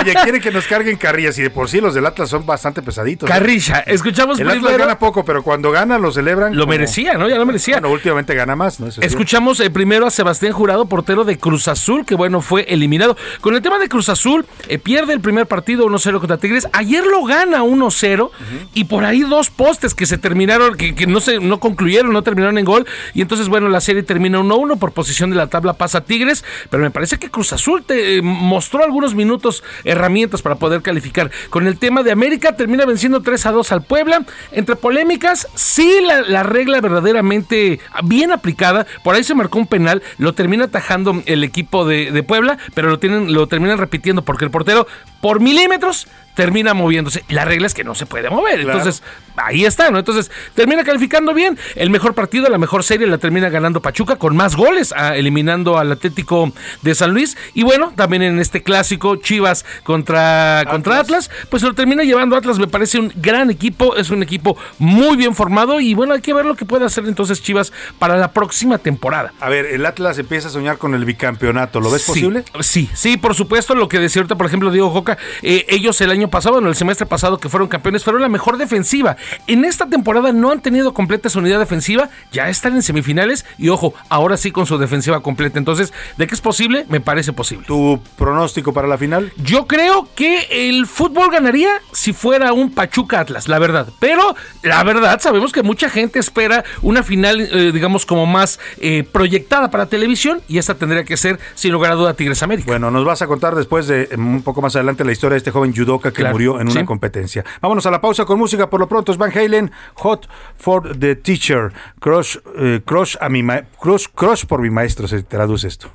Oye, 0.01 0.13
quieren 0.23 0.41
que 0.41 0.51
nos 0.51 0.67
carguen 0.67 0.97
carrillas 0.97 1.37
y 1.39 1.41
de 1.41 1.49
por 1.49 1.69
sí 1.69 1.79
los 1.79 1.93
del 1.93 2.05
Atlas 2.05 2.29
son 2.29 2.45
bastante 2.45 2.81
pesaditos. 2.81 3.29
¿eh? 3.29 3.31
Carrilla, 3.33 3.79
escuchamos 3.87 4.37
El 4.39 4.47
Atlas 4.49 4.63
primero- 4.63 4.83
gana 4.83 4.99
poco, 4.99 5.23
pero 5.23 5.43
cuando 5.43 5.71
gana 5.71 5.97
lo 5.97 6.11
celebran. 6.11 6.53
Lo 6.55 6.61
como- 6.63 6.71
merecía, 6.71 7.13
¿no? 7.13 7.27
Ya 7.29 7.37
lo 7.37 7.45
merecía. 7.45 7.75
Bueno, 7.75 7.91
últimamente 7.91 8.35
gana 8.35 8.55
más, 8.55 8.79
¿no? 8.81 8.87
Eso. 8.87 9.01
Escuchamos 9.01 9.59
eh, 9.61 9.69
primero 9.69 10.05
a 10.05 10.11
Sebastián 10.11 10.51
Jurado, 10.53 10.87
portero 10.87 11.23
de 11.23 11.37
Cruz 11.37 11.67
Azul, 11.69 12.05
que 12.05 12.15
bueno, 12.15 12.41
fue 12.41 12.63
eliminado. 12.69 13.15
Con 13.41 13.55
el 13.55 13.61
tema 13.61 13.79
de 13.79 13.87
Cruz 13.87 14.09
Azul, 14.09 14.45
eh, 14.67 14.77
pierde 14.77 15.13
el 15.13 15.21
primer 15.21 15.47
partido 15.47 15.85
1-0 15.85 16.19
contra 16.19 16.37
Tigres. 16.37 16.67
Ayer 16.73 17.05
lo 17.05 17.23
gana 17.23 17.63
1-0 17.63 18.31
y 18.73 18.83
por 18.85 19.05
ahí 19.05 19.21
dos 19.21 19.49
postes 19.49 19.93
que 19.93 20.05
se 20.05 20.17
terminaron, 20.17 20.75
que, 20.75 20.95
que 20.95 21.07
no 21.07 21.21
se 21.21 21.39
no 21.39 21.59
concluyeron, 21.61 22.11
no 22.11 22.23
terminaron 22.23 22.57
en 22.57 22.65
gol. 22.65 22.85
Y 23.13 23.21
entonces, 23.21 23.47
bueno, 23.47 23.69
la 23.69 23.79
serie 23.81 24.03
termina 24.03 24.39
1-1 24.39 24.77
por 24.79 24.91
posición 24.91 25.29
de 25.29 25.37
la 25.37 25.47
tabla 25.47 25.73
pasa 25.73 26.01
Tigres. 26.01 26.43
Pero 26.69 26.83
me 26.83 26.91
parece 26.91 27.17
que 27.17 27.29
Cruz 27.29 27.53
Azul 27.53 27.83
te 27.83 28.17
eh, 28.17 28.21
mostró 28.65 28.83
algunos 28.83 29.13
minutos 29.13 29.63
herramientas 29.83 30.41
para 30.41 30.55
poder 30.55 30.81
calificar. 30.81 31.29
Con 31.51 31.67
el 31.67 31.77
tema 31.77 32.01
de 32.01 32.11
América, 32.11 32.55
termina 32.55 32.83
venciendo 32.83 33.21
3 33.21 33.45
a 33.45 33.51
2 33.51 33.71
al 33.71 33.83
Puebla. 33.83 34.25
Entre 34.51 34.75
polémicas, 34.75 35.47
sí 35.53 35.99
la, 36.01 36.21
la 36.21 36.41
regla 36.41 36.81
verdaderamente 36.81 37.79
bien 38.05 38.31
aplicada. 38.31 38.87
Por 39.03 39.13
ahí 39.13 39.23
se 39.23 39.35
marcó 39.35 39.59
un 39.59 39.67
penal, 39.67 40.01
lo 40.17 40.33
termina 40.33 40.63
atajando 40.63 41.21
el 41.27 41.43
equipo 41.43 41.85
de, 41.85 42.11
de 42.11 42.23
Puebla, 42.23 42.57
pero 42.73 42.89
lo, 42.89 42.97
tienen, 42.97 43.33
lo 43.33 43.45
terminan 43.45 43.77
repitiendo 43.77 44.25
porque 44.25 44.45
el 44.45 44.51
portero, 44.51 44.87
por 45.21 45.39
milímetros, 45.39 46.07
termina 46.35 46.73
moviéndose. 46.73 47.23
La 47.29 47.45
regla 47.45 47.65
es 47.65 47.73
que 47.73 47.83
no 47.83 47.95
se 47.95 48.05
puede 48.05 48.29
mover. 48.29 48.61
Claro. 48.61 48.79
Entonces, 48.79 49.01
ahí 49.37 49.65
está, 49.65 49.89
¿no? 49.89 49.97
Entonces, 49.97 50.29
termina 50.53 50.83
calificando 50.83 51.33
bien. 51.33 51.57
El 51.75 51.89
mejor 51.89 52.13
partido, 52.13 52.49
la 52.49 52.57
mejor 52.59 52.83
serie 52.83 53.07
la 53.07 53.17
termina 53.17 53.49
ganando 53.49 53.81
Pachuca 53.81 54.17
con 54.17 54.35
más 54.35 54.55
goles, 54.55 54.93
ah, 54.95 55.15
eliminando 55.15 55.79
al 55.79 55.91
Atlético 55.91 56.51
de 56.83 56.93
San 56.93 57.11
Luis. 57.11 57.37
Y 57.53 57.63
bueno, 57.63 57.93
también 57.95 58.21
en 58.21 58.39
este 58.39 58.54
clásico, 58.63 59.15
Chivas 59.17 59.65
contra, 59.83 60.63
contra 60.69 60.99
Atlas, 60.99 61.29
pues 61.49 61.63
lo 61.63 61.73
termina 61.73 62.03
llevando 62.03 62.35
Atlas. 62.35 62.59
Me 62.59 62.67
parece 62.67 62.99
un 62.99 63.11
gran 63.15 63.49
equipo, 63.49 63.95
es 63.95 64.09
un 64.09 64.21
equipo 64.23 64.57
muy 64.79 65.15
bien 65.15 65.35
formado. 65.35 65.79
Y 65.79 65.93
bueno, 65.93 66.13
hay 66.13 66.21
que 66.21 66.33
ver 66.33 66.45
lo 66.45 66.55
que 66.55 66.65
puede 66.65 66.85
hacer 66.85 67.05
entonces 67.05 67.41
Chivas 67.41 67.71
para 67.99 68.17
la 68.17 68.31
próxima 68.31 68.77
temporada. 68.77 69.33
A 69.39 69.49
ver, 69.49 69.65
el 69.65 69.85
Atlas 69.85 70.17
empieza 70.17 70.47
a 70.47 70.51
soñar 70.51 70.77
con 70.77 70.93
el 70.93 71.05
bicampeonato. 71.05 71.79
¿Lo 71.79 71.91
ves 71.91 72.03
Sí, 72.03 72.11
posible? 72.11 72.43
Sí, 72.61 72.89
sí, 72.93 73.17
por 73.17 73.35
supuesto. 73.35 73.75
Lo 73.75 73.87
que 73.87 73.99
decía 73.99 74.21
ahorita, 74.21 74.35
por 74.35 74.45
ejemplo, 74.45 74.71
Diego 74.71 74.89
Joca, 74.89 75.17
eh, 75.41 75.65
ellos 75.69 75.99
el 76.01 76.11
año 76.11 76.29
pasado, 76.29 76.55
bueno, 76.55 76.69
el 76.69 76.75
semestre 76.75 77.05
pasado 77.05 77.37
que 77.39 77.49
fueron 77.49 77.67
campeones, 77.67 78.03
fueron 78.03 78.21
la 78.21 78.29
mejor 78.29 78.57
defensiva. 78.57 79.17
En 79.47 79.65
esta 79.65 79.87
temporada 79.87 80.31
no 80.31 80.51
han 80.51 80.61
tenido 80.61 80.93
completa 80.93 81.29
su 81.29 81.39
unidad 81.39 81.59
defensiva, 81.59 82.09
ya 82.31 82.49
están 82.49 82.75
en 82.75 82.83
semifinales 82.83 83.45
y 83.57 83.69
ojo, 83.69 83.93
ahora 84.09 84.37
sí 84.37 84.51
con 84.51 84.65
su 84.65 84.77
defensiva 84.77 85.21
completa. 85.21 85.57
Entonces, 85.59 85.93
¿de 86.17 86.27
qué 86.27 86.35
es 86.35 86.41
posible? 86.41 86.85
Me 86.89 87.01
parece 87.01 87.33
posible. 87.33 87.65
¿Tu 87.65 87.99
pronóstico 88.17 88.44
para 88.73 88.87
la 88.87 88.97
final? 88.97 89.31
Yo 89.37 89.67
creo 89.67 90.07
que 90.15 90.47
el 90.67 90.87
fútbol 90.87 91.31
ganaría 91.31 91.81
si 91.91 92.13
fuera 92.13 92.53
un 92.53 92.71
Pachuca 92.71 93.19
Atlas, 93.19 93.47
la 93.47 93.59
verdad. 93.59 93.87
Pero 93.99 94.35
la 94.63 94.83
verdad, 94.83 95.19
sabemos 95.21 95.51
que 95.51 95.63
mucha 95.63 95.89
gente 95.89 96.19
espera 96.19 96.63
una 96.81 97.03
final, 97.03 97.41
eh, 97.41 97.71
digamos, 97.71 98.05
como 98.05 98.25
más 98.25 98.59
eh, 98.79 99.03
proyectada 99.09 99.71
para 99.71 99.87
televisión 99.87 100.41
y 100.47 100.57
esta 100.57 100.75
tendría 100.75 101.03
que 101.03 101.17
ser, 101.17 101.39
sin 101.55 101.71
lugar 101.71 101.91
a 101.91 101.95
duda, 101.95 102.13
Tigres 102.13 102.43
América. 102.43 102.67
Bueno, 102.67 102.91
nos 102.91 103.05
vas 103.05 103.21
a 103.21 103.27
contar 103.27 103.55
después 103.55 103.87
de 103.87 104.03
eh, 104.03 104.15
un 104.17 104.41
poco 104.43 104.61
más 104.61 104.75
adelante 104.75 105.03
la 105.03 105.11
historia 105.11 105.33
de 105.33 105.37
este 105.39 105.51
joven 105.51 105.73
judoka 105.75 106.11
que 106.11 106.21
Claro, 106.21 106.33
murió 106.33 106.59
en 106.59 106.69
una 106.69 106.85
competencia. 106.85 107.43
Vámonos 107.61 107.85
a 107.85 107.91
la 107.91 108.01
pausa 108.01 108.25
con 108.25 108.37
música. 108.37 108.69
Por 108.69 108.79
lo 108.79 108.87
pronto 108.87 109.11
es 109.11 109.17
Van 109.17 109.31
Halen, 109.31 109.71
Hot 109.95 110.27
for 110.57 110.97
the 110.97 111.15
Teacher, 111.15 111.71
Crush, 111.99 112.37
eh, 112.57 112.81
crush, 112.85 113.15
a 113.19 113.29
mi 113.29 113.43
crush, 113.79 114.07
crush 114.13 114.45
por 114.45 114.61
mi 114.61 114.69
maestro, 114.69 115.07
se 115.07 115.23
traduce 115.23 115.67
esto. 115.67 115.91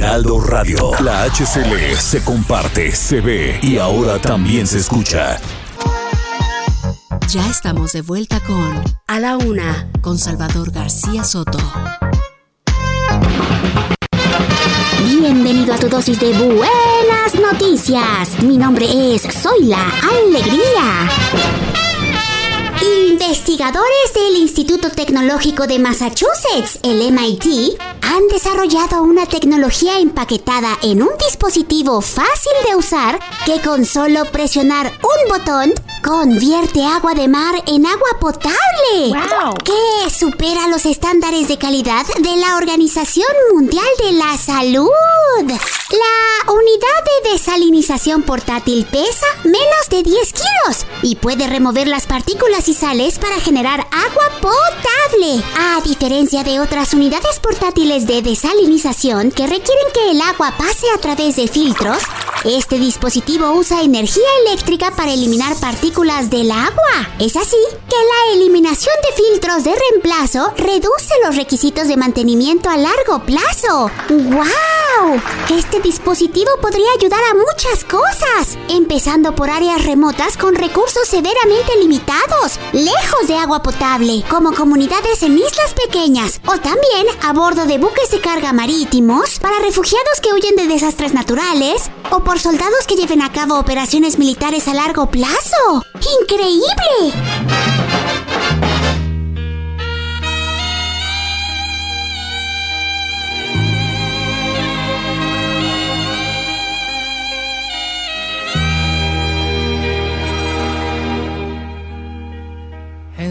Heraldo 0.00 0.40
Radio. 0.40 0.92
La 1.02 1.24
HCL 1.24 1.94
se 1.98 2.24
comparte, 2.24 2.90
se 2.90 3.20
ve 3.20 3.60
y 3.62 3.76
ahora 3.76 4.18
también 4.18 4.66
se 4.66 4.78
escucha. 4.78 5.38
Ya 7.28 7.46
estamos 7.50 7.92
de 7.92 8.00
vuelta 8.00 8.40
con 8.40 8.82
A 9.06 9.20
la 9.20 9.36
Una 9.36 9.90
con 10.00 10.16
Salvador 10.16 10.72
García 10.72 11.22
Soto. 11.22 11.58
Bienvenido 15.04 15.74
a 15.74 15.76
tu 15.76 15.90
dosis 15.90 16.18
de 16.18 16.32
buenas 16.32 17.34
noticias. 17.34 18.42
Mi 18.42 18.56
nombre 18.56 19.14
es 19.14 19.20
Soy 19.20 19.66
la 19.66 19.84
Alegría. 20.08 21.89
Investigadores 22.82 24.14
del 24.14 24.36
Instituto 24.36 24.88
Tecnológico 24.90 25.66
de 25.66 25.78
Massachusetts, 25.78 26.78
el 26.82 27.12
MIT, 27.12 27.78
han 28.00 28.26
desarrollado 28.28 29.02
una 29.02 29.26
tecnología 29.26 29.98
empaquetada 29.98 30.78
en 30.82 31.02
un 31.02 31.10
dispositivo 31.18 32.00
fácil 32.00 32.52
de 32.66 32.76
usar 32.76 33.20
que 33.44 33.60
con 33.60 33.84
solo 33.84 34.24
presionar 34.32 34.86
un 34.86 35.28
botón 35.28 35.74
convierte 36.02 36.84
agua 36.84 37.14
de 37.14 37.28
mar 37.28 37.62
en 37.66 37.84
agua 37.84 38.18
potable. 38.18 39.12
Que 39.64 40.10
supera 40.10 40.66
los 40.68 40.86
estándares 40.86 41.48
de 41.48 41.58
calidad 41.58 42.06
de 42.18 42.36
la 42.36 42.56
Organización 42.56 43.28
Mundial 43.52 43.84
de 44.02 44.12
la 44.12 44.36
Salud. 44.38 44.88
La 45.38 46.52
unidad 46.52 47.22
de 47.24 47.32
desalinización 47.32 48.22
portátil 48.22 48.86
pesa 48.86 49.26
menos 49.44 49.88
de 49.90 50.02
10 50.02 50.32
kilos 50.32 50.86
y 51.02 51.16
puede 51.16 51.46
remover 51.46 51.86
las 51.86 52.06
partículas 52.06 52.68
y 52.70 52.74
sales 52.74 53.18
para 53.18 53.40
generar 53.40 53.80
agua 53.90 54.30
potable. 54.40 55.42
A 55.58 55.80
diferencia 55.82 56.44
de 56.44 56.60
otras 56.60 56.94
unidades 56.94 57.40
portátiles 57.40 58.06
de 58.06 58.22
desalinización 58.22 59.32
que 59.32 59.48
requieren 59.48 59.86
que 59.92 60.12
el 60.12 60.20
agua 60.20 60.54
pase 60.56 60.86
a 60.94 60.98
través 60.98 61.34
de 61.34 61.48
filtros, 61.48 61.98
este 62.44 62.78
dispositivo 62.78 63.52
usa 63.52 63.82
energía 63.82 64.28
eléctrica 64.46 64.92
para 64.92 65.12
eliminar 65.12 65.56
partículas 65.56 66.30
del 66.30 66.52
agua. 66.52 67.10
Es 67.18 67.36
así 67.36 67.56
que 67.88 67.96
la 67.96 68.34
eliminación 68.34 68.94
de 69.02 69.22
filtros 69.22 69.64
de 69.64 69.74
reemplazo 69.74 70.52
reduce 70.56 71.14
los 71.24 71.36
requisitos 71.36 71.88
de 71.88 71.96
mantenimiento 71.96 72.70
a 72.70 72.76
largo 72.76 73.24
plazo. 73.26 73.90
¡Wow! 74.08 75.20
Este 75.50 75.80
dispositivo 75.80 76.50
podría 76.62 76.86
ayudar 76.98 77.20
a 77.30 77.34
muchas 77.34 77.84
cosas, 77.84 78.56
empezando 78.68 79.34
por 79.34 79.50
áreas 79.50 79.84
remotas 79.84 80.36
con 80.36 80.54
recursos 80.54 81.08
severamente 81.08 81.76
limitados, 81.80 82.58
lejos 82.72 83.26
de 83.28 83.36
agua 83.36 83.62
potable, 83.62 84.24
como 84.28 84.52
comunidades 84.52 85.22
en 85.22 85.38
islas 85.38 85.74
pequeñas, 85.74 86.40
o 86.46 86.58
también 86.58 87.06
a 87.22 87.32
bordo 87.32 87.66
de 87.66 87.78
buques 87.78 88.10
de 88.10 88.20
carga 88.20 88.52
marítimos 88.52 89.38
para 89.38 89.58
refugiados 89.60 90.20
que 90.22 90.32
huyen 90.32 90.56
de 90.56 90.66
desastres 90.66 91.14
naturales, 91.14 91.90
o 92.10 92.20
por 92.20 92.38
soldados 92.38 92.86
que 92.86 92.96
lleven 92.96 93.22
a 93.22 93.32
cabo 93.32 93.58
operaciones 93.58 94.18
militares 94.18 94.68
a 94.68 94.74
largo 94.74 95.10
plazo. 95.10 95.84
¡Increíble! 96.22 97.14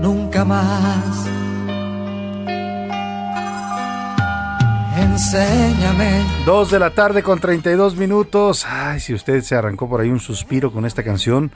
nunca 0.00 0.44
más. 0.44 1.28
Enséñame. 4.96 6.24
Dos 6.44 6.70
de 6.70 6.78
la 6.78 6.90
tarde 6.90 7.22
con 7.22 7.40
32 7.40 7.96
minutos. 7.96 8.66
Ay, 8.68 9.00
si 9.00 9.14
usted 9.14 9.42
se 9.42 9.54
arrancó 9.54 9.88
por 9.88 10.00
ahí 10.00 10.10
un 10.10 10.20
suspiro 10.20 10.72
con 10.72 10.86
esta 10.86 11.02
canción. 11.02 11.52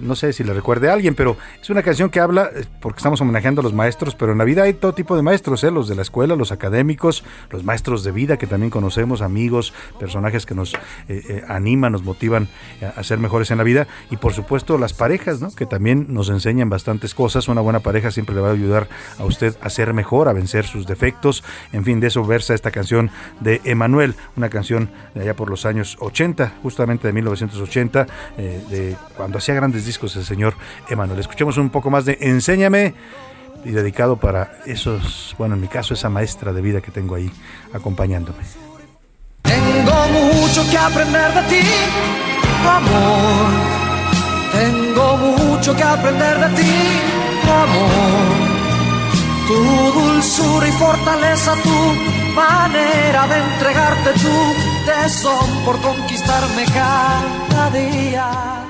No 0.00 0.14
sé 0.16 0.32
si 0.32 0.44
le 0.44 0.52
recuerde 0.52 0.90
a 0.90 0.92
alguien, 0.92 1.14
pero 1.14 1.36
es 1.60 1.70
una 1.70 1.82
canción 1.82 2.10
que 2.10 2.20
habla, 2.20 2.50
eh, 2.54 2.64
porque 2.80 2.98
estamos 2.98 3.20
homenajeando 3.20 3.60
a 3.60 3.64
los 3.64 3.72
maestros, 3.72 4.14
pero 4.14 4.32
en 4.32 4.38
la 4.38 4.44
vida 4.44 4.62
hay 4.62 4.74
todo 4.74 4.92
tipo 4.94 5.16
de 5.16 5.22
maestros, 5.22 5.64
¿eh? 5.64 5.70
los 5.70 5.88
de 5.88 5.94
la 5.94 6.02
escuela, 6.02 6.36
los 6.36 6.52
académicos, 6.52 7.24
los 7.50 7.64
maestros 7.64 8.04
de 8.04 8.12
vida 8.12 8.36
que 8.36 8.46
también 8.46 8.70
conocemos, 8.70 9.22
amigos, 9.22 9.72
personajes 9.98 10.46
que 10.46 10.54
nos 10.54 10.74
eh, 10.74 10.78
eh, 11.08 11.42
animan, 11.48 11.92
nos 11.92 12.02
motivan 12.02 12.48
a, 12.96 13.02
ser 13.02 13.18
mejores 13.18 13.50
en 13.50 13.58
la 13.58 13.64
vida, 13.64 13.86
y 14.10 14.16
por 14.16 14.32
supuesto 14.32 14.78
las 14.78 14.92
parejas, 14.92 15.40
¿no? 15.40 15.50
que 15.54 15.66
también 15.66 16.06
nos 16.08 16.28
enseñan 16.28 16.70
bastantes 16.70 17.14
cosas. 17.14 17.48
Una 17.48 17.60
buena 17.60 17.80
pareja 17.80 18.10
siempre 18.10 18.34
le 18.34 18.40
va 18.40 18.48
a 18.48 18.52
ayudar 18.52 18.88
a 19.18 19.24
usted 19.24 19.56
a 19.60 19.70
ser 19.70 19.94
mejor, 19.94 20.28
a 20.28 20.32
vencer 20.32 20.66
sus 20.66 20.86
defectos. 20.86 21.44
En 21.72 21.84
fin, 21.84 22.00
de 22.00 22.08
eso 22.08 22.24
versa 22.24 22.54
esta 22.54 22.70
canción 22.70 23.10
de 23.40 23.60
Emanuel, 23.64 24.14
una 24.36 24.48
canción 24.48 24.90
de 25.14 25.22
allá 25.22 25.34
por 25.34 25.50
los 25.50 25.66
años 25.66 25.96
80, 26.00 26.54
justamente 26.62 27.06
de 27.06 27.12
1980, 27.12 28.06
eh, 28.38 28.62
de 28.70 28.96
cuando 29.16 29.38
hacía 29.38 29.54
grandes 29.54 29.84
discos 29.90 30.14
el 30.14 30.24
señor 30.24 30.54
Emanuel. 30.88 31.18
Escuchemos 31.18 31.56
un 31.58 31.68
poco 31.68 31.90
más 31.90 32.04
de 32.04 32.16
Enséñame 32.20 32.94
y 33.64 33.70
dedicado 33.72 34.18
para 34.18 34.60
esos, 34.64 35.34
bueno, 35.36 35.56
en 35.56 35.60
mi 35.60 35.66
caso, 35.66 35.94
esa 35.94 36.08
maestra 36.08 36.52
de 36.52 36.60
vida 36.62 36.80
que 36.80 36.92
tengo 36.92 37.16
ahí 37.16 37.28
acompañándome. 37.72 38.38
Tengo 39.42 39.98
mucho 40.18 40.60
que 40.70 40.78
aprender 40.78 41.34
de 41.34 41.42
ti, 41.50 41.62
amor. 42.78 43.50
Tengo 44.52 45.16
mucho 45.16 45.74
que 45.74 45.82
aprender 45.82 46.38
de 46.38 46.62
ti, 46.62 46.72
amor. 47.64 48.50
Tu 49.48 49.98
dulzura 49.98 50.68
y 50.68 50.72
fortaleza, 50.72 51.54
tu 51.64 51.78
manera 52.36 53.26
de 53.26 53.38
entregarte 53.38 54.10
tu 54.24 54.36
tesón 54.86 55.64
por 55.64 55.80
conquistarme 55.80 56.64
cada 56.66 57.70
día. 57.70 58.69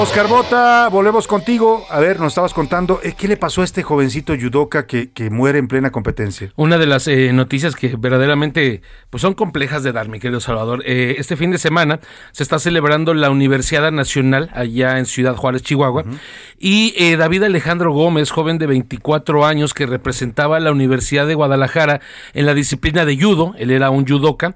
Oscar 0.00 0.28
Bota, 0.28 0.88
volvemos 0.90 1.26
contigo. 1.26 1.84
A 1.90 1.98
ver, 1.98 2.20
nos 2.20 2.28
estabas 2.28 2.54
contando, 2.54 3.00
eh, 3.02 3.14
¿qué 3.18 3.26
le 3.26 3.36
pasó 3.36 3.62
a 3.62 3.64
este 3.64 3.82
jovencito 3.82 4.32
judoka 4.40 4.86
que, 4.86 5.10
que 5.10 5.28
muere 5.28 5.58
en 5.58 5.66
plena 5.66 5.90
competencia? 5.90 6.52
Una 6.54 6.78
de 6.78 6.86
las 6.86 7.08
eh, 7.08 7.32
noticias 7.32 7.74
que 7.74 7.96
verdaderamente 7.98 8.80
pues 9.10 9.22
son 9.22 9.34
complejas 9.34 9.82
de 9.82 9.90
dar, 9.90 10.08
mi 10.08 10.20
querido 10.20 10.38
Salvador. 10.38 10.84
Eh, 10.86 11.16
este 11.18 11.36
fin 11.36 11.50
de 11.50 11.58
semana 11.58 11.98
se 12.30 12.44
está 12.44 12.60
celebrando 12.60 13.12
la 13.12 13.28
Universidad 13.28 13.90
Nacional 13.90 14.50
allá 14.54 14.98
en 14.98 15.06
Ciudad 15.06 15.34
Juárez, 15.34 15.62
Chihuahua. 15.62 16.04
Y 16.60 16.94
eh, 16.96 17.16
David 17.16 17.42
Alejandro 17.42 17.92
Gómez, 17.92 18.30
joven 18.30 18.58
de 18.58 18.68
24 18.68 19.44
años 19.44 19.74
que 19.74 19.86
representaba 19.86 20.58
a 20.58 20.60
la 20.60 20.70
Universidad 20.70 21.26
de 21.26 21.34
Guadalajara 21.34 22.00
en 22.34 22.46
la 22.46 22.54
disciplina 22.54 23.04
de 23.04 23.20
judo, 23.20 23.54
él 23.58 23.72
era 23.72 23.90
un 23.90 24.06
judoka, 24.06 24.54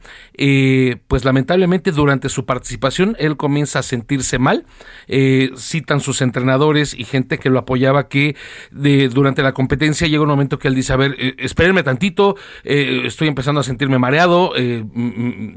pues 1.09 1.24
lamentablemente 1.24 1.90
durante 1.90 2.28
su 2.28 2.47
participación 2.47 3.16
él 3.19 3.36
comienza 3.36 3.81
a 3.81 3.82
sentirse 3.82 4.39
mal. 4.39 4.66
Eh, 5.09 5.31
citan 5.56 6.00
sus 6.00 6.22
entrenadores 6.22 6.94
y 6.98 7.04
gente 7.04 7.38
que 7.38 7.50
lo 7.50 7.59
apoyaba 7.59 8.09
que 8.09 8.36
de, 8.70 9.09
durante 9.09 9.42
la 9.42 9.52
competencia 9.52 10.06
llega 10.09 10.22
un 10.22 10.28
momento 10.28 10.59
que 10.59 10.68
él 10.68 10.74
dice, 10.74 10.92
a 10.92 10.96
ver, 10.96 11.14
eh, 11.18 11.34
espérenme 11.38 11.82
tantito, 11.82 12.36
eh, 12.64 13.02
estoy 13.04 13.28
empezando 13.28 13.60
a 13.60 13.64
sentirme 13.64 13.98
mareado, 13.98 14.52
eh, 14.56 14.84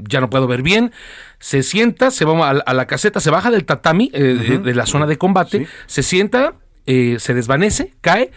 ya 0.08 0.20
no 0.20 0.30
puedo 0.30 0.46
ver 0.46 0.62
bien. 0.62 0.92
Se 1.38 1.62
sienta, 1.62 2.10
se 2.10 2.24
va 2.24 2.48
a, 2.50 2.54
la- 2.54 2.60
a 2.66 2.74
la 2.74 2.86
caseta, 2.86 3.20
se 3.20 3.30
baja 3.30 3.50
del 3.50 3.64
tatami 3.64 4.10
de- 4.10 4.58
de 4.58 4.74
la 4.74 4.86
zona 4.86 5.06
de 5.06 5.16
combate, 5.18 5.66
se 5.86 6.02
sienta, 6.02 6.54
se 6.86 7.34
desvanece, 7.34 7.94
cae, 8.00 8.30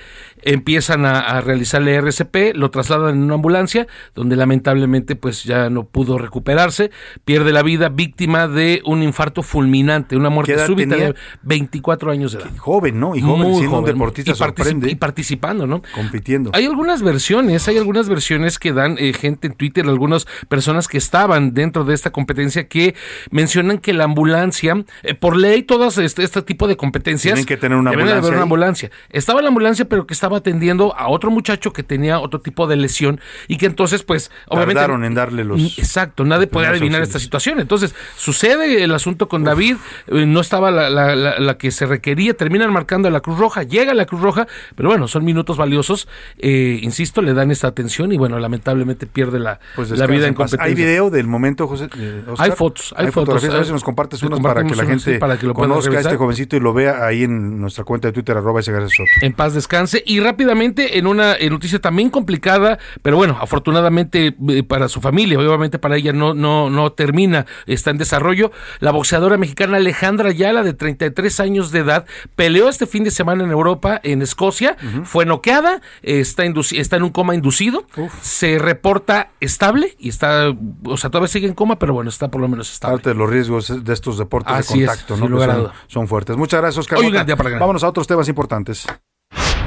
empiezan 0.44 1.06
a, 1.06 1.20
a 1.20 1.42
realizarle 1.42 1.96
RCP, 1.96 2.56
lo 2.56 2.72
trasladan 2.72 3.16
en 3.16 3.24
una 3.24 3.36
ambulancia, 3.36 3.88
donde 4.16 4.36
lamentablemente 4.36 5.16
pues 5.16 5.44
ya 5.44 5.70
no 5.70 5.84
pudo 5.86 6.18
recuperarse, 6.18 6.92
pierde 7.26 7.52
la 7.52 7.64
vida 7.64 7.90
víctima 7.90 8.48
de 8.48 8.82
un 8.86 9.04
infarto 9.04 9.44
fulminante, 9.44 10.16
una 10.16 10.30
¿Qué 10.30 10.34
muerte 10.36 10.66
súbita 10.66 10.96
tenía? 10.96 11.08
de 11.10 11.16
24 11.44 12.12
años 12.12 12.32
de 12.34 12.40
edad. 12.40 12.50
Joven, 12.58 13.00
¿no? 13.00 13.16
Y 13.16 13.22
joven, 13.22 13.42
Muy 13.42 13.54
siendo 13.56 13.78
un 13.78 13.82
joven. 13.82 13.96
deportista 13.96 14.32
y, 14.32 14.36
sorprende. 14.36 14.92
y 14.92 14.96
participando, 14.96 15.68
¿no? 15.68 15.82
Compitiendo. 15.94 16.52
Hay 16.54 16.66
algunas 16.66 17.02
versiones, 17.02 17.68
hay 17.68 17.78
algunas 17.78 18.10
versiones 18.10 18.60
que 18.60 18.74
dan 18.74 18.98
eh, 19.00 19.14
gente 19.14 19.48
en 19.48 19.54
Twitter, 19.54 19.86
algunas 19.86 20.26
personas 20.48 20.88
que 20.88 20.98
estaban 20.98 21.54
dentro 21.54 21.84
de 21.86 21.94
esta 21.94 22.12
competencia 22.12 22.68
que 22.68 22.96
mencionan 23.32 23.78
que 23.80 23.94
la 23.94 24.04
ambulancia, 24.06 24.84
eh, 25.04 25.16
por 25.16 25.38
ley, 25.38 25.64
todas 25.64 25.98
este, 25.98 26.24
este 26.24 26.42
tipo 26.42 26.68
de 26.68 26.76
competencias 26.78 27.34
Tienen 27.34 27.46
que 27.46 27.58
tener 27.58 27.78
una 27.78 27.92
haber 27.92 28.02
ambulancia 28.02 28.30
una 28.32 28.42
ambulancia. 28.44 28.92
Estaba 29.10 29.42
la 29.42 29.48
ambulancia, 29.50 29.86
pero 29.86 30.06
que 30.06 30.14
estaba 30.14 30.29
atendiendo 30.38 30.96
a 30.98 31.10
otro 31.10 31.32
muchacho 31.32 31.74
que 31.74 31.84
tenía 31.84 32.20
otro 32.20 32.40
tipo 32.42 32.68
de 32.68 32.76
lesión 32.76 33.20
y 33.48 33.58
que 33.58 33.66
entonces, 33.66 34.04
pues, 34.04 34.32
obviamente. 34.48 34.76
Tardaron 34.76 35.04
en 35.04 35.14
darle 35.14 35.44
los- 35.44 35.78
Exacto, 35.78 36.24
nadie 36.26 36.48
podía 36.48 36.70
adivinar 36.70 37.02
esta 37.02 37.20
situación. 37.20 37.60
Entonces, 37.60 37.94
sucede 38.18 38.84
el 38.84 38.94
asunto 38.94 39.28
con 39.28 39.44
David, 39.44 39.78
eh, 40.08 40.26
no 40.26 40.40
estaba 40.42 40.72
la, 40.72 40.90
la- 40.90 41.16
la- 41.16 41.40
la 41.40 41.58
que 41.58 41.72
se 41.72 41.86
requería, 41.86 42.34
terminan 42.34 42.72
marcando 42.72 43.08
a 43.08 43.12
la 43.12 43.22
Cruz 43.22 43.38
Roja, 43.40 43.64
llega 43.64 43.94
la 43.94 44.06
Cruz 44.06 44.22
Roja, 44.22 44.48
pero 44.76 44.90
bueno, 44.90 45.08
son 45.08 45.24
minutos 45.26 45.58
valiosos, 45.58 46.08
eh, 46.38 46.80
insisto, 46.82 47.22
le 47.22 47.34
dan 47.34 47.52
esta 47.52 47.68
atención 47.68 48.12
y 48.12 48.18
bueno, 48.18 48.40
lamentablemente 48.40 49.08
pierde 49.08 49.40
la, 49.40 49.60
Pues 49.76 49.90
la 49.92 50.06
vida 50.08 50.28
en 50.28 50.34
competencia. 50.34 50.66
¿Hay 50.66 50.76
video 50.76 51.10
del 51.10 51.28
momento, 51.28 51.68
José? 51.68 51.90
eh, 51.98 52.24
Oscar? 52.28 52.46
Hay 52.50 52.56
fotos, 52.56 52.94
hay 52.98 53.12
fotos. 53.12 53.44
A 53.44 53.48
ver 53.50 53.66
si 53.66 53.72
nos 53.72 53.84
compartes 53.84 54.20
te 54.20 54.28
unas 54.28 54.40
para 54.40 54.64
que 54.64 54.76
la 54.76 54.84
sí, 54.84 54.90
gente 54.90 55.20
para 55.20 55.38
que 55.38 55.46
lo 55.46 55.54
conozca 55.54 55.98
a 55.98 56.02
este 56.02 56.16
jovencito 56.18 56.56
y 56.56 56.60
lo 56.60 56.74
vea 56.74 57.06
ahí 57.06 57.24
en 57.24 57.60
nuestra 57.60 57.84
cuenta 57.84 58.08
de 58.10 58.12
Twitter, 58.14 58.38
arroba 58.38 58.60
ese 58.60 58.72
Soto. 58.80 59.04
En 59.22 59.34
paz 59.34 59.54
descanse. 59.54 60.04
Y 60.06 60.19
rápidamente, 60.20 60.98
en 60.98 61.08
una 61.08 61.36
noticia 61.50 61.80
también 61.80 62.10
complicada, 62.10 62.80
pero 63.02 63.18
bueno, 63.18 63.38
afortunadamente 63.42 64.36
eh, 64.50 64.64
para 64.64 64.88
su 64.90 65.02
familia, 65.02 65.40
obviamente 65.40 65.80
para 65.80 65.98
ella 65.98 66.14
no, 66.14 66.34
no, 66.34 66.70
no 66.70 66.92
termina, 66.92 67.46
está 67.66 67.92
en 67.92 67.98
desarrollo. 67.98 68.52
La 68.80 68.92
boxeadora 68.92 69.38
mexicana 69.38 69.78
Alejandra 69.78 70.30
Ayala, 70.30 70.64
de 70.64 70.74
33 70.74 71.40
años 71.40 71.72
de 71.72 71.80
edad, 71.80 72.06
peleó 72.36 72.70
este 72.70 72.86
fin 72.86 73.04
de 73.04 73.12
semana 73.12 73.44
en 73.44 73.52
Europa, 73.52 74.00
en 74.04 74.22
Escocia, 74.22 74.78
fue 75.04 75.26
noqueada, 75.26 75.82
está, 76.02 76.44
está 76.72 76.98
en 76.98 77.04
un 77.04 77.10
coma 77.10 77.36
inducido, 77.36 77.86
se 78.22 78.60
reporta 78.60 79.32
estable 79.40 79.96
y 80.00 80.10
está, 80.10 80.54
o 80.86 80.98
sea, 80.98 81.10
todavía 81.10 81.28
sigue 81.28 81.48
en 81.48 81.54
coma, 81.54 81.80
pero 81.80 81.94
bueno, 81.94 82.10
está 82.10 82.30
por 82.30 82.42
lo 82.42 82.48
menos 82.48 82.72
estable. 82.72 82.98
Parte 82.98 83.10
de 83.10 83.16
los 83.16 83.30
riesgos 83.30 83.84
de 83.84 83.94
estos 83.94 84.18
deportes 84.18 84.54
Así 84.54 84.80
de 84.80 84.86
contacto, 84.88 85.18
¿no? 85.18 85.72
Son, 85.88 86.08
fuertes. 86.08 86.38
Muchas 86.38 86.62
gracias, 86.62 86.80
Oscar. 86.80 87.00
Hoy 87.00 87.06
un 87.06 87.12
Bota. 87.12 87.18
gran 87.18 87.28
día 87.28 87.36
para 87.36 87.50
ganar. 87.50 87.62
Vámonos 87.62 87.84
a 87.84 87.90
otros 87.90 88.08
temas 88.08 88.28
importantes. 88.28 88.88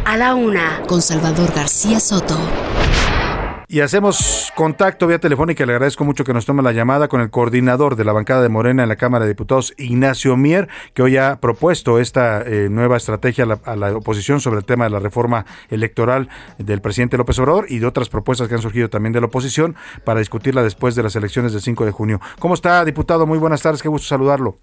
A 0.04 0.16
la 0.16 0.34
una, 0.34 0.82
con 0.88 1.00
Salvador 1.00 1.52
García 1.54 2.00
Soto. 2.00 2.36
Y 3.68 3.80
hacemos 3.80 4.52
contacto 4.56 5.06
vía 5.06 5.20
telefónica. 5.20 5.64
Le 5.64 5.72
agradezco 5.72 6.04
mucho 6.04 6.24
que 6.24 6.34
nos 6.34 6.44
tome 6.44 6.62
la 6.62 6.72
llamada 6.72 7.06
con 7.06 7.20
el 7.20 7.30
coordinador 7.30 7.94
de 7.94 8.04
la 8.04 8.12
bancada 8.12 8.42
de 8.42 8.48
Morena 8.48 8.82
en 8.82 8.88
la 8.88 8.96
Cámara 8.96 9.24
de 9.24 9.30
Diputados, 9.30 9.72
Ignacio 9.78 10.36
Mier, 10.36 10.68
que 10.92 11.02
hoy 11.02 11.16
ha 11.18 11.40
propuesto 11.40 12.00
esta 12.00 12.42
eh, 12.42 12.68
nueva 12.68 12.96
estrategia 12.96 13.44
a 13.44 13.46
la, 13.46 13.60
a 13.64 13.76
la 13.76 13.96
oposición 13.96 14.40
sobre 14.40 14.58
el 14.58 14.64
tema 14.64 14.84
de 14.84 14.90
la 14.90 14.98
reforma 14.98 15.46
electoral 15.70 16.28
del 16.58 16.80
presidente 16.80 17.16
López 17.16 17.38
Obrador 17.38 17.66
y 17.68 17.78
de 17.78 17.86
otras 17.86 18.08
propuestas 18.08 18.48
que 18.48 18.56
han 18.56 18.62
surgido 18.62 18.90
también 18.90 19.12
de 19.12 19.20
la 19.20 19.28
oposición 19.28 19.76
para 20.04 20.18
discutirla 20.18 20.64
después 20.64 20.96
de 20.96 21.04
las 21.04 21.14
elecciones 21.14 21.52
del 21.52 21.62
5 21.62 21.84
de 21.86 21.92
junio. 21.92 22.20
¿Cómo 22.40 22.54
está, 22.54 22.84
diputado? 22.84 23.26
Muy 23.26 23.38
buenas 23.38 23.62
tardes. 23.62 23.80
Qué 23.80 23.88
gusto 23.88 24.08
saludarlo. 24.08 24.58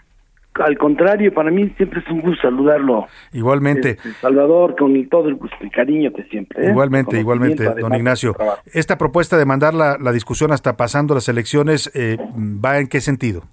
Al 0.59 0.77
contrario, 0.77 1.33
para 1.33 1.51
mí 1.51 1.69
siempre 1.77 2.01
es 2.01 2.07
un 2.09 2.21
gusto 2.21 2.41
saludarlo. 2.43 3.07
Igualmente. 3.33 3.91
Este, 3.91 4.11
Salvador, 4.13 4.75
con 4.75 5.07
todo 5.09 5.29
el, 5.29 5.35
gusto 5.35 5.57
y 5.61 5.69
cariño 5.69 6.11
de 6.11 6.23
siempre. 6.25 6.65
¿eh? 6.65 6.69
Igualmente, 6.69 7.19
igualmente, 7.19 7.63
don 7.63 7.93
Ignacio. 7.95 8.35
Esta 8.73 8.97
propuesta 8.97 9.37
de 9.37 9.45
mandar 9.45 9.73
la, 9.73 9.97
la 9.99 10.11
discusión 10.11 10.51
hasta 10.51 10.77
pasando 10.77 11.15
las 11.15 11.29
elecciones, 11.29 11.91
eh, 11.95 12.17
¿va 12.19 12.79
en 12.79 12.87
qué 12.87 13.01
sentido? 13.01 13.43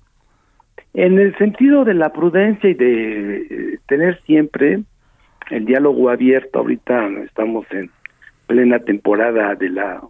En 0.95 1.19
el 1.19 1.37
sentido 1.37 1.85
de 1.85 1.95
la 1.95 2.13
prudencia 2.13 2.71
y 2.71 2.75
de 2.75 3.37
eh, 3.37 3.79
tener 3.87 4.21
siempre 4.23 4.81
el 5.51 5.65
diálogo 5.65 6.11
abierto, 6.11 6.61
ahorita 6.61 7.09
estamos 7.25 7.67
en 7.71 7.91
plena 8.47 8.79
temporada 8.79 9.55
de 9.55 9.71
la 9.71 10.01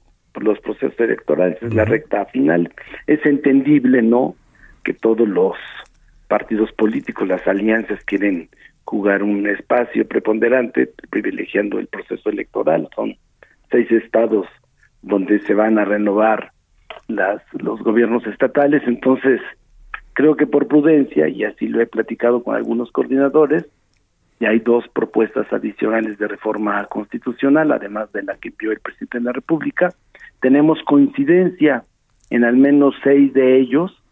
los 0.40 0.58
procesos 0.60 0.98
electorales, 0.98 1.58
es 1.62 1.74
la 1.74 1.84
recta 1.84 2.26
final. 2.26 2.72
Es 3.06 3.24
entendible, 3.24 4.02
¿no? 4.02 4.36
Que 4.84 4.92
todos 4.92 5.28
los 5.28 5.56
partidos 6.28 6.72
políticos, 6.72 7.28
las 7.28 7.46
alianzas 7.46 8.02
quieren 8.04 8.48
jugar 8.84 9.22
un 9.22 9.46
espacio 9.46 10.06
preponderante 10.06 10.92
privilegiando 11.10 11.78
el 11.78 11.86
proceso 11.88 12.30
electoral. 12.30 12.88
Son 12.94 13.16
seis 13.70 13.90
estados 13.90 14.46
donde 15.02 15.40
se 15.40 15.54
van 15.54 15.78
a 15.78 15.84
renovar 15.84 16.52
las 17.08 17.42
los 17.52 17.80
gobiernos 17.80 18.26
estatales, 18.26 18.82
entonces 18.86 19.40
creo 20.12 20.36
que 20.36 20.46
por 20.46 20.66
prudencia, 20.66 21.28
y 21.28 21.44
así 21.44 21.68
lo 21.68 21.80
he 21.80 21.86
platicado 21.86 22.42
con 22.42 22.56
algunos 22.56 22.90
coordinadores, 22.90 23.66
y 24.38 24.44
hay 24.44 24.58
dos 24.58 24.86
propuestas 24.88 25.50
adicionales 25.52 26.18
de 26.18 26.28
reforma 26.28 26.84
constitucional, 26.86 27.72
además 27.72 28.12
de 28.12 28.22
la 28.22 28.36
que 28.36 28.48
envió 28.48 28.72
el 28.72 28.80
presidente 28.80 29.18
de 29.18 29.24
la 29.24 29.32
República. 29.32 29.90
Tenemos 30.40 30.78
coincidencia 30.84 31.84
en 32.30 32.44
al 32.44 32.56
menos 32.56 32.94
seis 33.02 33.32
de 33.32 33.58
ellos, 33.58 34.02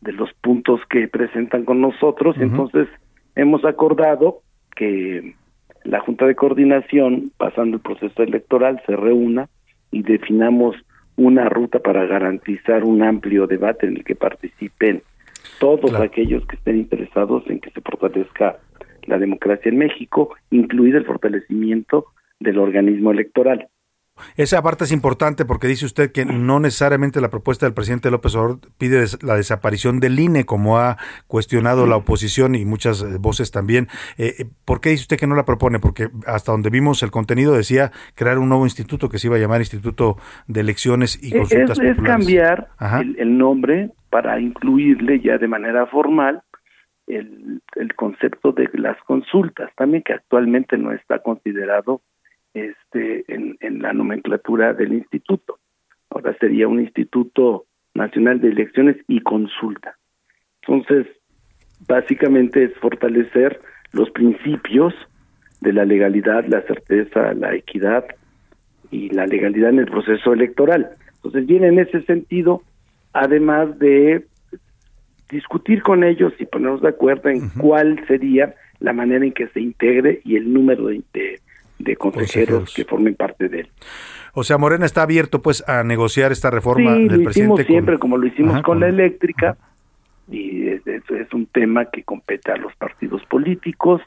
de 0.00 0.12
los 0.12 0.32
puntos 0.34 0.80
que 0.88 1.08
presentan 1.08 1.64
con 1.64 1.80
nosotros, 1.80 2.36
entonces 2.38 2.88
hemos 3.34 3.64
acordado 3.64 4.42
que 4.74 5.34
la 5.84 6.00
Junta 6.00 6.26
de 6.26 6.34
Coordinación, 6.34 7.32
pasando 7.36 7.76
el 7.76 7.82
proceso 7.82 8.22
electoral, 8.22 8.82
se 8.86 8.96
reúna 8.96 9.48
y 9.90 10.02
definamos 10.02 10.76
una 11.16 11.48
ruta 11.48 11.78
para 11.78 12.04
garantizar 12.06 12.84
un 12.84 13.02
amplio 13.02 13.46
debate 13.46 13.86
en 13.86 13.96
el 13.96 14.04
que 14.04 14.14
participen 14.14 15.02
todos 15.58 15.94
aquellos 15.94 16.46
que 16.46 16.56
estén 16.56 16.76
interesados 16.76 17.44
en 17.48 17.60
que 17.60 17.70
se 17.70 17.80
fortalezca 17.80 18.58
la 19.04 19.18
democracia 19.18 19.70
en 19.70 19.78
México, 19.78 20.34
incluido 20.50 20.98
el 20.98 21.06
fortalecimiento 21.06 22.06
del 22.40 22.58
organismo 22.58 23.12
electoral. 23.12 23.68
Esa 24.36 24.62
parte 24.62 24.84
es 24.84 24.92
importante 24.92 25.44
porque 25.44 25.66
dice 25.66 25.86
usted 25.86 26.12
que 26.12 26.24
no 26.24 26.60
necesariamente 26.60 27.20
la 27.20 27.30
propuesta 27.30 27.66
del 27.66 27.74
presidente 27.74 28.10
López 28.10 28.34
Obrador 28.34 28.60
pide 28.78 29.04
la 29.22 29.36
desaparición 29.36 30.00
del 30.00 30.18
INE, 30.18 30.44
como 30.44 30.78
ha 30.78 30.96
cuestionado 31.26 31.86
la 31.86 31.96
oposición 31.96 32.54
y 32.54 32.64
muchas 32.64 33.02
eh, 33.02 33.18
voces 33.18 33.50
también. 33.50 33.88
Eh, 34.18 34.34
eh, 34.38 34.44
¿Por 34.64 34.80
qué 34.80 34.90
dice 34.90 35.02
usted 35.02 35.18
que 35.18 35.26
no 35.26 35.34
la 35.34 35.44
propone? 35.44 35.78
Porque 35.78 36.08
hasta 36.26 36.52
donde 36.52 36.70
vimos 36.70 37.02
el 37.02 37.10
contenido 37.10 37.54
decía 37.54 37.92
crear 38.14 38.38
un 38.38 38.48
nuevo 38.48 38.64
instituto 38.64 39.08
que 39.08 39.18
se 39.18 39.26
iba 39.28 39.36
a 39.36 39.40
llamar 39.40 39.60
Instituto 39.60 40.16
de 40.46 40.60
Elecciones 40.60 41.22
y 41.22 41.28
Es, 41.28 41.38
Consultas 41.38 41.78
es 41.78 41.94
Populares. 41.96 42.04
cambiar 42.04 42.68
el, 43.00 43.16
el 43.18 43.38
nombre 43.38 43.90
para 44.10 44.40
incluirle 44.40 45.20
ya 45.20 45.38
de 45.38 45.48
manera 45.48 45.86
formal 45.86 46.42
el, 47.06 47.60
el 47.76 47.94
concepto 47.94 48.52
de 48.52 48.68
las 48.74 48.96
consultas, 49.04 49.70
también 49.76 50.02
que 50.02 50.12
actualmente 50.14 50.76
no 50.78 50.92
está 50.92 51.20
considerado 51.20 52.00
este 52.56 53.24
en, 53.32 53.56
en 53.60 53.82
la 53.82 53.92
nomenclatura 53.92 54.72
del 54.72 54.92
instituto. 54.92 55.58
Ahora 56.10 56.36
sería 56.38 56.68
un 56.68 56.80
Instituto 56.80 57.66
Nacional 57.94 58.40
de 58.40 58.48
Elecciones 58.48 58.96
y 59.08 59.20
Consulta. 59.20 59.96
Entonces, 60.62 61.06
básicamente 61.86 62.64
es 62.64 62.74
fortalecer 62.78 63.60
los 63.92 64.10
principios 64.10 64.94
de 65.60 65.72
la 65.72 65.84
legalidad, 65.84 66.44
la 66.46 66.62
certeza, 66.62 67.34
la 67.34 67.54
equidad 67.54 68.04
y 68.90 69.10
la 69.10 69.26
legalidad 69.26 69.70
en 69.70 69.80
el 69.80 69.86
proceso 69.86 70.32
electoral. 70.32 70.90
Entonces 71.16 71.46
viene 71.46 71.68
en 71.68 71.78
ese 71.78 72.02
sentido, 72.02 72.62
además 73.12 73.78
de 73.78 74.26
discutir 75.30 75.82
con 75.82 76.04
ellos 76.04 76.32
y 76.38 76.46
ponernos 76.46 76.82
de 76.82 76.88
acuerdo 76.88 77.28
en 77.30 77.48
cuál 77.50 78.04
sería 78.06 78.54
la 78.78 78.92
manera 78.92 79.24
en 79.24 79.32
que 79.32 79.48
se 79.48 79.60
integre 79.60 80.20
y 80.24 80.36
el 80.36 80.52
número 80.52 80.86
de, 80.86 81.02
de, 81.12 81.40
de 81.78 81.96
consejeros, 81.96 82.58
Consejeros. 82.60 82.74
que 82.74 82.84
formen 82.84 83.14
parte 83.14 83.48
de 83.48 83.60
él. 83.60 83.68
O 84.32 84.44
sea, 84.44 84.58
Morena 84.58 84.86
está 84.86 85.02
abierto 85.02 85.40
pues 85.42 85.66
a 85.68 85.82
negociar 85.82 86.32
esta 86.32 86.50
reforma 86.50 86.94
Sí, 86.94 87.08
del 87.08 87.22
lo 87.24 87.30
hicimos 87.30 87.58
con- 87.60 87.66
siempre 87.66 87.98
como 87.98 88.16
lo 88.18 88.26
hicimos 88.26 88.54
Ajá, 88.54 88.62
con 88.62 88.80
la 88.80 88.88
eléctrica 88.88 89.56
y 90.30 90.68
es, 90.68 90.86
es- 90.86 91.08
es 91.10 91.32
un 91.32 91.46
tema 91.46 91.86
que 91.86 92.02
compete 92.02 92.50
a 92.52 92.56
los 92.56 92.74
partidos 92.76 93.22
políticos, 93.26 94.02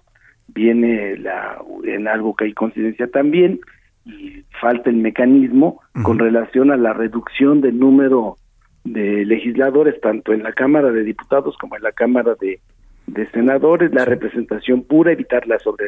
viene 0.47 1.17
la, 1.17 1.57
en 1.85 2.07
algo 2.07 2.35
que 2.35 2.45
hay 2.45 2.53
coincidencia 2.53 3.07
también 3.07 3.59
y 4.05 4.43
falta 4.59 4.89
el 4.89 4.95
mecanismo 4.97 5.81
con 6.03 6.17
relación 6.19 6.71
a 6.71 6.77
la 6.77 6.93
reducción 6.93 7.61
del 7.61 7.77
número 7.79 8.37
de 8.83 9.25
legisladores 9.25 9.99
tanto 10.01 10.33
en 10.33 10.41
la 10.43 10.53
Cámara 10.53 10.89
de 10.91 11.03
Diputados 11.03 11.55
como 11.59 11.75
en 11.75 11.83
la 11.83 11.91
Cámara 11.91 12.33
de, 12.39 12.59
de 13.07 13.29
Senadores, 13.31 13.93
la 13.93 14.05
representación 14.05 14.83
pura, 14.83 15.11
evitar 15.11 15.45
la 15.47 15.59
sobre 15.59 15.85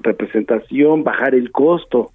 representación, 0.00 1.04
bajar 1.04 1.34
el 1.34 1.50
costo 1.50 2.12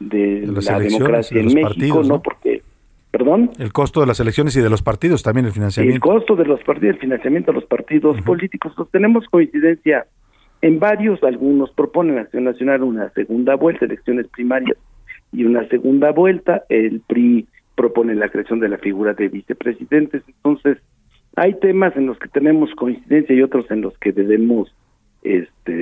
de, 0.00 0.40
De 0.42 0.46
las 0.46 0.64
la 0.66 0.76
elecciones, 0.76 0.98
democracia 0.98 1.34
de 1.34 1.40
en 1.40 1.44
los 1.46 1.54
México, 1.54 1.68
partidos, 1.70 2.08
¿no? 2.08 2.14
¿no? 2.14 2.22
Porque, 2.22 2.62
perdón. 3.10 3.50
El 3.58 3.72
costo 3.72 4.00
de 4.00 4.06
las 4.06 4.20
elecciones 4.20 4.56
y 4.56 4.60
de 4.60 4.70
los 4.70 4.82
partidos 4.82 5.22
también, 5.22 5.46
el 5.46 5.50
El 5.50 5.54
financiamiento. 5.54 6.00
costo 6.00 6.36
de 6.36 6.44
los 6.44 6.62
partidos, 6.64 6.94
el 6.96 7.00
financiamiento 7.00 7.52
de 7.52 7.60
los 7.60 7.66
partidos 7.66 8.20
políticos, 8.22 8.72
pues 8.76 8.90
tenemos 8.90 9.26
coincidencia 9.28 10.06
en 10.62 10.78
varios, 10.78 11.22
algunos 11.22 11.70
proponen 11.72 12.18
Acción 12.18 12.44
Nacional 12.44 12.82
una 12.82 13.10
segunda 13.10 13.56
vuelta, 13.56 13.84
elecciones 13.84 14.26
primarias 14.28 14.78
y 15.32 15.44
una 15.44 15.68
segunda 15.68 16.12
vuelta, 16.12 16.64
el 16.68 17.00
PRI 17.06 17.46
propone 17.74 18.14
la 18.14 18.30
creación 18.30 18.58
de 18.60 18.70
la 18.70 18.78
figura 18.78 19.12
de 19.12 19.28
vicepresidentes, 19.28 20.22
entonces 20.26 20.78
hay 21.36 21.54
temas 21.60 21.94
en 21.96 22.06
los 22.06 22.18
que 22.18 22.28
tenemos 22.28 22.74
coincidencia 22.74 23.34
y 23.34 23.42
otros 23.42 23.70
en 23.70 23.82
los 23.82 23.96
que 23.98 24.12
debemos 24.12 24.74
este 25.22 25.72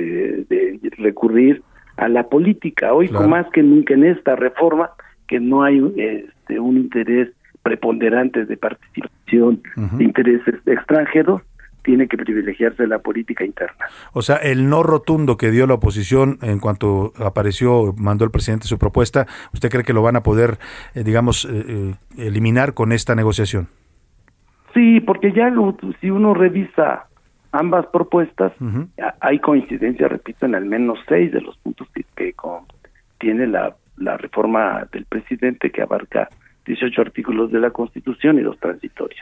de 0.49 0.79
recurrir 0.97 1.61
a 1.97 2.07
la 2.09 2.27
política. 2.27 2.93
Hoy 2.93 3.07
Claro. 3.09 3.27
más 3.27 3.45
que 3.53 3.63
nunca 3.63 3.93
en 3.93 4.03
esta 4.03 4.35
reforma 4.35 4.89
que 5.27 5.39
no 5.39 5.63
hay 5.63 5.81
este, 5.97 6.59
un 6.59 6.77
interés 6.77 7.29
preponderante 7.63 8.45
de 8.45 8.57
participación 8.57 9.61
de 9.97 10.03
intereses 10.03 10.55
extranjeros, 10.67 11.41
tiene 11.83 12.07
que 12.07 12.17
privilegiarse 12.17 12.85
la 12.87 12.99
política 12.99 13.43
interna. 13.45 13.85
O 14.13 14.21
sea, 14.23 14.37
el 14.37 14.69
no 14.69 14.81
rotundo 14.83 15.37
que 15.37 15.51
dio 15.51 15.65
la 15.67 15.75
oposición 15.75 16.37
en 16.41 16.59
cuanto 16.59 17.13
apareció, 17.17 17.93
mandó 17.97 18.25
el 18.25 18.31
presidente 18.31 18.67
su 18.67 18.77
propuesta, 18.79 19.27
¿usted 19.53 19.69
cree 19.69 19.83
que 19.83 19.93
lo 19.93 20.01
van 20.01 20.15
a 20.15 20.21
poder, 20.23 20.57
eh, 20.95 21.03
digamos, 21.03 21.45
eh, 21.45 21.63
eh, 21.67 21.93
eliminar 22.17 22.73
con 22.73 22.91
esta 22.91 23.13
negociación? 23.15 23.67
Sí, 24.73 24.99
porque 24.99 25.31
ya 25.31 25.49
lo- 25.49 25.77
si 26.01 26.09
uno 26.09 26.33
revisa 26.33 27.05
ambas 27.55 27.85
propuestas, 27.87 28.51
hay 29.21 29.39
coincidencia, 29.39 30.07
repito, 30.07 30.45
en 30.45 30.55
al 30.55 30.65
menos 30.65 30.99
seis 31.07 31.31
de 31.31 31.41
los 31.41 31.57
puntos 31.57 31.87
que, 31.93 32.03
que 32.15 32.33
con- 32.33 32.65
tiene 33.19 33.47
la, 33.47 33.75
la 33.97 34.17
reforma 34.17 34.87
del 34.91 35.05
presidente 35.05 35.71
que 35.71 35.81
abarca 35.81 36.29
18 36.65 37.01
artículos 37.01 37.51
de 37.51 37.59
la 37.59 37.69
Constitución 37.71 38.37
y 38.37 38.41
los 38.41 38.59
transitorios. 38.59 39.21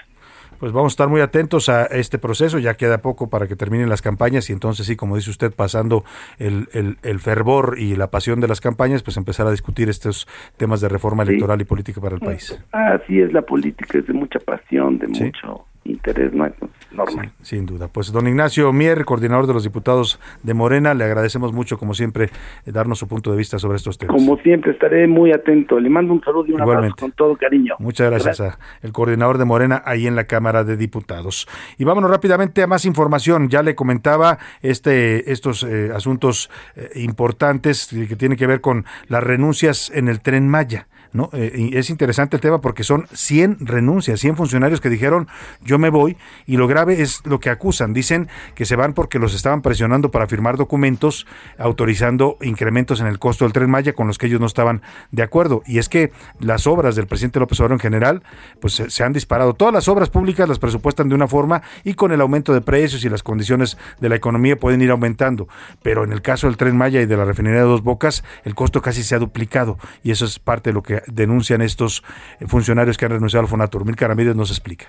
Pues 0.60 0.72
vamos 0.72 0.94
a 0.94 0.96
estar 0.96 1.10
muy 1.10 1.20
atentos 1.20 1.68
a 1.68 1.86
este 1.88 2.18
proceso, 2.18 2.58
ya 2.58 2.76
queda 2.76 3.00
poco 3.00 3.30
para 3.30 3.48
que 3.48 3.56
terminen 3.58 3.90
las 3.90 4.02
campañas 4.02 4.50
y 4.50 4.54
entonces 4.54 4.86
sí, 4.86 4.96
como 4.96 5.18
dice 5.18 5.30
usted, 5.30 5.52
pasando 5.54 6.06
el, 6.40 6.70
el- 6.74 6.98
el 7.04 7.20
fervor 7.20 7.76
y 7.78 7.96
la 7.98 8.08
pasión 8.10 8.40
de 8.40 8.48
las 8.48 8.62
campañas, 8.62 9.04
pues 9.04 9.18
empezar 9.18 9.46
a 9.46 9.52
discutir 9.52 9.90
estos 9.90 10.26
temas 10.56 10.80
de 10.80 10.88
reforma 10.88 11.24
electoral 11.24 11.60
y 11.60 11.66
política 11.66 12.00
para 12.00 12.16
el 12.16 12.22
país. 12.22 12.58
Así 12.72 13.20
es 13.20 13.34
la 13.34 13.42
política, 13.42 13.98
es 13.98 14.08
de 14.08 14.14
mucha 14.14 14.40
pasión, 14.40 14.98
de 15.00 15.08
Sí. 15.14 15.26
mucho 15.26 15.66
interés, 15.86 16.34
¿no? 16.34 16.46
Entonces, 16.46 16.78
normal. 16.92 17.32
Sin 17.42 17.66
duda. 17.66 17.88
Pues 17.88 18.12
don 18.12 18.28
Ignacio 18.28 18.72
Mier, 18.72 19.06
coordinador 19.06 19.48
de 19.48 19.54
los 19.54 19.64
diputados 19.64 20.20
de 20.44 20.54
Morena, 20.54 20.94
le 20.94 21.04
agradecemos 21.04 21.54
mucho, 21.54 21.78
como 21.78 21.94
siempre, 21.94 22.30
eh, 22.66 22.72
darnos 22.72 23.00
su 23.00 23.08
punto 23.08 23.32
de 23.32 23.38
vista 23.38 23.60
sobre 23.60 23.78
estos 23.78 23.98
temas. 23.98 24.16
Como 24.16 24.38
siempre, 24.38 24.72
estaré 24.72 25.08
muy 25.08 25.32
atento. 25.32 25.80
Le 25.80 25.90
mando 25.90 26.14
un 26.14 26.24
saludo 26.24 26.46
y 26.48 26.54
un 26.54 26.62
abrazo 26.62 26.72
Igualmente. 26.72 27.02
con 27.02 27.12
todo 27.12 27.36
cariño. 27.36 27.76
Muchas 27.80 28.10
gracias, 28.10 28.42
a 28.42 28.60
el 28.82 28.92
coordinador 28.92 29.38
de 29.38 29.46
Morena 29.46 29.82
ahí 29.86 30.08
en 30.08 30.16
la 30.16 30.26
Cámara 30.26 30.64
de 30.64 30.78
Diputados. 30.78 31.48
Y 31.78 31.84
vámonos 31.84 32.10
rápidamente 32.10 32.62
a 32.64 32.68
más 32.68 32.86
información. 32.86 33.50
Ya 33.50 33.64
le 33.64 33.76
comentaba 33.76 34.38
este, 34.62 35.32
estos 35.32 35.64
eh, 35.64 35.92
asuntos 35.94 36.50
eh, 36.76 36.90
importantes 36.96 37.92
y 37.92 38.08
que 38.08 38.16
tienen 38.16 38.38
que 38.38 38.48
ver 38.48 38.62
con 38.62 38.86
las 39.08 39.24
renuncias 39.24 39.92
en 39.94 40.08
el 40.08 40.22
tren 40.22 40.48
Maya. 40.48 40.88
¿No? 41.14 41.30
Eh, 41.34 41.72
es 41.74 41.90
interesante 41.90 42.38
el 42.38 42.42
tema 42.42 42.60
porque 42.60 42.84
son 42.84 43.08
100 43.14 43.58
renuncias, 43.62 44.20
100 44.20 44.36
funcionarios 44.36 44.82
que 44.82 44.90
dijeron 44.90 45.28
yo 45.64 45.78
me 45.80 45.90
voy 45.90 46.18
y 46.46 46.58
lo 46.58 46.68
grave 46.68 47.02
es 47.02 47.22
lo 47.26 47.40
que 47.40 47.50
acusan. 47.50 47.94
Dicen 47.94 48.28
que 48.56 48.66
se 48.66 48.76
van 48.76 48.94
porque 48.94 49.20
los 49.20 49.34
estaban 49.34 49.62
presionando 49.62 50.12
para 50.12 50.28
firmar 50.28 50.58
documentos 50.58 51.26
autorizando 51.58 52.38
incrementos 52.42 53.00
en 53.00 53.08
el 53.08 53.20
costo 53.20 53.46
del 53.46 53.54
tren 53.54 53.70
Maya 53.70 53.94
con 53.94 54.08
los 54.08 54.18
que 54.18 54.28
ellos 54.28 54.40
no 54.40 54.48
estaban 54.48 54.82
de 55.12 55.24
acuerdo. 55.24 55.62
Y 55.66 55.78
es 55.78 55.90
que 55.90 56.12
las 56.40 56.68
obras 56.68 56.96
del 56.96 57.08
presidente 57.08 57.40
López 57.40 57.60
Obrador 57.60 57.74
en 57.74 57.80
general 57.80 58.24
pues 58.60 58.82
se 58.88 59.04
han 59.04 59.14
disparado. 59.14 59.54
Todas 59.54 59.74
las 59.74 59.88
obras 59.88 60.10
públicas 60.10 60.50
las 60.50 60.60
presupuestan 60.60 61.10
de 61.10 61.16
una 61.16 61.28
forma 61.28 61.62
y 61.84 61.94
con 61.94 62.12
el 62.12 62.22
aumento 62.22 62.54
de 62.54 62.62
precios 62.62 63.06
y 63.06 63.10
las 63.10 63.24
condiciones 63.24 63.78
de 64.00 64.10
la 64.10 64.16
economía 64.16 64.58
pueden 64.60 64.82
ir 64.82 64.92
aumentando. 64.92 65.48
Pero 65.82 66.04
en 66.04 66.12
el 66.12 66.22
caso 66.22 66.48
del 66.48 66.58
tren 66.58 66.76
Maya 66.76 67.02
y 67.02 67.06
de 67.06 67.18
la 67.18 67.26
refinería 67.26 67.62
de 67.62 67.68
Dos 67.68 67.84
Bocas, 67.84 68.24
el 68.44 68.56
costo 68.56 68.82
casi 68.82 69.04
se 69.04 69.16
ha 69.16 69.20
duplicado 69.20 69.78
y 70.04 70.12
eso 70.12 70.26
es 70.26 70.40
parte 70.40 70.70
de 70.70 70.74
lo 70.74 70.84
que 70.84 71.03
denuncian 71.08 71.62
estos 71.62 72.04
funcionarios 72.48 72.98
que 72.98 73.06
han 73.06 73.12
renunciado 73.12 73.44
al 73.44 73.50
Fonatur. 73.50 73.86
Milka 73.86 74.08
Ramírez 74.08 74.36
nos 74.36 74.52
explica. 74.52 74.88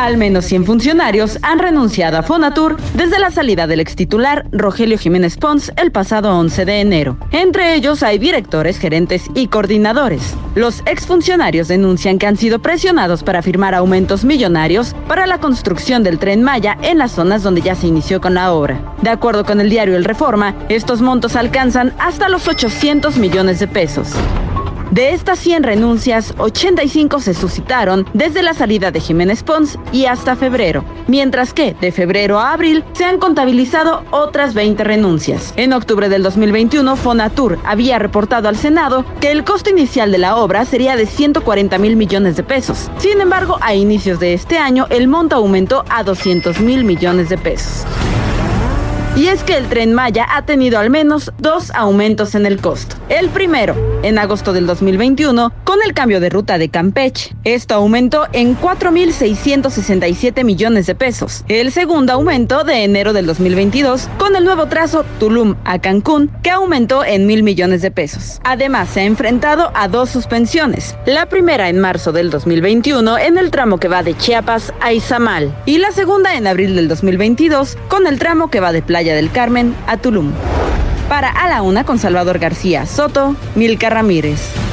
Al 0.00 0.16
menos 0.16 0.46
100 0.46 0.64
funcionarios 0.64 1.38
han 1.42 1.58
renunciado 1.58 2.16
a 2.16 2.22
Fonatur 2.22 2.78
desde 2.94 3.18
la 3.18 3.30
salida 3.30 3.66
del 3.66 3.80
extitular 3.80 4.46
Rogelio 4.50 4.96
Jiménez 4.96 5.36
Pons 5.36 5.74
el 5.76 5.92
pasado 5.92 6.34
11 6.38 6.64
de 6.64 6.80
enero. 6.80 7.18
Entre 7.32 7.74
ellos 7.74 8.02
hay 8.02 8.16
directores, 8.16 8.78
gerentes 8.78 9.26
y 9.34 9.48
coordinadores. 9.48 10.34
Los 10.54 10.80
exfuncionarios 10.86 11.68
denuncian 11.68 12.18
que 12.18 12.26
han 12.26 12.38
sido 12.38 12.62
presionados 12.62 13.22
para 13.22 13.42
firmar 13.42 13.74
aumentos 13.74 14.24
millonarios 14.24 14.96
para 15.06 15.26
la 15.26 15.36
construcción 15.36 16.02
del 16.02 16.18
tren 16.18 16.42
Maya 16.42 16.78
en 16.80 16.96
las 16.96 17.12
zonas 17.12 17.42
donde 17.42 17.60
ya 17.60 17.74
se 17.74 17.86
inició 17.86 18.22
con 18.22 18.32
la 18.32 18.54
obra. 18.54 18.80
De 19.02 19.10
acuerdo 19.10 19.44
con 19.44 19.60
el 19.60 19.68
diario 19.68 19.96
El 19.96 20.06
Reforma, 20.06 20.54
estos 20.70 21.02
montos 21.02 21.36
alcanzan 21.36 21.92
hasta 21.98 22.30
los 22.30 22.48
800 22.48 23.18
millones 23.18 23.60
de 23.60 23.68
pesos. 23.68 24.14
De 24.90 25.12
estas 25.12 25.38
100 25.38 25.62
renuncias, 25.62 26.34
85 26.38 27.20
se 27.20 27.32
suscitaron 27.32 28.06
desde 28.12 28.42
la 28.42 28.54
salida 28.54 28.90
de 28.90 28.98
Jiménez 28.98 29.44
Pons 29.44 29.78
y 29.92 30.06
hasta 30.06 30.34
febrero, 30.34 30.84
mientras 31.06 31.54
que 31.54 31.74
de 31.80 31.92
febrero 31.92 32.40
a 32.40 32.52
abril 32.52 32.84
se 32.92 33.04
han 33.04 33.18
contabilizado 33.18 34.02
otras 34.10 34.52
20 34.52 34.82
renuncias. 34.82 35.54
En 35.56 35.72
octubre 35.72 36.08
del 36.08 36.24
2021, 36.24 36.96
Fonatur 36.96 37.58
había 37.64 38.00
reportado 38.00 38.48
al 38.48 38.56
Senado 38.56 39.04
que 39.20 39.30
el 39.30 39.44
costo 39.44 39.70
inicial 39.70 40.10
de 40.10 40.18
la 40.18 40.34
obra 40.34 40.64
sería 40.64 40.96
de 40.96 41.06
140 41.06 41.78
mil 41.78 41.94
millones 41.94 42.36
de 42.36 42.42
pesos. 42.42 42.90
Sin 42.98 43.20
embargo, 43.20 43.58
a 43.60 43.74
inicios 43.74 44.18
de 44.18 44.34
este 44.34 44.58
año, 44.58 44.86
el 44.90 45.06
monto 45.06 45.36
aumentó 45.36 45.84
a 45.88 46.02
200 46.02 46.58
mil 46.60 46.82
millones 46.82 47.28
de 47.28 47.38
pesos. 47.38 47.86
Y 49.16 49.26
es 49.26 49.42
que 49.42 49.56
el 49.56 49.66
tren 49.66 49.92
Maya 49.92 50.24
ha 50.30 50.46
tenido 50.46 50.78
al 50.78 50.88
menos 50.88 51.32
dos 51.38 51.72
aumentos 51.74 52.34
en 52.36 52.46
el 52.46 52.60
costo. 52.60 52.96
El 53.08 53.28
primero, 53.28 53.74
en 54.04 54.18
agosto 54.18 54.52
del 54.52 54.66
2021, 54.66 55.52
con 55.64 55.80
el 55.84 55.94
cambio 55.94 56.20
de 56.20 56.30
ruta 56.30 56.58
de 56.58 56.68
Campeche. 56.68 57.34
Esto 57.42 57.74
aumentó 57.74 58.28
en 58.32 58.56
4.667 58.56 60.44
millones 60.44 60.86
de 60.86 60.94
pesos. 60.94 61.44
El 61.48 61.72
segundo 61.72 62.12
aumento 62.12 62.62
de 62.62 62.84
enero 62.84 63.12
del 63.12 63.26
2022, 63.26 64.08
con 64.16 64.36
el 64.36 64.44
nuevo 64.44 64.66
trazo 64.66 65.04
Tulum 65.18 65.56
a 65.64 65.80
Cancún, 65.80 66.30
que 66.42 66.50
aumentó 66.50 67.04
en 67.04 67.26
mil 67.26 67.42
millones 67.42 67.82
de 67.82 67.90
pesos. 67.90 68.40
Además, 68.44 68.90
se 68.90 69.00
ha 69.00 69.04
enfrentado 69.04 69.72
a 69.74 69.88
dos 69.88 70.10
suspensiones. 70.10 70.96
La 71.04 71.26
primera 71.28 71.68
en 71.68 71.80
marzo 71.80 72.12
del 72.12 72.30
2021, 72.30 73.18
en 73.18 73.38
el 73.38 73.50
tramo 73.50 73.78
que 73.78 73.88
va 73.88 74.04
de 74.04 74.16
Chiapas 74.16 74.72
a 74.80 74.92
Izamal. 74.92 75.54
Y 75.66 75.78
la 75.78 75.90
segunda 75.90 76.36
en 76.36 76.46
abril 76.46 76.76
del 76.76 76.88
2022, 76.88 77.76
con 77.88 78.06
el 78.06 78.18
tramo 78.18 78.50
que 78.50 78.60
va 78.60 78.72
de 78.72 78.82
Playa 78.82 78.99
del 79.08 79.30
Carmen 79.30 79.74
a 79.86 79.96
Tulum. 79.96 80.30
Para 81.08 81.28
A 81.30 81.48
la 81.48 81.62
Una 81.62 81.84
con 81.84 81.98
Salvador 81.98 82.38
García 82.38 82.84
Soto, 82.86 83.34
Milka 83.54 83.88
Ramírez. 83.88 84.69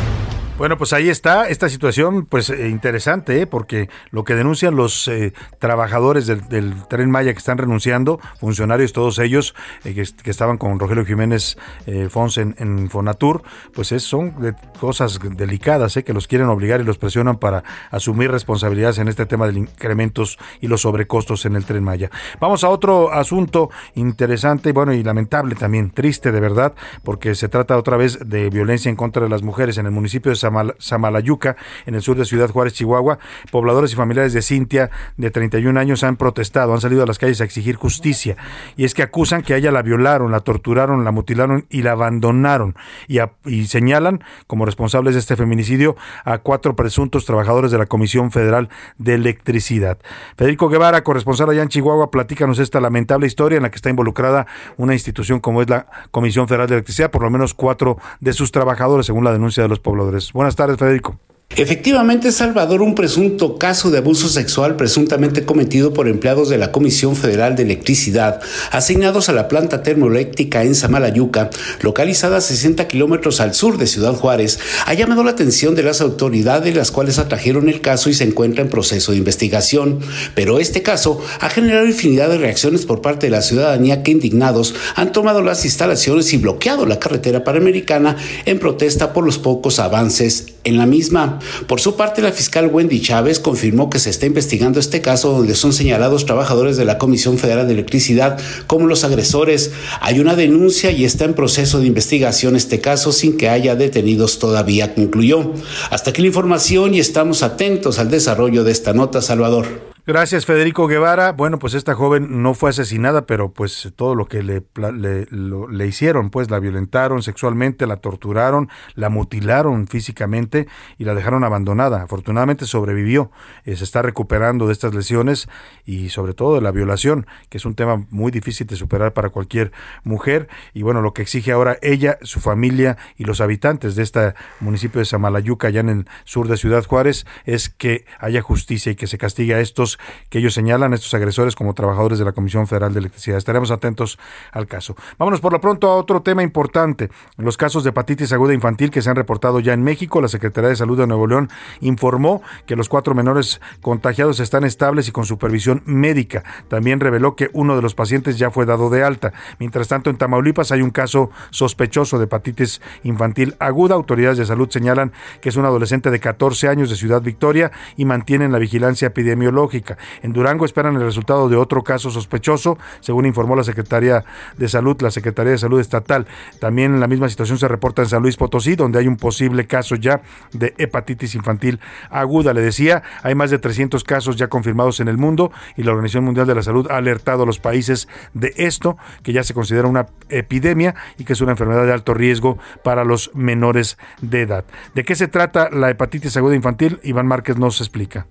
Bueno, 0.57 0.75
pues 0.79 0.91
ahí 0.91 1.07
está 1.07 1.47
esta 1.49 1.69
situación, 1.69 2.25
pues 2.25 2.49
eh, 2.49 2.67
interesante, 2.69 3.39
¿eh? 3.41 3.45
porque 3.45 3.89
lo 4.09 4.23
que 4.23 4.33
denuncian 4.33 4.75
los 4.75 5.07
eh, 5.07 5.31
trabajadores 5.59 6.25
del, 6.25 6.49
del 6.49 6.73
tren 6.87 7.11
Maya 7.11 7.31
que 7.31 7.37
están 7.37 7.59
renunciando, 7.59 8.19
funcionarios 8.39 8.91
todos 8.91 9.19
ellos 9.19 9.53
eh, 9.83 9.93
que, 9.93 10.31
estaban 10.31 10.57
con 10.57 10.79
Rogelio 10.79 11.05
Jiménez 11.05 11.57
eh, 11.85 12.07
Fons 12.09 12.37
en, 12.37 12.89
Fonatur, 12.89 13.43
pues 13.73 13.91
es, 13.91 14.03
son 14.03 14.41
de 14.41 14.55
cosas 14.79 15.19
delicadas, 15.35 15.95
¿eh? 15.97 16.03
que 16.03 16.13
los 16.13 16.27
quieren 16.27 16.47
obligar 16.47 16.81
y 16.81 16.83
los 16.83 16.97
presionan 16.97 17.37
para 17.37 17.63
asumir 17.91 18.31
responsabilidades 18.31 18.97
en 18.97 19.07
este 19.07 19.25
tema 19.25 19.47
de 19.47 19.59
incrementos 19.59 20.37
y 20.61 20.67
los 20.67 20.81
sobrecostos 20.81 21.45
en 21.45 21.55
el 21.55 21.65
tren 21.65 21.83
Maya. 21.83 22.09
Vamos 22.39 22.63
a 22.63 22.69
otro 22.69 23.11
asunto 23.11 23.69
interesante, 23.95 24.71
bueno 24.71 24.93
y 24.93 25.03
lamentable 25.03 25.55
también, 25.55 25.91
triste 25.91 26.31
de 26.31 26.39
verdad, 26.39 26.73
porque 27.03 27.35
se 27.35 27.49
trata 27.49 27.77
otra 27.77 27.97
vez 27.97 28.19
de 28.27 28.49
violencia 28.49 28.89
en 28.89 28.95
contra 28.95 29.23
de 29.23 29.29
las 29.29 29.43
mujeres 29.43 29.77
en 29.77 29.85
el 29.85 29.91
municipio 29.91 30.31
de 30.31 30.35
Samal- 30.49 30.75
Samalayuca, 30.79 31.55
en 31.85 31.95
el 31.95 32.01
sur 32.01 32.17
de 32.17 32.25
Ciudad 32.25 32.49
Juárez, 32.49 32.73
Chihuahua. 32.73 33.19
Pobladores 33.51 33.93
y 33.93 33.95
familiares 33.95 34.33
de 34.33 34.41
Cintia, 34.41 34.89
de 35.17 35.31
31 35.31 35.79
años, 35.79 36.03
han 36.03 36.15
protestado, 36.17 36.73
han 36.73 36.81
salido 36.81 37.03
a 37.03 37.05
las 37.05 37.19
calles 37.19 37.41
a 37.41 37.43
exigir 37.43 37.75
justicia. 37.75 38.37
Y 38.75 38.85
es 38.85 38.93
que 38.93 39.03
acusan 39.03 39.41
que 39.41 39.53
a 39.53 39.57
ella 39.57 39.71
la 39.71 39.81
violaron, 39.81 40.31
la 40.31 40.39
torturaron, 40.41 41.03
la 41.03 41.11
mutilaron 41.11 41.65
y 41.69 41.81
la 41.81 41.91
abandonaron. 41.91 42.75
Y, 43.07 43.19
y 43.45 43.67
señalan 43.67 44.23
como 44.47 44.65
responsables 44.65 45.13
de 45.13 45.19
este 45.19 45.35
feminicidio 45.35 45.95
a 46.25 46.39
cuatro 46.39 46.75
presuntos 46.75 47.25
trabajadores 47.25 47.71
de 47.71 47.77
la 47.77 47.85
Comisión 47.85 48.31
Federal 48.31 48.69
de 48.97 49.13
Electricidad. 49.15 49.97
Federico 50.37 50.69
Guevara, 50.69 51.03
corresponsal 51.03 51.49
allá 51.49 51.63
en 51.63 51.69
Chihuahua, 51.69 52.11
platícanos 52.11 52.59
esta 52.59 52.79
lamentable 52.79 53.27
historia 53.27 53.57
en 53.57 53.63
la 53.63 53.69
que 53.71 53.75
está 53.75 53.89
involucrada 53.89 54.47
una 54.77 54.93
institución 54.93 55.39
como 55.39 55.61
es 55.61 55.69
la 55.69 55.87
Comisión 56.11 56.47
Federal 56.47 56.67
de 56.67 56.75
Electricidad, 56.75 57.11
por 57.11 57.23
lo 57.23 57.29
menos 57.29 57.53
cuatro 57.53 57.97
de 58.19 58.33
sus 58.33 58.51
trabajadores, 58.51 59.05
según 59.05 59.23
la 59.23 59.31
denuncia 59.31 59.63
de 59.63 59.69
los 59.69 59.79
pobladores. 59.79 60.31
Buenas 60.37 60.55
tardes, 60.55 60.77
Federico. 60.77 61.19
Efectivamente, 61.55 62.31
Salvador, 62.31 62.83
un 62.83 62.93
presunto 62.93 63.57
caso 63.57 63.89
de 63.89 63.97
abuso 63.97 64.29
sexual 64.29 64.75
presuntamente 64.75 65.43
cometido 65.43 65.91
por 65.91 66.07
empleados 66.07 66.49
de 66.49 66.59
la 66.59 66.71
Comisión 66.71 67.15
Federal 67.15 67.55
de 67.55 67.63
Electricidad, 67.63 68.41
asignados 68.69 69.27
a 69.27 69.33
la 69.33 69.47
planta 69.47 69.81
termoeléctrica 69.81 70.61
en 70.61 70.75
Samalayuca, 70.75 71.49
localizada 71.81 72.37
a 72.37 72.41
60 72.41 72.87
kilómetros 72.87 73.39
al 73.39 73.55
sur 73.55 73.79
de 73.79 73.87
Ciudad 73.87 74.13
Juárez, 74.13 74.59
ha 74.85 74.93
llamado 74.93 75.23
la 75.23 75.31
atención 75.31 75.73
de 75.73 75.81
las 75.81 75.99
autoridades, 75.99 76.75
las 76.75 76.91
cuales 76.91 77.17
atrajeron 77.17 77.69
el 77.69 77.81
caso 77.81 78.11
y 78.11 78.13
se 78.13 78.25
encuentra 78.25 78.61
en 78.61 78.69
proceso 78.69 79.13
de 79.13 79.17
investigación. 79.17 79.99
Pero 80.35 80.59
este 80.59 80.83
caso 80.83 81.19
ha 81.39 81.49
generado 81.49 81.87
infinidad 81.87 82.29
de 82.29 82.37
reacciones 82.37 82.85
por 82.85 83.01
parte 83.01 83.27
de 83.27 83.31
la 83.31 83.41
ciudadanía 83.41 84.03
que 84.03 84.11
indignados 84.11 84.75
han 84.93 85.11
tomado 85.11 85.41
las 85.41 85.65
instalaciones 85.65 86.31
y 86.33 86.37
bloqueado 86.37 86.85
la 86.85 86.99
carretera 86.99 87.43
panamericana 87.43 88.15
en 88.45 88.59
protesta 88.59 89.11
por 89.11 89.25
los 89.25 89.39
pocos 89.39 89.79
avances 89.79 90.53
en 90.63 90.77
la 90.77 90.85
misma. 90.85 91.36
Por 91.67 91.79
su 91.79 91.95
parte, 91.95 92.21
la 92.21 92.31
fiscal 92.31 92.67
Wendy 92.67 93.01
Chávez 93.01 93.39
confirmó 93.39 93.89
que 93.89 93.99
se 93.99 94.09
está 94.09 94.25
investigando 94.25 94.79
este 94.79 95.01
caso 95.01 95.31
donde 95.31 95.55
son 95.55 95.73
señalados 95.73 96.25
trabajadores 96.25 96.77
de 96.77 96.85
la 96.85 96.97
Comisión 96.97 97.37
Federal 97.37 97.67
de 97.67 97.73
Electricidad 97.73 98.39
como 98.67 98.87
los 98.87 99.03
agresores. 99.03 99.71
Hay 100.01 100.19
una 100.19 100.35
denuncia 100.35 100.91
y 100.91 101.05
está 101.05 101.25
en 101.25 101.33
proceso 101.33 101.79
de 101.79 101.87
investigación 101.87 102.55
este 102.55 102.79
caso 102.79 103.11
sin 103.11 103.37
que 103.37 103.49
haya 103.49 103.75
detenidos 103.75 104.39
todavía, 104.39 104.93
concluyó. 104.93 105.53
Hasta 105.89 106.11
aquí 106.11 106.21
la 106.21 106.27
información 106.27 106.93
y 106.93 106.99
estamos 106.99 107.43
atentos 107.43 107.99
al 107.99 108.09
desarrollo 108.09 108.63
de 108.63 108.71
esta 108.71 108.93
nota, 108.93 109.21
Salvador. 109.21 109.86
Gracias, 110.09 110.45
Federico 110.45 110.87
Guevara. 110.87 111.33
Bueno, 111.33 111.59
pues 111.59 111.73
esta 111.73 111.93
joven 111.93 112.41
no 112.41 112.53
fue 112.53 112.69
asesinada, 112.69 113.25
pero 113.25 113.51
pues 113.51 113.91
todo 113.97 114.15
lo 114.15 114.25
que 114.25 114.41
le, 114.41 114.63
le, 114.93 115.27
lo- 115.31 115.67
le 115.67 115.85
hicieron, 115.85 116.29
pues 116.29 116.49
la 116.49 116.59
violentaron 116.59 117.21
sexualmente, 117.21 117.85
la 117.87 117.97
torturaron, 117.97 118.69
la 118.95 119.09
mutilaron 119.09 119.85
físicamente 119.85 120.69
y 120.97 121.03
la 121.03 121.13
dejaron 121.13 121.43
abandonada. 121.43 122.03
Afortunadamente 122.03 122.65
sobrevivió, 122.65 123.31
eh, 123.65 123.75
se 123.75 123.83
está 123.83 124.01
recuperando 124.01 124.67
de 124.67 124.71
estas 124.71 124.95
lesiones 124.95 125.49
y 125.83 126.07
sobre 126.07 126.33
todo 126.33 126.55
de 126.55 126.61
la 126.61 126.71
violación, 126.71 127.27
que 127.49 127.57
es 127.57 127.65
un 127.65 127.75
tema 127.75 128.05
muy 128.09 128.31
difícil 128.31 128.65
de 128.65 128.77
superar 128.77 129.11
para 129.11 129.27
cualquier 129.27 129.73
mujer. 130.05 130.47
Y 130.73 130.83
bueno, 130.83 131.01
lo 131.01 131.13
que 131.13 131.21
exige 131.21 131.51
ahora 131.51 131.79
ella, 131.81 132.17
su 132.21 132.39
familia 132.39 132.95
y 133.17 133.25
los 133.25 133.41
habitantes 133.41 133.97
de 133.97 134.03
este 134.03 134.35
municipio 134.61 134.99
de 134.99 135.05
Samalayuca, 135.05 135.67
allá 135.67 135.81
en 135.81 135.89
el 135.89 136.05
sur 136.23 136.47
de 136.47 136.55
Ciudad 136.55 136.85
Juárez, 136.85 137.25
es 137.43 137.67
que 137.67 138.05
haya 138.21 138.41
justicia 138.41 138.93
y 138.93 138.95
que 138.95 139.07
se 139.07 139.17
castigue 139.17 139.53
a 139.53 139.59
estos 139.59 139.96
que 140.29 140.39
ellos 140.39 140.53
señalan, 140.53 140.93
estos 140.93 141.13
agresores, 141.13 141.55
como 141.55 141.73
trabajadores 141.73 142.19
de 142.19 142.25
la 142.25 142.31
Comisión 142.31 142.67
Federal 142.67 142.93
de 142.93 142.99
Electricidad. 142.99 143.37
Estaremos 143.37 143.71
atentos 143.71 144.19
al 144.51 144.67
caso. 144.67 144.95
Vámonos 145.17 145.41
por 145.41 145.53
lo 145.53 145.61
pronto 145.61 145.89
a 145.89 145.95
otro 145.95 146.21
tema 146.21 146.43
importante. 146.43 147.09
Los 147.37 147.57
casos 147.57 147.83
de 147.83 147.89
hepatitis 147.91 148.31
aguda 148.33 148.53
infantil 148.53 148.91
que 148.91 149.01
se 149.01 149.09
han 149.09 149.15
reportado 149.15 149.59
ya 149.59 149.73
en 149.73 149.83
México. 149.83 150.21
La 150.21 150.27
Secretaría 150.27 150.69
de 150.69 150.75
Salud 150.75 150.97
de 150.97 151.07
Nuevo 151.07 151.27
León 151.27 151.49
informó 151.81 152.41
que 152.65 152.75
los 152.75 152.89
cuatro 152.89 153.15
menores 153.15 153.61
contagiados 153.81 154.39
están 154.39 154.63
estables 154.63 155.07
y 155.07 155.11
con 155.11 155.25
supervisión 155.25 155.83
médica. 155.85 156.43
También 156.67 156.99
reveló 156.99 157.35
que 157.35 157.49
uno 157.53 157.75
de 157.75 157.81
los 157.81 157.95
pacientes 157.95 158.37
ya 158.37 158.51
fue 158.51 158.65
dado 158.65 158.89
de 158.89 159.03
alta. 159.03 159.33
Mientras 159.59 159.87
tanto, 159.87 160.09
en 160.09 160.17
Tamaulipas 160.17 160.71
hay 160.71 160.81
un 160.81 160.91
caso 160.91 161.31
sospechoso 161.49 162.17
de 162.17 162.25
hepatitis 162.25 162.81
infantil 163.03 163.55
aguda. 163.59 163.95
Autoridades 163.95 164.37
de 164.37 164.45
salud 164.45 164.69
señalan 164.69 165.13
que 165.41 165.49
es 165.49 165.55
un 165.55 165.65
adolescente 165.65 166.11
de 166.11 166.19
14 166.19 166.67
años 166.67 166.89
de 166.89 166.95
Ciudad 166.95 167.21
Victoria 167.21 167.71
y 167.95 168.05
mantienen 168.05 168.51
la 168.51 168.59
vigilancia 168.59 169.07
epidemiológica. 169.07 169.86
En 170.21 170.33
Durango 170.33 170.65
esperan 170.65 170.95
el 170.95 171.01
resultado 171.01 171.49
de 171.49 171.55
otro 171.55 171.83
caso 171.83 172.09
sospechoso, 172.09 172.77
según 172.99 173.25
informó 173.25 173.55
la 173.55 173.63
Secretaría 173.63 174.25
de 174.57 174.67
Salud, 174.67 174.99
la 175.01 175.11
Secretaría 175.11 175.51
de 175.51 175.57
Salud 175.57 175.79
Estatal. 175.79 176.27
También 176.59 176.99
la 176.99 177.07
misma 177.07 177.29
situación 177.29 177.57
se 177.57 177.67
reporta 177.67 178.01
en 178.01 178.09
San 178.09 178.21
Luis 178.21 178.37
Potosí, 178.37 178.75
donde 178.75 178.99
hay 178.99 179.07
un 179.07 179.17
posible 179.17 179.67
caso 179.67 179.95
ya 179.95 180.21
de 180.53 180.73
hepatitis 180.77 181.35
infantil 181.35 181.79
aguda. 182.09 182.53
Le 182.53 182.61
decía, 182.61 183.03
hay 183.23 183.35
más 183.35 183.51
de 183.51 183.59
300 183.59 184.03
casos 184.03 184.35
ya 184.35 184.47
confirmados 184.47 184.99
en 184.99 185.07
el 185.07 185.17
mundo 185.17 185.51
y 185.75 185.83
la 185.83 185.91
Organización 185.91 186.25
Mundial 186.25 186.47
de 186.47 186.55
la 186.55 186.63
Salud 186.63 186.87
ha 186.89 186.97
alertado 186.97 187.43
a 187.43 187.45
los 187.45 187.59
países 187.59 188.07
de 188.33 188.53
esto, 188.57 188.97
que 189.23 189.33
ya 189.33 189.43
se 189.43 189.53
considera 189.53 189.87
una 189.87 190.07
epidemia 190.29 190.95
y 191.17 191.23
que 191.23 191.33
es 191.33 191.41
una 191.41 191.51
enfermedad 191.51 191.85
de 191.85 191.93
alto 191.93 192.13
riesgo 192.13 192.57
para 192.83 193.03
los 193.03 193.31
menores 193.33 193.97
de 194.21 194.41
edad. 194.41 194.65
¿De 194.93 195.03
qué 195.03 195.15
se 195.15 195.27
trata 195.27 195.69
la 195.69 195.89
hepatitis 195.89 196.37
aguda 196.37 196.55
infantil? 196.55 196.99
Iván 197.03 197.27
Márquez 197.27 197.57
nos 197.57 197.81
explica. 197.81 198.27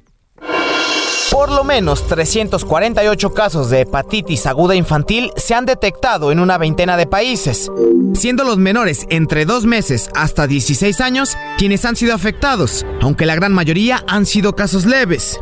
Por 1.30 1.50
lo 1.50 1.64
menos 1.64 2.06
348 2.06 3.34
casos 3.34 3.68
de 3.68 3.80
hepatitis 3.80 4.46
aguda 4.46 4.74
infantil 4.74 5.32
se 5.36 5.54
han 5.54 5.66
detectado 5.66 6.30
en 6.30 6.38
una 6.38 6.56
veintena 6.56 6.96
de 6.96 7.06
países, 7.06 7.70
siendo 8.14 8.44
los 8.44 8.58
menores 8.58 9.06
entre 9.10 9.44
2 9.44 9.66
meses 9.66 10.08
hasta 10.14 10.46
16 10.46 11.00
años 11.00 11.36
quienes 11.58 11.84
han 11.84 11.96
sido 11.96 12.14
afectados, 12.14 12.86
aunque 13.02 13.26
la 13.26 13.34
gran 13.34 13.52
mayoría 13.52 14.04
han 14.06 14.24
sido 14.24 14.54
casos 14.54 14.86
leves. 14.86 15.38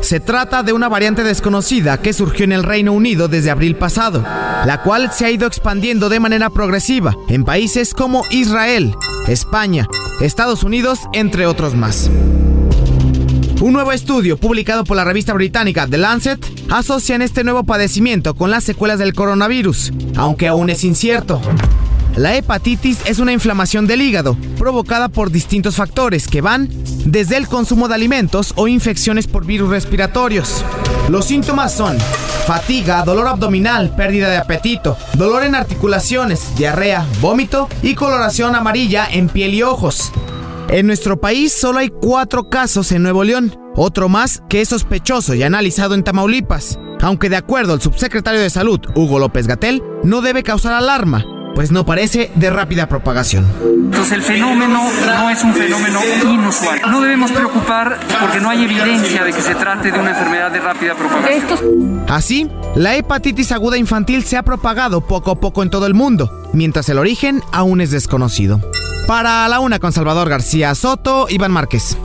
Se 0.00 0.18
trata 0.18 0.64
de 0.64 0.72
una 0.72 0.88
variante 0.88 1.22
desconocida 1.22 1.98
que 2.00 2.12
surgió 2.12 2.44
en 2.44 2.52
el 2.52 2.64
Reino 2.64 2.92
Unido 2.92 3.28
desde 3.28 3.52
abril 3.52 3.76
pasado, 3.76 4.22
la 4.22 4.82
cual 4.82 5.12
se 5.12 5.24
ha 5.24 5.30
ido 5.30 5.46
expandiendo 5.46 6.08
de 6.08 6.18
manera 6.18 6.50
progresiva 6.50 7.14
en 7.28 7.44
países 7.44 7.94
como 7.94 8.24
Israel, 8.30 8.96
España, 9.28 9.86
Estados 10.20 10.64
Unidos, 10.64 10.98
entre 11.12 11.46
otros 11.46 11.76
más. 11.76 12.10
Un 13.62 13.74
nuevo 13.74 13.92
estudio 13.92 14.38
publicado 14.38 14.82
por 14.82 14.96
la 14.96 15.04
revista 15.04 15.32
británica 15.34 15.86
The 15.86 15.96
Lancet 15.96 16.44
asocia 16.68 17.14
este 17.14 17.44
nuevo 17.44 17.62
padecimiento 17.62 18.34
con 18.34 18.50
las 18.50 18.64
secuelas 18.64 18.98
del 18.98 19.14
coronavirus, 19.14 19.92
aunque 20.16 20.48
aún 20.48 20.68
es 20.68 20.82
incierto. 20.82 21.40
La 22.16 22.34
hepatitis 22.34 22.98
es 23.06 23.20
una 23.20 23.30
inflamación 23.32 23.86
del 23.86 24.02
hígado 24.02 24.36
provocada 24.58 25.10
por 25.10 25.30
distintos 25.30 25.76
factores 25.76 26.26
que 26.26 26.40
van 26.40 26.68
desde 27.04 27.36
el 27.36 27.46
consumo 27.46 27.86
de 27.86 27.94
alimentos 27.94 28.52
o 28.56 28.66
infecciones 28.66 29.28
por 29.28 29.46
virus 29.46 29.70
respiratorios. 29.70 30.64
Los 31.08 31.26
síntomas 31.26 31.72
son 31.72 31.96
fatiga, 32.44 33.04
dolor 33.04 33.28
abdominal, 33.28 33.94
pérdida 33.94 34.28
de 34.28 34.38
apetito, 34.38 34.96
dolor 35.12 35.44
en 35.44 35.54
articulaciones, 35.54 36.56
diarrea, 36.56 37.06
vómito 37.20 37.68
y 37.80 37.94
coloración 37.94 38.56
amarilla 38.56 39.06
en 39.08 39.28
piel 39.28 39.54
y 39.54 39.62
ojos. 39.62 40.10
En 40.68 40.86
nuestro 40.86 41.20
país 41.20 41.52
solo 41.52 41.80
hay 41.80 41.88
cuatro 41.88 42.48
casos 42.48 42.92
en 42.92 43.02
Nuevo 43.02 43.24
León, 43.24 43.54
otro 43.76 44.08
más 44.08 44.42
que 44.48 44.60
es 44.60 44.68
sospechoso 44.68 45.34
y 45.34 45.42
analizado 45.42 45.94
en 45.94 46.02
Tamaulipas, 46.02 46.78
aunque 47.00 47.28
de 47.28 47.36
acuerdo 47.36 47.74
al 47.74 47.82
subsecretario 47.82 48.40
de 48.40 48.48
Salud, 48.48 48.80
Hugo 48.94 49.18
López 49.18 49.46
Gatel, 49.46 49.82
no 50.02 50.22
debe 50.22 50.42
causar 50.42 50.72
alarma, 50.72 51.24
pues 51.54 51.70
no 51.70 51.84
parece 51.84 52.30
de 52.34 52.50
rápida 52.50 52.88
propagación. 52.88 53.46
Entonces 53.62 54.12
el 54.12 54.22
fenómeno 54.22 54.82
no 55.06 55.30
es 55.30 55.42
un 55.44 55.54
fenómeno 55.54 56.00
inusual. 56.24 56.80
No 56.90 57.00
debemos 57.00 57.30
preocupar 57.30 57.98
porque 58.20 58.40
no 58.40 58.50
hay 58.50 58.64
evidencia 58.64 59.24
de 59.24 59.32
que 59.32 59.42
se 59.42 59.54
trate 59.54 59.92
de 59.92 59.98
una 59.98 60.10
enfermedad 60.10 60.50
de 60.50 60.60
rápida 60.60 60.94
propagación. 60.94 62.04
Así, 62.08 62.50
la 62.74 62.96
hepatitis 62.96 63.52
aguda 63.52 63.76
infantil 63.76 64.24
se 64.24 64.36
ha 64.36 64.42
propagado 64.42 65.00
poco 65.06 65.30
a 65.30 65.40
poco 65.40 65.62
en 65.62 65.70
todo 65.70 65.86
el 65.86 65.94
mundo, 65.94 66.30
mientras 66.52 66.88
el 66.88 66.98
origen 66.98 67.42
aún 67.52 67.80
es 67.80 67.90
desconocido. 67.90 68.60
Para 69.06 69.48
la 69.48 69.60
una 69.60 69.78
con 69.78 69.92
Salvador 69.92 70.28
García 70.28 70.74
Soto, 70.74 71.26
Iván 71.28 71.50
Márquez. 71.50 71.96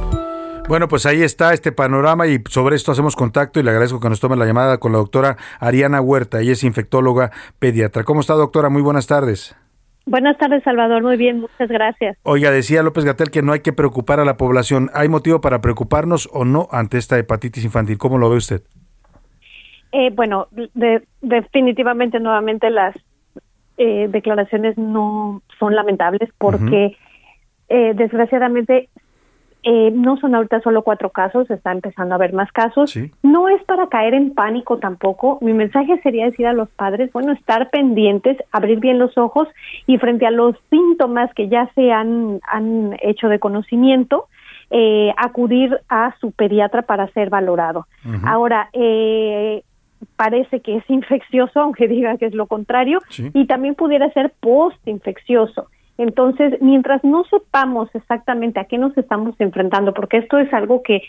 Bueno, 0.68 0.90
pues 0.90 1.06
ahí 1.06 1.22
está 1.24 1.54
este 1.54 1.72
panorama 1.72 2.28
y 2.28 2.40
sobre 2.50 2.76
esto 2.76 2.92
hacemos 2.92 3.16
contacto 3.16 3.60
y 3.60 3.64
le 3.64 3.70
agradezco 3.70 4.02
que 4.02 4.10
nos 4.10 4.20
tome 4.20 4.36
la 4.36 4.46
llamada 4.46 4.80
con 4.80 4.92
la 4.92 4.98
doctora 4.98 5.38
Ariana 5.62 6.02
Huerta. 6.02 6.42
Ella 6.42 6.52
es 6.52 6.64
infectóloga 6.66 7.32
pediatra. 7.58 8.04
¿Cómo 8.04 8.20
está, 8.20 8.34
doctora? 8.34 8.68
Muy 8.70 8.82
buenas 8.82 9.08
tardes. 9.08 9.56
Buenas 10.06 10.38
tardes, 10.38 10.64
Salvador. 10.64 11.04
Muy 11.04 11.16
bien, 11.16 11.40
muchas 11.40 11.70
gracias. 11.70 12.18
Oiga, 12.24 12.52
decía 12.52 12.84
López 12.84 13.06
Gatel 13.06 13.32
que 13.32 13.42
no 13.42 13.54
hay 13.54 13.62
que 13.62 13.72
preocupar 13.72 14.20
a 14.20 14.26
la 14.26 14.36
población. 14.36 14.90
¿Hay 14.94 15.08
motivo 15.08 15.40
para 15.40 15.62
preocuparnos 15.62 16.30
o 16.34 16.44
no 16.44 16.68
ante 16.72 16.98
esta 16.98 17.18
hepatitis 17.18 17.64
infantil? 17.64 17.98
¿Cómo 17.98 18.18
lo 18.18 18.30
ve 18.30 18.36
usted? 18.38 18.62
Eh, 19.94 20.12
bueno, 20.14 20.48
de- 20.52 21.04
definitivamente 21.22 22.20
nuevamente 22.20 22.70
las 22.70 22.94
eh, 23.78 24.08
declaraciones 24.10 24.78
no 24.78 25.42
son 25.60 25.76
lamentables 25.76 26.30
porque 26.38 26.98
eh, 27.70 27.94
desgraciadamente 27.96 28.90
eh, 29.70 29.92
no 29.94 30.16
son 30.16 30.34
ahorita 30.34 30.62
solo 30.62 30.82
cuatro 30.82 31.10
casos, 31.10 31.50
está 31.52 31.74
empezando 31.74 32.14
a 32.14 32.16
haber 32.16 32.32
más 32.32 32.50
casos. 32.54 32.98
No 33.22 33.50
es 33.50 33.62
para 33.66 33.88
caer 33.88 34.14
en 34.14 34.34
pánico 34.34 34.78
tampoco. 34.78 35.40
Mi 35.42 35.52
mensaje 35.52 36.00
sería 36.04 36.24
decir 36.24 36.48
a 36.48 36.54
los 36.54 36.70
padres, 36.70 37.12
bueno, 37.12 37.34
estar 37.34 37.70
pendientes, 37.70 38.38
abrir 38.54 38.80
bien 38.80 38.98
los 38.98 39.18
ojos 39.18 39.50
y 39.86 39.98
frente 39.98 40.26
a 40.26 40.32
los 40.32 40.56
síntomas 40.70 41.34
que 41.34 41.50
ya 41.50 41.70
se 41.76 41.92
han, 41.92 42.40
han 42.50 42.96
hecho 43.02 43.28
de 43.28 43.40
conocimiento, 43.40 44.28
eh, 44.72 45.12
acudir 45.18 45.78
a 45.90 46.16
su 46.22 46.32
pediatra 46.32 46.84
para 46.84 47.08
ser 47.10 47.30
valorado. 47.30 47.88
Ahora, 48.24 48.70
eh, 48.72 49.64
parece 50.16 50.62
que 50.62 50.78
es 50.78 50.84
infeccioso, 50.90 51.60
aunque 51.60 51.90
diga 51.90 52.16
que 52.18 52.28
es 52.28 52.34
lo 52.34 52.46
contrario, 52.48 53.00
Sí. 53.10 53.32
y 53.34 53.48
también 53.48 53.76
pudiera 53.76 54.10
ser 54.14 54.32
post-infeccioso. 54.40 55.68
Entonces, 55.98 56.54
mientras 56.62 57.04
no 57.04 57.24
sepamos 57.26 57.90
exactamente 57.96 58.60
a 58.60 58.66
qué 58.66 58.78
nos 58.78 58.98
estamos 58.98 59.36
enfrentando, 59.40 59.94
porque 59.94 60.18
esto 60.18 60.38
es 60.38 60.54
algo 60.54 60.82
que 60.84 61.02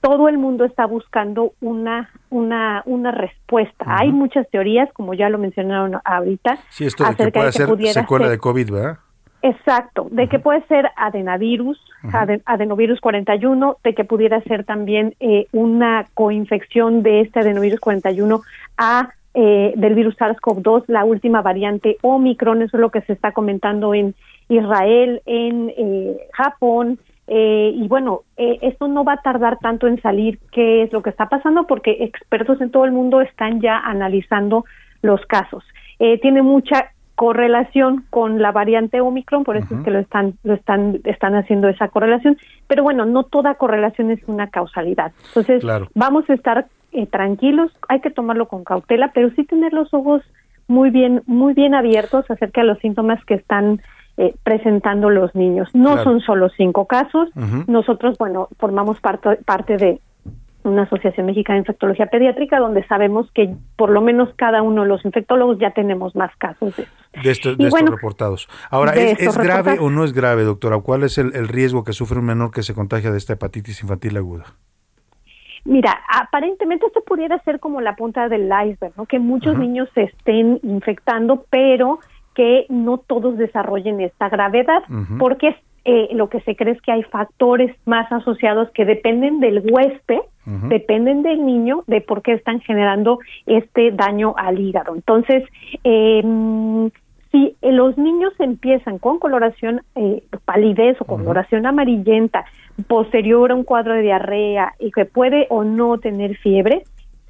todo 0.00 0.28
el 0.28 0.36
mundo 0.36 0.64
está 0.66 0.84
buscando 0.86 1.52
una 1.62 2.10
una 2.28 2.82
una 2.84 3.10
respuesta. 3.10 3.84
Hay 3.88 4.12
muchas 4.12 4.48
teorías, 4.50 4.92
como 4.92 5.14
ya 5.14 5.30
lo 5.30 5.38
mencionaron 5.38 5.98
ahorita, 6.04 6.58
Sí, 6.68 6.84
esto 6.84 7.04
de 7.04 7.08
que 7.08 7.14
acerca 7.14 7.38
puede 7.40 7.46
de 7.46 7.52
que 7.52 7.58
ser 7.58 7.68
pudiera 7.68 7.92
secuela 8.02 8.24
ser- 8.26 8.32
de 8.32 8.38
COVID, 8.38 8.70
¿verdad? 8.70 8.98
Exacto, 9.40 10.08
de 10.10 10.26
que 10.28 10.38
puede 10.38 10.62
ser 10.68 10.90
adenovirus, 10.96 11.78
aden- 12.12 12.42
adenovirus 12.46 12.98
41, 13.00 13.76
de 13.84 13.94
que 13.94 14.04
pudiera 14.04 14.40
ser 14.42 14.64
también 14.64 15.14
eh, 15.20 15.46
una 15.52 16.06
coinfección 16.14 17.02
de 17.02 17.20
este 17.20 17.40
adenovirus 17.40 17.78
41 17.80 18.40
a 18.78 19.10
eh, 19.34 19.72
del 19.76 19.94
virus 19.94 20.16
SARS-CoV-2, 20.16 20.84
la 20.86 21.04
última 21.04 21.42
variante 21.42 21.96
Omicron, 22.02 22.62
eso 22.62 22.76
es 22.76 22.80
lo 22.80 22.90
que 22.90 23.00
se 23.02 23.12
está 23.12 23.32
comentando 23.32 23.92
en 23.92 24.14
Israel, 24.48 25.22
en 25.26 25.72
eh, 25.76 26.16
Japón, 26.32 26.98
eh, 27.26 27.72
y 27.74 27.88
bueno, 27.88 28.20
eh, 28.36 28.58
esto 28.62 28.86
no 28.86 29.04
va 29.04 29.14
a 29.14 29.22
tardar 29.22 29.58
tanto 29.58 29.86
en 29.86 30.00
salir 30.02 30.38
qué 30.52 30.82
es 30.82 30.92
lo 30.92 31.02
que 31.02 31.10
está 31.10 31.28
pasando 31.28 31.66
porque 31.66 31.96
expertos 32.00 32.60
en 32.60 32.70
todo 32.70 32.84
el 32.84 32.92
mundo 32.92 33.20
están 33.22 33.60
ya 33.60 33.78
analizando 33.78 34.64
los 35.00 35.24
casos. 35.26 35.64
Eh, 35.98 36.18
tiene 36.20 36.42
mucha 36.42 36.90
correlación 37.14 38.04
con 38.10 38.42
la 38.42 38.50
variante 38.50 39.00
Omicron, 39.00 39.44
por 39.44 39.56
eso 39.56 39.72
es 39.76 39.84
que 39.84 39.90
lo 39.92 40.00
están 40.00 40.34
lo 40.42 40.54
están 40.54 41.00
están 41.04 41.36
haciendo 41.36 41.68
esa 41.68 41.88
correlación, 41.88 42.36
pero 42.66 42.82
bueno, 42.82 43.06
no 43.06 43.22
toda 43.22 43.54
correlación 43.54 44.10
es 44.10 44.20
una 44.26 44.48
causalidad. 44.48 45.12
Entonces, 45.28 45.60
Claro. 45.62 45.88
vamos 45.94 46.28
a 46.28 46.34
estar 46.34 46.66
eh, 46.92 47.06
tranquilos, 47.06 47.70
hay 47.88 48.00
que 48.00 48.10
tomarlo 48.10 48.48
con 48.48 48.64
cautela, 48.64 49.12
pero 49.14 49.30
sí 49.30 49.44
tener 49.44 49.72
los 49.72 49.94
ojos 49.94 50.22
muy 50.66 50.90
bien 50.90 51.22
muy 51.26 51.54
bien 51.54 51.74
abiertos 51.74 52.28
acerca 52.30 52.62
de 52.62 52.66
los 52.66 52.78
síntomas 52.80 53.24
que 53.26 53.34
están 53.34 53.80
eh, 54.16 54.34
presentando 54.42 55.10
los 55.10 55.34
niños. 55.34 55.68
No 55.74 55.92
Claro. 55.94 56.04
son 56.04 56.20
solo 56.20 56.48
cinco 56.50 56.86
casos. 56.86 57.28
Nosotros, 57.66 58.16
bueno, 58.18 58.48
formamos 58.58 59.00
parte, 59.00 59.36
parte 59.44 59.76
de 59.76 60.00
una 60.62 60.84
asociación 60.84 61.26
mexicana 61.26 61.56
de 61.56 61.60
infectología 61.60 62.06
pediátrica 62.06 62.58
donde 62.58 62.86
sabemos 62.86 63.30
que 63.32 63.54
por 63.76 63.90
lo 63.90 64.00
menos 64.00 64.30
cada 64.36 64.62
uno 64.62 64.82
de 64.82 64.88
los 64.88 65.04
infectólogos 65.04 65.58
ya 65.58 65.72
tenemos 65.72 66.16
más 66.16 66.34
casos 66.38 66.74
de 66.76 66.86
De, 67.22 67.30
esto- 67.30 67.50
de 67.50 67.64
estos 67.64 67.70
bueno, 67.70 67.90
reportados. 67.90 68.48
Ahora, 68.70 68.92
¿es, 68.94 69.18
estos 69.20 69.36
es 69.36 69.42
grave 69.42 69.78
o 69.78 69.90
no 69.90 70.04
es 70.04 70.14
grave, 70.14 70.42
doctora? 70.44 70.78
¿Cuál 70.78 71.02
es 71.02 71.18
el, 71.18 71.34
el 71.36 71.48
riesgo 71.48 71.84
que 71.84 71.92
sufre 71.92 72.18
un 72.18 72.24
menor 72.24 72.50
que 72.50 72.62
se 72.62 72.72
contagia 72.72 73.10
de 73.10 73.18
esta 73.18 73.34
hepatitis 73.34 73.82
infantil 73.82 74.16
aguda? 74.16 74.44
Mira, 75.66 75.98
aparentemente 76.10 76.86
esto 76.86 77.02
pudiera 77.06 77.38
ser 77.40 77.58
como 77.58 77.80
la 77.80 77.96
punta 77.96 78.28
del 78.28 78.44
iceberg, 78.44 78.92
¿no? 78.96 79.06
Que 79.06 79.18
muchos 79.18 79.58
niños 79.58 79.88
se 79.94 80.02
estén 80.04 80.60
infectando, 80.62 81.44
pero 81.48 82.00
que 82.34 82.66
no 82.68 82.98
todos 82.98 83.38
desarrollen 83.38 84.00
esta 84.00 84.28
gravedad, 84.28 84.82
porque 85.18 85.56
eh, 85.84 86.08
lo 86.12 86.28
que 86.28 86.40
se 86.40 86.56
cree 86.56 86.72
es 86.72 86.80
que 86.80 86.92
hay 86.92 87.02
factores 87.04 87.74
más 87.84 88.10
asociados 88.10 88.70
que 88.70 88.84
dependen 88.84 89.40
del 89.40 89.62
huésped, 89.70 90.20
dependen 90.68 91.22
del 91.22 91.44
niño, 91.44 91.84
de 91.86 92.00
por 92.00 92.22
qué 92.22 92.32
están 92.32 92.60
generando 92.60 93.18
este 93.46 93.90
daño 93.92 94.34
al 94.36 94.58
hígado. 94.58 94.94
Entonces, 94.94 95.44
eh, 95.84 96.22
si 97.34 97.56
los 97.62 97.98
niños 97.98 98.32
empiezan 98.38 98.98
con 98.98 99.18
coloración 99.18 99.82
eh, 99.96 100.22
palidez 100.44 100.96
o 101.00 101.04
coloración 101.04 101.66
amarillenta 101.66 102.44
posterior 102.86 103.50
a 103.50 103.54
un 103.54 103.64
cuadro 103.64 103.94
de 103.94 104.02
diarrea 104.02 104.74
y 104.78 104.92
que 104.92 105.04
puede 105.04 105.46
o 105.50 105.64
no 105.64 105.98
tener 105.98 106.36
fiebre, 106.36 106.84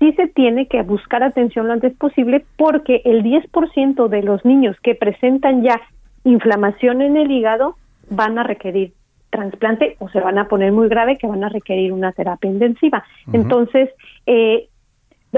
sí 0.05 0.13
se 0.13 0.29
tiene 0.29 0.67
que 0.67 0.83
buscar 0.83 1.23
atención 1.23 1.67
lo 1.67 1.73
antes 1.73 1.95
posible 1.97 2.45
porque 2.57 3.01
el 3.07 3.23
10% 3.23 4.09
de 4.09 4.23
los 4.23 4.45
niños 4.45 4.77
que 4.83 4.95
presentan 4.95 5.63
ya 5.63 5.81
inflamación 6.25 7.01
en 7.01 7.17
el 7.17 7.31
hígado 7.31 7.77
van 8.11 8.39
a 8.39 8.43
requerir 8.43 8.93
trasplante 9.31 9.97
o 10.01 10.11
se 10.11 10.21
van 10.21 10.37
a 10.37 10.47
poner 10.49 10.73
muy 10.73 10.89
grave 10.89 11.17
que 11.17 11.27
van 11.27 11.43
a 11.43 11.49
requerir 11.49 11.93
una 11.93 12.13
terapia 12.13 12.51
intensiva. 12.51 13.03
Entonces, 13.33 13.89
eh, 14.27 14.69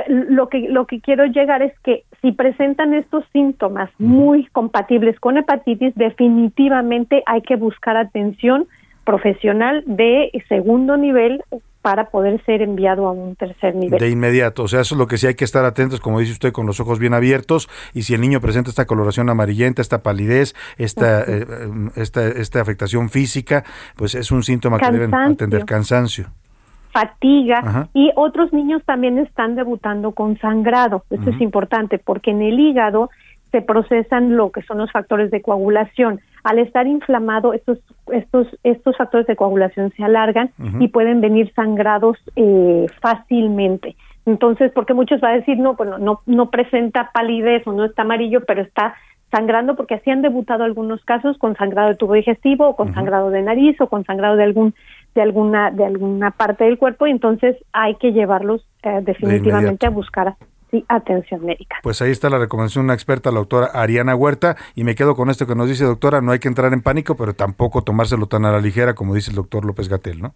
lo 0.09 0.49
que 0.49 0.69
lo 0.69 0.87
que 0.87 1.01
quiero 1.01 1.27
llegar 1.27 1.63
es 1.63 1.73
que 1.81 2.03
si 2.21 2.33
presentan 2.33 2.93
estos 2.93 3.25
síntomas 3.33 3.89
muy 3.99 4.47
compatibles 4.47 5.19
con 5.21 5.39
hepatitis, 5.39 5.95
definitivamente 5.95 7.23
hay 7.25 7.43
que 7.43 7.57
buscar 7.57 7.97
atención 7.97 8.67
profesional 9.05 9.85
de 9.87 10.31
segundo 10.49 10.97
nivel 10.97 11.43
para 11.87 12.07
poder 12.07 12.45
ser 12.45 12.63
enviado 12.63 13.07
a 13.07 13.13
un 13.13 13.37
tercer 13.37 13.77
nivel. 13.77 14.01
De 14.01 14.11
inmediato, 14.11 14.65
o 14.65 14.67
sea, 14.67 14.81
eso 14.81 14.97
es 14.97 14.99
lo 14.99 15.07
que 15.07 15.19
sí 15.19 15.29
hay 15.29 15.37
que 15.37 15.45
estar 15.45 15.65
atentos, 15.65 16.01
como 16.01 16.19
dice 16.19 16.33
usted, 16.33 16.51
con 16.51 16.67
los 16.67 16.81
ojos 16.81 16.99
bien 16.99 17.15
abiertos, 17.15 17.69
y 17.95 18.03
si 18.03 18.13
el 18.13 18.21
niño 18.23 18.41
presenta 18.41 18.71
esta 18.71 18.87
coloración 18.87 19.31
amarillenta, 19.31 19.83
esta 19.83 20.03
palidez, 20.03 20.57
esta, 20.79 21.21
eh, 21.21 21.47
eh, 21.49 21.91
esta, 21.95 22.27
esta 22.27 22.61
afectación 22.61 23.09
física, 23.09 23.63
pues 23.95 24.17
es 24.17 24.33
un 24.33 24.43
síntoma 24.43 24.81
que 24.81 24.91
deben 24.91 25.15
atender, 25.15 25.65
cansancio. 25.65 26.27
fatiga 26.91 27.61
Ajá. 27.61 27.89
y 27.95 28.11
otros 28.17 28.53
niños 28.53 28.83
también 28.85 29.19
están 29.19 29.55
debutando 29.55 30.11
con 30.11 30.37
sangrado. 30.41 31.05
Eso 31.09 31.31
es 31.31 31.41
importante 31.41 31.99
porque 31.99 32.33
en 32.33 32.43
el 32.43 32.59
hígado 32.59 33.11
se 33.53 33.63
procesan 33.63 34.37
lo 34.37 34.51
que 34.51 34.63
son 34.63 34.79
los 34.79 34.91
factores 34.91 35.31
de 35.31 35.41
coagulación. 35.41 36.21
Al 36.47 36.61
estar 36.61 36.87
inflamado, 36.87 37.55
estos, 37.55 37.79
estos, 38.13 38.47
estos 38.63 38.97
factores 38.97 39.27
de 39.27 39.35
coagulación 39.35 39.93
se 39.97 40.05
alargan 40.05 40.53
y 40.79 40.87
pueden 40.87 41.21
venir 41.21 41.53
sangrados 41.55 42.19
eh, 42.37 42.87
fácilmente. 43.03 43.97
Entonces, 44.27 44.71
porque 44.73 44.95
muchos 44.95 45.21
van 45.21 45.33
a 45.33 45.37
decir, 45.39 45.59
no, 45.59 45.75
bueno, 45.75 45.99
no, 45.99 46.21
no 46.25 46.49
presenta 46.51 47.11
palidez 47.13 47.67
o 47.67 47.73
no 47.73 47.85
está 47.85 48.03
amarillo, 48.03 48.45
pero 48.47 48.63
está 48.63 48.95
sangrando 49.33 49.75
porque 49.75 49.95
así 49.95 50.09
han 50.09 50.23
debutado 50.23 50.63
algunos 50.63 51.05
casos 51.05 51.37
con 51.37 51.57
sangrado 51.57 51.89
de 51.89 51.97
tubo 51.97 52.15
digestivo 52.15 52.69
o 52.69 52.77
con 52.77 52.95
sangrado 52.95 53.31
de 53.31 53.43
nariz 53.43 53.81
o 53.81 53.89
con 53.89 54.05
sangrado 54.05 54.37
de 54.37 54.45
algún 54.45 54.73
de 55.17 55.23
alguna 55.23 55.73
de 55.73 55.85
alguna 55.85 56.31
parte 56.31 56.63
del 56.63 56.79
cuerpo. 56.79 57.09
Y 57.09 57.11
entonces 57.11 57.57
hay 57.73 57.97
que 57.97 58.13
llevarlos 58.13 58.65
eh, 58.85 59.01
definitivamente 59.03 59.85
a 59.85 59.91
buscar 59.91 60.37
atención 60.89 61.45
médica. 61.45 61.77
Pues 61.83 62.03
ahí 62.03 62.11
está 62.11 62.31
la 62.31 62.39
recomendación 62.39 62.85
de 62.85 62.87
una 62.87 62.95
experta, 62.95 63.31
la 63.31 63.39
doctora 63.39 63.67
Ariana 63.67 64.15
Huerta, 64.15 64.57
y 64.75 64.85
me 64.85 64.95
quedo 64.95 65.15
con 65.15 65.31
esto 65.31 65.47
que 65.47 65.55
nos 65.55 65.69
dice 65.69 65.85
doctora, 65.85 66.21
no 66.21 66.33
hay 66.33 66.39
que 66.39 66.49
entrar 66.49 66.73
en 66.73 66.83
pánico, 66.83 67.17
pero 67.17 67.35
tampoco 67.35 67.83
tomárselo 67.83 68.27
tan 68.27 68.45
a 68.45 68.53
la 68.53 68.61
ligera 68.61 68.95
como 68.95 69.15
dice 69.15 69.31
el 69.31 69.37
doctor 69.37 69.65
López 69.65 69.89
Gatel, 69.89 70.21
¿no? 70.21 70.35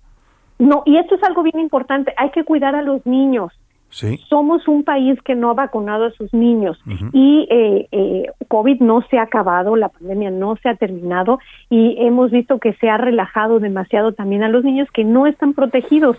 No, 0.58 0.82
y 0.84 0.98
esto 0.98 1.14
es 1.14 1.22
algo 1.22 1.42
bien 1.42 1.58
importante, 1.58 2.12
hay 2.16 2.30
que 2.30 2.44
cuidar 2.44 2.74
a 2.74 2.82
los 2.82 3.04
niños. 3.06 3.52
Sí. 3.88 4.18
Somos 4.28 4.68
un 4.68 4.84
país 4.84 5.20
que 5.22 5.34
no 5.34 5.50
ha 5.50 5.54
vacunado 5.54 6.04
a 6.04 6.10
sus 6.12 6.32
niños 6.32 6.78
y 7.12 7.48
eh, 7.50 7.88
eh, 7.90 8.26
COVID 8.46 8.80
no 8.80 9.02
se 9.10 9.18
ha 9.18 9.22
acabado, 9.22 9.74
la 9.74 9.88
pandemia 9.88 10.30
no 10.30 10.54
se 10.62 10.68
ha 10.68 10.76
terminado 10.76 11.40
y 11.70 11.96
hemos 11.98 12.30
visto 12.30 12.60
que 12.60 12.74
se 12.74 12.88
ha 12.88 12.98
relajado 12.98 13.58
demasiado 13.58 14.12
también 14.12 14.44
a 14.44 14.48
los 14.48 14.62
niños 14.62 14.88
que 14.92 15.02
no 15.02 15.26
están 15.26 15.54
protegidos. 15.54 16.16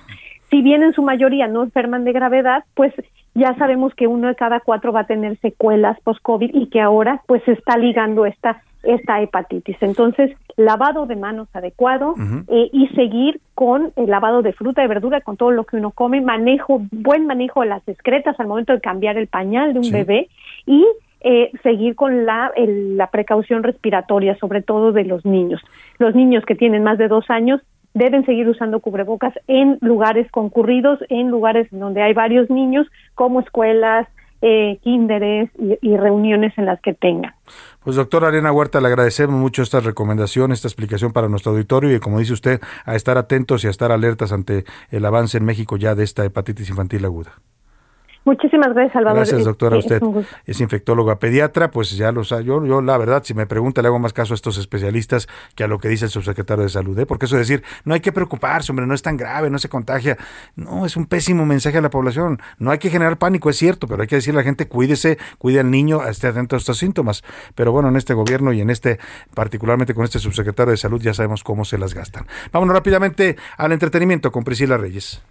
Si 0.50 0.62
bien 0.62 0.84
en 0.84 0.92
su 0.92 1.02
mayoría 1.02 1.48
no 1.48 1.64
enferman 1.64 2.04
de 2.04 2.12
gravedad, 2.12 2.66
pues 2.74 2.94
ya 3.34 3.56
sabemos 3.56 3.94
que 3.96 4.08
uno 4.08 4.28
de 4.28 4.36
cada 4.36 4.60
cuatro 4.60 4.92
va 4.92 5.02
a 5.02 5.08
tener 5.08 5.38
secuelas 5.40 6.00
post-COVID 6.02 6.52
y 6.54 6.68
que 6.68 6.82
ahora 6.82 7.22
pues 7.28 7.42
se 7.44 7.54
está 7.54 7.78
ligando 7.78 8.26
esta 8.26 8.62
esta 8.84 9.22
hepatitis. 9.22 9.78
Entonces, 9.82 10.32
lavado 10.58 11.06
de 11.06 11.16
manos 11.16 11.48
adecuado 11.54 12.16
eh, 12.48 12.68
y 12.74 12.88
seguir 12.96 13.40
con 13.54 13.92
el 13.96 14.10
lavado 14.10 14.42
de 14.42 14.54
fruta 14.54 14.84
y 14.84 14.88
verdura, 14.88 15.22
con 15.22 15.38
todo 15.38 15.52
lo 15.52 15.66
que 15.66 15.78
uno 15.78 15.92
come, 15.92 16.20
manejo, 16.20 16.82
buen 16.92 17.28
manejo 17.28 17.62
de 17.62 17.68
las 17.68 17.88
excretas 17.88 18.40
al 18.40 18.48
momento 18.48 18.74
de 18.74 18.82
cambiar 18.82 19.18
el 19.18 19.28
pañal 19.28 19.74
de 19.74 19.80
un 19.80 19.86
Sí. 19.86 19.92
bebé 19.94 20.30
y 20.66 20.84
eh, 21.24 21.52
seguir 21.62 21.94
con 21.96 22.26
la, 22.26 22.52
el- 22.56 22.98
la 22.98 23.06
precaución 23.12 23.62
respiratoria, 23.62 24.36
sobre 24.40 24.64
todo 24.64 24.92
de 24.92 25.04
los 25.06 25.24
niños. 25.28 25.62
Los 26.00 26.16
niños 26.16 26.44
que 26.46 26.56
tienen 26.56 26.82
más 26.84 26.98
de 26.98 27.08
dos 27.08 27.30
años 27.30 27.62
deben 27.94 28.26
seguir 28.26 28.48
usando 28.48 28.80
cubrebocas 28.80 29.34
en 29.48 29.78
lugares 29.82 30.30
concurridos, 30.32 31.00
en 31.10 31.30
lugares 31.30 31.68
donde 31.72 32.02
hay 32.02 32.14
varios 32.14 32.50
niños, 32.50 32.88
como 33.16 33.40
escuelas, 33.40 34.08
eh, 34.42 34.80
kinderes 34.82 35.52
y, 35.60 35.78
y 35.82 35.98
reuniones 35.98 36.58
en 36.58 36.66
las 36.66 36.82
que 36.82 36.94
tengan. 36.94 37.34
Pues 37.84 37.96
doctora 37.96 38.30
Ariana 38.30 38.52
Huerta, 38.52 38.82
le 38.82 38.88
agradecemos 38.88 39.36
mucho 39.36 39.62
esta 39.62 39.82
recomendación, 39.82 40.52
esta 40.52 40.68
explicación 40.68 41.14
para 41.14 41.30
nuestro 41.30 41.52
auditorio 41.52 41.96
y 41.96 42.00
como 42.00 42.20
dice 42.20 42.34
usted, 42.34 42.60
a 42.86 42.96
estar 42.96 43.18
atentos 43.18 43.64
y 43.64 43.68
a 43.68 43.70
estar 43.70 43.92
alertas 43.92 44.32
ante 44.32 44.66
el 44.90 45.06
avance 45.06 45.38
en 45.38 45.46
México 45.46 45.78
ya 45.78 45.94
de 45.94 46.04
esta 46.04 46.26
hepatitis 46.26 46.70
infantil 46.70 47.06
aguda. 47.06 47.34
Muchísimas 48.24 48.68
gracias, 48.76 48.94
Salvador. 48.94 49.18
Gracias, 49.18 49.40
Es- 49.40 49.46
doctora. 49.46 49.78
es 49.80 49.86
Usted 49.86 50.02
un 50.04 50.14
gusto. 50.14 50.36
es 50.46 50.62
infectóloga 50.62 51.18
pediatra, 51.18 51.72
pues 51.72 51.90
ya 51.98 52.12
lo 52.12 52.24
sabe. 52.24 52.44
Yo, 52.44 52.64
yo, 52.64 52.80
la 52.82 52.96
verdad, 53.00 53.24
si 53.26 53.34
me 53.34 53.48
pregunta, 53.48 53.82
le 53.82 53.88
hago 53.88 53.98
más 53.98 54.14
caso 54.14 54.34
a 54.34 54.36
estos 54.36 54.60
especialistas 54.60 55.28
que 55.56 55.64
a 55.64 55.68
lo 55.68 55.80
que 55.80 55.88
dice 55.90 56.06
el 56.06 56.12
subsecretario 56.12 56.64
de 56.64 56.70
Salud, 56.70 56.98
¿eh? 57.00 57.08
Porque 57.08 57.26
eso 57.26 57.36
de 57.36 57.40
decir, 57.42 57.64
no 57.84 57.96
hay 57.96 58.00
que 58.00 58.12
preocuparse, 58.12 58.72
hombre, 58.72 58.86
no 58.86 58.94
es 58.94 59.02
tan 59.02 59.18
grave, 59.18 59.50
no 59.50 59.58
se 59.58 59.70
contagia. 59.70 60.18
No, 60.56 60.86
es 60.86 60.96
un 60.98 61.08
pésimo 61.08 61.48
mensaje 61.48 61.80
a 61.80 61.82
la 61.82 61.90
población. 61.90 62.40
No 62.60 62.70
hay 62.70 62.78
que 62.78 62.92
generar 62.92 63.18
pánico, 63.18 63.50
es 63.50 63.58
cierto, 63.58 63.88
pero 63.88 64.04
hay 64.04 64.08
que 64.08 64.18
decirle 64.18 64.40
a 64.40 64.42
la 64.44 64.46
gente, 64.46 64.68
cuídese, 64.68 65.18
cuide 65.40 65.60
al 65.60 65.72
niño, 65.72 66.04
esté 66.08 66.28
atento 66.28 66.56
a 66.56 66.60
estos 66.60 66.78
síntomas. 66.78 67.24
Pero 67.56 67.72
bueno, 67.72 67.90
en 67.90 67.96
este 67.96 68.14
gobierno 68.14 68.54
y 68.54 68.62
en 68.62 68.70
este, 68.70 69.00
particularmente 69.34 69.96
con 69.96 70.04
este 70.04 70.20
subsecretario 70.20 70.70
de 70.70 70.78
Salud, 70.78 71.02
ya 71.02 71.16
sabemos 71.16 71.44
cómo 71.44 71.66
se 71.66 71.80
las 71.80 71.96
gastan. 71.96 72.28
Vámonos 72.52 72.76
rápidamente 72.76 73.36
al 73.58 73.72
entretenimiento 73.72 74.32
con 74.32 74.44
Priscila 74.44 74.78
Reyes. 74.78 75.24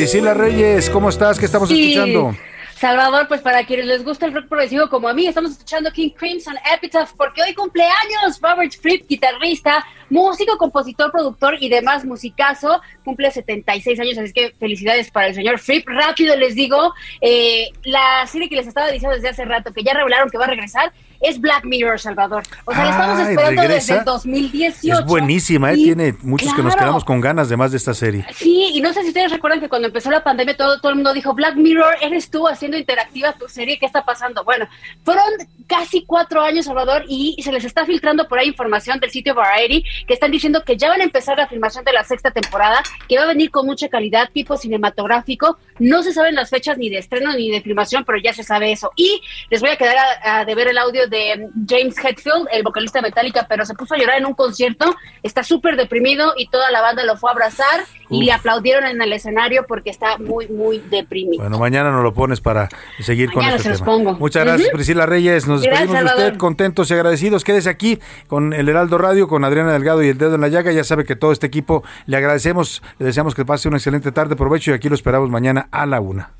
Priscila 0.00 0.32
Reyes, 0.32 0.88
¿cómo 0.88 1.10
estás? 1.10 1.38
¿Qué 1.38 1.44
estamos 1.44 1.68
Sí. 1.68 1.92
escuchando? 1.92 2.34
Salvador, 2.74 3.28
pues 3.28 3.42
para 3.42 3.66
quienes 3.66 3.84
les 3.84 4.02
gusta 4.02 4.24
el 4.24 4.32
rock 4.32 4.48
progresivo 4.48 4.88
como 4.88 5.06
a 5.08 5.12
mí, 5.12 5.26
estamos 5.26 5.50
escuchando 5.50 5.92
King 5.92 6.08
Crimson 6.16 6.54
Epitaph 6.74 7.12
porque 7.18 7.42
hoy 7.42 7.52
cumpleaños 7.52 8.40
Robert 8.40 8.72
Fripp, 8.80 9.06
guitarrista, 9.06 9.84
músico, 10.08 10.56
compositor, 10.56 11.12
productor 11.12 11.56
y 11.60 11.68
demás 11.68 12.06
musicazo, 12.06 12.80
cumple 13.04 13.30
76 13.30 14.00
años, 14.00 14.16
así 14.16 14.32
que 14.32 14.54
felicidades 14.58 15.10
para 15.10 15.26
el 15.26 15.34
señor 15.34 15.58
Fripp. 15.58 15.86
Rápido 15.86 16.34
les 16.34 16.54
digo, 16.54 16.94
eh, 17.20 17.68
la 17.84 18.26
serie 18.26 18.48
que 18.48 18.56
les 18.56 18.68
estaba 18.68 18.90
diciendo 18.90 19.14
desde 19.14 19.28
hace 19.28 19.44
rato, 19.44 19.70
que 19.74 19.82
ya 19.82 19.92
revelaron 19.92 20.30
que 20.30 20.38
va 20.38 20.44
a 20.46 20.48
regresar, 20.48 20.94
es 21.20 21.40
Black 21.40 21.64
Mirror, 21.64 21.98
Salvador. 22.00 22.42
O 22.64 22.72
sea, 22.72 22.84
la 22.84 22.90
estamos 22.90 23.20
esperando 23.28 23.62
regresa. 23.62 23.94
desde 23.94 23.98
el 23.98 24.04
2018. 24.04 24.98
Es 25.00 25.04
buenísima, 25.06 25.72
¿eh? 25.72 25.76
Y- 25.76 25.84
tiene 25.84 26.14
muchos 26.22 26.52
que 26.54 26.62
nos 26.62 26.72
claro. 26.72 26.86
quedamos 26.86 27.04
con 27.04 27.20
ganas 27.20 27.48
de 27.48 27.56
más 27.56 27.70
de 27.72 27.76
esta 27.76 27.94
serie. 27.94 28.24
Sí, 28.34 28.70
y 28.74 28.80
no 28.80 28.92
sé 28.92 29.02
si 29.02 29.08
ustedes 29.08 29.30
recuerdan 29.30 29.60
que 29.60 29.68
cuando 29.68 29.88
empezó 29.88 30.10
la 30.10 30.22
pandemia 30.24 30.56
todo, 30.56 30.78
todo 30.80 30.90
el 30.90 30.96
mundo 30.96 31.12
dijo, 31.12 31.34
Black 31.34 31.56
Mirror, 31.56 31.96
eres 32.00 32.30
tú 32.30 32.48
haciendo 32.48 32.76
interactiva 32.78 33.32
tu 33.34 33.48
serie, 33.48 33.78
¿qué 33.78 33.86
está 33.86 34.04
pasando? 34.04 34.44
Bueno, 34.44 34.66
fueron 35.04 35.24
casi 35.66 36.04
cuatro 36.04 36.40
años, 36.42 36.66
Salvador, 36.66 37.04
y 37.08 37.36
se 37.42 37.52
les 37.52 37.64
está 37.64 37.84
filtrando 37.86 38.26
por 38.28 38.38
ahí 38.38 38.48
información 38.48 38.98
del 39.00 39.10
sitio 39.10 39.34
Variety, 39.34 39.84
que 40.06 40.14
están 40.14 40.30
diciendo 40.30 40.62
que 40.64 40.76
ya 40.76 40.88
van 40.88 41.00
a 41.00 41.04
empezar 41.04 41.36
la 41.38 41.46
filmación 41.46 41.84
de 41.84 41.92
la 41.92 42.02
sexta 42.04 42.30
temporada, 42.30 42.82
que 43.08 43.16
va 43.16 43.24
a 43.24 43.26
venir 43.26 43.50
con 43.50 43.66
mucha 43.66 43.88
calidad, 43.88 44.28
tipo 44.32 44.56
cinematográfico, 44.56 45.58
no 45.78 46.02
se 46.02 46.12
saben 46.12 46.34
las 46.34 46.50
fechas 46.50 46.76
ni 46.78 46.88
de 46.90 46.98
estreno 46.98 47.32
ni 47.34 47.50
de 47.50 47.60
filmación, 47.62 48.04
pero 48.04 48.18
ya 48.18 48.32
se 48.32 48.42
sabe 48.42 48.72
eso. 48.72 48.90
Y 48.96 49.22
les 49.50 49.60
voy 49.60 49.70
a 49.70 49.76
quedar 49.76 49.96
a, 50.22 50.40
a 50.40 50.44
deber 50.44 50.68
el 50.68 50.78
audio 50.78 51.06
de 51.10 51.48
James 51.68 51.96
Hetfield, 52.02 52.46
el 52.52 52.62
vocalista 52.62 53.00
de 53.00 53.08
Metallica, 53.08 53.46
pero 53.48 53.66
se 53.66 53.74
puso 53.74 53.94
a 53.94 53.98
llorar 53.98 54.18
en 54.18 54.26
un 54.26 54.34
concierto, 54.34 54.94
está 55.22 55.42
súper 55.42 55.76
deprimido 55.76 56.32
y 56.36 56.48
toda 56.48 56.70
la 56.70 56.80
banda 56.80 57.04
lo 57.04 57.16
fue 57.16 57.30
a 57.30 57.32
abrazar 57.32 57.80
y 58.08 58.24
le 58.24 58.32
aplaudieron 58.32 58.86
en 58.86 59.00
el 59.02 59.12
escenario 59.12 59.64
porque 59.68 59.90
está 59.90 60.18
muy, 60.18 60.48
muy 60.48 60.78
deprimido. 60.78 61.42
Bueno, 61.42 61.58
mañana 61.58 61.90
nos 61.90 62.02
lo 62.02 62.12
pones 62.14 62.40
para 62.40 62.68
seguir 63.00 63.28
Mañana 63.34 63.52
con 63.52 63.52
se 63.52 63.56
este 63.56 63.68
los 63.70 63.78
tema. 63.78 63.86
pongo. 63.92 64.12
Muchas 64.14 64.44
gracias. 64.44 64.70
Priscila 64.70 65.06
Reyes. 65.06 65.46
Nos 65.46 65.62
Gracias, 65.62 65.90
despedimos 65.90 66.16
de 66.16 66.26
usted 66.26 66.38
contentos 66.38 66.90
y 66.90 66.94
agradecidos. 66.94 67.44
Quédese 67.44 67.68
aquí 67.70 67.98
con 68.26 68.52
el 68.52 68.68
Heraldo 68.68 68.98
Radio, 68.98 69.28
con 69.28 69.44
Adriana 69.44 69.72
Delgado 69.72 70.02
y 70.02 70.08
el 70.08 70.18
Dedo 70.18 70.34
en 70.34 70.40
la 70.40 70.48
Llaga. 70.48 70.72
Ya 70.72 70.84
sabe 70.84 71.04
que 71.04 71.16
todo 71.16 71.32
este 71.32 71.46
equipo 71.46 71.84
le 72.06 72.16
agradecemos, 72.16 72.82
le 72.98 73.06
deseamos 73.06 73.34
que 73.34 73.44
pase 73.44 73.68
una 73.68 73.76
excelente 73.76 74.12
tarde, 74.12 74.36
provecho 74.36 74.70
y 74.70 74.74
aquí 74.74 74.88
lo 74.88 74.94
esperamos 74.94 75.30
mañana 75.30 75.68
a 75.70 75.86
la 75.86 76.00
una. 76.00 76.30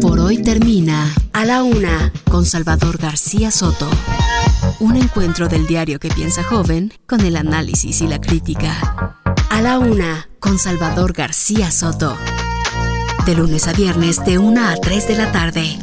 Por 0.00 0.18
hoy 0.20 0.42
termina 0.42 1.14
A 1.32 1.44
la 1.44 1.62
Una 1.62 2.12
con 2.30 2.44
Salvador 2.44 2.98
García 2.98 3.50
Soto. 3.50 3.88
Un 4.80 4.96
encuentro 4.96 5.48
del 5.48 5.66
diario 5.66 5.98
que 5.98 6.08
piensa 6.08 6.42
joven 6.42 6.92
con 7.06 7.20
el 7.20 7.36
análisis 7.36 8.00
y 8.00 8.06
la 8.06 8.20
crítica. 8.20 9.16
A 9.50 9.62
la 9.62 9.78
Una 9.78 10.28
con 10.40 10.58
Salvador 10.58 11.12
García 11.12 11.70
Soto. 11.70 12.16
De 13.24 13.34
lunes 13.34 13.66
a 13.68 13.72
viernes 13.72 14.24
de 14.24 14.38
1 14.38 14.68
a 14.68 14.76
3 14.76 15.08
de 15.08 15.16
la 15.16 15.32
tarde. 15.32 15.78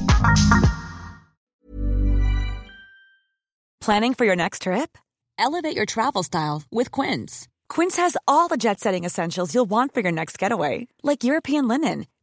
Planning 3.80 4.14
for 4.14 4.26
your 4.26 4.36
next 4.38 4.64
trip? 4.64 4.98
Elevate 5.38 5.76
your 5.76 5.86
travel 5.86 6.24
style 6.24 6.64
with 6.72 6.92
Quince. 6.92 7.48
Quince 7.70 7.98
has 7.98 8.16
all 8.28 8.48
the 8.48 8.58
jet 8.58 8.80
setting 8.80 9.04
essentials 9.04 9.54
you'll 9.54 9.70
want 9.70 9.94
for 9.94 10.02
your 10.02 10.12
next 10.12 10.38
getaway, 10.38 10.88
like 11.02 11.24
European 11.24 11.68
linen, 11.68 12.06